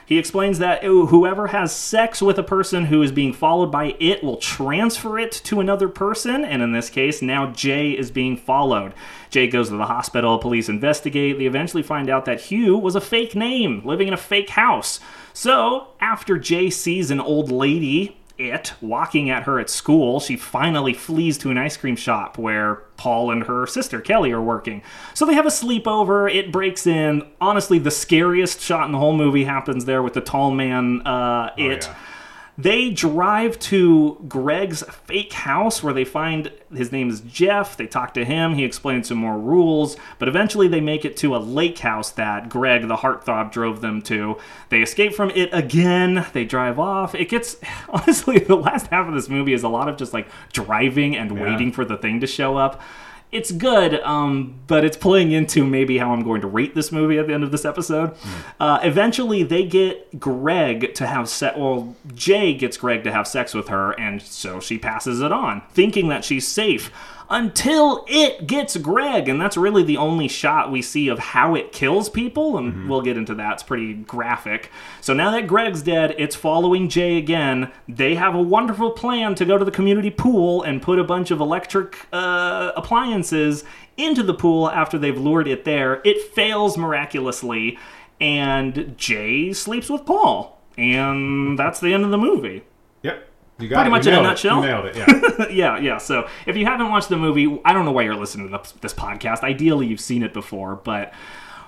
He 0.08 0.16
explains 0.16 0.58
that 0.58 0.82
whoever 0.84 1.48
has 1.48 1.70
sex 1.70 2.22
with 2.22 2.38
a 2.38 2.42
person 2.42 2.86
who 2.86 3.02
is 3.02 3.12
being 3.12 3.34
followed 3.34 3.70
by 3.70 3.94
it 4.00 4.24
will 4.24 4.38
transfer 4.38 5.18
it 5.18 5.32
to 5.44 5.60
another 5.60 5.86
person, 5.86 6.46
and 6.46 6.62
in 6.62 6.72
this 6.72 6.88
case, 6.88 7.20
now 7.20 7.50
Jay 7.50 7.90
is 7.90 8.10
being 8.10 8.34
followed. 8.34 8.94
Jay 9.28 9.46
goes 9.48 9.68
to 9.68 9.76
the 9.76 9.84
hospital, 9.84 10.38
police 10.38 10.70
investigate, 10.70 11.36
they 11.36 11.44
eventually 11.44 11.82
find 11.82 12.08
out 12.08 12.24
that 12.24 12.40
Hugh 12.40 12.78
was 12.78 12.94
a 12.94 13.02
fake 13.02 13.34
name, 13.34 13.82
living 13.84 14.08
in 14.08 14.14
a 14.14 14.16
fake 14.16 14.48
house. 14.48 14.98
So, 15.34 15.88
after 16.00 16.38
Jay 16.38 16.70
sees 16.70 17.10
an 17.10 17.20
old 17.20 17.52
lady, 17.52 18.16
it, 18.38 18.72
walking 18.80 19.30
at 19.30 19.42
her 19.42 19.58
at 19.58 19.68
school, 19.68 20.20
she 20.20 20.36
finally 20.36 20.94
flees 20.94 21.36
to 21.38 21.50
an 21.50 21.58
ice 21.58 21.76
cream 21.76 21.96
shop 21.96 22.38
where 22.38 22.76
Paul 22.96 23.30
and 23.30 23.44
her 23.44 23.66
sister 23.66 24.00
Kelly 24.00 24.30
are 24.30 24.42
working. 24.42 24.82
So 25.14 25.26
they 25.26 25.34
have 25.34 25.46
a 25.46 25.50
sleepover. 25.50 26.32
It 26.32 26.52
breaks 26.52 26.86
in. 26.86 27.26
Honestly, 27.40 27.78
the 27.78 27.90
scariest 27.90 28.60
shot 28.60 28.86
in 28.86 28.92
the 28.92 28.98
whole 28.98 29.16
movie 29.16 29.44
happens 29.44 29.84
there 29.84 30.02
with 30.02 30.14
the 30.14 30.20
tall 30.20 30.52
man, 30.52 31.04
uh, 31.06 31.52
it. 31.56 31.84
yeah. 31.84 31.94
They 32.58 32.90
drive 32.90 33.56
to 33.60 34.24
Greg's 34.26 34.82
fake 34.82 35.32
house 35.32 35.80
where 35.80 35.94
they 35.94 36.04
find 36.04 36.50
his 36.74 36.90
name 36.90 37.08
is 37.08 37.20
Jeff. 37.20 37.76
They 37.76 37.86
talk 37.86 38.14
to 38.14 38.24
him. 38.24 38.54
He 38.54 38.64
explains 38.64 39.06
some 39.06 39.18
more 39.18 39.38
rules, 39.38 39.96
but 40.18 40.26
eventually 40.26 40.66
they 40.66 40.80
make 40.80 41.04
it 41.04 41.16
to 41.18 41.36
a 41.36 41.38
lake 41.38 41.78
house 41.78 42.10
that 42.10 42.48
Greg, 42.48 42.88
the 42.88 42.96
heartthrob, 42.96 43.52
drove 43.52 43.80
them 43.80 44.02
to. 44.02 44.38
They 44.70 44.82
escape 44.82 45.14
from 45.14 45.30
it 45.30 45.50
again. 45.52 46.26
They 46.32 46.44
drive 46.44 46.80
off. 46.80 47.14
It 47.14 47.28
gets 47.28 47.58
honestly 47.88 48.40
the 48.40 48.56
last 48.56 48.88
half 48.88 49.06
of 49.06 49.14
this 49.14 49.28
movie 49.28 49.52
is 49.52 49.62
a 49.62 49.68
lot 49.68 49.88
of 49.88 49.96
just 49.96 50.12
like 50.12 50.28
driving 50.52 51.16
and 51.16 51.40
waiting 51.40 51.70
for 51.70 51.84
the 51.84 51.96
thing 51.96 52.18
to 52.20 52.26
show 52.26 52.56
up 52.56 52.82
it's 53.30 53.50
good, 53.50 54.00
um, 54.00 54.58
but 54.66 54.84
it's 54.84 54.96
playing 54.96 55.32
into 55.32 55.64
maybe 55.64 55.98
how 55.98 56.12
I'm 56.12 56.22
going 56.22 56.40
to 56.40 56.46
rate 56.46 56.74
this 56.74 56.90
movie 56.90 57.18
at 57.18 57.26
the 57.26 57.34
end 57.34 57.44
of 57.44 57.52
this 57.52 57.64
episode. 57.64 58.14
Uh, 58.58 58.78
eventually, 58.82 59.42
they 59.42 59.64
get 59.64 60.18
Greg 60.18 60.94
to 60.94 61.06
have 61.06 61.28
sex. 61.28 61.56
Well, 61.58 61.94
Jay 62.14 62.54
gets 62.54 62.76
Greg 62.76 63.04
to 63.04 63.12
have 63.12 63.28
sex 63.28 63.52
with 63.52 63.68
her, 63.68 63.92
and 64.00 64.22
so 64.22 64.60
she 64.60 64.78
passes 64.78 65.20
it 65.20 65.32
on, 65.32 65.62
thinking 65.70 66.08
that 66.08 66.24
she's 66.24 66.48
safe. 66.48 66.90
Until 67.30 68.06
it 68.08 68.46
gets 68.46 68.76
Greg, 68.78 69.28
and 69.28 69.38
that's 69.38 69.56
really 69.56 69.82
the 69.82 69.98
only 69.98 70.28
shot 70.28 70.72
we 70.72 70.80
see 70.80 71.08
of 71.08 71.18
how 71.18 71.54
it 71.54 71.72
kills 71.72 72.08
people, 72.08 72.56
and 72.56 72.88
we'll 72.88 73.02
get 73.02 73.18
into 73.18 73.34
that. 73.34 73.54
It's 73.54 73.62
pretty 73.62 73.92
graphic. 73.92 74.70
So 75.02 75.12
now 75.12 75.30
that 75.32 75.46
Greg's 75.46 75.82
dead, 75.82 76.14
it's 76.16 76.34
following 76.34 76.88
Jay 76.88 77.18
again. 77.18 77.70
They 77.86 78.14
have 78.14 78.34
a 78.34 78.40
wonderful 78.40 78.92
plan 78.92 79.34
to 79.34 79.44
go 79.44 79.58
to 79.58 79.64
the 79.64 79.70
community 79.70 80.10
pool 80.10 80.62
and 80.62 80.80
put 80.80 80.98
a 80.98 81.04
bunch 81.04 81.30
of 81.30 81.40
electric 81.40 82.06
uh, 82.14 82.72
appliances 82.74 83.62
into 83.98 84.22
the 84.22 84.32
pool 84.34 84.70
after 84.70 84.96
they've 84.96 85.18
lured 85.18 85.48
it 85.48 85.66
there. 85.66 86.00
It 86.04 86.32
fails 86.32 86.78
miraculously, 86.78 87.78
and 88.20 88.96
Jay 88.96 89.52
sleeps 89.52 89.90
with 89.90 90.06
Paul. 90.06 90.58
And 90.78 91.58
that's 91.58 91.80
the 91.80 91.92
end 91.92 92.04
of 92.04 92.10
the 92.10 92.18
movie. 92.18 92.62
You 93.58 93.68
got 93.68 93.76
Pretty 93.76 93.88
it. 93.88 93.90
much 93.90 94.06
in 94.06 94.14
a 94.14 94.22
nutshell. 94.22 94.62
Nailed 94.62 94.86
it. 94.86 94.96
Yeah. 94.96 95.48
yeah, 95.50 95.78
yeah. 95.78 95.98
So 95.98 96.28
if 96.46 96.56
you 96.56 96.64
haven't 96.64 96.90
watched 96.90 97.08
the 97.08 97.16
movie, 97.16 97.60
I 97.64 97.72
don't 97.72 97.84
know 97.84 97.92
why 97.92 98.02
you're 98.02 98.14
listening 98.14 98.50
to 98.50 98.58
this, 98.58 98.72
this 98.80 98.94
podcast. 98.94 99.40
Ideally, 99.42 99.86
you've 99.86 100.00
seen 100.00 100.22
it 100.22 100.32
before, 100.32 100.76
but 100.76 101.12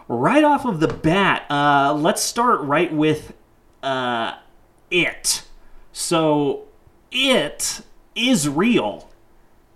right 0.09 0.45
off 0.45 0.65
of 0.65 0.79
the 0.81 0.89
bat, 0.89 1.51
uh, 1.51 1.93
let's 1.95 2.23
start 2.23 2.61
right 2.61 2.93
with 2.93 3.33
uh, 3.83 4.35
it. 4.91 5.43
So 5.93 6.69
it 7.11 7.81
is 8.15 8.49
real 8.49 9.09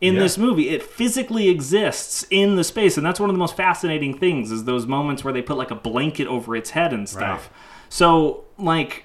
in 0.01 0.15
Yeah. 0.15 0.21
this 0.21 0.39
movie. 0.39 0.69
It 0.69 0.83
physically 0.83 1.49
exists 1.49 2.25
in 2.31 2.57
the 2.57 2.65
space, 2.65 2.97
and 2.97 3.05
that's 3.05 3.19
one 3.19 3.31
of 3.31 3.35
the 3.35 3.39
most 3.41 3.57
fascinating 3.57 4.17
things 4.19 4.51
is 4.53 4.65
those 4.65 4.87
moments 4.87 5.25
where 5.25 5.33
they 5.33 5.43
put 5.43 5.57
like 5.57 5.71
a 5.71 5.77
blanket 5.77 6.27
over 6.29 6.55
its 6.55 6.71
head 6.71 6.93
and 6.93 7.09
stuff. 7.09 7.49
Right. 7.51 7.59
So 7.89 8.45
like 8.59 9.05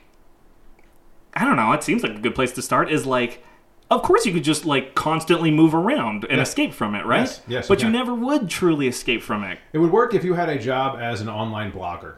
I 1.34 1.46
don't 1.46 1.56
know, 1.56 1.72
it 1.74 1.84
seems 1.84 2.04
like 2.04 2.14
a 2.14 2.20
good 2.20 2.36
place 2.36 2.52
to 2.54 2.62
start 2.62 2.92
is 2.92 3.06
like 3.06 3.44
of 3.92 4.04
course 4.04 4.26
you 4.26 4.34
could 4.34 4.44
just 4.44 4.66
like 4.66 4.94
constantly 4.96 5.52
move 5.52 5.74
around 5.74 6.26
and 6.30 6.40
escape 6.40 6.74
from 6.74 6.96
it, 6.96 7.06
right? 7.06 7.22
Yes, 7.22 7.42
yes, 7.48 7.68
but 7.68 7.82
you 7.82 7.90
never 7.90 8.14
would 8.14 8.50
truly 8.50 8.88
escape 8.88 9.24
from 9.24 9.44
it. 9.44 9.60
It 9.74 9.80
would 9.80 9.92
work 9.92 10.14
if 10.14 10.24
you 10.24 10.36
had 10.36 10.50
a 10.50 10.60
job 10.60 11.00
as 11.00 11.22
an 11.22 11.30
online 11.30 11.72
blogger. 11.72 12.16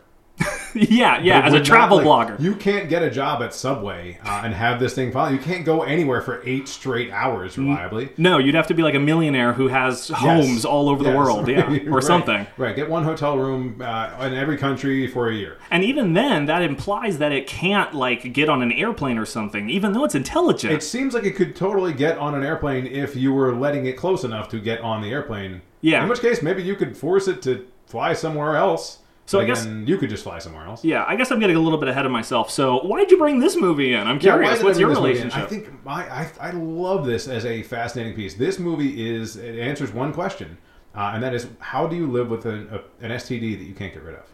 yeah, 0.76 1.20
yeah, 1.22 1.42
as 1.42 1.54
a 1.54 1.62
travel 1.62 1.98
not, 2.02 2.06
like, 2.08 2.28
blogger. 2.30 2.40
You 2.42 2.56
can't 2.56 2.90
get 2.90 3.04
a 3.04 3.10
job 3.10 3.42
at 3.42 3.54
Subway 3.54 4.18
uh, 4.24 4.42
and 4.44 4.54
have 4.54 4.80
this 4.80 4.94
thing 4.94 5.12
follow. 5.12 5.30
You 5.30 5.40
can't 5.40 5.66
go 5.66 5.84
anywhere 5.84 6.22
for 6.22 6.42
eight 6.46 6.68
straight 6.68 7.12
hours 7.12 7.58
reliably. 7.58 8.10
no, 8.18 8.38
you'd 8.38 8.56
have 8.56 8.68
to 8.68 8.74
be 8.74 8.84
like 8.84 8.96
a 8.96 9.00
millionaire 9.00 9.54
who 9.54 9.68
has 9.68 10.10
homes 10.10 10.48
Yes. 10.50 10.66
all 10.66 10.90
over 10.90 11.04
the 11.04 11.16
world, 11.16 11.48
yeah, 11.48 11.70
or 11.88 11.96
Right. 11.96 12.04
something. 12.04 12.48
Right. 12.58 12.76
Get 12.76 12.90
one 12.90 13.04
hotel 13.04 13.38
room 13.38 13.82
uh, 13.82 14.16
in 14.22 14.34
every 14.34 14.58
country 14.58 15.08
for 15.08 15.30
a 15.30 15.34
year. 15.36 15.58
And 15.70 15.84
even 15.84 16.14
then, 16.14 16.46
that 16.46 16.62
implies 16.62 17.18
that 17.18 17.32
it 17.32 17.48
can't 17.48 17.94
like 17.94 18.34
get 18.34 18.50
on 18.50 18.62
an 18.62 18.72
airplane 18.72 19.18
or 19.18 19.26
something, 19.26 19.70
even 19.70 19.94
though 19.94 20.04
it's 20.06 20.16
intelligent. 20.16 20.74
It 20.74 20.84
seems 20.84 21.14
like 21.14 21.24
it 21.26 21.36
could 21.36 21.56
totally 21.56 21.94
get 21.94 22.18
on 22.18 22.36
an 22.36 22.44
airplane 22.44 22.88
if 22.88 23.16
you 23.16 23.34
were 23.34 23.54
letting 23.54 23.86
it 23.86 23.98
close 23.98 24.24
enough 24.24 24.50
to 24.50 24.60
get 24.60 24.80
on 24.82 25.02
the 25.02 25.10
airplane. 25.12 25.62
Yeah. 25.82 26.04
In 26.04 26.10
which 26.10 26.22
case, 26.22 26.42
maybe 26.42 26.62
you 26.64 26.76
could 26.76 26.96
force 26.96 27.28
it 27.28 27.42
to 27.44 27.66
fly 27.88 28.14
somewhere 28.14 28.56
else. 28.56 29.00
So 29.32 29.38
But 29.38 29.44
I 29.46 29.48
guess- 29.48 29.66
you 29.66 29.98
could 29.98 30.10
just 30.10 30.24
fly 30.24 30.40
somewhere 30.40 30.66
else. 30.66 30.84
yeah, 30.84 31.06
I 31.08 31.16
guess 31.16 31.32
I'm 31.32 31.40
getting 31.40 31.56
a 31.56 31.60
little 31.62 31.80
bit 31.80 31.88
ahead 31.88 32.06
of 32.06 32.12
myself. 32.12 32.52
So 32.52 32.80
why'd 32.80 33.10
you 33.10 33.18
bring 33.18 33.40
this 33.40 33.56
movie 33.56 33.94
in? 33.94 34.06
I'm 34.06 34.20
curious. 34.20 34.58
did 34.58 34.62
I 34.62 34.64
What's 34.66 34.78
your 34.78 34.90
this 34.90 34.98
movie 34.98 35.10
in? 35.12 35.16
relationship? 35.20 35.44
I 35.44 35.46
think 35.48 35.86
my, 35.86 36.02
I, 36.14 36.30
I 36.42 36.52
love 36.52 37.06
this 37.06 37.30
as 37.30 37.46
a 37.46 37.64
fascinating 37.64 38.14
piece. 38.14 38.34
This 38.34 38.60
movie 38.60 39.10
is 39.10 39.38
it 39.38 39.58
answers 39.58 39.94
one 39.94 40.12
question, 40.12 40.58
uh, 40.96 41.12
and 41.14 41.24
that 41.24 41.34
is 41.34 41.48
how 41.60 41.88
do 41.88 41.96
you 41.96 42.08
live 42.12 42.30
with 42.30 42.46
an, 42.46 42.68
a, 42.74 43.06
an 43.06 43.12
STD 43.12 43.58
that 43.58 43.64
you 43.64 43.74
can't 43.74 43.94
get 43.94 44.04
rid 44.04 44.16
of? 44.16 44.26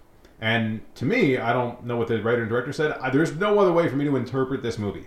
And 0.41 0.81
to 0.95 1.05
me, 1.05 1.37
I 1.37 1.53
don't 1.53 1.85
know 1.85 1.97
what 1.97 2.07
the 2.07 2.19
writer 2.23 2.41
and 2.41 2.49
director 2.49 2.73
said. 2.73 2.93
I, 2.99 3.11
there's 3.11 3.35
no 3.35 3.59
other 3.59 3.71
way 3.73 3.87
for 3.89 3.97
me 3.97 4.05
to 4.05 4.15
interpret 4.15 4.63
this 4.63 4.79
movie. 4.79 5.05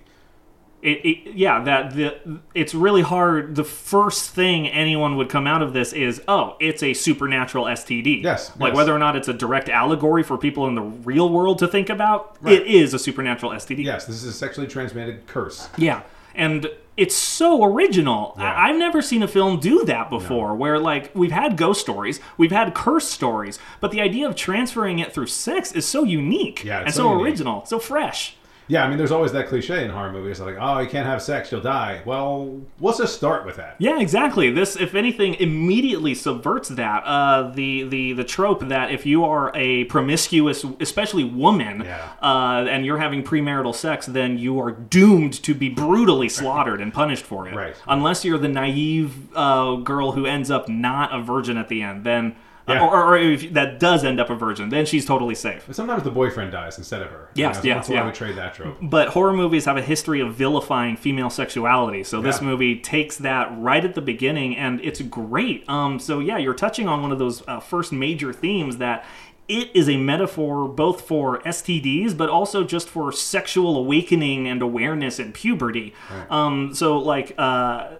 It, 0.82 1.04
it, 1.04 1.34
yeah, 1.34 1.62
that 1.64 1.94
the 1.94 2.40
it's 2.54 2.74
really 2.74 3.02
hard. 3.02 3.54
The 3.54 3.64
first 3.64 4.30
thing 4.30 4.66
anyone 4.68 5.16
would 5.16 5.28
come 5.28 5.46
out 5.46 5.60
of 5.62 5.72
this 5.72 5.92
is, 5.92 6.22
oh, 6.26 6.56
it's 6.60 6.82
a 6.82 6.94
supernatural 6.94 7.64
STD. 7.66 8.22
Yes, 8.22 8.50
like 8.58 8.70
yes. 8.70 8.76
whether 8.76 8.94
or 8.94 8.98
not 8.98 9.16
it's 9.16 9.28
a 9.28 9.34
direct 9.34 9.68
allegory 9.68 10.22
for 10.22 10.38
people 10.38 10.66
in 10.66 10.74
the 10.74 10.82
real 10.82 11.28
world 11.28 11.58
to 11.58 11.68
think 11.68 11.90
about, 11.90 12.36
Right. 12.40 12.54
it 12.54 12.66
is 12.66 12.94
a 12.94 12.98
supernatural 12.98 13.52
STD. 13.52 13.84
Yes, 13.84 14.06
this 14.06 14.16
is 14.16 14.24
a 14.24 14.32
sexually 14.32 14.66
transmitted 14.68 15.26
curse. 15.26 15.68
Yeah. 15.76 16.02
And 16.34 16.70
it's 16.96 17.14
so 17.16 17.64
original. 17.64 18.34
Yeah. 18.38 18.44
I- 18.52 18.68
I've 18.70 18.76
never 18.76 19.02
seen 19.02 19.22
a 19.22 19.28
film 19.28 19.58
do 19.60 19.84
that 19.86 20.10
before, 20.10 20.54
where 20.54 20.78
like 20.78 21.10
we've 21.14 21.32
had 21.32 21.56
ghost 21.56 21.80
stories, 21.80 22.20
we've 22.38 22.52
had 22.52 22.72
curse 22.74 23.08
stories, 23.08 23.58
but 23.80 23.90
the 23.90 24.00
idea 24.00 24.28
of 24.28 24.36
transferring 24.36 24.98
it 24.98 25.12
through 25.12 25.26
sex 25.26 25.72
is 25.72 25.86
so 25.86 26.04
unique 26.04 26.64
Yeah, 26.64 26.78
it's 26.80 26.86
and 26.86 26.94
so 26.94 27.02
so, 27.02 27.20
original, 27.20 27.64
so 27.66 27.78
fresh. 27.78 28.36
Yeah, 28.70 28.84
I 28.84 28.88
mean, 28.88 28.98
there's 28.98 29.10
always 29.10 29.32
that 29.32 29.48
cliche 29.48 29.84
in 29.84 29.90
horror 29.90 30.12
movies 30.12 30.38
like, 30.38 30.56
oh, 30.60 30.78
you 30.78 30.88
can't 30.88 31.04
have 31.06 31.20
sex, 31.20 31.50
you'll 31.50 31.60
die. 31.60 32.02
Well, 32.04 32.60
let's 32.78 32.98
just 32.98 33.16
start 33.16 33.44
with 33.44 33.56
that. 33.56 33.74
Yeah, 33.78 33.98
exactly. 34.00 34.48
This, 34.50 34.76
if 34.76 34.94
anything, 34.94 35.34
immediately 35.34 36.14
subverts 36.14 36.68
that. 36.68 37.02
Uh, 37.04 37.50
the 37.50 37.82
the 37.82 38.12
the 38.12 38.22
trope 38.22 38.60
that 38.68 38.92
if 38.92 39.04
you 39.04 39.24
are 39.24 39.50
a 39.56 39.84
promiscuous, 39.86 40.64
especially 40.78 41.24
woman, 41.24 41.82
Yeah. 41.84 42.10
uh, 42.22 42.64
and 42.70 42.86
you're 42.86 42.98
having 42.98 43.24
premarital 43.24 43.74
sex, 43.74 44.06
then 44.06 44.38
you 44.38 44.60
are 44.60 44.70
doomed 44.70 45.32
to 45.42 45.52
be 45.52 45.68
brutally 45.68 46.28
slaughtered 46.38 46.80
and 46.80 46.94
punished 46.94 47.24
for 47.24 47.48
it. 47.48 47.54
Right. 47.56 47.74
Unless 47.88 48.24
you're 48.24 48.38
the 48.38 48.48
naive 48.48 49.34
uh, 49.36 49.76
girl 49.76 50.12
who 50.12 50.26
ends 50.26 50.48
up 50.48 50.68
not 50.68 51.12
a 51.12 51.20
virgin 51.20 51.56
at 51.56 51.68
the 51.68 51.82
end, 51.82 52.04
then. 52.04 52.36
Yeah. 52.70 52.86
Or, 52.86 53.04
or 53.04 53.16
if 53.18 53.52
that 53.52 53.78
does 53.80 54.04
end 54.04 54.20
up 54.20 54.30
a 54.30 54.34
virgin, 54.34 54.68
then 54.68 54.86
she's 54.86 55.04
totally 55.04 55.34
safe. 55.34 55.64
But 55.66 55.76
sometimes 55.76 56.02
the 56.02 56.10
boyfriend 56.10 56.52
dies 56.52 56.78
instead 56.78 57.02
of 57.02 57.08
her. 57.10 57.28
Yes, 57.34 57.56
You 57.64 57.70
know, 57.70 57.76
yes, 57.76 57.76
once 57.76 57.88
in 57.88 57.94
a 57.94 57.96
while 57.96 58.04
yeah. 58.06 58.10
we 58.10 58.16
trade 58.16 58.36
that 58.36 58.54
trope. 58.54 58.76
But 58.82 59.08
horror 59.08 59.32
movies 59.32 59.64
have 59.66 59.76
a 59.76 59.82
history 59.82 60.20
of 60.20 60.34
vilifying 60.34 60.96
female 60.96 61.30
sexuality. 61.30 62.04
So 62.04 62.20
this 62.20 62.40
Yeah. 62.40 62.46
movie 62.48 62.76
takes 62.80 63.16
that 63.18 63.48
right 63.56 63.84
at 63.84 63.94
the 63.94 64.00
beginning, 64.02 64.56
and 64.56 64.80
it's 64.82 65.00
great. 65.02 65.68
Um, 65.68 65.98
so 65.98 66.18
yeah, 66.20 66.38
you're 66.38 66.54
touching 66.54 66.88
on 66.88 67.02
one 67.02 67.12
of 67.12 67.18
those 67.18 67.42
uh, 67.48 67.60
first 67.60 67.92
major 67.92 68.32
themes 68.32 68.76
that 68.78 69.04
it 69.48 69.68
is 69.74 69.88
a 69.88 69.96
metaphor 69.96 70.68
both 70.68 71.00
for 71.00 71.40
STDs, 71.42 72.16
but 72.16 72.28
also 72.28 72.62
just 72.62 72.88
for 72.88 73.10
sexual 73.10 73.76
awakening 73.76 74.46
and 74.46 74.62
awareness 74.62 75.18
and 75.18 75.34
puberty. 75.34 75.92
Um, 76.30 76.72
so 76.74 76.98
like. 76.98 77.34
Uh, 77.36 77.96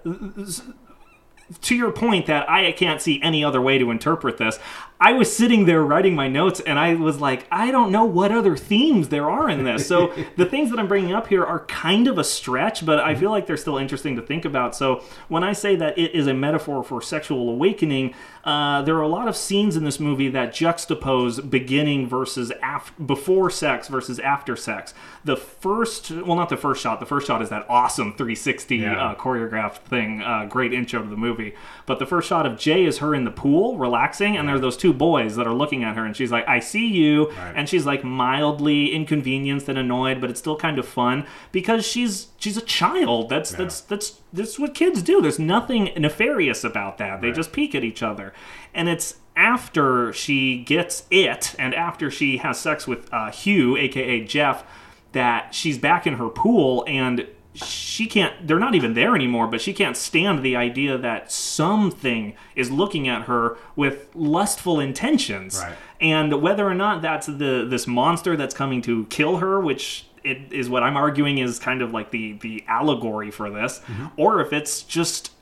to 1.62 1.74
your 1.74 1.90
point 1.90 2.26
that 2.26 2.48
I 2.48 2.72
can't 2.72 3.00
see 3.00 3.20
any 3.22 3.44
other 3.44 3.60
way 3.60 3.78
to 3.78 3.90
interpret 3.90 4.38
this, 4.38 4.58
I 5.00 5.12
was 5.12 5.34
sitting 5.34 5.64
there 5.64 5.82
writing 5.82 6.14
my 6.14 6.28
notes 6.28 6.60
and 6.60 6.78
I 6.78 6.94
was 6.94 7.20
like, 7.20 7.46
I 7.50 7.70
don't 7.70 7.90
know 7.90 8.04
what 8.04 8.30
other 8.30 8.54
themes 8.54 9.08
there 9.08 9.30
are 9.30 9.48
in 9.48 9.64
this. 9.64 9.86
So 9.86 10.12
the 10.36 10.44
things 10.44 10.70
that 10.70 10.78
I'm 10.78 10.88
bringing 10.88 11.12
up 11.12 11.26
here 11.26 11.42
are 11.42 11.60
kind 11.60 12.06
of 12.06 12.18
a 12.18 12.24
stretch, 12.24 12.84
but 12.84 13.00
I 13.00 13.14
feel 13.14 13.22
mm-hmm. 13.22 13.30
like 13.30 13.46
they're 13.46 13.56
still 13.56 13.78
interesting 13.78 14.16
to 14.16 14.22
think 14.22 14.44
about. 14.44 14.76
So 14.76 15.02
when 15.28 15.42
I 15.42 15.54
say 15.54 15.74
that 15.76 15.98
it 15.98 16.14
is 16.14 16.26
a 16.26 16.34
metaphor 16.34 16.84
for 16.84 17.00
sexual 17.00 17.48
awakening, 17.48 18.14
uh, 18.44 18.80
there 18.82 18.96
are 18.96 19.02
a 19.02 19.08
lot 19.08 19.28
of 19.28 19.36
scenes 19.36 19.76
in 19.76 19.84
this 19.84 20.00
movie 20.00 20.28
that 20.30 20.52
juxtapose 20.52 21.48
beginning 21.50 22.06
versus 22.08 22.50
af- 22.62 22.92
before 23.04 23.50
sex 23.50 23.88
versus 23.88 24.18
after 24.18 24.56
sex. 24.56 24.94
The 25.24 25.36
first, 25.36 26.10
well, 26.10 26.36
not 26.36 26.48
the 26.48 26.56
first 26.56 26.80
shot. 26.82 27.00
The 27.00 27.06
first 27.06 27.26
shot 27.26 27.42
is 27.42 27.50
that 27.50 27.66
awesome 27.68 28.12
360 28.14 28.76
Yeah. 28.78 29.10
uh, 29.10 29.14
choreographed 29.14 29.78
thing. 29.80 30.22
Uh, 30.22 30.46
great 30.46 30.72
intro 30.72 31.02
to 31.02 31.08
the 31.08 31.16
movie. 31.16 31.52
But 31.84 31.98
the 31.98 32.06
first 32.06 32.28
shot 32.28 32.46
of 32.46 32.56
Jay 32.58 32.84
is 32.86 32.98
her 32.98 33.14
in 33.14 33.24
the 33.24 33.30
pool 33.30 33.76
relaxing, 33.76 34.36
and 34.38 34.48
there 34.48 34.54
are 34.56 34.60
those 34.60 34.76
two 34.78 34.94
boys 34.94 35.36
that 35.36 35.46
are 35.46 35.52
looking 35.54 35.84
at 35.84 35.96
her, 35.96 36.04
and 36.06 36.16
she's 36.16 36.32
like, 36.32 36.48
"I 36.48 36.60
see 36.60 36.86
you," 36.86 37.28
Right. 37.32 37.52
and 37.56 37.68
she's 37.68 37.84
like 37.84 38.02
mildly 38.04 38.92
inconvenienced 38.94 39.68
and 39.68 39.76
annoyed, 39.78 40.20
but 40.20 40.30
it's 40.30 40.38
still 40.40 40.56
kind 40.56 40.78
of 40.78 40.88
fun 40.88 41.26
because 41.52 41.86
she's 41.86 42.28
she's 42.40 42.56
a 42.56 42.60
child. 42.62 43.28
That's 43.28 43.52
that's 43.52 43.80
that's 43.82 44.20
that's 44.32 44.58
what 44.58 44.74
kids 44.74 45.00
do. 45.02 45.22
There's 45.22 45.38
nothing 45.38 45.90
nefarious 45.96 46.64
about 46.64 46.98
that. 46.98 47.20
They 47.20 47.28
Right. 47.28 47.36
just 47.36 47.52
peek 47.52 47.74
at 47.76 47.84
each 47.84 48.02
other, 48.02 48.32
and 48.74 48.88
it's 48.88 49.18
after 49.36 50.12
she 50.12 50.58
gets 50.64 51.04
it, 51.10 51.54
and 51.58 51.72
after 51.74 52.10
she 52.10 52.38
has 52.38 52.58
sex 52.58 52.86
with 52.88 53.08
uh, 53.14 53.30
Hugh, 53.30 53.76
aka 53.76 54.24
Jeff, 54.24 54.64
that 55.12 55.54
she's 55.54 55.78
back 55.78 56.06
in 56.06 56.14
her 56.14 56.28
pool 56.28 56.84
and 56.88 57.26
she 57.52 58.06
can't 58.06 58.46
they're 58.46 58.60
not 58.60 58.76
even 58.76 58.94
there 58.94 59.16
anymore 59.16 59.48
but 59.48 59.60
she 59.60 59.72
can't 59.72 59.96
stand 59.96 60.40
the 60.44 60.54
idea 60.54 60.96
that 60.96 61.32
something 61.32 62.32
is 62.54 62.70
looking 62.70 63.08
at 63.08 63.22
her 63.22 63.56
with 63.74 64.08
lustful 64.14 64.78
intentions 64.78 65.58
Right. 65.60 65.74
and 66.00 66.40
whether 66.40 66.64
or 66.64 66.74
not 66.76 67.02
that's 67.02 67.26
the 67.26 67.66
this 67.68 67.88
monster 67.88 68.36
that's 68.36 68.54
coming 68.54 68.80
to 68.82 69.04
kill 69.06 69.38
her 69.38 69.58
which 69.60 70.06
it 70.24 70.52
is 70.52 70.68
what 70.68 70.82
I'm 70.82 70.96
arguing 70.96 71.38
is 71.38 71.58
kind 71.58 71.82
of 71.82 71.92
like 71.92 72.10
the 72.10 72.32
the 72.34 72.64
allegory 72.68 73.30
for 73.30 73.50
this, 73.50 73.80
mm-hmm. 73.80 74.06
or 74.16 74.40
if 74.40 74.52
it's 74.52 74.82
just 74.82 75.32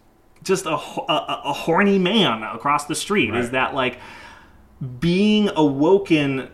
just 0.43 0.67
a, 0.67 0.71
a, 0.77 1.43
a- 1.47 1.53
horny 1.53 1.99
man 1.99 2.43
across 2.45 2.87
the 2.87 2.95
street. 2.95 3.35
Is 3.35 3.51
that 3.51 3.75
like 3.75 3.99
being 5.01 5.51
awoken? 5.57 6.49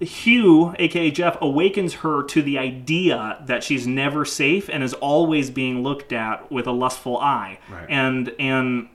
Hugh, 0.00 0.74
aka 0.78 1.10
Jeff, 1.10 1.36
awakens 1.42 1.94
her 1.94 2.22
to 2.24 2.40
the 2.40 2.56
idea 2.58 3.42
that 3.46 3.62
she's 3.62 3.86
never 3.86 4.24
safe 4.24 4.70
and 4.70 4.82
is 4.82 4.94
always 4.94 5.50
being 5.50 5.82
looked 5.82 6.12
at 6.12 6.50
with 6.50 6.66
a 6.66 6.72
lustful 6.72 7.18
eye, 7.18 7.58
Right. 7.70 7.86
and 7.90 8.32
and 8.38 8.88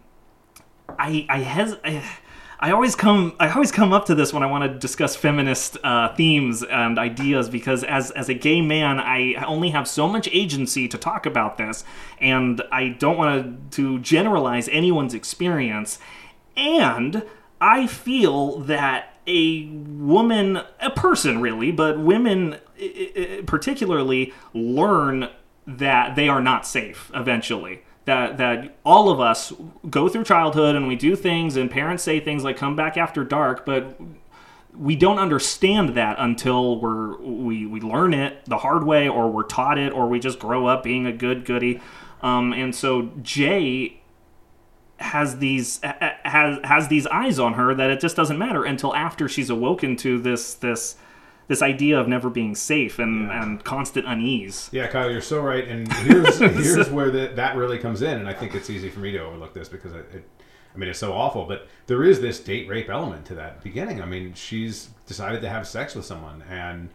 I 0.97 1.25
I 1.29 1.39
hes 1.39 1.75
I, 1.83 2.03
I 2.63 2.71
always 2.71 2.95
come 2.95 3.33
I 3.41 3.49
always 3.49 3.73
come 3.73 3.91
up 3.91 4.05
to 4.05 4.15
this 4.15 4.31
when 4.31 4.41
I 4.41 4.45
want 4.45 4.63
to 4.63 4.79
discuss 4.79 5.17
feminist 5.17 5.77
uh, 5.83 6.15
themes 6.15 6.63
and 6.63 6.97
ideas 6.97 7.49
because 7.49 7.83
as 7.83 8.09
as 8.11 8.29
a 8.29 8.33
gay 8.33 8.61
man 8.61 9.01
I 9.01 9.33
only 9.45 9.71
have 9.71 9.85
so 9.85 10.07
much 10.07 10.29
agency 10.31 10.87
to 10.87 10.97
talk 10.97 11.25
about 11.25 11.57
this 11.57 11.83
and 12.21 12.61
I 12.71 12.87
don't 12.87 13.17
want 13.17 13.73
to 13.73 13.99
generalize 13.99 14.69
anyone's 14.69 15.13
experience. 15.13 15.99
And 16.55 17.23
I 17.59 17.85
feel 17.85 18.59
that 18.59 19.17
a 19.27 19.65
woman 19.65 20.61
a 20.79 20.89
person 20.91 21.41
really 21.41 21.69
but 21.69 21.99
women 21.99 22.59
particularly 23.45 24.33
learn 24.53 25.29
that 25.67 26.15
they 26.15 26.29
are 26.29 26.41
not 26.41 26.65
safe 26.65 27.11
eventually 27.13 27.81
that 28.05 28.37
that 28.37 28.75
all 28.83 29.09
of 29.09 29.19
us 29.19 29.53
go 29.89 30.09
through 30.09 30.23
childhood 30.23 30.75
and 30.75 30.87
we 30.87 30.95
do 30.95 31.15
things 31.15 31.55
and 31.55 31.71
parents 31.71 32.03
say 32.03 32.19
things 32.19 32.43
like 32.43 32.57
come 32.57 32.75
back 32.75 32.97
after 32.97 33.23
dark 33.23 33.65
but 33.65 33.97
we 34.77 34.95
don't 34.95 35.19
understand 35.19 35.89
that 35.89 36.15
until 36.19 36.79
we're 36.79 37.17
we, 37.21 37.65
we 37.65 37.79
learn 37.79 38.13
it 38.13 38.43
the 38.45 38.57
hard 38.57 38.83
way 38.83 39.07
or 39.07 39.29
we're 39.29 39.43
taught 39.43 39.77
it 39.77 39.93
or 39.93 40.07
we 40.07 40.19
just 40.19 40.39
grow 40.39 40.65
up 40.67 40.83
being 40.83 41.05
a 41.05 41.13
good 41.13 41.45
goody. 41.45 41.79
Um, 42.21 42.53
and 42.53 42.73
so 42.73 43.11
jay 43.21 44.01
has 44.97 45.39
these 45.39 45.79
has 45.83 46.59
has 46.63 46.87
these 46.87 47.05
eyes 47.07 47.39
on 47.39 47.53
her 47.53 47.75
that 47.75 47.89
it 47.89 47.99
just 47.99 48.15
doesn't 48.15 48.37
matter 48.37 48.63
until 48.63 48.95
after 48.95 49.27
she's 49.27 49.49
awoken 49.49 49.95
to 49.97 50.19
this 50.19 50.53
this 50.55 50.95
this 51.53 51.61
idea 51.61 51.99
of 51.99 52.07
never 52.07 52.31
being 52.31 52.55
safe 52.55 52.97
and, 52.97 53.29
and 53.31 53.63
constant 53.63 54.07
unease 54.07 54.69
Yeah, 54.71 54.87
Kyle, 54.87 55.11
you're 55.11 55.21
so 55.21 55.39
right. 55.39 55.67
And 55.67 55.91
here's 55.93 56.39
here's 56.65 56.89
where 56.89 57.11
the, 57.11 57.27
that 57.35 57.55
really 57.55 57.77
comes 57.77 58.01
in. 58.01 58.17
And 58.17 58.27
I 58.27 58.33
think 58.33 58.55
it's 58.55 58.71
easy 58.71 58.89
for 58.89 58.99
me 58.99 59.11
to 59.11 59.19
overlook 59.19 59.53
this 59.53 59.69
because 59.69 59.93
it, 59.93 60.05
it, 60.11 60.27
I 60.73 60.77
mean, 60.79 60.89
it's 60.89 60.97
so 60.97 61.13
awful. 61.13 61.45
But 61.45 61.67
there 61.85 62.03
is 62.03 62.21
this 62.21 62.39
date 62.39 62.67
rape 62.67 62.89
element 62.89 63.25
to 63.27 63.35
that 63.35 63.63
beginning. 63.63 64.01
I 64.01 64.05
mean, 64.05 64.33
she's 64.33 64.89
decided 65.05 65.41
to 65.41 65.49
have 65.49 65.67
sex 65.67 65.93
with 65.93 66.05
someone, 66.05 66.41
and 66.49 66.89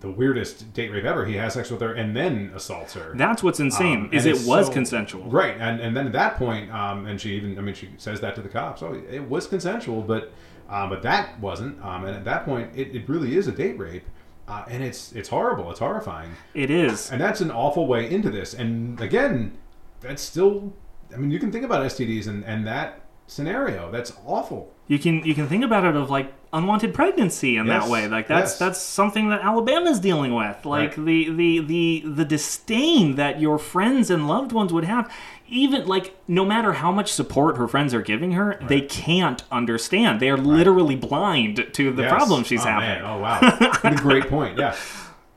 the 0.00 0.10
weirdest 0.10 0.72
date 0.74 0.90
rape 0.90 1.04
ever. 1.04 1.24
He 1.24 1.36
has 1.36 1.54
sex 1.54 1.70
with 1.70 1.80
her 1.80 1.94
and 1.94 2.16
then 2.16 2.50
assaults 2.52 2.94
her. 2.94 3.14
that's 3.16 3.44
what's 3.44 3.60
insane 3.60 4.06
Um, 4.06 4.10
is 4.12 4.26
it 4.26 4.44
was 4.44 4.66
so- 4.66 4.72
consensual 4.72 5.24
right? 5.30 5.56
And 5.58 5.80
and 5.80 5.96
then 5.96 6.06
at 6.06 6.12
that 6.14 6.36
point, 6.36 6.72
um, 6.72 7.06
and 7.06 7.20
she 7.20 7.36
even, 7.36 7.56
I 7.58 7.62
mean, 7.62 7.76
she 7.76 7.90
says 7.98 8.20
that 8.22 8.34
to 8.34 8.42
the 8.42 8.48
cops. 8.48 8.82
Oh, 8.82 8.92
it 9.10 9.28
was 9.28 9.46
consensual, 9.46 10.02
but 10.02 10.32
um, 10.68 10.88
but 10.88 11.02
that 11.02 11.38
wasn't. 11.40 11.82
Um, 11.84 12.04
and 12.04 12.16
at 12.16 12.24
that 12.24 12.44
point, 12.44 12.70
it, 12.74 12.94
it 12.94 13.08
really 13.08 13.36
is 13.36 13.46
a 13.48 13.52
date 13.52 13.78
rape, 13.78 14.04
uh, 14.48 14.64
and 14.68 14.82
it's 14.82 15.12
it's 15.12 15.28
horrible. 15.28 15.70
It's 15.70 15.80
horrifying. 15.80 16.32
it 16.54 16.70
is 16.70 17.10
And 17.10 17.20
that's 17.20 17.40
an 17.40 17.50
awful 17.50 17.86
way 17.86 18.10
into 18.10 18.30
this. 18.30 18.54
And 18.54 19.00
again, 19.00 19.58
that's 20.00 20.22
still, 20.22 20.72
I 21.12 21.16
mean, 21.16 21.30
you 21.30 21.38
can 21.38 21.50
think 21.50 21.64
about 21.64 21.82
STDs 21.82 22.26
and, 22.26 22.44
and 22.44 22.66
that 22.66 23.02
scenario. 23.26 23.90
That's 23.90 24.12
awful. 24.26 24.72
You 24.86 24.98
can 24.98 25.24
you 25.24 25.34
can 25.34 25.48
think 25.48 25.64
about 25.64 25.84
it 25.84 25.96
of 25.96 26.10
like 26.10 26.32
unwanted 26.54 26.94
pregnancy 26.94 27.56
in 27.56 27.66
Yes, 27.66 27.82
that 27.84 27.90
way. 27.90 28.08
Like 28.08 28.26
that's 28.28 28.52
yes. 28.52 28.58
that's 28.58 28.80
something 28.80 29.28
that 29.28 29.42
Alabama's 29.42 30.00
dealing 30.00 30.34
with. 30.34 30.64
Like 30.64 30.96
Right. 30.96 31.04
the, 31.06 31.30
the 31.30 31.58
the 31.60 32.02
the 32.06 32.24
disdain 32.24 33.16
that 33.16 33.40
your 33.40 33.58
friends 33.58 34.08
and 34.10 34.26
loved 34.26 34.52
ones 34.52 34.72
would 34.72 34.84
have. 34.84 35.12
Even 35.46 35.86
like 35.86 36.16
no 36.26 36.44
matter 36.44 36.72
how 36.72 36.90
much 36.90 37.12
support 37.12 37.58
her 37.58 37.68
friends 37.68 37.92
are 37.92 38.00
giving 38.00 38.32
her, 38.32 38.58
they 38.66 38.80
can't 38.80 39.42
understand. 39.52 40.18
They 40.18 40.30
are 40.30 40.38
literally 40.38 40.96
blind 40.96 41.66
to 41.74 41.92
the 41.92 42.02
Yes. 42.02 42.10
problem 42.10 42.44
she's 42.44 42.62
oh, 42.64 42.68
having. 42.68 42.88
Man. 42.88 43.04
Oh, 43.04 43.18
wow. 43.18 43.92
great 43.96 44.28
point. 44.28 44.58
Yeah. 44.64 44.74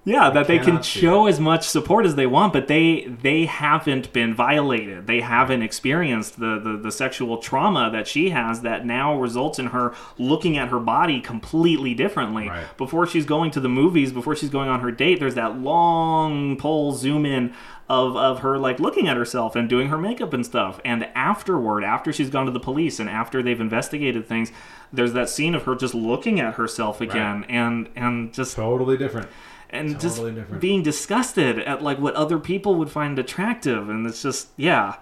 Yeah, 0.08 0.30
that 0.30 0.48
they 0.48 0.58
can 0.60 0.82
show 0.82 1.28
as 1.28 1.38
much 1.38 1.68
support 1.68 2.06
as 2.06 2.16
they 2.16 2.26
want, 2.26 2.54
but 2.54 2.70
they 2.70 3.14
they 3.22 3.46
haven't 3.46 4.14
been 4.14 4.34
violated. 4.34 5.06
They 5.06 5.20
haven't 5.20 5.64
experienced 5.64 6.40
the, 6.40 6.58
the 6.64 6.78
the 6.78 6.94
sexual 6.94 7.40
trauma 7.40 7.90
that 7.92 8.08
she 8.08 8.30
has 8.30 8.62
that 8.62 8.86
now 8.86 9.20
results 9.20 9.60
in 9.60 9.68
her 9.68 9.94
looking 10.18 10.58
at 10.58 10.70
her 10.70 10.80
body 10.80 11.20
completely 11.20 11.94
differently. 11.94 12.48
Right. 12.48 12.66
Before 12.78 13.06
she's 13.06 13.26
going 13.26 13.52
to 13.52 13.60
the 13.60 13.68
movies, 13.68 14.14
before 14.14 14.34
she's 14.34 14.50
going 14.50 14.70
on 14.70 14.80
her 14.80 14.92
date, 14.92 15.20
there's 15.20 15.36
that 15.36 15.60
long 15.60 16.56
pull 16.56 16.94
zoom 16.94 17.26
in 17.26 17.54
of 17.90 18.16
of 18.16 18.40
her 18.40 18.58
like 18.58 18.80
looking 18.80 19.10
at 19.10 19.18
herself 19.18 19.58
and 19.58 19.68
doing 19.68 19.90
her 19.90 19.98
makeup 19.98 20.32
and 20.32 20.46
stuff. 20.46 20.80
And 20.86 21.04
afterward, 21.16 21.84
after 21.84 22.14
she's 22.14 22.30
gone 22.30 22.46
to 22.46 22.52
the 22.54 22.62
police 22.62 23.02
and 23.02 23.10
after 23.10 23.44
they've 23.44 23.60
investigated 23.60 24.26
things, 24.26 24.54
there's 24.94 25.12
that 25.12 25.28
scene 25.28 25.54
of 25.54 25.64
her 25.64 25.76
just 25.76 25.94
looking 25.94 26.40
at 26.40 26.54
herself 26.54 27.02
again 27.02 27.44
and 27.50 27.90
and 27.94 28.34
just 28.34 28.56
Totally 28.56 28.98
different. 28.98 29.28
And 29.70 30.00
Totally 30.00 30.32
just 30.32 30.36
different. 30.36 30.62
being 30.62 30.84
disgusted 30.84 31.60
at 31.60 31.82
like 31.82 32.00
what 32.00 32.14
other 32.16 32.40
people 32.40 32.76
would 32.76 32.90
find 32.90 33.20
attractive 33.20 33.90
and 33.90 34.06
it's 34.08 34.22
just 34.22 34.50
yeah 34.56 34.96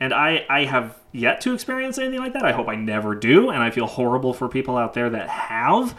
and 0.00 0.12
i 0.14 0.44
i 0.48 0.64
have 0.64 0.96
yet 1.12 1.40
to 1.40 1.52
experience 1.54 1.98
anything 1.98 2.20
like 2.20 2.32
that 2.32 2.44
i 2.44 2.52
hope 2.52 2.68
i 2.68 2.74
never 2.76 3.14
do 3.14 3.50
and 3.50 3.62
i 3.62 3.70
feel 3.70 3.86
horrible 3.86 4.32
for 4.32 4.48
people 4.48 4.76
out 4.76 4.94
there 4.94 5.10
that 5.10 5.28
have 5.28 5.98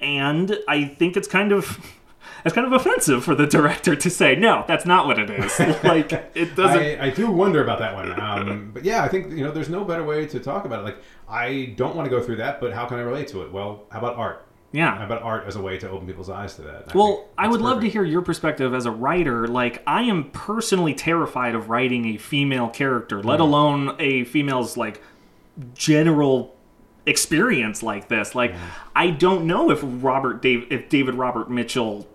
and 0.00 0.58
i 0.68 0.84
think 0.84 1.16
it's 1.16 1.28
kind 1.28 1.52
of 1.52 1.78
it's 2.44 2.54
kind 2.54 2.66
of 2.66 2.72
offensive 2.72 3.22
for 3.24 3.34
the 3.34 3.46
director 3.46 3.94
to 3.94 4.10
say 4.10 4.34
no 4.34 4.64
that's 4.66 4.84
not 4.84 5.06
what 5.06 5.18
it 5.18 5.30
is 5.30 5.58
like 5.84 6.12
it 6.34 6.56
doesn't 6.56 6.80
I, 7.00 7.06
I 7.06 7.10
do 7.10 7.30
wonder 7.30 7.62
about 7.62 7.78
that 7.78 7.94
one. 7.94 8.20
Um, 8.20 8.70
but 8.74 8.84
yeah, 8.84 9.02
I 9.02 9.08
think, 9.08 9.30
you 9.30 9.44
know, 9.44 9.50
there's 9.52 9.68
no 9.68 9.84
better 9.84 10.02
way 10.04 10.26
to 10.26 10.40
talk 10.40 10.64
about 10.64 10.80
it. 10.80 10.82
Like, 10.82 10.98
I 11.28 11.74
don't 11.76 11.94
want 11.94 12.06
to 12.06 12.10
go 12.10 12.22
through 12.22 12.36
that, 12.36 12.60
but 12.60 12.72
how 12.72 12.86
can 12.86 12.98
I 12.98 13.02
relate 13.02 13.28
to 13.28 13.42
it? 13.42 13.52
Well, 13.52 13.84
how 13.90 13.98
about 14.00 14.16
art? 14.16 14.46
Yeah 14.74 15.02
about 15.04 15.22
art 15.22 15.44
as 15.46 15.56
a 15.56 15.60
way 15.62 15.78
to 15.78 15.88
open 15.88 16.06
people's 16.06 16.28
eyes 16.28 16.56
to 16.56 16.62
that? 16.62 16.84
I 16.94 16.98
Well, 16.98 17.28
I 17.38 17.48
would 17.48 17.60
love 17.62 17.80
to 17.82 17.88
hear 17.88 18.04
your 18.04 18.22
perspective 18.22 18.74
as 18.74 18.84
a 18.86 18.90
writer. 18.90 19.46
Like, 19.48 19.82
I 19.86 20.02
am 20.02 20.30
personally 20.32 20.94
terrified 20.94 21.54
of 21.54 21.70
writing 21.70 22.14
a 22.14 22.16
female 22.18 22.68
character, 22.68 23.22
let 23.22 23.34
Mm-hmm. 23.38 23.42
alone 23.42 23.96
a 23.98 24.24
female's 24.24 24.76
like 24.76 25.00
general 25.74 26.54
experience 27.06 27.82
like 27.82 28.08
this. 28.08 28.34
Like, 28.34 28.54
I 28.96 29.10
don't 29.10 29.46
know 29.46 29.70
if 29.70 29.80
Robert 29.82 30.42
Dave, 30.42 30.66
if 30.70 30.88
David 30.88 31.14
Robert 31.14 31.50
Mitchell 31.50 32.06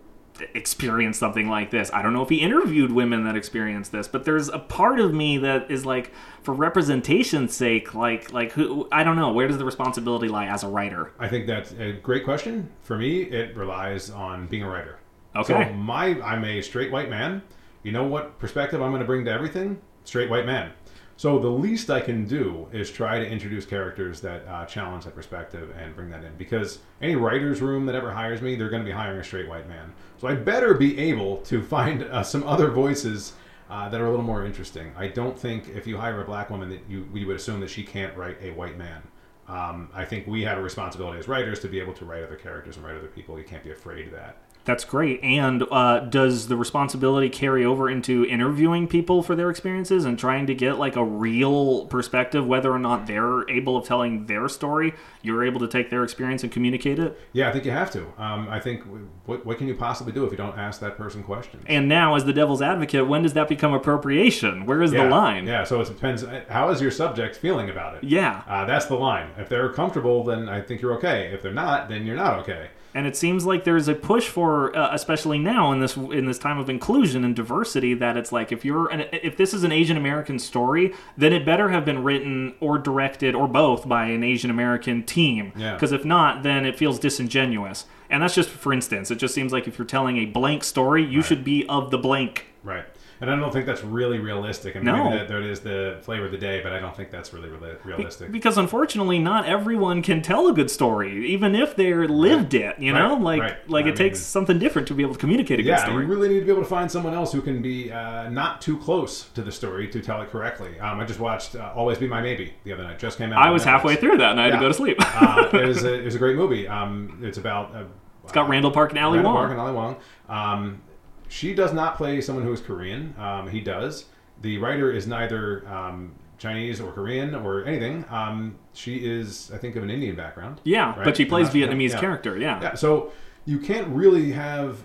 experienced 0.53 1.19
something 1.19 1.47
like 1.47 1.71
this. 1.71 1.91
I 1.93 2.01
don't 2.01 2.13
know 2.13 2.21
if 2.21 2.29
he 2.29 2.37
interviewed 2.41 2.91
women 2.91 3.23
that 3.25 3.35
experienced 3.35 3.91
this, 3.91 4.07
but 4.07 4.25
there's 4.25 4.49
a 4.49 4.59
part 4.59 4.99
of 4.99 5.13
me 5.13 5.37
that 5.39 5.69
is 5.69 5.85
like, 5.85 6.11
for 6.41 6.53
representation's 6.53 7.55
sake, 7.55 7.93
like, 7.93 8.31
like 8.33 8.51
who? 8.51 8.87
I 8.91 9.03
don't 9.03 9.15
know. 9.15 9.31
Where 9.31 9.47
does 9.47 9.57
the 9.57 9.65
responsibility 9.65 10.27
lie 10.27 10.47
as 10.47 10.63
a 10.63 10.67
writer? 10.67 11.13
I 11.19 11.27
think 11.27 11.47
that's 11.47 11.71
a 11.73 11.93
great 11.93 12.23
question. 12.23 12.69
For 12.81 12.97
me, 12.97 13.23
it 13.23 13.55
relies 13.55 14.09
on 14.09 14.47
being 14.47 14.63
a 14.63 14.69
writer. 14.69 14.99
Okay. 15.35 15.53
So 15.53 15.73
my, 15.73 16.19
I'm 16.21 16.43
a 16.43 16.61
straight 16.61 16.91
white 16.91 17.09
man. 17.09 17.41
You 17.83 17.91
know 17.91 18.05
what 18.05 18.39
perspective 18.39 18.81
I'm 18.81 18.91
going 18.91 19.01
to 19.01 19.05
bring 19.05 19.25
to 19.25 19.31
everything? 19.31 19.79
Straight 20.03 20.29
white 20.29 20.45
man. 20.45 20.71
So 21.19 21.37
the 21.37 21.49
least 21.49 21.89
I 21.89 21.99
can 21.99 22.23
do 22.23 22.69
is 22.71 22.89
try 22.89 23.19
to 23.19 23.27
introduce 23.27 23.65
characters 23.65 24.21
that 24.21 24.47
uh, 24.47 24.63
challenge 24.63 25.03
that 25.03 25.13
perspective 25.13 25.69
and 25.77 25.93
bring 25.93 26.09
that 26.11 26.23
in. 26.23 26.33
Because 26.37 26.79
any 27.01 27.17
writer's 27.17 27.61
room 27.61 27.85
that 27.87 27.95
ever 27.95 28.09
hires 28.09 28.41
me, 28.41 28.55
they're 28.55 28.69
going 28.69 28.83
to 28.83 28.85
be 28.85 28.95
hiring 28.95 29.19
a 29.19 29.23
straight 29.25 29.49
white 29.49 29.67
man. 29.67 29.91
So 30.17 30.29
I 30.29 30.35
better 30.35 30.73
be 30.75 30.97
able 30.97 31.39
to 31.39 31.61
find 31.61 32.03
uh, 32.03 32.23
some 32.23 32.43
other 32.43 32.71
voices 32.71 33.33
uh, 33.69 33.89
that 33.89 33.99
are 33.99 34.05
a 34.05 34.09
little 34.09 34.23
more 34.23 34.45
interesting. 34.45 34.93
I 34.95 35.09
don't 35.09 35.37
think 35.37 35.67
if 35.67 35.85
you 35.85 35.97
hire 35.97 36.21
a 36.21 36.25
black 36.25 36.49
woman 36.49 36.69
that 36.69 36.79
you 36.87 37.05
we 37.11 37.25
would 37.25 37.35
assume 37.35 37.59
that 37.59 37.69
she 37.69 37.83
can't 37.83 38.15
write 38.15 38.37
a 38.41 38.51
white 38.51 38.77
man. 38.77 39.01
Um, 39.49 39.89
I 39.93 40.05
think 40.05 40.25
we 40.25 40.43
have 40.43 40.57
a 40.57 40.61
responsibility 40.61 41.19
as 41.19 41.27
writers 41.27 41.59
to 41.59 41.67
be 41.67 41.81
able 41.81 41.95
to 41.95 42.05
write 42.05 42.23
other 42.23 42.37
characters 42.37 42.77
and 42.77 42.85
write 42.85 42.95
other 42.95 43.07
people. 43.09 43.37
You 43.37 43.43
can't 43.43 43.63
be 43.63 43.71
afraid 43.71 44.05
of 44.05 44.13
that. 44.13 44.37
That's 44.69 44.85
great. 44.85 45.23
And 45.23 45.63
uh, 45.71 46.01
does 46.01 46.47
the 46.47 46.55
responsibility 46.55 47.27
carry 47.27 47.65
over 47.65 47.89
into 47.89 48.23
interviewing 48.25 48.87
people 48.87 49.23
for 49.23 49.35
their 49.35 49.49
experiences 49.49 50.05
and 50.05 50.19
trying 50.19 50.45
to 50.45 50.53
get 50.53 50.77
like 50.77 50.95
a 50.95 51.03
real 51.03 51.87
perspective, 51.87 52.45
whether 52.45 52.71
or 52.71 52.77
not 52.77 53.07
they're 53.07 53.49
able 53.49 53.77
of 53.77 53.87
telling 53.87 54.27
their 54.27 54.47
story? 54.47 54.93
You're 55.23 55.43
able 55.43 55.59
to 55.61 55.67
take 55.67 55.89
their 55.89 56.03
experience 56.03 56.43
and 56.43 56.51
communicate 56.51 56.99
it. 56.99 57.19
Yeah, 57.33 57.49
I 57.49 57.51
think 57.51 57.65
you 57.65 57.71
have 57.71 57.89
to. 57.93 58.05
Um, 58.19 58.47
I 58.47 58.59
think 58.59 58.83
what, 59.25 59.43
what 59.43 59.57
can 59.57 59.67
you 59.67 59.73
possibly 59.73 60.13
do 60.13 60.23
if 60.23 60.29
you 60.29 60.37
don't 60.37 60.55
ask 60.55 60.79
that 60.81 60.97
person 60.97 61.23
questions? 61.23 61.63
And 61.65 61.89
now, 61.89 62.13
as 62.13 62.25
the 62.25 62.33
devil's 62.33 62.61
advocate, 62.61 63.07
when 63.07 63.23
does 63.23 63.33
that 63.33 63.49
become 63.49 63.73
appropriation? 63.73 64.67
Where 64.67 64.83
is 64.83 64.93
yeah, 64.93 65.05
the 65.05 65.09
line? 65.09 65.47
Yeah, 65.47 65.63
so 65.63 65.81
it 65.81 65.87
depends. 65.87 66.23
How 66.47 66.69
is 66.69 66.79
your 66.79 66.91
subject 66.91 67.37
feeling 67.37 67.71
about 67.71 67.95
it? 67.95 68.03
Yeah. 68.03 68.43
Uh, 68.47 68.65
that's 68.65 68.85
the 68.85 68.93
line. 68.93 69.31
If 69.35 69.49
they're 69.49 69.73
comfortable, 69.73 70.23
then 70.23 70.47
I 70.47 70.61
think 70.61 70.79
you're 70.79 70.93
okay. 70.97 71.31
If 71.33 71.41
they're 71.41 71.51
not, 71.51 71.89
then 71.89 72.05
you're 72.05 72.15
not 72.15 72.37
okay. 72.41 72.69
And 72.93 73.05
it 73.05 73.15
seems 73.15 73.45
like 73.45 73.65
there's 73.65 73.87
a 73.87 73.93
push 73.93 74.27
for 74.27 74.75
uh, 74.75 74.89
especially 74.93 75.37
now 75.37 75.71
in 75.71 75.79
this 75.79 75.95
in 75.95 76.25
this 76.25 76.39
time 76.39 76.57
of 76.57 76.69
inclusion 76.69 77.23
and 77.23 77.35
diversity, 77.35 77.93
that 77.93 78.17
it's 78.17 78.31
like 78.31 78.51
if 78.51 78.65
you're 78.65 78.89
an, 78.89 79.05
if 79.11 79.37
this 79.37 79.53
is 79.53 79.63
an 79.63 79.71
Asian 79.71 79.95
American 79.95 80.39
story, 80.39 80.93
then 81.15 81.31
it 81.31 81.45
better 81.45 81.69
have 81.69 81.85
been 81.85 82.03
written 82.03 82.55
or 82.59 82.77
directed 82.77 83.35
or 83.35 83.47
both 83.47 83.87
by 83.87 84.05
an 84.05 84.23
Asian 84.23 84.49
American 84.49 85.03
team. 85.03 85.53
Yeah. 85.55 85.73
Because 85.73 85.91
if 85.91 86.03
not, 86.03 86.43
then 86.43 86.65
it 86.65 86.77
feels 86.77 86.97
disingenuous. 86.99 87.85
And 88.09 88.23
that's 88.23 88.33
just 88.33 88.49
for 88.49 88.73
instance. 88.73 89.11
It 89.11 89.17
just 89.17 89.35
seems 89.35 89.53
like 89.53 89.67
if 89.67 89.77
you're 89.77 89.85
telling 89.85 90.17
a 90.17 90.25
blank 90.25 90.63
story, 90.63 91.05
you 91.05 91.21
should 91.21 91.43
be 91.43 91.67
of 91.67 91.91
the 91.91 91.97
blank. 91.97 92.47
Right. 92.63 92.85
And 93.21 93.29
I 93.29 93.35
don't 93.35 93.51
think 93.51 93.65
that's 93.65 93.83
really 93.83 94.17
realistic. 94.19 94.75
I 94.75 94.79
mean, 94.79 94.85
No. 94.85 95.03
maybe 95.05 95.17
that, 95.17 95.27
that 95.27 95.41
is 95.43 95.59
the 95.59 95.97
flavor 96.03 96.25
of 96.27 96.31
the 96.31 96.37
day, 96.37 96.61
but 96.63 96.71
I 96.71 96.79
don't 96.79 96.95
think 96.95 97.11
that's 97.11 97.33
really 97.33 97.49
reali- 97.49 97.83
realistic. 97.83 98.31
Because 98.31 98.57
unfortunately, 98.57 99.19
not 99.19 99.45
everyone 99.45 100.01
can 100.01 100.21
tell 100.21 100.47
a 100.47 100.53
good 100.53 100.71
story, 100.71 101.27
even 101.27 101.53
if 101.53 101.75
they're 101.75 102.07
lived 102.07 102.53
it. 102.53 102.79
You 102.79 102.93
know, 102.93 103.15
Right, 103.15 103.21
like 103.21 103.41
right. 103.41 103.69
like 103.69 103.85
I 103.87 103.89
it 103.89 103.95
takes 103.97 104.19
something 104.19 104.57
different 104.57 104.87
to 104.87 104.93
be 104.93 105.03
able 105.03 105.15
to 105.15 105.19
communicate 105.19 105.59
a 105.59 105.63
good 105.63 105.69
yeah, 105.69 105.83
story. 105.83 106.05
you 106.05 106.09
really 106.09 106.29
need 106.29 106.39
to 106.39 106.45
be 106.45 106.51
able 106.51 106.63
to 106.63 106.69
find 106.69 106.89
someone 106.89 107.13
else 107.13 107.33
who 107.33 107.41
can 107.41 107.61
be 107.61 107.91
uh, 107.91 108.29
not 108.29 108.61
too 108.61 108.77
close 108.77 109.29
to 109.31 109.41
the 109.41 109.51
story 109.51 109.89
to 109.89 109.99
tell 110.01 110.21
it 110.21 110.29
correctly. 110.29 110.79
Um, 110.79 110.99
I 111.01 111.05
just 111.05 111.19
watched 111.19 111.55
uh, 111.55 111.73
Always 111.75 111.97
Be 111.97 112.07
My 112.07 112.21
Maybe 112.21 112.53
the 112.63 112.71
other 112.71 112.83
night. 112.83 112.99
Just 112.99 113.17
came 113.17 113.33
out. 113.33 113.45
I 113.45 113.51
was 113.51 113.63
Netflix. 113.63 113.65
halfway 113.65 113.95
through 113.97 114.17
that 114.19 114.31
and 114.31 114.39
I 114.39 114.45
had 114.45 114.53
to 114.53 114.59
go 114.59 114.69
to 114.69 114.73
sleep. 114.73 114.97
uh, 115.01 115.49
it, 115.53 115.67
was 115.67 115.83
a, 115.83 115.93
it 115.95 116.05
was 116.05 116.15
a 116.15 116.19
great 116.19 116.37
movie. 116.37 116.67
Um, 116.69 117.19
it's 117.21 117.37
about. 117.37 117.75
Uh, 117.75 117.83
it's 118.23 118.31
got 118.31 118.47
Randall 118.47 118.71
Park 118.71 118.91
and 118.91 118.99
Ali 118.99 119.17
Randall 119.17 119.33
Wong. 119.33 119.41
Park 119.41 119.51
and 119.51 119.59
Ali 119.59 119.73
Wong. 119.73 119.95
Um, 120.29 120.81
she 121.29 121.53
does 121.53 121.71
not 121.71 121.95
play 121.95 122.19
someone 122.19 122.43
who 122.43 122.51
is 122.51 122.59
Korean. 122.59 123.15
Um, 123.17 123.47
he 123.47 123.61
does. 123.61 124.05
The 124.41 124.57
writer 124.57 124.91
is 124.91 125.07
neither 125.07 125.67
um, 125.67 126.15
Chinese 126.37 126.81
or 126.81 126.91
Korean 126.91 127.35
or 127.35 127.63
anything. 127.65 128.03
Um, 128.09 128.55
she 128.73 128.97
is, 128.97 129.51
I 129.53 129.57
think, 129.57 129.75
of 129.75 129.83
an 129.83 129.89
Indian 129.89 130.15
background. 130.15 130.59
Yeah, 130.63 130.95
right? 130.95 131.05
but 131.05 131.15
she 131.15 131.25
plays 131.25 131.53
yeah, 131.53 131.67
Vietnamese 131.67 131.91
yeah. 131.91 131.99
character. 131.99 132.37
Yeah. 132.37 132.61
Yeah, 132.61 132.73
so 132.73 133.11
you 133.45 133.59
can't 133.59 133.87
really 133.89 134.31
have, 134.31 134.79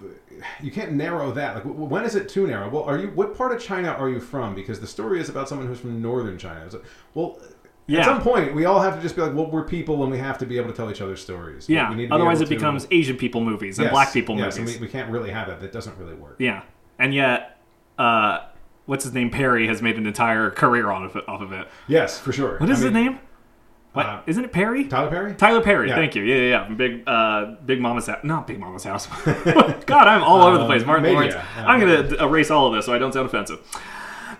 you 0.61 0.71
can't 0.71 0.93
narrow 0.93 1.33
that. 1.33 1.55
Like, 1.57 1.65
when 1.65 2.05
is 2.05 2.15
it 2.15 2.29
too 2.29 2.47
narrow? 2.47 2.69
Well, 2.69 2.85
are 2.85 2.99
you? 2.99 3.09
What 3.09 3.37
part 3.37 3.53
of 3.53 3.61
China 3.61 3.89
are 3.89 4.09
you 4.09 4.21
from? 4.21 4.55
Because 4.55 4.81
the 4.81 4.87
story 4.87 5.21
is 5.21 5.29
about 5.29 5.49
someone 5.49 5.67
who's 5.67 5.81
from 5.81 6.01
northern 6.01 6.39
China. 6.39 6.69
Well. 7.15 7.39
Yeah. 7.87 8.01
At 8.01 8.05
some 8.07 8.23
point, 8.23 8.55
we 8.55 8.65
all 8.65 8.81
have 8.81 8.97
to 8.97 9.03
just 9.03 9.15
be 9.15 9.21
like, 9.23 9.35
well, 9.35 9.51
we're 9.51 9.65
people, 9.65 10.03
and 10.03 10.11
we 10.11 10.19
have 10.19 10.39
to 10.39 10.47
be 10.47 10.57
able 10.57 10.71
to 10.71 10.77
tell 10.77 10.91
each 10.91 11.03
other 11.03 11.17
stories. 11.17 11.69
We- 11.69 11.75
Yeah. 11.75 11.91
we 11.91 11.97
need 11.97 12.03
to 12.05 12.09
be 12.09 12.15
Otherwise, 12.15 12.39
able 12.39 12.47
it 12.47 12.49
to- 12.51 12.55
becomes 12.57 12.87
Asian 12.91 13.17
people 13.17 13.43
movies 13.43 13.79
and 13.79 13.85
Yes, 13.87 13.93
black 13.93 14.13
people 14.13 14.37
yes, 14.39 14.57
movies. 14.59 14.73
and 14.75 14.81
we, 14.81 14.87
we 14.87 14.91
can't 14.91 15.11
really 15.11 15.31
have 15.31 15.49
that. 15.49 15.61
That 15.61 15.73
doesn't 15.73 15.99
really 15.99 16.15
work. 16.15 16.37
Yeah, 16.39 16.63
and 16.99 17.13
yet, 17.13 17.59
uh, 17.99 18.39
what's 18.87 19.05
his 19.05 19.13
name? 19.13 19.29
Perry 19.31 19.67
has 19.67 19.83
made 19.83 19.97
an 19.99 20.07
entire 20.07 20.49
career 20.51 20.91
of 20.91 21.15
off 21.29 21.43
of 21.43 21.53
it. 21.53 21.69
Yes, 21.87 22.19
for 22.19 22.33
sure. 22.33 22.57
What 22.59 22.71
is 22.71 22.79
his 22.81 22.91
name? 22.93 23.19
What 23.93 24.07
uh, 24.07 24.21
not 24.27 24.45
it 24.45 24.53
Perry? 24.53 24.87
Tyler 24.87 25.09
Perry. 25.11 25.35
Tyler 25.35 25.61
Perry. 25.61 25.89
Yeah. 25.89 25.95
Thank 25.95 26.17
you. 26.17 26.25
Yeah, 26.25 26.37
yeah, 26.37 26.69
yeah. 26.69 26.75
Big, 26.75 27.03
uh, 27.07 27.55
Big 27.65 27.81
Mama's 27.81 28.07
house. 28.09 28.19
Not 28.25 28.47
Big 28.49 28.59
Mama's 28.59 28.83
house. 28.83 29.07
God, 29.87 30.09
I'm 30.09 30.23
all 30.25 30.43
over 30.43 30.57
the 30.57 30.63
Um, 30.63 30.67
place. 30.69 30.85
Martin 30.85 31.05
maybe, 31.05 31.15
Lawrence. 31.15 31.35
yeah. 31.35 31.65
I'm 31.65 31.79
gonna 31.79 32.25
erase 32.27 32.51
all 32.51 32.67
of 32.67 32.75
this 32.75 32.87
so 32.87 32.93
I 32.93 32.99
don't 32.99 33.13
sound 33.13 33.27
offensive. 33.27 33.61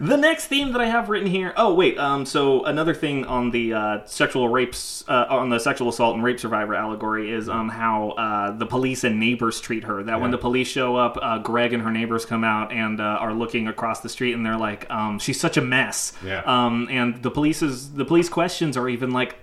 The 0.01 0.17
next 0.17 0.47
theme 0.47 0.73
that 0.73 0.81
I 0.81 0.87
have 0.87 1.09
written 1.09 1.29
here. 1.29 1.53
Oh 1.57 1.75
wait. 1.75 1.99
Um. 1.99 2.25
So 2.27 2.65
another 2.65 2.95
thing 2.95 3.25
on 3.27 3.51
the 3.51 3.73
uh, 3.75 4.05
sexual 4.07 4.49
rapes, 4.49 5.05
uh, 5.09 5.27
on 5.29 5.49
the 5.49 5.59
sexual 5.59 5.89
assault 5.89 6.15
and 6.15 6.25
rape 6.25 6.41
survivor 6.41 6.75
allegory 6.75 7.31
is 7.33 7.49
um 7.49 7.69
how 7.69 8.11
uh, 8.11 8.51
the 8.57 8.67
police 8.67 9.05
and 9.05 9.19
neighbors 9.21 9.61
treat 9.61 9.85
her. 9.85 10.03
That 10.03 10.21
when 10.21 10.31
the 10.31 10.39
police 10.39 10.69
show 10.69 10.97
up, 10.97 11.19
uh, 11.21 11.39
Greg 11.39 11.73
and 11.73 11.83
her 11.83 11.91
neighbors 11.91 12.25
come 12.25 12.45
out 12.45 12.73
and 12.73 13.01
uh, 13.01 13.05
are 13.05 13.33
looking 13.35 13.69
across 13.69 14.01
the 14.01 14.09
street 14.09 14.33
and 14.35 14.45
they're 14.45 14.57
like, 14.57 14.89
um, 14.91 15.19
she's 15.19 15.39
such 15.41 15.57
a 15.57 15.63
mess. 15.63 16.13
Yeah. 16.25 16.43
Um. 16.47 16.89
And 16.91 17.23
the 17.23 17.31
police's 17.31 17.93
the 17.93 18.05
police 18.05 18.29
questions 18.29 18.77
are 18.77 18.89
even 18.89 19.11
like 19.11 19.37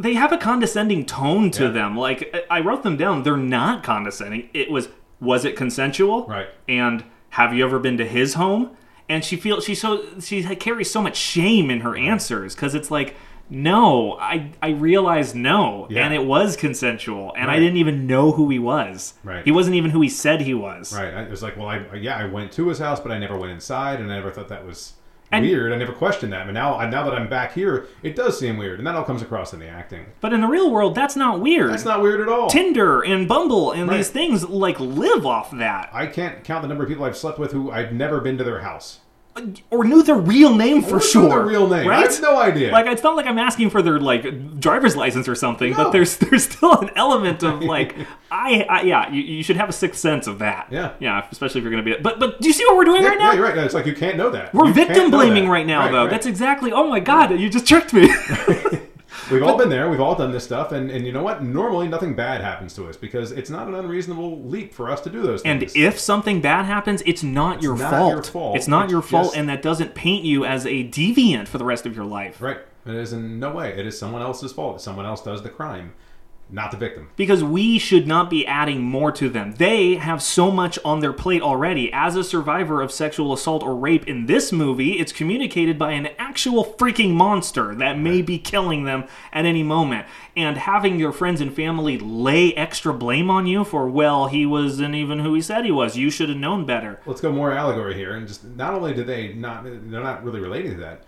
they 0.00 0.14
have 0.14 0.32
a 0.32 0.38
condescending 0.38 1.04
tone 1.04 1.50
to 1.52 1.64
Yeah. 1.64 1.70
them. 1.70 1.96
Like 1.96 2.34
I 2.50 2.60
wrote 2.60 2.82
them 2.82 2.96
down. 2.96 3.22
They're 3.22 3.36
not 3.36 3.82
condescending. 3.82 4.48
It 4.54 4.70
was 4.70 4.88
was 5.20 5.44
it 5.44 5.56
consensual? 5.56 6.26
Right. 6.26 6.46
And 6.68 7.04
have 7.30 7.52
you 7.54 7.64
ever 7.64 7.78
been 7.78 7.96
to 7.98 8.06
his 8.06 8.34
home? 8.34 8.70
And 9.08 9.24
she 9.24 9.36
feels 9.36 9.64
she 9.64 9.74
so 9.74 10.04
she 10.20 10.42
carries 10.56 10.90
so 10.90 11.00
much 11.02 11.16
shame 11.16 11.70
in 11.70 11.80
her 11.80 11.96
answers 11.96 12.54
because 12.54 12.74
it's 12.74 12.90
like 12.90 13.14
no, 13.50 14.18
I 14.20 14.50
I 14.62 14.70
realized 14.70 15.34
no, 15.34 15.86
Yeah. 15.88 16.04
and 16.04 16.12
it 16.12 16.24
was 16.26 16.54
consensual, 16.54 17.32
and 17.34 17.50
I 17.50 17.58
didn't 17.58 17.78
even 17.78 18.06
know 18.06 18.32
who 18.32 18.50
he 18.50 18.58
was. 18.58 19.14
Right. 19.24 19.42
He 19.42 19.50
wasn't 19.50 19.76
even 19.76 19.90
who 19.90 20.02
he 20.02 20.08
said 20.10 20.42
he 20.42 20.52
was. 20.52 20.94
Right. 20.94 21.14
It 21.14 21.30
was 21.30 21.42
like, 21.42 21.56
well, 21.56 21.66
I 21.68 21.82
yeah, 21.96 22.18
I 22.18 22.26
went 22.26 22.52
to 22.52 22.68
his 22.68 22.78
house, 22.78 23.00
but 23.00 23.10
I 23.10 23.18
never 23.18 23.38
went 23.38 23.52
inside, 23.52 24.00
and 24.00 24.12
I 24.12 24.16
never 24.16 24.30
thought 24.30 24.48
that 24.48 24.66
was 24.66 24.92
And- 25.30 25.44
weird. 25.44 25.72
I 25.72 25.76
never 25.76 25.92
questioned 25.92 26.32
that. 26.32 26.46
But 26.46 26.52
now, 26.52 26.78
now 26.88 27.04
that 27.04 27.14
I'm 27.14 27.28
back 27.28 27.52
here, 27.54 27.86
it 28.02 28.16
does 28.16 28.38
seem 28.38 28.56
weird, 28.56 28.78
and 28.78 28.86
that 28.86 28.94
all 28.94 29.04
comes 29.04 29.20
across 29.22 29.52
in 29.52 29.60
the 29.60 29.68
acting. 29.68 30.06
But 30.20 30.32
in 30.32 30.40
the 30.40 30.46
real 30.46 30.70
world, 30.70 30.94
that's 30.94 31.16
not 31.16 31.40
weird. 31.40 31.70
That's 31.70 31.84
not 31.84 32.00
weird 32.00 32.20
at 32.20 32.28
all. 32.28 32.48
Tinder 32.48 33.02
and 33.02 33.28
Bumble 33.28 33.72
and 33.72 33.88
Right. 33.88 33.98
these 33.98 34.08
things 34.10 34.48
like 34.48 34.80
live 34.80 35.26
off 35.26 35.50
that. 35.58 35.90
I 35.92 36.06
can't 36.06 36.42
count 36.44 36.62
the 36.62 36.68
number 36.68 36.84
of 36.84 36.88
people 36.88 37.04
I've 37.04 37.16
slept 37.16 37.38
with 37.38 37.52
who 37.52 37.70
I've 37.70 37.92
never 37.92 38.20
been 38.20 38.38
to 38.38 38.44
their 38.44 38.60
house. 38.60 39.00
Uh, 39.38 39.46
or 39.70 39.84
knew 39.84 40.02
their 40.02 40.16
real 40.16 40.54
name 40.54 40.82
for 40.82 41.00
sure. 41.00 41.22
knew 41.22 41.28
their 41.28 41.44
real 41.44 41.68
name. 41.68 41.86
I 41.86 41.90
right? 41.90 42.10
have 42.10 42.20
no 42.22 42.38
idea. 42.40 42.72
Like 42.72 42.86
it's 42.86 43.02
not 43.02 43.16
like 43.16 43.26
I'm 43.26 43.38
asking 43.38 43.70
for 43.70 43.80
their 43.82 44.00
like 44.00 44.58
driver's 44.60 44.96
license 44.96 45.28
or 45.28 45.34
something, 45.34 45.70
No. 45.72 45.76
but 45.84 45.90
there's 45.92 46.16
there's 46.18 46.48
still 46.48 46.72
an 46.80 46.90
element 46.96 47.42
of 47.42 47.62
like 47.74 47.94
I, 48.30 48.66
I 48.68 48.82
yeah 48.82 49.10
you, 49.10 49.22
you 49.22 49.42
should 49.42 49.56
have 49.56 49.68
a 49.68 49.72
sixth 49.72 50.00
sense 50.00 50.26
of 50.26 50.38
that. 50.40 50.68
Yeah. 50.70 50.92
yeah, 51.00 51.26
especially 51.30 51.60
if 51.60 51.64
you're 51.64 51.72
going 51.72 51.84
to 51.84 51.96
be. 51.96 52.02
But 52.02 52.18
but 52.18 52.40
do 52.40 52.48
you 52.48 52.54
see 52.54 52.64
what 52.66 52.76
we're 52.76 52.84
doing 52.84 53.02
yeah, 53.02 53.08
right 53.10 53.18
now? 53.18 53.28
yeah, 53.30 53.34
you're 53.34 53.44
right. 53.44 53.58
It's 53.58 53.74
like 53.74 53.86
you 53.86 53.94
can't 53.94 54.16
know 54.16 54.30
that. 54.30 54.52
We're 54.54 54.66
You 54.66 54.74
victim 54.74 55.10
blaming 55.10 55.48
right 55.48 55.66
now, 55.66 55.80
Right, 55.80 55.92
though. 55.92 56.02
right. 56.02 56.10
That's 56.10 56.26
exactly. 56.26 56.72
Oh 56.72 56.88
my 56.88 57.00
god, 57.00 57.38
you 57.38 57.48
just 57.48 57.66
tricked 57.66 57.92
me. 57.92 58.08
We've 59.30 59.42
all 59.42 59.58
been 59.58 59.68
there. 59.68 59.90
We've 59.90 60.00
all 60.00 60.14
done 60.14 60.32
this 60.32 60.44
stuff, 60.44 60.72
and, 60.72 60.90
and 60.90 61.04
you 61.06 61.12
know 61.12 61.22
what? 61.22 61.42
Normally, 61.42 61.86
nothing 61.88 62.14
bad 62.14 62.40
happens 62.40 62.74
to 62.74 62.88
us 62.88 62.96
because 62.96 63.30
it's 63.32 63.50
not 63.50 63.68
an 63.68 63.74
unreasonable 63.74 64.42
leap 64.42 64.72
for 64.72 64.90
us 64.90 65.00
to 65.02 65.10
do 65.10 65.22
those 65.22 65.42
things. 65.42 65.74
and 65.74 65.76
if 65.76 65.98
something 65.98 66.40
bad 66.40 66.64
happens, 66.64 67.02
it's 67.04 67.22
not, 67.22 67.62
your, 67.62 67.76
not 67.76 67.90
fault. 67.90 68.12
your 68.14 68.22
fault. 68.22 68.56
It's 68.56 68.68
not 68.68 68.84
It's 68.84 68.92
your 68.92 69.02
fault, 69.02 69.24
just- 69.26 69.36
and 69.36 69.48
that 69.48 69.60
doesn't 69.62 69.94
paint 69.94 70.24
you 70.24 70.44
as 70.44 70.64
a 70.66 70.84
deviant 70.88 71.48
for 71.48 71.58
the 71.58 71.64
rest 71.64 71.84
of 71.84 71.94
your 71.94 72.06
life. 72.06 72.40
right, 72.40 72.60
it 72.86 72.94
is 72.94 73.12
in 73.12 73.38
no 73.38 73.52
way. 73.52 73.70
It 73.78 73.86
is 73.86 73.98
someone 73.98 74.22
else's 74.22 74.52
fault. 74.52 74.80
Someone 74.80 75.04
else 75.04 75.22
does 75.22 75.42
the 75.42 75.50
crime, 75.50 75.92
not 76.50 76.70
the 76.70 76.76
victim. 76.76 77.10
because 77.16 77.44
we 77.44 77.78
should 77.78 78.06
not 78.06 78.30
be 78.30 78.46
adding 78.46 78.82
more 78.82 79.12
to 79.12 79.28
them. 79.28 79.52
They 79.56 79.96
have 79.96 80.22
so 80.22 80.50
much 80.50 80.78
on 80.84 81.00
their 81.00 81.12
plate 81.12 81.42
already. 81.42 81.92
As 81.92 82.16
a 82.16 82.24
survivor 82.24 82.80
of 82.80 82.90
sexual 82.90 83.32
assault 83.32 83.62
or 83.62 83.76
rape 83.76 84.08
in 84.08 84.26
this 84.26 84.50
movie, 84.52 84.98
it's 84.98 85.12
communicated 85.12 85.78
by 85.78 85.92
an 85.92 86.08
actual 86.18 86.64
freaking 86.64 87.10
monster 87.12 87.74
that 87.74 87.98
may 87.98 88.22
be 88.22 88.38
killing 88.38 88.84
them 88.84 89.04
at 89.32 89.44
any 89.44 89.62
moment. 89.62 90.06
And 90.36 90.56
having 90.56 90.98
your 90.98 91.12
friends 91.12 91.40
and 91.40 91.54
family 91.54 91.98
lay 91.98 92.54
extra 92.54 92.94
blame 92.94 93.30
on 93.30 93.46
you 93.46 93.64
for, 93.64 93.88
well, 93.88 94.28
he 94.28 94.46
wasn't 94.46 94.94
even 94.94 95.18
who 95.18 95.34
he 95.34 95.42
said 95.42 95.64
he 95.64 95.72
was. 95.72 95.96
You 95.96 96.10
should 96.10 96.28
have 96.28 96.38
known 96.38 96.64
better. 96.64 97.00
Let's 97.06 97.20
go 97.20 97.32
more 97.32 97.52
allegory 97.52 97.94
here, 97.94 98.14
and 98.14 98.26
just 98.26 98.44
not 98.44 98.74
only 98.74 98.94
do 98.94 99.04
they 99.04 99.32
not, 99.34 99.64
they're 99.64 99.72
not 100.02 100.24
really 100.24 100.40
relating 100.40 100.72
to 100.72 100.78
that. 100.78 101.02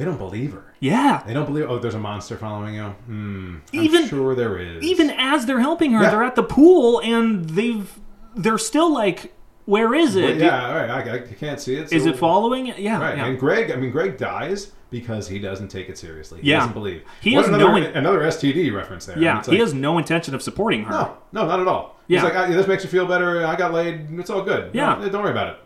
They 0.00 0.06
don't 0.06 0.16
believe 0.16 0.52
her. 0.54 0.72
Yeah. 0.80 1.22
They 1.26 1.34
don't 1.34 1.44
believe. 1.44 1.68
Oh, 1.68 1.78
there's 1.78 1.94
a 1.94 1.98
monster 1.98 2.34
following 2.38 2.74
you. 2.76 2.84
Hmm. 2.84 3.56
I'm 3.74 3.80
Even- 3.82 4.06
sure 4.08 4.34
there 4.34 4.56
is. 4.56 4.82
Even 4.82 5.10
as 5.10 5.44
they're 5.44 5.60
helping 5.60 5.92
her, 5.92 6.02
Yeah. 6.02 6.08
they're 6.10 6.24
at 6.24 6.36
the 6.36 6.42
pool 6.42 7.02
and 7.04 7.50
they've 7.50 8.00
they're 8.34 8.56
still 8.56 8.90
like, 8.90 9.34
where 9.66 9.92
is 9.92 10.16
it? 10.16 10.38
Yeah, 10.38 10.68
all 10.68 10.74
right. 10.74 10.88
I, 10.88 11.14
I 11.16 11.18
can't 11.18 11.60
see 11.60 11.74
it. 11.74 11.92
Is 11.92 12.04
so- 12.04 12.08
it 12.08 12.16
following 12.18 12.68
it? 12.68 12.78
Yeah. 12.78 12.98
Right, 12.98 13.14
yeah. 13.18 13.26
and 13.26 13.38
Greg, 13.38 13.70
I 13.70 13.76
mean, 13.76 13.90
Greg 13.90 14.16
dies 14.16 14.72
because 14.88 15.28
he 15.28 15.38
doesn't 15.38 15.68
take 15.68 15.90
it 15.90 15.98
seriously. 15.98 16.40
He 16.40 16.48
Yeah. 16.48 16.60
doesn't 16.60 16.72
believe. 16.72 17.02
He 17.20 17.34
What 17.36 17.44
has 17.44 17.48
another, 17.54 17.64
no 17.72 17.76
in- 17.76 17.94
another 17.94 18.20
STD 18.22 18.70
reference 18.74 19.04
there. 19.04 19.18
Yeah, 19.18 19.40
it's 19.40 19.48
he 19.48 19.58
has 19.58 19.74
no 19.74 19.98
intention 19.98 20.34
of 20.34 20.40
supporting 20.40 20.84
her. 20.84 20.92
No, 20.92 21.16
no, 21.32 21.46
not 21.46 21.60
at 21.60 21.68
all. 21.68 21.96
Yeah. 22.08 22.20
He's 22.20 22.24
like, 22.30 22.36
"Ah, 22.38 22.46
this 22.50 22.66
makes 22.66 22.84
you 22.84 22.88
feel 22.88 23.04
better. 23.04 23.46
I 23.46 23.54
got 23.54 23.74
laid. 23.74 24.06
It's 24.18 24.30
all 24.30 24.40
good. 24.42 24.70
Yeah. 24.72 24.94
No, 24.98 25.10
don't 25.10 25.20
worry 25.22 25.30
about 25.32 25.48
it. 25.48 25.56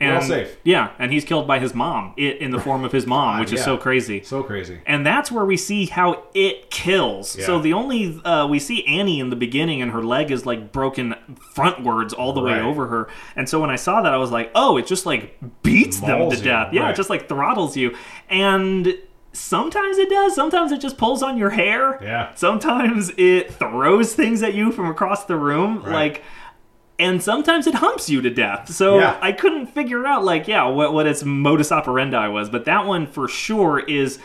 We're 0.00 0.06
and, 0.06 0.16
all 0.16 0.22
safe. 0.22 0.56
Yeah, 0.62 0.92
and 0.98 1.12
he's 1.12 1.24
killed 1.24 1.46
by 1.48 1.58
his 1.58 1.74
mom 1.74 2.14
it, 2.16 2.38
in 2.38 2.52
the 2.52 2.60
form 2.60 2.84
of 2.84 2.92
his 2.92 3.06
mom, 3.06 3.34
God, 3.34 3.40
which 3.40 3.52
is 3.52 3.60
yeah. 3.60 3.64
so 3.64 3.76
crazy. 3.76 4.22
So 4.22 4.42
crazy. 4.42 4.80
And 4.86 5.04
that's 5.04 5.32
where 5.32 5.44
we 5.44 5.56
see 5.56 5.86
how 5.86 6.24
it 6.34 6.70
kills. 6.70 7.36
Yeah. 7.36 7.46
So 7.46 7.58
the 7.58 7.72
only 7.72 8.20
uh, 8.24 8.46
we 8.46 8.58
see 8.60 8.86
Annie 8.86 9.18
in 9.18 9.30
the 9.30 9.36
beginning, 9.36 9.82
and 9.82 9.90
her 9.90 10.02
leg 10.02 10.30
is 10.30 10.46
like 10.46 10.72
broken 10.72 11.14
frontwards 11.54 12.14
all 12.16 12.32
the 12.32 12.42
way 12.42 12.60
over 12.60 12.86
her. 12.86 13.08
And 13.34 13.48
so 13.48 13.60
when 13.60 13.70
I 13.70 13.76
saw 13.76 14.02
that, 14.02 14.12
I 14.12 14.18
was 14.18 14.30
like, 14.30 14.50
oh, 14.54 14.76
it 14.76 14.86
just 14.86 15.04
like 15.04 15.36
beats 15.62 16.00
them 16.00 16.30
to 16.30 16.36
you, 16.36 16.42
death. 16.42 16.72
Yeah, 16.72 16.82
right. 16.82 16.90
it 16.90 16.96
just 16.96 17.10
like 17.10 17.28
throttles 17.28 17.76
you. 17.76 17.96
And 18.28 18.96
sometimes 19.32 19.98
it 19.98 20.10
does. 20.10 20.34
Sometimes 20.34 20.72
it 20.72 20.80
just 20.80 20.96
pulls 20.96 21.22
on 21.22 21.36
your 21.38 21.50
hair. 21.50 21.98
Yeah. 22.02 22.34
Sometimes 22.34 23.10
it 23.16 23.52
throws 23.54 24.14
things 24.14 24.42
at 24.42 24.54
you 24.54 24.72
from 24.72 24.86
across 24.86 25.24
the 25.24 25.36
room. 25.36 25.82
Right. 25.82 25.92
Like 25.92 26.22
and 26.98 27.22
sometimes 27.22 27.66
it 27.66 27.74
humps 27.74 28.10
you 28.10 28.20
to 28.22 28.30
death. 28.30 28.72
So 28.72 28.98
Yeah. 28.98 29.16
I 29.20 29.32
couldn't 29.32 29.66
figure 29.66 30.06
out 30.06 30.24
like 30.24 30.48
yeah 30.48 30.64
what 30.66 30.92
what 30.92 31.06
its 31.06 31.24
modus 31.24 31.70
operandi 31.72 32.28
was, 32.28 32.48
but 32.50 32.64
that 32.66 32.86
one 32.86 33.06
for 33.06 33.28
sure 33.28 33.78
is. 33.80 34.18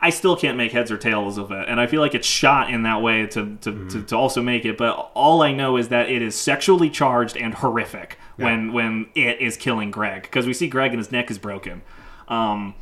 I 0.00 0.08
still 0.08 0.34
can't 0.34 0.56
make 0.56 0.72
heads 0.72 0.90
or 0.90 0.96
tails 0.96 1.36
of 1.36 1.52
it, 1.52 1.68
and 1.68 1.78
I 1.78 1.86
feel 1.86 2.00
like 2.00 2.14
it's 2.14 2.26
shot 2.26 2.70
in 2.70 2.84
that 2.84 3.02
way 3.02 3.26
to 3.26 3.56
to, 3.60 3.70
Mm-hmm. 3.70 3.88
to, 3.88 4.02
to 4.04 4.16
also 4.16 4.40
make 4.40 4.64
it. 4.64 4.78
But 4.78 5.10
all 5.12 5.42
I 5.42 5.52
know 5.52 5.76
is 5.76 5.88
that 5.88 6.08
it 6.08 6.22
is 6.22 6.34
sexually 6.34 6.88
charged 6.88 7.36
and 7.36 7.52
horrific 7.52 8.18
when 8.36 8.72
when 8.72 9.08
it 9.14 9.42
is 9.42 9.58
killing 9.58 9.90
Greg 9.90 10.22
because 10.22 10.46
we 10.46 10.54
see 10.54 10.68
Greg 10.68 10.92
and 10.92 10.98
his 10.98 11.12
neck 11.12 11.30
is 11.30 11.36
broken. 11.38 11.82
Um, 12.28 12.74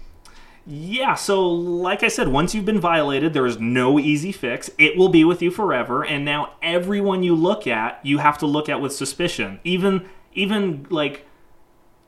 Yeah, 0.66 1.14
so 1.14 1.48
like 1.48 2.02
I 2.04 2.08
said, 2.08 2.28
once 2.28 2.54
you've 2.54 2.64
been 2.64 2.80
violated, 2.80 3.32
there 3.32 3.46
is 3.46 3.58
no 3.58 3.98
easy 3.98 4.30
fix. 4.30 4.70
It 4.78 4.96
will 4.96 5.08
be 5.08 5.24
with 5.24 5.42
you 5.42 5.50
forever, 5.50 6.04
and 6.04 6.24
now 6.24 6.52
everyone 6.62 7.22
you 7.24 7.34
look 7.34 7.66
at, 7.66 7.98
you 8.04 8.18
have 8.18 8.38
to 8.38 8.46
look 8.46 8.68
at 8.68 8.80
with 8.80 8.92
suspicion. 8.94 9.58
Even 9.64 10.08
even 10.34 10.86
like 10.88 11.26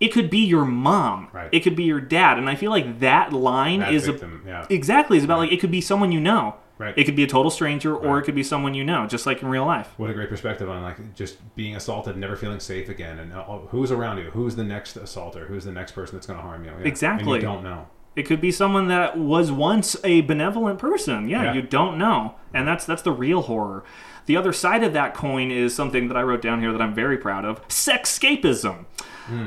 it 0.01 0.09
could 0.13 0.31
be 0.31 0.39
your 0.45 0.65
mom. 0.65 1.29
Right. 1.33 1.49
It 1.53 1.61
could 1.61 1.77
be 1.77 1.85
your 1.85 2.01
dad. 2.01 2.37
And 2.39 2.49
I 2.51 2.55
feel 2.57 2.71
like 2.71 3.01
that 3.01 3.33
line 3.33 3.81
That 3.81 3.95
is 3.95 4.07
victim, 4.07 4.43
a, 4.45 4.49
yeah. 4.49 4.67
exactly 4.69 5.17
is 5.19 5.25
about 5.25 5.39
like 5.39 5.53
it 5.53 5.61
could 5.61 5.71
be 5.71 5.81
someone 5.81 6.13
you 6.13 6.21
know. 6.21 6.57
Right. 6.79 6.93
It 6.99 7.05
could 7.05 7.15
be 7.15 7.23
a 7.23 7.29
total 7.29 7.51
stranger 7.51 7.95
or 7.97 8.15
Right. 8.15 8.23
it 8.23 8.25
could 8.25 8.35
be 8.35 8.43
someone 8.43 8.75
you 8.75 8.83
know, 8.85 9.07
just 9.07 9.27
like 9.27 9.41
in 9.43 9.49
real 9.49 9.65
life. 9.65 9.95
What 9.97 10.11
a 10.11 10.15
great 10.15 10.29
perspective 10.29 10.69
on 10.69 10.83
like 10.83 11.15
just 11.15 11.39
being 11.55 11.77
assaulted, 11.77 12.17
never 12.17 12.35
feeling 12.35 12.59
safe 12.61 12.89
again, 12.89 13.19
and 13.21 13.33
uh, 13.33 13.43
who's 13.69 13.93
around 13.93 14.19
you? 14.19 14.31
Who's 14.31 14.57
the 14.57 14.65
next 14.65 14.97
assaulter? 14.97 15.47
Who's 15.47 15.65
the 15.65 15.73
next 15.73 15.93
person 15.93 16.17
that's 16.17 16.27
going 16.27 16.39
to 16.39 16.43
harm 16.43 16.65
you? 16.65 16.73
Yeah. 16.73 16.87
Exactly. 16.87 17.33
And 17.35 17.43
you 17.43 17.49
don't 17.49 17.63
know. 17.63 17.87
It 18.17 18.25
could 18.25 18.41
be 18.41 18.51
someone 18.53 18.89
that 18.89 19.19
was 19.19 19.51
once 19.51 19.97
a 20.05 20.21
benevolent 20.23 20.79
person. 20.79 21.29
Yeah, 21.29 21.45
Yeah. 21.45 21.53
you 21.55 21.63
don't 21.63 21.99
know. 21.99 22.35
And 22.53 22.67
that's 22.69 22.85
that's 22.85 23.03
the 23.03 23.13
real 23.13 23.43
horror. 23.43 23.83
The 24.27 24.37
other 24.37 24.53
side 24.53 24.83
of 24.85 24.93
that 24.95 25.13
coin 25.15 25.51
is 25.51 25.75
something 25.75 26.09
that 26.09 26.17
I 26.17 26.23
wrote 26.23 26.41
down 26.41 26.61
here 26.61 26.73
that 26.73 26.81
I'm 26.81 26.95
very 26.95 27.19
proud 27.19 27.45
of. 27.45 27.67
Sexscapism. 27.69 28.85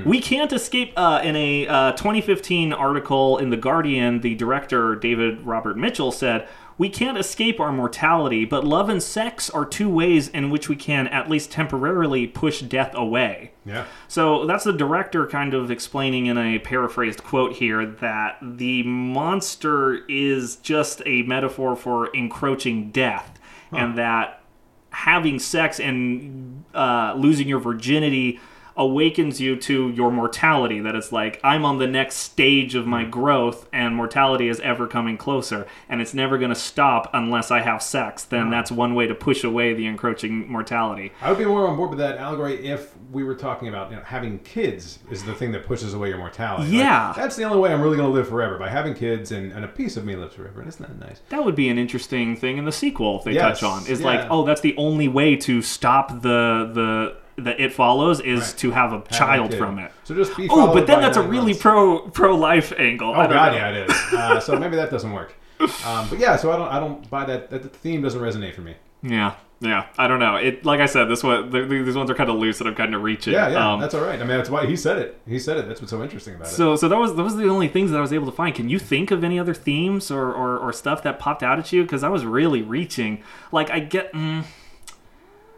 We 0.05 0.19
can't 0.19 0.51
escape. 0.51 0.93
Uh, 0.97 1.21
in 1.23 1.35
a 1.35 1.67
uh, 1.67 1.91
2015 1.93 2.73
article 2.73 3.37
in 3.37 3.51
The 3.51 3.57
Guardian, 3.57 4.21
the 4.21 4.33
director, 4.35 4.95
David 4.95 5.45
Robert 5.45 5.77
Mitchell, 5.77 6.11
said, 6.11 6.47
We 6.77 6.89
can't 6.89 7.17
escape 7.17 7.59
our 7.59 7.71
mortality, 7.71 8.45
but 8.45 8.63
love 8.63 8.89
and 8.89 9.01
sex 9.01 9.49
are 9.49 9.65
two 9.65 9.89
ways 9.89 10.27
in 10.27 10.51
which 10.51 10.69
we 10.69 10.75
can, 10.75 11.07
at 11.07 11.29
least 11.29 11.51
temporarily, 11.51 12.27
push 12.27 12.61
death 12.61 12.93
away. 12.93 13.51
Yeah. 13.65 13.85
So 14.07 14.45
that's 14.45 14.63
the 14.63 14.73
director 14.73 15.25
kind 15.25 15.55
of 15.55 15.71
explaining 15.71 16.27
in 16.27 16.37
a 16.37 16.59
paraphrased 16.59 17.23
quote 17.23 17.53
here 17.53 17.85
that 17.85 18.37
the 18.41 18.83
monster 18.83 20.05
is 20.07 20.57
just 20.57 21.01
a 21.05 21.23
metaphor 21.23 21.75
for 21.75 22.07
encroaching 22.15 22.91
death, 22.91 23.39
and 23.71 23.97
that 23.97 24.43
having 24.91 25.39
sex 25.39 25.79
and 25.79 26.63
uh, 26.73 27.13
losing 27.17 27.47
your 27.47 27.59
virginity 27.59 28.39
awakens 28.77 29.41
you 29.41 29.55
to 29.57 29.89
your 29.89 30.11
mortality. 30.11 30.79
That 30.79 30.95
it's 30.95 31.11
like, 31.11 31.39
I'm 31.43 31.65
on 31.65 31.77
the 31.79 31.87
next 31.87 32.15
stage 32.17 32.75
of 32.75 32.87
my 32.87 33.03
mm. 33.03 33.11
growth, 33.11 33.67
and 33.73 33.95
mortality 33.95 34.47
is 34.47 34.59
ever 34.61 34.87
coming 34.87 35.17
closer, 35.17 35.67
and 35.89 36.01
it's 36.01 36.13
never 36.13 36.37
going 36.37 36.49
to 36.49 36.55
stop 36.55 37.09
unless 37.13 37.51
I 37.51 37.61
have 37.61 37.81
sex. 37.81 38.23
Then 38.23 38.49
that's 38.49 38.71
one 38.71 38.95
way 38.95 39.07
to 39.07 39.15
push 39.15 39.43
away 39.43 39.73
the 39.73 39.85
encroaching 39.87 40.49
mortality. 40.49 41.11
I 41.21 41.29
would 41.29 41.37
be 41.37 41.45
more 41.45 41.67
on 41.67 41.75
board 41.75 41.89
with 41.89 41.99
that 41.99 42.17
allegory 42.17 42.65
if 42.67 42.93
we 43.11 43.23
were 43.23 43.35
talking 43.35 43.67
about 43.69 43.89
you 43.89 43.95
know 43.97 44.03
having 44.03 44.39
kids 44.39 44.99
is 45.09 45.23
the 45.23 45.33
thing 45.33 45.51
that 45.53 45.65
pushes 45.65 45.93
away 45.93 46.09
your 46.09 46.17
mortality. 46.17 46.63
Like, 46.63 46.73
Yeah. 46.73 47.13
that's 47.15 47.35
the 47.35 47.43
only 47.43 47.59
way 47.59 47.73
I'm 47.73 47.81
really 47.81 47.97
going 47.97 48.09
to 48.09 48.13
live 48.13 48.27
forever 48.27 48.57
by 48.57 48.69
having 48.69 48.93
kids, 48.93 49.31
and, 49.31 49.51
and 49.51 49.63
a 49.65 49.67
piece 49.67 49.97
of 49.97 50.05
me 50.05 50.15
lives 50.15 50.35
forever, 50.35 50.59
and 50.59 50.69
isn't 50.69 50.87
that 50.87 51.07
nice? 51.07 51.21
That 51.29 51.43
would 51.43 51.55
be 51.55 51.69
an 51.69 51.77
interesting 51.77 52.35
thing 52.35 52.57
in 52.57 52.65
the 52.65 52.71
sequel 52.71 53.19
if 53.19 53.23
they 53.23 53.33
Yes, 53.33 53.59
touch 53.59 53.63
on. 53.63 53.87
Is 53.87 53.99
yeah. 54.01 54.05
like, 54.05 54.27
oh, 54.29 54.45
that's 54.45 54.61
the 54.61 54.75
only 54.77 55.07
way 55.07 55.35
to 55.37 55.61
stop 55.61 56.21
the 56.21 56.69
the 56.73 57.15
the 57.37 57.61
it 57.63 57.71
follows 57.73 58.19
is 58.19 58.39
Right. 58.41 58.57
to 58.57 58.71
have 58.71 58.93
a 58.93 59.01
child 59.11 59.53
from 59.53 59.79
it. 59.79 59.91
So 60.03 60.15
just 60.15 60.35
be. 60.35 60.47
Oh, 60.49 60.73
but 60.73 60.87
then 60.87 60.99
that's 61.01 61.17
a 61.17 61.21
really 61.21 61.53
months. 61.53 61.61
pro 61.61 61.99
pro 62.09 62.35
life 62.35 62.73
angle. 62.77 63.11
Oh 63.11 63.13
god, 63.13 63.51
know. 63.53 63.57
yeah, 63.57 63.69
it 63.69 63.89
is. 63.89 64.13
Uh, 64.13 64.39
so 64.39 64.57
maybe 64.57 64.75
that 64.75 64.89
doesn't 64.91 65.11
work. 65.11 65.33
Um, 65.85 66.07
but 66.09 66.19
yeah, 66.19 66.35
so 66.35 66.51
I 66.51 66.55
don't, 66.55 66.67
I 66.67 66.79
don't 66.79 67.09
buy 67.09 67.25
that. 67.25 67.49
That 67.49 67.63
the 67.63 67.69
theme 67.69 68.03
doesn't 68.03 68.21
resonate 68.21 68.53
for 68.53 68.61
me. 68.61 68.75
Yeah, 69.01 69.33
yeah. 69.59 69.87
I 69.97 70.07
don't 70.07 70.19
know. 70.19 70.35
It 70.35 70.63
like 70.65 70.79
I 70.79 70.85
said, 70.85 71.05
this 71.05 71.23
one 71.23 71.51
th- 71.51 71.67
th- 71.67 71.83
these 71.85 71.95
ones 71.95 72.11
are 72.11 72.13
kind 72.15 72.29
of 72.29 72.35
loose 72.37 72.59
and 72.59 72.69
I'm 72.69 72.75
kind 72.75 72.93
of 72.93 73.01
reaching. 73.01 73.33
Yeah, 73.33 73.49
yeah, 73.49 73.73
Um, 73.73 73.79
that's 73.81 73.95
all 73.95 74.01
right. 74.03 74.15
I 74.21 74.23
mean, 74.23 74.37
that's 74.37 74.51
why 74.51 74.67
he 74.67 74.75
said 74.75 74.99
it. 74.99 75.19
He 75.27 75.39
said 75.39 75.57
it. 75.57 75.67
That's 75.67 75.81
what's 75.81 75.89
so 75.89 76.03
interesting 76.03 76.35
about 76.35 76.47
it. 76.49 76.51
so 76.51 76.75
so 76.75 76.87
that 76.87 76.97
was 76.97 77.15
those 77.15 77.33
were 77.35 77.41
the 77.41 77.49
only 77.49 77.67
things 77.67 77.89
that 77.89 77.97
I 77.97 78.01
was 78.01 78.13
able 78.13 78.27
to 78.27 78.31
find. 78.31 78.53
Can 78.53 78.69
you 78.69 78.77
think 78.77 79.09
of 79.09 79.23
any 79.23 79.39
other 79.39 79.55
themes 79.55 80.11
or 80.11 80.31
or, 80.31 80.59
or 80.59 80.71
stuff 80.73 81.01
that 81.03 81.17
popped 81.19 81.41
out 81.41 81.57
at 81.57 81.71
you? 81.73 81.81
Because 81.83 82.03
I 82.03 82.09
was 82.09 82.23
really 82.25 82.61
reaching. 82.61 83.23
Like 83.51 83.71
I 83.71 83.79
get. 83.79 84.13
Mm, 84.13 84.43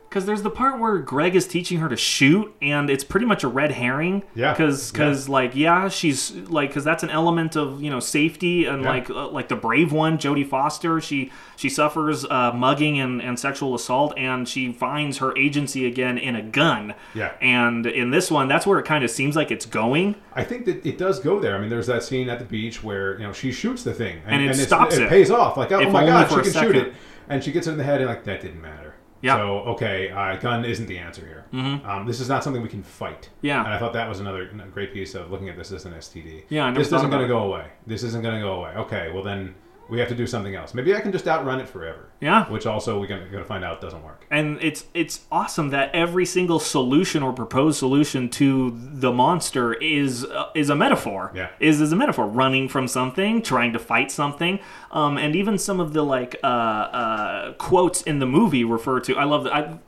because 0.09 0.25
there's 0.25 0.41
the 0.41 0.49
part 0.49 0.79
where 0.79 0.97
Greg 0.97 1.35
is 1.35 1.45
teaching 1.47 1.77
her 1.79 1.87
to 1.87 1.95
shoot, 1.95 2.51
and 2.63 2.89
it's 2.89 3.03
pretty 3.03 3.27
much 3.27 3.43
a 3.43 3.47
red 3.47 3.71
herring. 3.71 4.23
Yeah. 4.33 4.51
Because, 4.53 4.91
because 4.91 5.29
like, 5.29 5.55
yeah, 5.55 5.87
she's 5.87 6.31
like, 6.49 6.69
because 6.71 6.83
that's 6.83 7.03
an 7.03 7.11
element 7.11 7.55
of 7.55 7.81
you 7.81 7.89
know 7.91 7.99
safety, 7.99 8.65
and 8.65 8.81
Yeah. 8.83 8.89
like, 8.89 9.09
uh, 9.09 9.27
like 9.29 9.49
the 9.49 9.55
brave 9.55 9.91
one, 9.91 10.17
Jodie 10.17 10.47
Foster, 10.47 10.99
she 10.99 11.31
she 11.55 11.69
suffers 11.69 12.25
uh, 12.25 12.51
mugging 12.53 12.99
and, 12.99 13.21
and 13.21 13.37
sexual 13.39 13.75
assault, 13.75 14.13
and 14.17 14.47
she 14.47 14.71
finds 14.73 15.19
her 15.19 15.37
agency 15.37 15.85
again 15.85 16.17
in 16.17 16.35
a 16.35 16.41
gun. 16.41 16.95
Yeah. 17.13 17.33
And 17.41 17.85
in 17.85 18.09
this 18.11 18.31
one, 18.31 18.47
that's 18.47 18.65
where 18.65 18.79
it 18.79 18.85
kind 18.85 19.03
of 19.03 19.11
seems 19.11 19.35
like 19.35 19.51
it's 19.51 19.65
going. 19.65 20.15
I 20.33 20.43
think 20.43 20.65
that 20.65 20.85
it 20.85 20.97
does 20.97 21.19
go 21.19 21.39
there. 21.39 21.55
I 21.55 21.59
mean, 21.59 21.69
there's 21.69 21.87
that 21.87 22.01
scene 22.03 22.29
at 22.29 22.39
the 22.39 22.45
beach 22.45 22.83
where 22.83 23.13
you 23.19 23.27
know 23.27 23.33
she 23.33 23.51
shoots 23.51 23.83
the 23.83 23.93
thing, 23.93 24.21
And 24.25 24.41
it 24.41 24.45
it's- 24.51 24.65
stops 24.65 24.95
it. 24.97 25.03
it. 25.03 25.09
pays 25.09 25.29
off. 25.29 25.55
Like, 25.55 25.71
oh 25.71 25.79
If 25.81 25.91
my 25.91 26.05
god, 26.05 26.29
she 26.29 26.51
can 26.51 26.63
shoot 26.63 26.75
it, 26.75 26.93
and 27.27 27.43
she 27.43 27.51
gets 27.51 27.67
it 27.67 27.71
in 27.73 27.77
the 27.77 27.83
head, 27.83 28.01
and 28.01 28.09
like 28.09 28.23
that 28.23 28.41
didn't 28.41 28.61
matter. 28.61 28.88
Yeah. 29.21 29.37
So 29.37 29.59
okay, 29.73 30.09
uh, 30.09 30.37
gun 30.37 30.65
isn't 30.65 30.85
the 30.85 30.97
answer 30.97 31.25
here. 31.25 31.45
Mm-hmm. 31.53 31.89
Um, 31.89 32.05
this 32.05 32.19
is 32.19 32.29
not 32.29 32.43
something 32.43 32.61
we 32.61 32.69
can 32.69 32.83
fight. 32.83 33.29
Yeah. 33.41 33.63
And 33.63 33.73
I 33.73 33.79
thought 33.79 33.93
that 33.93 34.07
was 34.07 34.19
another 34.19 34.49
great 34.71 34.93
piece 34.93 35.15
of 35.15 35.31
looking 35.31 35.49
at 35.49 35.57
this 35.57 35.71
as 35.71 35.85
an 35.85 35.93
STD. 35.93 36.43
Yeah, 36.49 36.65
I 36.65 36.69
never 36.69 36.79
this 36.79 36.93
isn't 36.93 37.09
going 37.09 37.21
to 37.21 37.27
go 37.27 37.39
away. 37.39 37.67
This 37.85 38.03
isn't 38.03 38.21
going 38.21 38.35
to 38.35 38.41
go 38.41 38.53
away. 38.53 38.71
Okay, 38.75 39.11
well 39.11 39.23
then 39.23 39.55
we 39.89 39.99
have 39.99 40.09
to 40.09 40.15
do 40.15 40.27
something 40.27 40.55
else. 40.55 40.73
Maybe 40.73 40.95
I 40.95 41.01
can 41.01 41.11
just 41.11 41.27
outrun 41.27 41.59
it 41.59 41.67
forever. 41.67 42.09
Yeah. 42.21 42.49
Which 42.49 42.65
also 42.65 42.99
we're 42.99 43.07
going 43.07 43.31
to 43.31 43.43
find 43.45 43.63
out 43.63 43.81
doesn't 43.81 44.03
work. 44.03 44.25
and 44.29 44.57
it's 44.61 44.85
it's 44.93 45.21
awesome 45.31 45.69
that 45.69 45.93
every 45.93 46.25
single 46.25 46.59
solution 46.59 47.23
or 47.23 47.33
proposed 47.33 47.79
solution 47.79 48.29
to 48.29 48.77
the 48.77 49.11
monster 49.11 49.73
is 49.73 50.25
uh, 50.25 50.49
is 50.53 50.69
a 50.69 50.75
metaphor. 50.75 51.31
Yeah. 51.35 51.49
is 51.59 51.81
is 51.81 51.91
a 51.91 51.95
metaphor. 51.95 52.27
Running 52.27 52.69
from 52.69 52.87
something, 52.87 53.41
trying 53.41 53.73
to 53.73 53.79
fight 53.79 54.11
something, 54.11 54.59
um, 54.91 55.17
and 55.17 55.35
even 55.35 55.57
some 55.57 55.79
of 55.79 55.93
the 55.93 56.03
like 56.03 56.35
uh, 56.43 56.47
uh, 56.47 57.53
quotes 57.53 58.01
in 58.03 58.19
the 58.19 58.25
movie 58.27 58.63
refer 58.63 58.99
to. 59.01 59.15
I 59.15 59.23
love 59.23 59.43
that. 59.45 59.53
I, 59.53 59.79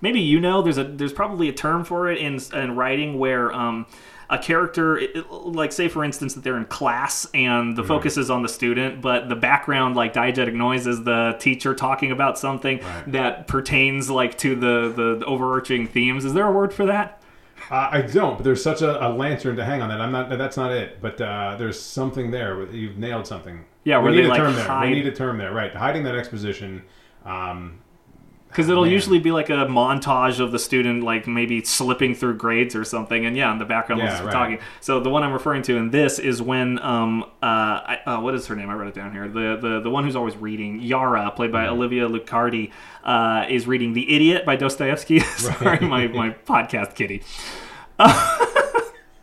maybe 0.00 0.20
you 0.20 0.38
know 0.40 0.60
there's 0.62 0.78
a 0.78 0.84
there's 0.84 1.12
probably 1.12 1.48
a 1.48 1.52
term 1.52 1.84
for 1.84 2.10
it 2.10 2.18
in 2.18 2.38
in 2.52 2.76
writing 2.76 3.18
where. 3.18 3.52
Um, 3.52 3.86
a 4.28 4.38
character, 4.38 4.98
it- 4.98 5.10
it- 5.14 5.30
like 5.30 5.70
say 5.72 5.88
for 5.88 6.02
instance 6.04 6.34
that 6.34 6.42
they're 6.44 6.56
in 6.56 6.64
class 6.64 7.26
and 7.34 7.76
the 7.76 7.84
focus 7.84 8.16
is 8.16 8.28
on 8.30 8.42
the 8.42 8.48
student, 8.48 9.00
but 9.00 9.28
the 9.28 9.36
background, 9.36 9.94
like 9.96 10.12
diegetic 10.12 10.52
noise, 10.54 10.86
is 10.86 11.04
the 11.04 11.36
teacher 11.38 11.74
talking 11.74 12.10
about 12.10 12.38
something 12.38 12.78
Right. 12.78 13.12
that 13.12 13.46
pertains 13.46 14.10
like 14.10 14.36
to 14.38 14.54
the, 14.56 14.92
the 14.94 15.16
the 15.20 15.24
overarching 15.26 15.86
themes. 15.86 16.24
Is 16.24 16.34
there 16.34 16.46
a 16.46 16.52
word 16.52 16.72
for 16.72 16.86
that? 16.86 17.22
Uh, 17.70 17.88
I 17.90 18.00
don't, 18.02 18.36
but 18.36 18.44
there's 18.44 18.62
such 18.62 18.82
a, 18.82 19.06
a 19.06 19.08
lantern 19.08 19.56
to 19.56 19.64
hang 19.64 19.82
on 19.82 19.88
that. 19.88 20.00
I'm 20.00 20.12
not. 20.12 20.28
That's 20.36 20.56
not 20.56 20.72
it. 20.72 21.00
But 21.00 21.20
uh, 21.20 21.56
there's 21.58 21.80
something 21.80 22.30
there. 22.30 22.64
You've 22.70 22.98
nailed 22.98 23.26
something. 23.26 23.64
Yeah, 23.84 24.00
we 24.00 24.10
need 24.10 24.26
a 24.26 24.28
like, 24.28 24.38
term 24.38 24.54
there. 24.54 24.80
We 24.82 24.90
need 24.90 25.06
a 25.06 25.12
term 25.12 25.38
there. 25.38 25.52
Right, 25.52 25.74
hiding 25.74 26.04
that 26.04 26.14
exposition. 26.16 26.82
Um, 27.24 27.78
Because 28.56 28.70
it'll 28.70 28.84
Man. 28.84 28.92
usually 28.92 29.18
be 29.18 29.32
like 29.32 29.50
a 29.50 29.66
montage 29.66 30.40
of 30.40 30.50
the 30.50 30.58
student, 30.58 31.02
like 31.02 31.26
maybe 31.26 31.62
slipping 31.62 32.14
through 32.14 32.36
grades 32.38 32.74
or 32.74 32.84
something, 32.84 33.26
and 33.26 33.36
yeah, 33.36 33.52
in 33.52 33.58
the 33.58 33.66
background, 33.66 34.00
Yeah, 34.00 34.22
right. 34.24 34.32
talking. 34.32 34.58
So 34.80 34.98
the 34.98 35.10
one 35.10 35.22
I'm 35.22 35.34
referring 35.34 35.60
to 35.64 35.76
in 35.76 35.90
this 35.90 36.18
is 36.18 36.40
when, 36.40 36.78
um, 36.78 37.24
uh, 37.42 37.46
I, 37.46 37.98
uh, 38.06 38.20
what 38.22 38.34
is 38.34 38.46
her 38.46 38.56
name? 38.56 38.70
I 38.70 38.74
wrote 38.74 38.88
it 38.88 38.94
down 38.94 39.12
here. 39.12 39.28
The 39.28 39.58
the 39.60 39.80
the 39.80 39.90
one 39.90 40.04
who's 40.04 40.16
always 40.16 40.36
reading, 40.36 40.80
Yara, 40.80 41.30
played 41.32 41.52
by 41.52 41.64
Mm-hmm. 41.66 41.74
Olivia 41.74 42.08
Luccardi, 42.08 42.70
uh, 43.04 43.44
is 43.50 43.66
reading 43.66 43.92
*The 43.92 44.10
Idiot* 44.14 44.46
by 44.46 44.56
Dostoevsky. 44.56 45.20
Sorry, 45.36 45.80
my 45.86 46.06
my 46.06 46.30
podcast 46.46 46.94
kitty. 46.94 47.22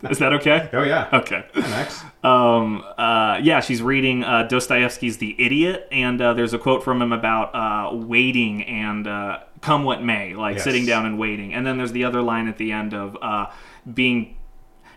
is 0.10 0.20
that 0.20 0.34
okay? 0.34 0.70
oh 0.74 0.84
yeah. 0.84 1.10
Okay. 1.14 1.46
Next. 1.56 2.04
um, 2.24 2.84
uh, 2.98 3.40
yeah, 3.42 3.60
she's 3.62 3.82
reading 3.82 4.24
uh, 4.24 4.44
Dostoevsky's 4.44 5.18
The 5.18 5.36
Idiot, 5.44 5.88
and 5.92 6.22
uh, 6.22 6.34
there's 6.34 6.54
a 6.54 6.60
quote 6.60 6.84
from 6.84 7.02
him 7.02 7.12
about 7.14 7.54
uh, 7.56 7.96
waiting 7.96 8.64
and 8.64 9.08
uh, 9.08 9.40
come 9.62 9.84
what 9.84 10.04
may, 10.04 10.34
like 10.34 10.56
Yes. 10.56 10.64
sitting 10.64 10.86
down 10.86 11.06
and 11.06 11.18
waiting. 11.18 11.54
And 11.54 11.66
then 11.66 11.78
there's 11.78 11.92
the 11.92 12.04
other 12.04 12.22
line 12.22 12.48
at 12.48 12.58
the 12.58 12.72
end 12.72 12.94
of 12.94 13.18
uh, 13.22 13.48
being 13.94 14.38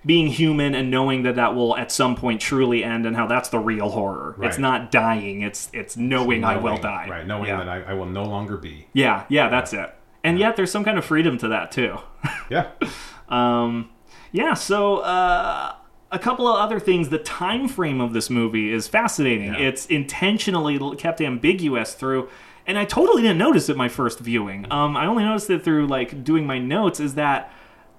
being 0.04 0.28
human 0.28 0.72
and 0.74 0.88
knowing 0.88 1.24
that 1.24 1.34
that 1.34 1.56
will 1.56 1.76
at 1.76 1.90
some 1.90 2.14
point 2.14 2.40
truly 2.40 2.84
end, 2.84 3.06
and 3.06 3.16
how 3.16 3.26
that's 3.26 3.48
the 3.48 3.58
real 3.58 3.90
horror. 3.90 4.36
It's 4.40 4.56
not 4.58 4.92
dying; 4.92 5.42
it's 5.42 5.68
it's 5.72 5.96
knowing 5.96 6.44
I 6.44 6.56
will 6.58 6.76
die. 6.78 7.08
Right, 7.10 7.26
knowing 7.26 7.48
yeah. 7.48 7.56
that 7.58 7.68
I, 7.68 7.82
I 7.82 7.94
will 7.94 8.06
no 8.06 8.22
longer 8.24 8.56
be. 8.56 8.86
yeah, 8.92 9.24
yeah, 9.28 9.48
that's 9.48 9.72
it. 9.72 9.92
And 10.22 10.38
yet, 10.38 10.54
there's 10.56 10.70
some 10.72 10.84
kind 10.84 10.96
of 10.98 11.04
freedom 11.04 11.38
to 11.38 11.48
that 11.48 11.70
too. 11.72 11.98
Yeah. 12.50 12.70
Um, 13.28 13.90
yeah, 14.32 14.54
so 14.54 14.98
uh, 14.98 15.74
a 16.12 16.18
couple 16.18 16.46
of 16.48 16.56
other 16.58 16.78
things. 16.80 17.08
The 17.08 17.18
time 17.18 17.68
frame 17.68 18.00
of 18.00 18.12
this 18.12 18.28
movie 18.30 18.72
is 18.72 18.86
fascinating. 18.88 19.54
Yeah. 19.54 19.58
It's 19.68 19.86
intentionally 19.86 20.78
kept 20.96 21.20
ambiguous 21.20 21.94
through, 21.94 22.28
and 22.66 22.78
I 22.78 22.84
totally 22.84 23.22
didn't 23.22 23.38
notice 23.38 23.68
it 23.68 23.76
my 23.76 23.88
first 23.88 24.18
viewing. 24.20 24.66
Um, 24.72 24.96
I 24.96 25.06
only 25.06 25.24
noticed 25.24 25.48
it 25.50 25.62
through 25.64 25.86
like 25.86 26.24
doing 26.24 26.46
my 26.46 26.58
notes. 26.58 27.00
Is 27.00 27.14
that 27.14 27.52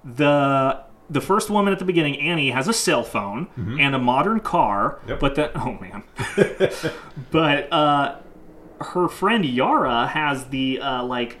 the 0.04 0.80
the 1.10 1.20
first 1.22 1.48
woman 1.48 1.72
at 1.72 1.78
the 1.78 1.86
beginning, 1.86 2.20
Annie, 2.20 2.50
has 2.50 2.68
a 2.68 2.72
cell 2.74 3.02
phone 3.02 3.48
and 3.80 3.94
a 3.94 3.98
modern 3.98 4.40
car, 4.40 4.98
Mm-hmm. 5.00 5.08
Yep. 5.10 5.20
but 5.20 5.34
that 5.36 5.52
oh 5.56 5.78
man, 5.80 6.04
but 7.30 7.72
uh, 7.72 8.16
her 8.80 9.08
friend 9.08 9.44
Yara 9.44 10.06
has 10.08 10.46
the 10.48 10.80
uh, 10.80 11.02
like 11.04 11.38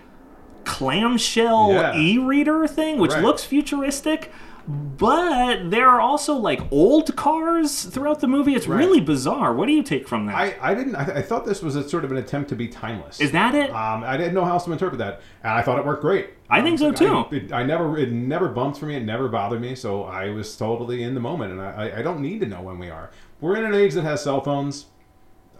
clamshell 0.64 1.72
Yeah. 1.72 1.96
e-reader 1.96 2.66
thing, 2.66 2.98
which 2.98 3.12
Right. 3.12 3.22
looks 3.22 3.44
futuristic. 3.44 4.30
But 4.68 5.70
there 5.70 5.88
are 5.88 6.00
also 6.00 6.34
like 6.34 6.60
old 6.70 7.16
cars 7.16 7.84
throughout 7.84 8.20
the 8.20 8.28
movie. 8.28 8.54
It's 8.54 8.66
really 8.66 9.00
bizarre. 9.00 9.54
What 9.54 9.66
do 9.66 9.72
you 9.72 9.82
take 9.82 10.06
from 10.06 10.26
that? 10.26 10.34
I, 10.34 10.56
I 10.60 10.74
didn't. 10.74 10.94
I, 10.94 11.18
I 11.18 11.22
thought 11.22 11.46
this 11.46 11.62
was 11.62 11.74
a 11.76 11.88
sort 11.88 12.04
of 12.04 12.10
an 12.12 12.18
attempt 12.18 12.50
to 12.50 12.56
be 12.56 12.68
timeless. 12.68 13.20
Is 13.20 13.32
that 13.32 13.54
it? 13.54 13.70
Um, 13.70 14.04
I 14.04 14.16
didn't 14.16 14.34
know 14.34 14.44
how 14.44 14.52
else 14.52 14.64
to 14.66 14.72
interpret 14.72 14.98
that, 14.98 15.22
and 15.42 15.52
I 15.52 15.62
thought 15.62 15.78
it 15.78 15.86
worked 15.86 16.02
great. 16.02 16.30
I 16.50 16.60
think 16.62 16.78
so, 16.78 16.88
Um, 16.88 16.94
too. 16.94 17.16
I, 17.16 17.28
it, 17.34 17.52
I 17.52 17.62
never, 17.62 17.96
it 17.98 18.12
never 18.12 18.48
bumped 18.48 18.78
for 18.78 18.86
me. 18.86 18.96
It 18.96 19.04
never 19.04 19.28
bothered 19.28 19.60
me. 19.60 19.74
So 19.74 20.04
I 20.04 20.30
was 20.30 20.54
totally 20.56 21.02
in 21.02 21.14
the 21.14 21.20
moment, 21.20 21.52
and 21.52 21.60
I- 21.62 21.98
I 21.98 22.02
don't 22.02 22.20
need 22.20 22.40
to 22.40 22.46
know 22.46 22.60
when 22.62 22.78
we 22.78 22.90
are. 22.90 23.10
We're 23.40 23.56
in 23.56 23.64
an 23.64 23.74
age 23.74 23.94
that 23.94 24.02
has 24.02 24.22
cell 24.22 24.40
phones. 24.42 24.86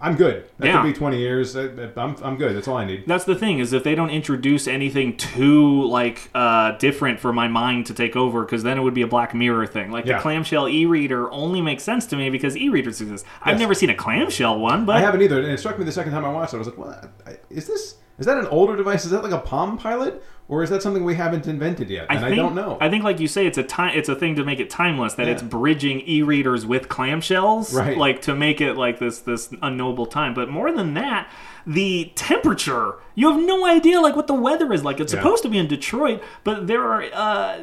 I'm 0.00 0.14
good. 0.14 0.44
That 0.58 0.66
Yeah. 0.68 0.82
could 0.82 0.92
be 0.92 0.96
20 0.96 1.18
years. 1.18 1.56
I'm, 1.56 2.16
I'm 2.22 2.36
good. 2.36 2.54
That's 2.54 2.68
all 2.68 2.76
I 2.76 2.84
need. 2.84 3.04
That's 3.06 3.24
the 3.24 3.34
thing 3.34 3.58
is 3.58 3.72
if 3.72 3.82
they 3.82 3.96
don't 3.96 4.10
introduce 4.10 4.68
anything 4.68 5.16
too 5.16 5.82
like 5.88 6.30
uh, 6.34 6.72
different 6.78 7.18
for 7.18 7.32
my 7.32 7.48
mind 7.48 7.86
to 7.86 7.94
take 7.94 8.14
over, 8.14 8.44
because 8.44 8.62
then 8.62 8.78
it 8.78 8.82
would 8.82 8.94
be 8.94 9.02
a 9.02 9.08
Black 9.08 9.34
Mirror 9.34 9.66
thing. 9.66 9.90
Like 9.90 10.06
Yeah. 10.06 10.16
the 10.18 10.22
clamshell 10.22 10.68
e-reader 10.68 11.30
only 11.32 11.60
makes 11.60 11.82
sense 11.82 12.06
to 12.06 12.16
me 12.16 12.30
because 12.30 12.56
e-readers 12.56 13.00
exist. 13.00 13.24
I've 13.42 13.58
never 13.58 13.74
seen 13.74 13.90
a 13.90 13.94
clamshell 13.94 14.58
one, 14.60 14.84
but 14.86 14.96
I 14.96 15.00
haven't 15.00 15.22
either, 15.22 15.40
and 15.40 15.50
it 15.50 15.58
struck 15.58 15.78
me 15.78 15.84
the 15.84 15.90
second 15.92 16.12
time 16.12 16.24
I 16.24 16.28
watched 16.32 16.52
it. 16.54 16.56
I 16.56 16.58
was 16.60 16.68
like, 16.68 16.78
"What? 16.78 17.10
I- 17.26 17.38
Is 17.50 17.66
this? 17.66 17.96
Is 18.18 18.26
that 18.26 18.36
an 18.38 18.46
older 18.46 18.76
device? 18.76 19.04
Is 19.04 19.10
that 19.12 19.22
like 19.22 19.32
a 19.32 19.38
Palm 19.38 19.78
Pilot, 19.78 20.22
or 20.48 20.62
is 20.62 20.70
that 20.70 20.82
something 20.82 21.04
we 21.04 21.14
haven't 21.14 21.46
invented 21.46 21.88
yet?" 21.88 22.06
And 22.10 22.18
I, 22.18 22.22
think, 22.30 22.36
don't 22.36 22.54
know. 22.54 22.76
I 22.80 22.88
think, 22.90 23.04
like 23.04 23.20
you 23.20 23.28
say, 23.28 23.46
it's 23.46 23.58
a 23.58 23.62
time. 23.62 23.92
It's 23.96 24.08
a 24.08 24.14
thing 24.16 24.34
to 24.36 24.44
make 24.44 24.58
it 24.60 24.70
timeless. 24.70 25.14
That 25.14 25.26
Yeah. 25.26 25.34
it's 25.34 25.42
bridging 25.42 26.00
e-readers 26.06 26.66
with 26.66 26.88
clamshells, 26.88 27.72
Right. 27.74 27.96
Like 27.96 28.22
to 28.22 28.34
make 28.34 28.60
it 28.60 28.74
like 28.76 28.98
this 28.98 29.20
this 29.20 29.52
unknowable 29.62 30.06
time. 30.06 30.34
But 30.34 30.48
more 30.50 30.72
than 30.72 30.94
that, 30.94 31.30
the 31.66 32.10
temperature. 32.16 32.94
You 33.14 33.30
have 33.30 33.40
no 33.40 33.66
idea 33.66 34.00
like 34.00 34.16
what 34.16 34.26
the 34.26 34.34
weather 34.34 34.72
is 34.72 34.84
like. 34.84 34.98
It's 35.00 35.12
Yeah. 35.12 35.20
supposed 35.20 35.42
to 35.44 35.48
be 35.48 35.58
in 35.58 35.66
Detroit, 35.68 36.20
but 36.44 36.66
there 36.66 36.82
are. 36.82 37.04
Uh, 37.12 37.58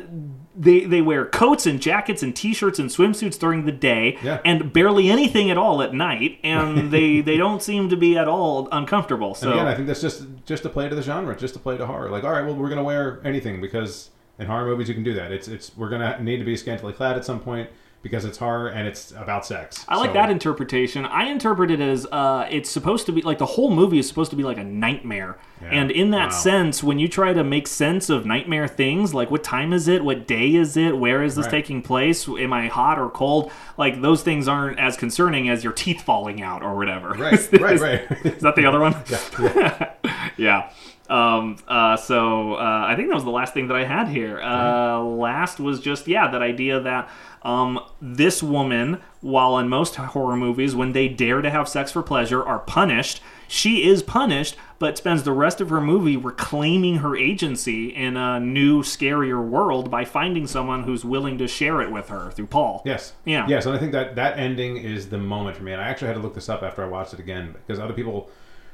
they, 0.58 0.86
they 0.86 1.02
wear 1.02 1.26
coats 1.26 1.66
and 1.66 1.82
jackets 1.82 2.24
and 2.24 2.36
t-shirts 2.36 2.80
and 2.80 2.90
swimsuits 2.90 3.38
during 3.38 3.66
the 3.66 3.72
day 3.72 4.18
Yeah. 4.24 4.40
and 4.46 4.72
barely 4.72 5.10
anything 5.10 5.52
at 5.52 5.58
all 5.58 5.82
at 5.82 5.94
night 5.94 6.40
and 6.44 6.92
they 6.96 7.22
they 7.22 7.38
don't 7.38 7.62
seem 7.62 7.90
to 7.90 7.98
be 7.98 8.18
at 8.18 8.28
all 8.28 8.70
uncomfortable 8.72 9.36
so 9.36 9.50
And 9.52 9.60
again, 9.60 9.68
I 9.68 9.76
think 9.76 9.88
that's 9.88 10.02
just 10.02 10.24
just 10.46 10.64
to 10.64 10.70
play 10.70 10.88
to 10.88 10.96
the 10.96 11.02
genre, 11.02 11.36
just 11.36 11.54
to 11.56 11.60
play 11.60 11.78
to 11.78 11.86
horror. 11.86 12.10
Like, 12.10 12.24
all 12.24 12.32
right, 12.32 12.46
well, 12.46 12.56
we're 12.56 12.70
gonna 12.70 12.84
wear 12.84 13.20
anything 13.26 13.60
because 13.62 14.10
in 14.40 14.48
horror 14.48 14.66
movies 14.66 14.88
you 14.88 14.94
can 14.96 15.04
do 15.04 15.14
that. 15.16 15.32
It's 15.32 15.48
it's 15.48 15.72
we're 15.78 15.90
gonna 15.90 16.22
need 16.22 16.38
to 16.38 16.46
be 16.46 16.56
scantily 16.58 16.94
clad 16.94 17.18
at 17.18 17.26
some 17.26 17.40
point 17.40 17.70
because 18.06 18.24
it's 18.24 18.38
horror 18.38 18.68
and 18.68 18.88
it's 18.88 19.10
about 19.14 19.48
sex. 19.48 19.84
I 19.90 19.98
like 19.98 20.12
So- 20.12 20.14
that 20.14 20.30
interpretation. 20.30 21.06
I 21.06 21.24
interpret 21.26 21.72
it 21.72 21.80
as 21.82 22.06
uh, 22.12 22.46
it's 22.52 22.70
supposed 22.70 23.08
to 23.08 23.12
be 23.12 23.24
like 23.24 23.40
the 23.40 23.48
whole 23.48 23.72
movie 23.72 23.98
is 23.98 24.08
supposed 24.08 24.30
to 24.30 24.38
be 24.38 24.44
like 24.44 24.60
a 24.60 24.64
nightmare. 24.64 25.40
Yeah. 25.60 25.70
And 25.72 25.90
in 25.90 26.12
that 26.12 26.26
Wow. 26.30 26.38
sense, 26.38 26.84
when 26.84 27.00
you 27.00 27.08
try 27.08 27.34
to 27.34 27.44
make 27.44 27.66
sense 27.68 28.12
of 28.12 28.24
nightmare 28.24 28.68
things, 28.68 29.16
like 29.16 29.32
what 29.32 29.44
time 29.44 29.74
is 29.74 29.88
it? 29.88 30.04
What 30.04 30.28
day 30.28 30.54
is 30.54 30.78
it? 30.78 30.96
Where 31.00 31.24
is 31.24 31.36
this 31.36 31.46
Right. 31.46 31.52
taking 31.52 31.82
place? 31.82 32.28
Am 32.30 32.54
I 32.54 32.68
hot 32.68 33.00
or 33.00 33.10
cold? 33.10 33.52
Like 33.76 34.02
those 34.04 34.22
things 34.22 34.48
aren't 34.48 34.78
as 34.78 34.98
concerning 34.98 35.50
as 35.50 35.64
your 35.64 35.74
teeth 35.74 36.04
falling 36.04 36.44
out 36.44 36.62
or 36.62 36.76
whatever. 36.76 37.10
Right, 37.10 37.52
right, 37.60 37.80
right. 37.82 38.02
Is 38.24 38.42
that 38.44 38.56
the 38.56 38.68
other 38.68 38.82
one? 38.82 38.96
yeah. 39.42 39.94
yeah. 40.38 40.70
Um, 41.10 41.58
uh, 41.68 41.98
so 41.98 42.56
uh, 42.56 42.86
I 42.88 42.96
think 42.96 43.10
that 43.10 43.16
was 43.16 43.24
the 43.24 43.30
last 43.32 43.54
thing 43.54 43.68
that 43.68 43.78
I 43.78 43.86
had 43.86 44.08
here. 44.08 44.42
Uh, 44.42 45.00
last 45.02 45.60
was 45.60 45.80
just 45.80 46.08
yeah 46.08 46.32
that 46.32 46.42
idea 46.42 46.80
that 46.80 47.10
um, 47.46 47.80
this 48.02 48.42
woman, 48.42 49.00
while 49.22 49.60
in 49.60 49.70
most 49.70 49.96
horror 49.96 50.36
movies, 50.36 50.76
when 50.76 50.94
they 50.94 51.08
dare 51.08 51.42
to 51.42 51.50
have 51.52 51.70
sex 51.70 51.92
for 51.92 52.02
pleasure, 52.02 52.44
are 52.44 52.60
punished. 52.60 53.22
She 53.48 53.88
is 53.88 54.02
punished, 54.02 54.56
but 54.80 54.98
spends 54.98 55.22
the 55.22 55.32
rest 55.32 55.62
of 55.62 55.70
her 55.70 55.80
movie 55.80 56.18
reclaiming 56.18 56.98
her 56.98 57.16
agency 57.16 57.90
in 57.90 58.18
a 58.18 58.40
new, 58.40 58.82
scarier 58.82 59.48
world 59.48 59.92
by 59.92 60.06
finding 60.06 60.48
someone 60.48 60.84
who's 60.84 61.06
willing 61.06 61.38
to 61.38 61.48
share 61.48 61.82
it 61.84 61.92
with 61.92 62.10
her 62.10 62.32
through 62.32 62.48
Paul. 62.48 62.82
Yes. 62.84 63.14
Yeah. 63.26 63.46
Yes, 63.48 63.68
and 63.68 63.76
I 63.76 63.78
think 63.78 63.92
that 63.92 64.16
that 64.16 64.40
ending 64.40 64.78
is 64.78 65.10
the 65.10 65.20
moment 65.20 65.56
for 65.56 65.64
me. 65.64 65.74
And 65.74 65.82
I 65.82 65.88
actually 65.88 66.08
had 66.08 66.16
to 66.16 66.22
look 66.22 66.34
this 66.34 66.50
up 66.50 66.64
after 66.64 66.84
I 66.84 66.88
watched 66.88 67.14
it 67.14 67.20
again 67.20 67.54
because 67.54 67.80
other 67.80 67.94
people 67.94 68.32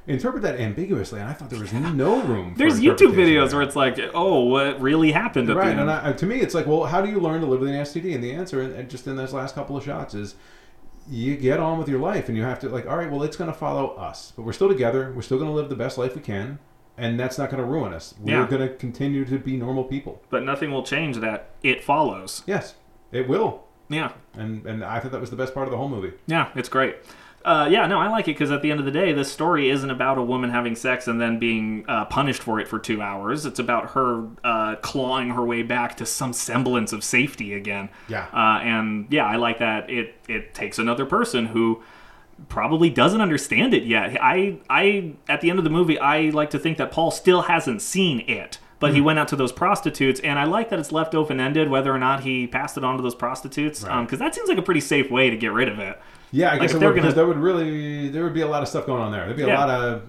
interpret 0.07 0.41
that 0.43 0.59
ambiguously, 0.59 1.19
and 1.19 1.29
I 1.29 1.33
thought 1.33 1.49
there 1.49 1.59
was 1.59 1.71
no 1.73 2.21
room. 2.23 2.53
For 2.53 2.59
There's 2.59 2.79
YouTube 2.79 3.13
videos 3.13 3.49
there. 3.49 3.59
where 3.59 3.61
it's 3.67 3.75
like, 3.75 3.99
oh, 4.13 4.41
what 4.45 4.81
really 4.81 5.11
happened 5.11 5.49
at 5.49 5.55
right, 5.55 5.65
the 5.65 5.71
end? 5.71 5.79
and 5.81 5.91
I, 5.91 6.11
to 6.13 6.25
me, 6.25 6.39
it's 6.41 6.53
like, 6.55 6.65
well, 6.67 6.85
how 6.85 7.01
do 7.01 7.09
you 7.09 7.19
learn 7.19 7.41
to 7.41 7.47
live 7.47 7.59
with 7.61 7.69
an 7.69 7.75
STD? 7.75 8.13
And 8.15 8.23
the 8.23 8.31
answer, 8.33 8.61
and 8.61 8.89
just 8.89 9.05
in 9.07 9.15
those 9.15 9.33
last 9.33 9.53
couple 9.55 9.77
of 9.77 9.83
shots, 9.83 10.13
is 10.13 10.35
you 11.09 11.35
get 11.37 11.59
on 11.59 11.77
with 11.77 11.87
your 11.89 11.99
life, 11.99 12.27
and 12.29 12.37
you 12.37 12.43
have 12.43 12.59
to 12.61 12.69
like, 12.69 12.87
all 12.87 12.97
right, 12.97 13.11
well, 13.11 13.23
it's 13.23 13.37
going 13.37 13.51
to 13.51 13.57
follow 13.57 13.89
us, 13.95 14.33
but 14.35 14.43
we're 14.43 14.53
still 14.53 14.69
together. 14.69 15.11
We're 15.15 15.21
still 15.21 15.37
going 15.37 15.49
to 15.49 15.55
live 15.55 15.69
the 15.69 15.75
best 15.75 15.97
life 15.97 16.15
we 16.15 16.21
can, 16.21 16.59
and 16.97 17.19
that's 17.19 17.37
not 17.37 17.49
going 17.49 17.61
to 17.61 17.67
ruin 17.69 17.93
us. 17.93 18.13
We're 18.19 18.41
Yeah. 18.41 18.47
going 18.47 18.67
to 18.67 18.73
continue 18.75 19.25
to 19.25 19.37
be 19.37 19.55
normal 19.57 19.83
people. 19.83 20.21
but 20.29 20.43
nothing 20.43 20.71
will 20.71 20.83
change 20.83 21.17
that. 21.17 21.49
It 21.63 21.83
follows. 21.83 22.43
Yes, 22.47 22.75
it 23.11 23.27
will, 23.27 23.63
Yeah. 23.89 24.11
and 24.35 24.65
and 24.65 24.83
I 24.83 24.99
thought 24.99 25.11
that 25.11 25.21
was 25.21 25.29
the 25.29 25.35
best 25.35 25.53
part 25.53 25.67
of 25.67 25.71
the 25.71 25.77
whole 25.77 25.89
movie. 25.89 26.13
Yeah, 26.27 26.49
it's 26.55 26.69
great. 26.69 26.95
Uh, 27.43 27.67
yeah, 27.71 27.87
no, 27.87 27.99
I 27.99 28.07
like 28.09 28.27
it 28.27 28.31
because 28.33 28.51
at 28.51 28.61
the 28.61 28.69
end 28.71 28.79
of 28.79 28.85
the 28.85 28.91
day, 28.91 29.13
this 29.13 29.31
story 29.31 29.69
isn't 29.69 29.89
about 29.89 30.17
a 30.17 30.21
woman 30.21 30.49
having 30.51 30.75
sex 30.75 31.07
and 31.07 31.19
then 31.19 31.39
being 31.39 31.85
uh, 31.87 32.05
punished 32.05 32.43
for 32.43 32.59
it 32.59 32.67
for 32.67 32.77
two 32.77 33.01
hours. 33.01 33.45
It's 33.45 33.59
about 33.59 33.91
her 33.91 34.27
uh, 34.43 34.75
clawing 34.81 35.31
her 35.31 35.43
way 35.43 35.63
back 35.63 35.97
to 35.97 36.05
some 36.05 36.33
semblance 36.33 36.93
of 36.93 37.03
safety 37.03 37.53
again. 37.53 37.89
Yeah. 38.07 38.27
Uh, 38.33 38.59
and 38.61 39.07
yeah, 39.09 39.25
I 39.25 39.37
like 39.37 39.59
that. 39.59 39.89
It 39.89 40.15
it 40.27 40.53
takes 40.53 40.77
another 40.79 41.05
person 41.05 41.47
who 41.47 41.81
probably 42.49 42.89
doesn't 42.89 43.21
understand 43.21 43.73
it 43.73 43.83
yet. 43.83 44.17
I 44.21 44.57
I 44.69 45.13
at 45.27 45.41
the 45.41 45.49
end 45.49 45.59
of 45.59 45.63
the 45.63 45.71
movie, 45.71 45.97
I 45.99 46.29
like 46.29 46.49
to 46.51 46.59
think 46.59 46.77
that 46.77 46.91
Paul 46.91 47.11
still 47.11 47.43
hasn't 47.43 47.81
seen 47.81 48.19
it. 48.27 48.59
But 48.79 48.95
he 48.95 49.01
went 49.01 49.19
out 49.19 49.27
to 49.27 49.35
those 49.35 49.51
prostitutes, 49.51 50.19
and 50.21 50.39
I 50.39 50.45
like 50.45 50.71
that 50.71 50.79
it's 50.79 50.91
left 50.91 51.13
open 51.13 51.39
ended 51.39 51.69
whether 51.69 51.93
or 51.93 51.99
not 51.99 52.21
he 52.21 52.47
passed 52.47 52.77
it 52.77 52.83
on 52.83 52.97
to 52.97 53.03
those 53.03 53.13
prostitutes, 53.13 53.81
because 53.81 53.93
Right. 53.93 54.17
that 54.19 54.33
seems 54.33 54.49
like 54.49 54.57
a 54.57 54.63
pretty 54.63 54.81
safe 54.81 55.11
way 55.11 55.29
to 55.29 55.37
get 55.37 55.51
rid 55.53 55.67
of 55.69 55.77
it. 55.77 56.01
Yeah, 56.31 56.51
I 56.53 56.59
guess 56.59 56.73
it 56.73 56.79
they're 56.79 56.89
would, 56.89 56.95
because 56.95 57.13
gonna- 57.13 57.15
there 57.15 57.27
would 57.27 57.37
really 57.37 58.09
there 58.09 58.23
would 58.23 58.33
be 58.33 58.41
a 58.41 58.47
lot 58.47 58.61
of 58.63 58.67
stuff 58.69 58.85
going 58.85 59.01
on 59.01 59.11
there. 59.11 59.25
There'd 59.25 59.37
be 59.37 59.43
a 59.43 59.47
Yeah. 59.47 59.59
lot 59.65 59.69
of 59.69 60.01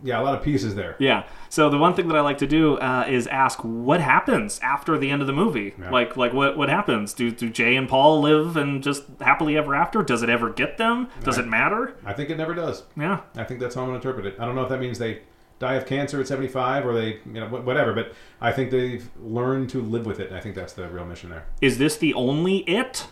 yeah, 0.00 0.20
a 0.20 0.22
lot 0.22 0.34
of 0.34 0.44
pieces 0.44 0.76
there. 0.76 0.94
Yeah. 1.00 1.24
So 1.48 1.68
the 1.70 1.76
one 1.78 1.92
thing 1.94 2.06
that 2.06 2.16
I 2.16 2.20
like 2.20 2.38
to 2.38 2.46
do 2.46 2.76
uh, 2.76 3.04
is 3.08 3.26
ask 3.26 3.58
what 3.64 4.00
happens 4.00 4.60
after 4.62 4.96
the 4.96 5.10
end 5.10 5.22
of 5.22 5.26
the 5.26 5.32
movie. 5.32 5.74
Yeah. 5.76 5.90
Like 5.90 6.16
like 6.16 6.32
what 6.32 6.56
what 6.56 6.68
happens? 6.68 7.12
Do 7.14 7.30
do 7.32 7.50
Jay 7.50 7.74
and 7.74 7.88
Paul 7.88 8.20
live 8.20 8.56
and 8.56 8.80
just 8.82 9.04
happily 9.20 9.56
ever 9.56 9.74
after? 9.74 10.02
Does 10.04 10.22
it 10.22 10.28
ever 10.28 10.50
get 10.50 10.78
them? 10.78 11.08
Does 11.24 11.36
Right. 11.36 11.46
it 11.46 11.48
matter? 11.50 11.94
I 12.06 12.12
think 12.12 12.30
it 12.30 12.36
never 12.38 12.54
does. 12.54 12.84
Yeah. 12.96 13.20
I 13.36 13.42
think 13.44 13.58
that's 13.58 13.74
how 13.74 13.80
I'm 13.82 13.88
going 13.88 14.00
to 14.00 14.06
interpret 14.08 14.32
it. 14.32 14.38
I 14.40 14.44
don't 14.44 14.54
know 14.54 14.62
if 14.62 14.68
that 14.68 14.78
means 14.80 14.98
they 15.00 15.20
die 15.58 15.74
of 15.74 15.84
cancer 15.86 16.20
at 16.20 16.28
75 16.28 16.86
or 16.86 16.94
they, 16.94 17.18
you 17.26 17.40
know, 17.40 17.46
whatever, 17.48 17.92
but 17.92 18.12
I 18.40 18.52
think 18.52 18.70
they've 18.70 19.10
learned 19.20 19.68
to 19.70 19.82
live 19.82 20.06
with 20.06 20.20
it. 20.20 20.28
And 20.28 20.36
I 20.36 20.40
think 20.40 20.54
that's 20.54 20.74
the 20.74 20.88
real 20.88 21.04
mission 21.06 21.30
there. 21.30 21.46
Is 21.60 21.78
this 21.78 21.96
the 21.96 22.14
only 22.14 22.58
it? 22.58 23.08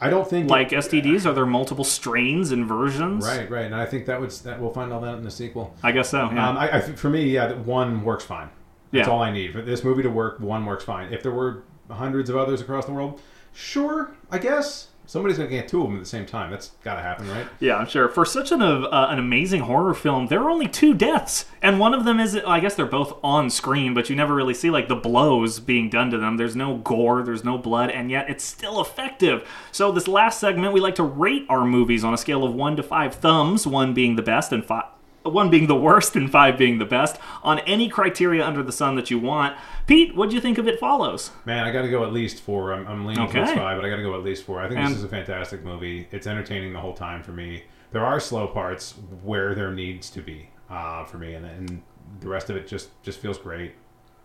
I 0.00 0.08
don't 0.10 0.28
think 0.28 0.48
Like 0.48 0.70
STDs, 0.70 1.26
are 1.26 1.32
there 1.34 1.44
multiple 1.46 1.84
strains 1.84 2.52
and 2.52 2.66
versions? 2.66 3.26
right, 3.26 3.50
right, 3.50 3.66
and 3.66 3.74
I 3.74 3.84
think 3.86 4.06
that 4.06 4.20
would 4.20 4.30
that 4.30 4.60
we'll 4.60 4.72
find 4.72 4.92
all 4.92 5.00
that 5.02 5.14
in 5.18 5.24
the 5.24 5.30
sequel. 5.30 5.74
I 5.82 5.92
guess 5.92 6.08
so. 6.08 6.30
Yeah. 6.32 6.48
Um, 6.48 6.56
I, 6.56 6.76
I 6.76 6.80
for 6.80 7.10
me, 7.10 7.24
yeah, 7.24 7.52
one 7.54 8.02
works 8.04 8.24
fine. 8.24 8.48
That's 8.92 9.06
Yeah. 9.06 9.12
all 9.12 9.22
I 9.22 9.30
need 9.30 9.52
for 9.52 9.62
this 9.62 9.84
movie 9.84 10.02
to 10.02 10.10
work. 10.10 10.40
One 10.40 10.64
works 10.64 10.84
fine. 10.84 11.12
If 11.12 11.22
there 11.22 11.32
were 11.32 11.62
hundreds 11.90 12.30
of 12.30 12.36
others 12.36 12.60
across 12.60 12.86
the 12.86 12.92
world, 12.92 13.20
sure, 13.52 14.12
I 14.30 14.38
guess 14.38 14.88
somebody's 15.10 15.38
going 15.38 15.50
to 15.50 15.56
get 15.56 15.66
two 15.66 15.82
of 15.82 15.88
them 15.88 15.96
at 15.96 16.02
the 16.02 16.08
same 16.08 16.24
time. 16.24 16.52
That's 16.52 16.68
got 16.84 16.94
to 16.94 17.02
happen, 17.02 17.28
right? 17.28 17.46
Yeah, 17.58 17.76
I'm 17.76 17.88
sure. 17.88 18.08
For 18.08 18.24
such 18.24 18.52
an 18.52 18.62
uh, 18.62 18.86
an 19.10 19.18
amazing 19.18 19.62
horror 19.62 19.92
film, 19.92 20.28
there 20.28 20.40
are 20.40 20.50
only 20.50 20.68
two 20.68 20.94
deaths, 20.94 21.46
and 21.60 21.80
one 21.80 21.94
of 21.94 22.04
them 22.04 22.20
is 22.20 22.36
I 22.36 22.60
guess 22.60 22.76
they're 22.76 22.86
both 22.86 23.18
on 23.24 23.50
screen, 23.50 23.92
but 23.92 24.08
you 24.08 24.14
never 24.14 24.34
really 24.34 24.54
see 24.54 24.70
like 24.70 24.88
the 24.88 24.94
blows 24.94 25.58
being 25.58 25.90
done 25.90 26.10
to 26.10 26.18
them. 26.18 26.36
There's 26.36 26.54
no 26.54 26.76
gore, 26.76 27.22
there's 27.22 27.42
no 27.42 27.58
blood, 27.58 27.90
and 27.90 28.10
yet 28.10 28.30
it's 28.30 28.44
still 28.44 28.80
effective. 28.80 29.48
So 29.72 29.90
this 29.90 30.06
last 30.06 30.38
segment, 30.38 30.72
we 30.72 30.80
like 30.80 30.94
to 30.94 31.02
rate 31.02 31.44
our 31.48 31.64
movies 31.64 32.04
on 32.04 32.14
a 32.14 32.18
scale 32.18 32.44
of 32.44 32.54
one 32.54 32.76
to 32.76 32.82
five 32.82 33.16
thumbs, 33.16 33.66
one 33.66 33.92
being 33.92 34.14
the 34.14 34.22
best 34.22 34.52
and 34.52 34.64
five. 34.64 34.84
One 35.22 35.50
being 35.50 35.66
the 35.66 35.76
worst 35.76 36.16
and 36.16 36.30
five 36.32 36.56
being 36.56 36.78
the 36.78 36.86
best, 36.86 37.18
on 37.42 37.58
any 37.60 37.88
criteria 37.90 38.44
under 38.46 38.62
the 38.62 38.72
sun 38.72 38.94
that 38.96 39.10
you 39.10 39.18
want. 39.18 39.54
Pete, 39.86 40.16
what 40.16 40.30
do 40.30 40.34
you 40.34 40.40
think 40.40 40.56
of 40.56 40.66
It 40.66 40.80
Follows? 40.80 41.30
Man, 41.44 41.64
I 41.64 41.70
got 41.70 41.82
to 41.82 41.90
go 41.90 42.04
at 42.04 42.12
least 42.12 42.40
four. 42.40 42.72
I'm, 42.72 42.86
I'm 42.88 43.04
leaning 43.04 43.24
Okay. 43.24 43.34
towards 43.40 43.52
five, 43.52 43.76
but 43.76 43.84
I 43.84 43.90
got 43.90 43.96
to 43.96 44.02
go 44.02 44.14
at 44.14 44.24
least 44.24 44.44
four. 44.44 44.60
I 44.62 44.68
think 44.68 44.80
And- 44.80 44.88
this 44.88 44.98
is 44.98 45.04
a 45.04 45.08
fantastic 45.08 45.62
movie. 45.62 46.08
It's 46.10 46.26
entertaining 46.26 46.72
the 46.72 46.80
whole 46.80 46.94
time 46.94 47.22
for 47.22 47.32
me. 47.32 47.64
There 47.92 48.04
are 48.04 48.18
slow 48.18 48.46
parts 48.46 48.94
where 49.22 49.54
there 49.54 49.70
needs 49.72 50.08
to 50.10 50.22
be 50.22 50.48
uh, 50.70 51.04
for 51.04 51.18
me, 51.18 51.34
and, 51.34 51.44
and 51.44 51.82
the 52.20 52.28
rest 52.28 52.48
of 52.48 52.56
it 52.56 52.66
just 52.66 52.88
just 53.02 53.18
feels 53.18 53.36
great. 53.36 53.74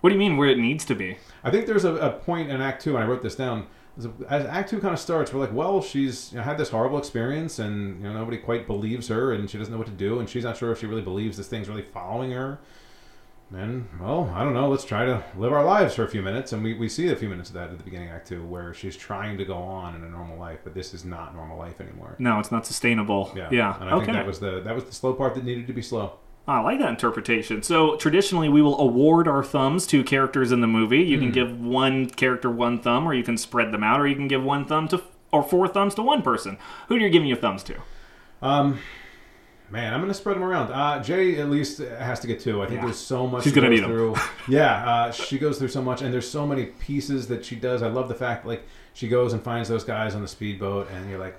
What 0.01 0.11
do 0.11 0.15
you 0.15 0.19
mean 0.19 0.37
where 0.37 0.49
it 0.49 0.59
needs 0.59 0.85
to 0.85 0.95
be? 0.95 1.17
I 1.43 1.49
think 1.51 1.65
there's 1.65 1.83
a, 1.83 1.95
a 1.95 2.11
point 2.11 2.51
in 2.51 2.61
Act 2.61 2.83
Two, 2.83 2.95
and 2.95 3.03
I 3.03 3.07
wrote 3.07 3.21
this 3.23 3.35
down. 3.35 3.65
As 4.29 4.45
Act 4.45 4.69
Two 4.69 4.79
kind 4.79 4.93
of 4.93 4.99
starts, 4.99 5.33
we're 5.33 5.39
like, 5.39 5.53
well, 5.53 5.81
she's 5.81 6.31
you 6.31 6.37
know, 6.37 6.43
had 6.43 6.57
this 6.57 6.69
horrible 6.69 6.97
experience, 6.97 7.59
and 7.59 8.01
you 8.01 8.07
know 8.07 8.13
nobody 8.13 8.37
quite 8.37 8.67
believes 8.67 9.07
her, 9.07 9.31
and 9.31 9.49
she 9.49 9.57
doesn't 9.57 9.71
know 9.71 9.77
what 9.77 9.87
to 9.87 9.93
do, 9.93 10.19
and 10.19 10.29
she's 10.29 10.43
not 10.43 10.57
sure 10.57 10.71
if 10.71 10.79
she 10.79 10.85
really 10.85 11.01
believes 11.01 11.37
this 11.37 11.47
thing's 11.47 11.69
really 11.69 11.81
following 11.81 12.31
her. 12.31 12.59
And 13.53 13.87
well, 14.01 14.31
I 14.33 14.43
don't 14.43 14.53
know. 14.53 14.67
Let's 14.67 14.83
try 14.85 15.05
to 15.05 15.23
live 15.37 15.53
our 15.53 15.63
lives 15.63 15.93
for 15.93 16.03
a 16.03 16.09
few 16.09 16.21
minutes, 16.21 16.51
and 16.51 16.63
we, 16.63 16.73
we 16.73 16.89
see 16.89 17.07
a 17.09 17.15
few 17.15 17.29
minutes 17.29 17.49
of 17.49 17.55
that 17.55 17.69
at 17.69 17.77
the 17.77 17.83
beginning 17.83 18.09
of 18.09 18.15
Act 18.15 18.27
Two, 18.27 18.43
where 18.43 18.73
she's 18.73 18.97
trying 18.97 19.37
to 19.37 19.45
go 19.45 19.55
on 19.55 19.95
in 19.95 20.03
a 20.03 20.09
normal 20.09 20.37
life, 20.37 20.59
but 20.63 20.73
this 20.73 20.93
is 20.93 21.05
not 21.05 21.35
normal 21.35 21.57
life 21.57 21.79
anymore. 21.79 22.15
No, 22.17 22.39
it's 22.39 22.51
not 22.51 22.65
sustainable. 22.65 23.31
Yeah, 23.35 23.49
Yeah. 23.51 23.79
And 23.79 23.89
I 23.89 23.93
okay. 23.93 24.05
think 24.05 24.17
that 24.17 24.25
was 24.25 24.39
the 24.39 24.61
that 24.61 24.75
was 24.75 24.85
the 24.85 24.91
slow 24.91 25.13
part 25.13 25.35
that 25.35 25.45
needed 25.45 25.67
to 25.67 25.73
be 25.73 25.81
slow. 25.81 26.17
I 26.47 26.59
like 26.61 26.79
that 26.79 26.89
interpretation. 26.89 27.63
So 27.63 27.95
traditionally, 27.95 28.49
we 28.49 28.61
will 28.61 28.79
award 28.79 29.27
our 29.27 29.43
thumbs 29.43 29.87
to 29.87 30.03
characters 30.03 30.51
in 30.51 30.61
the 30.61 30.67
movie. 30.67 31.01
You 31.01 31.17
Hmm. 31.17 31.23
can 31.23 31.31
give 31.31 31.59
one 31.65 32.05
character 32.07 32.49
one 32.51 32.77
thumb, 32.79 33.07
or 33.07 33.13
you 33.13 33.23
can 33.23 33.37
spread 33.37 33.71
them 33.71 33.83
out, 33.83 33.99
or 33.99 34.07
you 34.07 34.15
can 34.15 34.27
give 34.27 34.43
one 34.43 34.65
thumb 34.65 34.87
to 34.89 35.01
or 35.31 35.41
four 35.43 35.67
thumbs 35.67 35.95
to 35.95 36.01
one 36.01 36.21
person. 36.21 36.57
Who 36.87 36.95
are 36.95 36.99
you 36.99 37.09
giving 37.09 37.27
your 37.27 37.37
thumbs 37.37 37.63
to? 37.63 37.75
Um, 38.41 38.79
Man, 39.71 39.95
I'm 39.95 39.99
going 39.99 40.11
to 40.11 40.17
spread 40.17 40.35
them 40.35 40.43
around. 40.43 40.71
Uh, 40.71 41.01
Jay 41.01 41.39
at 41.39 41.49
least 41.49 41.79
has 41.79 42.19
to 42.19 42.27
get 42.27 42.39
two. 42.39 42.61
I 42.61 42.67
think 42.67 42.77
Yeah. 42.81 42.85
there's 42.85 42.99
so 42.99 43.25
much 43.25 43.43
She's 43.45 43.51
she 43.51 43.55
gonna 43.59 43.71
need 43.71 43.83
through. 43.83 44.13
yeah, 44.47 44.87
uh, 44.87 45.11
she 45.11 45.39
goes 45.39 45.57
through 45.57 45.69
so 45.69 45.81
much, 45.81 46.03
and 46.03 46.13
there's 46.13 46.29
so 46.29 46.45
many 46.45 46.65
pieces 46.65 47.27
that 47.29 47.43
she 47.43 47.55
does. 47.55 47.81
I 47.81 47.87
love 47.87 48.07
the 48.07 48.13
fact 48.13 48.45
like 48.45 48.63
she 48.93 49.07
goes 49.07 49.33
and 49.33 49.41
finds 49.41 49.67
those 49.67 49.83
guys 49.83 50.13
on 50.13 50.21
the 50.21 50.27
speedboat, 50.27 50.89
and 50.91 51.09
you're 51.09 51.17
like, 51.19 51.35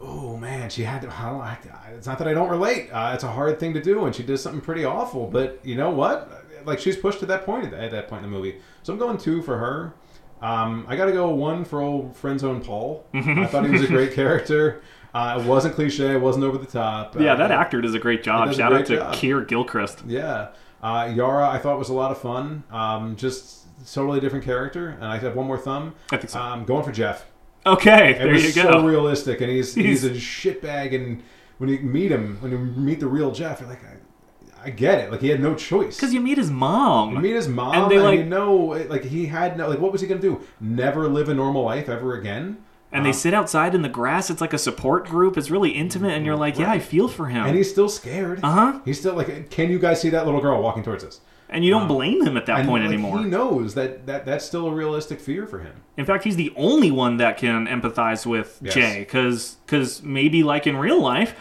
oh 0.00 0.36
man, 0.36 0.70
she 0.70 0.82
had 0.82 1.02
to. 1.02 1.10
How, 1.10 1.40
I, 1.40 1.58
it's 1.94 2.06
not 2.06 2.18
that 2.18 2.28
I 2.28 2.34
don't 2.34 2.48
relate. 2.50 2.90
Uh, 2.90 3.12
it's 3.14 3.24
a 3.24 3.30
hard 3.32 3.58
thing 3.60 3.74
to 3.74 3.82
do, 3.82 4.04
and 4.04 4.14
she 4.14 4.22
did 4.22 4.38
something 4.38 4.60
pretty 4.60 4.84
awful. 4.84 5.26
But 5.26 5.60
you 5.64 5.74
know 5.76 5.90
what? 5.90 6.44
Like 6.64 6.78
she's 6.78 6.96
pushed 6.96 7.20
to 7.20 7.26
that 7.26 7.44
point 7.46 7.72
at 7.72 7.90
that, 7.90 8.08
point 8.08 8.24
in 8.24 8.30
the 8.30 8.36
movie. 8.36 8.60
So 8.82 8.92
I'm 8.92 8.98
going 8.98 9.18
two 9.18 9.42
for 9.42 9.56
her. 9.58 9.94
Um, 10.42 10.84
I 10.88 10.96
got 10.96 11.06
to 11.06 11.12
go 11.12 11.30
one 11.30 11.64
for 11.64 11.80
old 11.80 12.14
friend 12.16 12.38
zone 12.38 12.62
Paul. 12.62 13.06
I 13.14 13.46
thought 13.46 13.64
he 13.64 13.70
was 13.72 13.82
a 13.82 13.86
great 13.86 14.12
character. 14.14 14.82
Uh, 15.14 15.40
it 15.40 15.46
wasn't 15.46 15.74
cliche. 15.74 16.12
It 16.12 16.20
wasn't 16.20 16.44
over 16.44 16.58
the 16.58 16.66
top. 16.66 17.18
Yeah, 17.18 17.32
Uh, 17.32 17.36
that 17.36 17.50
actor 17.50 17.80
does 17.80 17.94
a 17.94 17.98
great 17.98 18.22
job. 18.22 18.52
Shout 18.52 18.72
out 18.74 18.84
to 18.86 18.96
job. 18.96 19.14
Keir 19.14 19.40
Gilchrist. 19.40 20.02
Yeah. 20.06 20.48
Uh, 20.82 21.10
Yara, 21.14 21.48
I 21.48 21.58
thought 21.58 21.78
was 21.78 21.88
a 21.88 21.94
lot 21.94 22.10
of 22.10 22.18
fun. 22.18 22.64
Um, 22.70 23.16
just 23.16 23.64
totally 23.94 24.20
different 24.20 24.44
character. 24.44 24.90
And 24.90 25.04
I 25.06 25.16
have 25.16 25.34
one 25.34 25.46
more 25.46 25.56
thumb. 25.56 25.94
I 26.12 26.18
think 26.18 26.28
so. 26.30 26.38
Um, 26.38 26.64
going 26.66 26.84
for 26.84 26.92
Jeff. 26.92 27.24
Okay, 27.66 28.12
It 28.12 28.18
there 28.18 28.32
was 28.32 28.56
you 28.56 28.62
go. 28.62 28.70
so 28.70 28.84
realistic, 28.86 29.40
and 29.40 29.50
he's 29.50 29.74
he's, 29.74 30.02
He's- 30.02 30.04
a 30.04 30.10
shitbag. 30.18 30.94
And 30.94 31.22
when 31.58 31.68
you 31.70 31.78
meet 31.80 32.10
him, 32.12 32.36
when 32.40 32.52
you 32.52 32.58
meet 32.58 33.00
the 33.00 33.06
real 33.06 33.30
Jeff, 33.32 33.60
you're 33.60 33.68
like, 33.68 33.82
I, 33.84 34.66
I 34.66 34.70
get 34.70 34.98
it. 34.98 35.10
Like 35.10 35.20
he 35.20 35.28
had 35.28 35.40
no 35.40 35.54
choice. 35.54 35.96
Because 35.96 36.12
you 36.14 36.20
meet 36.20 36.38
his 36.38 36.50
mom. 36.50 37.14
You 37.14 37.18
meet 37.20 37.34
his 37.34 37.48
mom, 37.48 37.74
And 37.74 37.82
and, 37.84 37.90
they, 37.90 37.98
like- 37.98 38.18
you 38.18 38.24
know, 38.24 38.54
like 38.88 39.04
he 39.04 39.26
had 39.26 39.56
no, 39.56 39.68
like 39.68 39.78
what 39.80 39.92
was 39.92 40.00
he 40.00 40.06
gonna 40.06 40.20
do? 40.20 40.40
Never 40.60 41.08
live 41.08 41.28
a 41.28 41.34
normal 41.34 41.62
life 41.64 41.88
ever 41.88 42.14
again. 42.14 42.58
and 42.92 43.04
they 43.04 43.12
sit 43.12 43.34
outside 43.34 43.74
in 43.74 43.82
the 43.82 43.88
grass. 43.88 44.30
It's 44.30 44.40
like 44.40 44.52
a 44.54 44.58
support 44.58 45.06
group. 45.06 45.36
It's 45.36 45.50
really 45.50 45.70
intimate, 45.70 46.12
and 46.12 46.24
you're 46.24 46.36
like, 46.36 46.58
yeah, 46.58 46.70
I 46.70 46.78
feel 46.78 47.08
for 47.08 47.26
him. 47.26 47.44
And 47.46 47.56
he's 47.56 47.70
still 47.70 47.88
scared. 47.88 48.40
Uh-huh. 48.42 48.80
He's 48.84 48.98
still 48.98 49.14
like, 49.14 49.50
can 49.50 49.70
you 49.70 49.78
guys 49.78 50.00
see 50.00 50.08
that 50.10 50.24
little 50.24 50.40
girl 50.40 50.62
walking 50.62 50.82
towards 50.82 51.04
us? 51.04 51.20
And 51.48 51.64
you 51.64 51.70
don't 51.70 51.88
blame 51.88 52.26
him 52.26 52.36
at 52.36 52.46
that 52.46 52.60
And 52.60 52.68
point 52.68 52.84
like, 52.84 52.92
anymore. 52.92 53.18
He 53.18 53.24
knows 53.24 53.74
that, 53.74 54.06
that 54.06 54.26
that's 54.26 54.44
still 54.44 54.66
a 54.66 54.72
realistic 54.72 55.20
fear 55.20 55.46
for 55.46 55.60
him. 55.60 55.72
In 55.96 56.04
fact, 56.04 56.24
he's 56.24 56.36
the 56.36 56.52
only 56.56 56.90
one 56.90 57.16
that 57.18 57.36
can 57.38 57.66
empathize 57.66 58.26
with 58.26 58.58
Yes. 58.60 58.74
Jay, 58.74 58.98
because 59.00 59.56
because 59.66 60.02
maybe 60.02 60.42
like 60.42 60.66
in 60.66 60.76
real 60.76 61.00
life, 61.00 61.34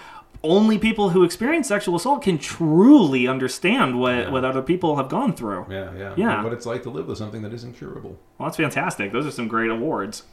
only 0.43 0.77
people 0.77 1.09
who 1.09 1.23
experience 1.23 1.67
sexual 1.67 1.95
assault 1.95 2.21
can 2.21 2.37
truly 2.37 3.27
understand 3.27 3.99
what, 3.99 4.31
what 4.31 4.45
other 4.45 4.61
people 4.61 4.95
have 4.97 5.09
gone 5.09 5.33
through. 5.33 5.65
Yeah, 5.69 5.91
yeah, 5.97 6.13
Yeah. 6.15 6.43
What 6.43 6.53
it's 6.53 6.65
like 6.67 6.83
to 6.83 6.89
live 6.89 7.07
with 7.07 7.17
something 7.17 7.41
that 7.41 7.53
isn't 7.53 7.73
curable. 7.73 8.19
Well, 8.37 8.47
that's 8.49 8.57
fantastic. 8.57 9.11
Those 9.11 9.25
are 9.25 9.31
some 9.31 9.47
great 9.47 9.71
awards. 9.71 10.23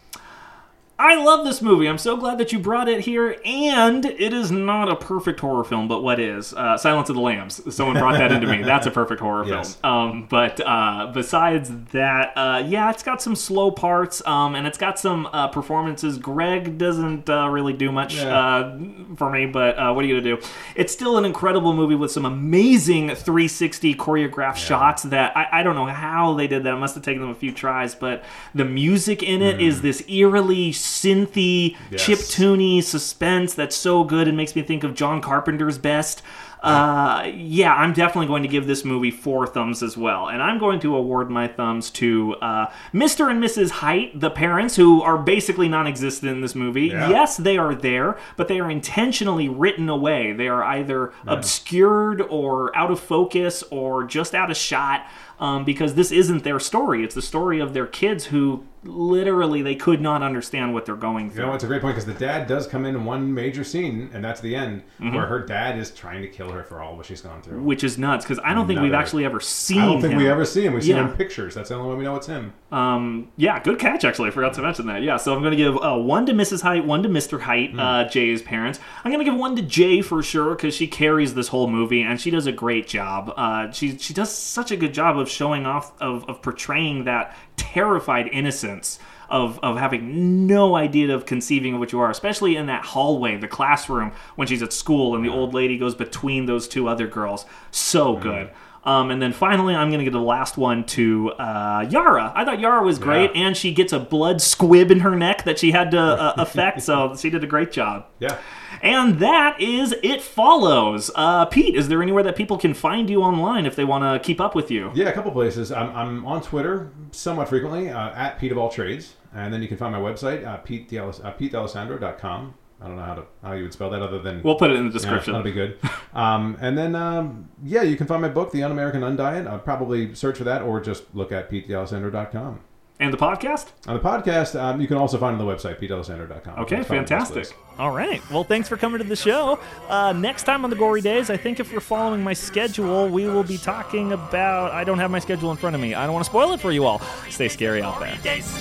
I 1.05 1.17
love 1.17 1.45
this 1.45 1.61
movie. 1.61 1.89
I'm 1.89 1.99
so 1.99 2.17
glad 2.17 2.39
that 2.39 2.53
you 2.53 2.61
brought 2.61 2.89
it 2.89 3.01
here. 3.01 3.37
And 3.45 4.05
it 4.05 4.33
is 4.33 4.53
not 4.53 4.89
a 4.89 4.95
perfect 4.95 5.41
horror 5.41 5.65
film, 5.65 5.89
but 5.89 6.01
what 6.05 6.21
is? 6.21 6.55
Uh, 6.55 6.77
Silence 6.79 7.09
of 7.09 7.17
the 7.17 7.21
Lambs. 7.23 7.61
Someone 7.75 7.99
brought 7.99 8.19
that 8.19 8.31
into 8.31 8.47
me. 8.47 8.63
That's 8.65 8.87
a 8.87 8.91
perfect 8.93 9.21
horror 9.21 9.45
Yes. 9.45 9.75
film. 9.75 9.93
Um, 9.93 10.27
but 10.31 10.61
uh, 10.65 11.11
besides 11.13 11.71
that, 11.91 12.33
uh, 12.37 12.63
yeah, 12.65 12.89
it's 12.91 13.03
got 13.03 13.21
some 13.21 13.35
slow 13.35 13.73
parts 13.73 14.25
um, 14.29 14.55
and 14.55 14.65
it's 14.65 14.79
got 14.79 14.97
some 14.97 15.27
uh, 15.33 15.49
performances. 15.49 16.19
Greg 16.19 16.79
doesn't 16.79 17.29
uh, 17.29 17.49
really 17.49 17.73
do 17.73 17.91
much 17.91 18.15
Yeah. 18.15 18.39
uh, 18.39 18.79
for 19.17 19.29
me, 19.29 19.47
but 19.47 19.77
uh, 19.77 19.93
what 19.93 20.05
are 20.05 20.09
you 20.09 20.21
going 20.21 20.25
to 20.25 20.37
do? 20.37 20.49
It's 20.77 20.93
still 20.93 21.19
an 21.19 21.25
incredible 21.25 21.73
movie 21.73 21.97
with 21.97 22.13
some 22.13 22.25
amazing 22.25 23.09
360 23.09 23.97
choreographed 23.97 24.57
shots 24.57 25.03
that 25.03 25.37
I, 25.37 25.49
I 25.53 25.63
don't 25.65 25.75
know 25.75 25.87
how 25.87 26.35
they 26.35 26.47
did 26.47 26.63
that. 26.63 26.75
It 26.75 26.79
must 26.79 26.95
have 26.95 27.03
taken 27.03 27.23
them 27.23 27.31
a 27.31 27.35
few 27.35 27.51
tries, 27.51 27.97
but 27.97 28.23
the 28.55 28.65
music 28.65 29.25
in 29.25 29.43
it 29.43 29.61
is 29.61 29.83
this 29.83 30.09
eerily 30.09 30.71
synthy. 30.93 31.77
Yes. 31.91 32.05
chip 32.05 32.19
tuney 32.19 32.83
suspense 32.83 33.55
that's 33.55 33.77
so 33.77 34.05
good 34.05 34.29
and 34.29 34.37
makes 34.37 34.55
me 34.55 34.63
think 34.63 34.85
of 34.85 34.95
John 34.95 35.21
Carpenter's 35.21 35.79
best. 35.79 36.23
Uh, 36.63 37.29
yeah, 37.35 37.75
I'm 37.75 37.93
definitely 37.93 38.29
going 38.29 38.45
to 38.45 38.49
give 38.49 38.69
this 38.69 38.85
movie 38.85 39.11
four 39.11 39.49
thumbs 39.49 39.83
as 39.83 39.97
well. 39.97 40.29
And 40.29 40.41
I'm 40.41 40.59
going 40.61 40.79
to 40.81 40.95
award 40.95 41.29
my 41.29 41.49
thumbs 41.49 41.91
to 41.91 42.37
uh, 42.37 42.67
Mr. 42.95 43.29
and 43.29 43.43
Mrs. 43.43 43.71
Height, 43.71 44.19
the 44.19 44.31
parents, 44.31 44.77
who 44.77 45.03
are 45.03 45.19
basically 45.19 45.69
non 45.69 45.89
existent 45.89 46.31
in 46.31 46.41
this 46.41 46.55
movie. 46.55 46.87
Yeah. 46.87 47.11
Yes, 47.11 47.37
they 47.37 47.59
are 47.59 47.75
there, 47.75 48.17
but 48.37 48.47
they 48.47 48.61
are 48.61 48.71
intentionally 48.71 49.49
written 49.49 49.89
away. 49.89 50.33
They 50.33 50.47
are 50.47 50.63
either 50.63 51.13
obscured 51.27 52.23
or 52.23 52.75
out 52.77 52.93
of 52.93 53.01
focus 53.01 53.65
or 53.71 54.05
just 54.05 54.33
out 54.33 54.51
of 54.51 54.57
shot. 54.57 55.05
Um, 55.43 55.65
because 55.65 55.95
this 55.97 56.13
isn't 56.13 56.45
their 56.45 56.61
story. 56.61 57.03
It's 57.03 57.17
the 57.17 57.23
story 57.23 57.59
of 57.59 57.75
their 57.75 57.87
kids 57.87 58.27
who 58.27 58.65
literally 58.85 59.63
they 59.63 59.75
could 59.75 60.01
not 60.01 60.23
understand 60.23 60.75
what 60.75 60.87
they're 60.87 60.97
going 60.97 61.31
through. 61.31 61.43
You 61.43 61.49
know, 61.49 61.55
it's 61.55 61.65
a 61.65 61.67
great 61.69 61.83
point 61.83 61.95
because 61.97 62.07
the 62.13 62.19
dad 62.19 62.47
does 62.47 62.67
come 62.67 62.85
in 62.85 63.05
one 63.05 63.33
major 63.33 63.65
scene, 63.65 64.11
and 64.13 64.25
that's 64.25 64.41
the 64.41 64.55
end, 64.57 64.83
Mm-hmm. 65.01 65.17
where 65.17 65.27
her 65.27 65.45
dad 65.45 65.79
is 65.79 65.91
trying 65.91 66.23
to 66.23 66.29
kill 66.29 66.51
her 66.51 66.63
for 66.63 66.81
all 66.81 66.97
what 66.97 67.07
she's 67.07 67.21
gone 67.21 67.43
through. 67.43 67.61
which 67.63 67.83
is 67.83 67.99
nuts 67.99 68.25
because 68.25 68.39
I 68.45 68.55
don't 68.55 68.67
think 68.69 68.81
we've 68.81 68.93
actually 68.95 69.25
ever 69.25 69.41
seen. 69.41 69.81
I 69.81 69.87
don't 69.87 70.01
think 70.01 70.13
him. 70.13 70.19
we 70.19 70.29
ever 70.29 70.45
see 70.45 70.65
him. 70.65 70.75
We 70.75 70.81
see 70.81 70.93
him 70.93 71.09
in 71.09 71.17
pictures. 71.17 71.55
That's 71.55 71.71
the 71.71 71.75
only 71.75 71.91
way 71.91 71.97
we 71.97 72.05
know 72.05 72.15
it's 72.17 72.27
him. 72.29 72.53
Um, 72.71 73.29
yeah, 73.37 73.61
good 73.61 73.79
catch. 73.81 74.05
Actually, 74.05 74.29
I 74.29 74.31
forgot 74.33 74.55
to 74.55 74.63
mention 74.63 74.87
that. 74.87 75.03
Yeah, 75.03 75.17
so 75.17 75.35
I'm 75.35 75.41
going 75.43 75.51
to 75.53 75.57
give 75.57 75.77
uh, 75.77 75.97
one 75.99 76.25
to 76.27 76.33
Mrs. 76.33 76.63
Height, 76.63 76.85
one 76.87 77.03
to 77.03 77.09
Mr. 77.09 77.41
Height, 77.41 77.77
uh, 77.79 78.09
Jay's 78.09 78.43
parents. 78.43 78.79
I'm 79.05 79.11
going 79.13 79.25
to 79.25 79.31
give 79.31 79.39
one 79.39 79.57
to 79.57 79.63
Jay 79.63 80.03
for 80.03 80.23
sure 80.23 80.55
because 80.55 80.75
she 80.75 80.87
carries 80.87 81.35
this 81.35 81.49
whole 81.49 81.69
movie 81.69 82.03
and 82.03 82.21
she 82.21 82.31
does 82.31 82.47
a 82.47 82.53
great 82.53 82.87
job. 82.87 83.33
Uh, 83.37 83.71
she 83.73 83.99
she 83.99 84.15
does 84.15 84.33
such 84.33 84.71
a 84.71 84.77
good 84.77 84.95
job 84.95 85.19
of 85.19 85.29
showing 85.33 85.67
off 85.67 85.93
of 86.01 86.29
of 86.29 86.43
portraying 86.43 87.05
that 87.05 87.37
terrified 87.57 88.29
innocence. 88.29 88.99
Of, 89.31 89.59
of 89.63 89.79
having 89.79 90.47
no 90.47 90.77
idea 90.77 91.15
of 91.15 91.25
conceiving 91.25 91.73
of 91.73 91.81
what 91.81 91.91
you 91.91 92.01
are, 92.01 92.11
especially 92.11 92.55
in 92.55 92.67
that 92.67 92.85
hallway, 92.85 93.39
the 93.39 93.49
classroom, 93.49 94.13
when 94.37 94.47
she's 94.47 94.63
at 94.63 94.75
school 94.75 95.15
and 95.17 95.25
the 95.25 95.31
old 95.31 95.55
lady 95.55 95.79
goes 95.79 95.95
between 95.95 96.45
those 96.45 96.69
two 96.69 96.87
other 96.87 97.07
girls. 97.07 97.47
So 97.71 98.13
mm-hmm. 98.13 98.23
good. 98.23 98.51
Um, 98.85 99.11
and 99.13 99.23
then 99.23 99.33
finally, 99.33 99.77
I'm 99.77 99.91
going 99.91 100.01
to 100.01 100.05
give 100.05 100.13
the 100.13 100.21
last 100.21 100.57
one 100.57 100.85
to 100.87 101.31
uh, 101.39 101.87
Yara. 101.89 102.33
I 102.35 102.45
thought 102.45 102.59
Yara 102.59 102.83
was 102.83 102.99
great, 102.99 103.31
Yeah. 103.35 103.43
and 103.47 103.57
she 103.57 103.73
gets 103.73 103.93
a 103.93 104.01
blood 104.01 104.43
squib 104.43 104.91
in 104.91 105.01
her 105.01 105.15
neck 105.15 105.45
that 105.45 105.59
she 105.61 105.71
had 105.71 105.93
to 105.93 106.01
uh, 106.01 106.35
affect, 106.39 106.83
so 106.83 107.15
she 107.17 107.31
did 107.31 107.45
a 107.45 107.47
great 107.47 107.71
job. 107.71 108.07
Yeah. 108.19 108.39
And 108.83 109.21
that 109.21 109.61
is 109.61 109.95
It 110.03 110.21
Follows. 110.21 111.13
Uh, 111.15 111.45
Pete, 111.45 111.77
is 111.77 111.87
there 111.87 112.03
anywhere 112.03 112.25
that 112.25 112.35
people 112.35 112.59
can 112.59 112.75
find 112.75 113.09
you 113.09 113.23
online 113.23 113.67
if 113.67 113.77
they 113.77 113.85
want 113.85 114.03
to 114.03 114.27
keep 114.27 114.41
up 114.41 114.57
with 114.57 114.69
you? 114.73 114.91
Yeah, 114.95 115.09
a 115.11 115.13
couple 115.13 115.31
places. 115.31 115.71
I'm, 115.71 115.95
I'm 115.95 116.27
on 116.27 116.43
Twitter 116.43 116.91
somewhat 117.13 117.49
frequently 117.49 117.89
uh, 117.91 118.11
at 118.15 118.41
Pete 118.41 118.51
of 118.51 118.59
All 118.59 118.69
Trades, 118.69 119.15
and 119.33 119.55
then 119.55 119.63
you 119.63 119.69
can 119.69 119.77
find 119.77 119.93
my 119.95 120.01
website 120.01 120.45
uh, 120.45 120.57
Pete 120.57 120.89
D'Alis- 120.89 121.21
uh, 121.23 121.33
PeteDAlessandro.com. 121.35 122.55
I 122.83 122.87
don't 122.89 122.97
know 122.97 123.03
how 123.03 123.15
to 123.15 123.23
how 123.45 123.53
you 123.53 123.63
would 123.63 123.73
spell 123.73 123.91
that 123.91 124.03
other 124.03 124.19
than 124.19 124.43
We'll 124.43 124.57
put 124.57 124.71
it 124.71 124.75
in 124.77 124.87
the 124.89 124.91
Yeah, 124.91 124.99
description. 124.99 125.33
that'll 125.35 125.45
be 125.45 125.53
good. 125.53 125.79
Um, 126.15 126.57
and 126.61 126.77
then, 126.77 126.95
um, 126.95 127.49
yeah, 127.65 127.83
you 127.83 127.97
can 127.97 128.07
find 128.07 128.21
my 128.21 128.29
book, 128.29 128.51
The 128.53 128.63
Un-American 128.63 129.03
Undiet. 129.03 129.47
I'll 129.47 129.59
probably 129.59 130.15
search 130.15 130.37
for 130.39 130.45
that 130.45 130.63
or 130.63 130.81
just 130.81 131.05
look 131.15 131.31
at 131.33 131.51
PeteDAlessandro.com. 131.51 132.61
and 133.01 133.13
the 133.13 133.17
podcast? 133.19 133.69
On 133.89 133.95
the 133.95 134.01
podcast, 134.01 134.61
um, 134.61 134.81
you 134.81 134.87
can 134.87 134.97
also 134.97 135.19
find 135.19 135.41
on 135.41 135.45
the 135.47 135.53
website, 135.53 135.81
PeteDAlessandro.com. 135.81 136.59
Okay, 136.61 136.77
That's 136.77 136.89
probably 136.89 137.07
fantastic. 137.07 137.57
All 137.79 137.91
right. 137.91 138.21
Well, 138.31 138.45
thanks 138.45 138.69
for 138.69 138.77
coming 138.77 138.99
to 138.99 139.05
the 139.05 139.17
show. 139.17 139.59
Uh, 139.89 140.13
next 140.13 140.43
time 140.45 140.63
on 140.65 140.71
the 140.71 140.77
Gory 140.77 141.01
Days, 141.01 141.31
I 141.31 141.37
think 141.37 141.59
if 141.59 141.73
you're 141.73 141.81
following 141.81 142.23
my 142.23 142.35
schedule, 142.35 143.09
we 143.09 143.27
will 143.27 143.43
be 143.45 143.59
talking 143.59 144.13
about. 144.13 144.71
I 144.73 144.85
don't 144.85 144.99
have 144.99 145.11
my 145.11 145.19
schedule 145.21 145.51
in 145.51 145.57
front 145.57 145.75
of 145.75 145.81
me. 145.81 145.95
I 145.95 146.05
don't 146.05 146.13
want 146.13 146.25
to 146.25 146.31
spoil 146.31 146.53
it 146.53 146.61
for 146.61 146.71
you 146.73 146.85
all. 146.85 147.01
Stay 147.31 147.49
scary 147.49 147.81
out 147.83 147.99
there. 148.01 148.17
Days. 148.23 148.53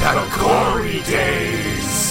The 0.00 0.36
Gory 0.38 1.00
Days. 1.02 2.09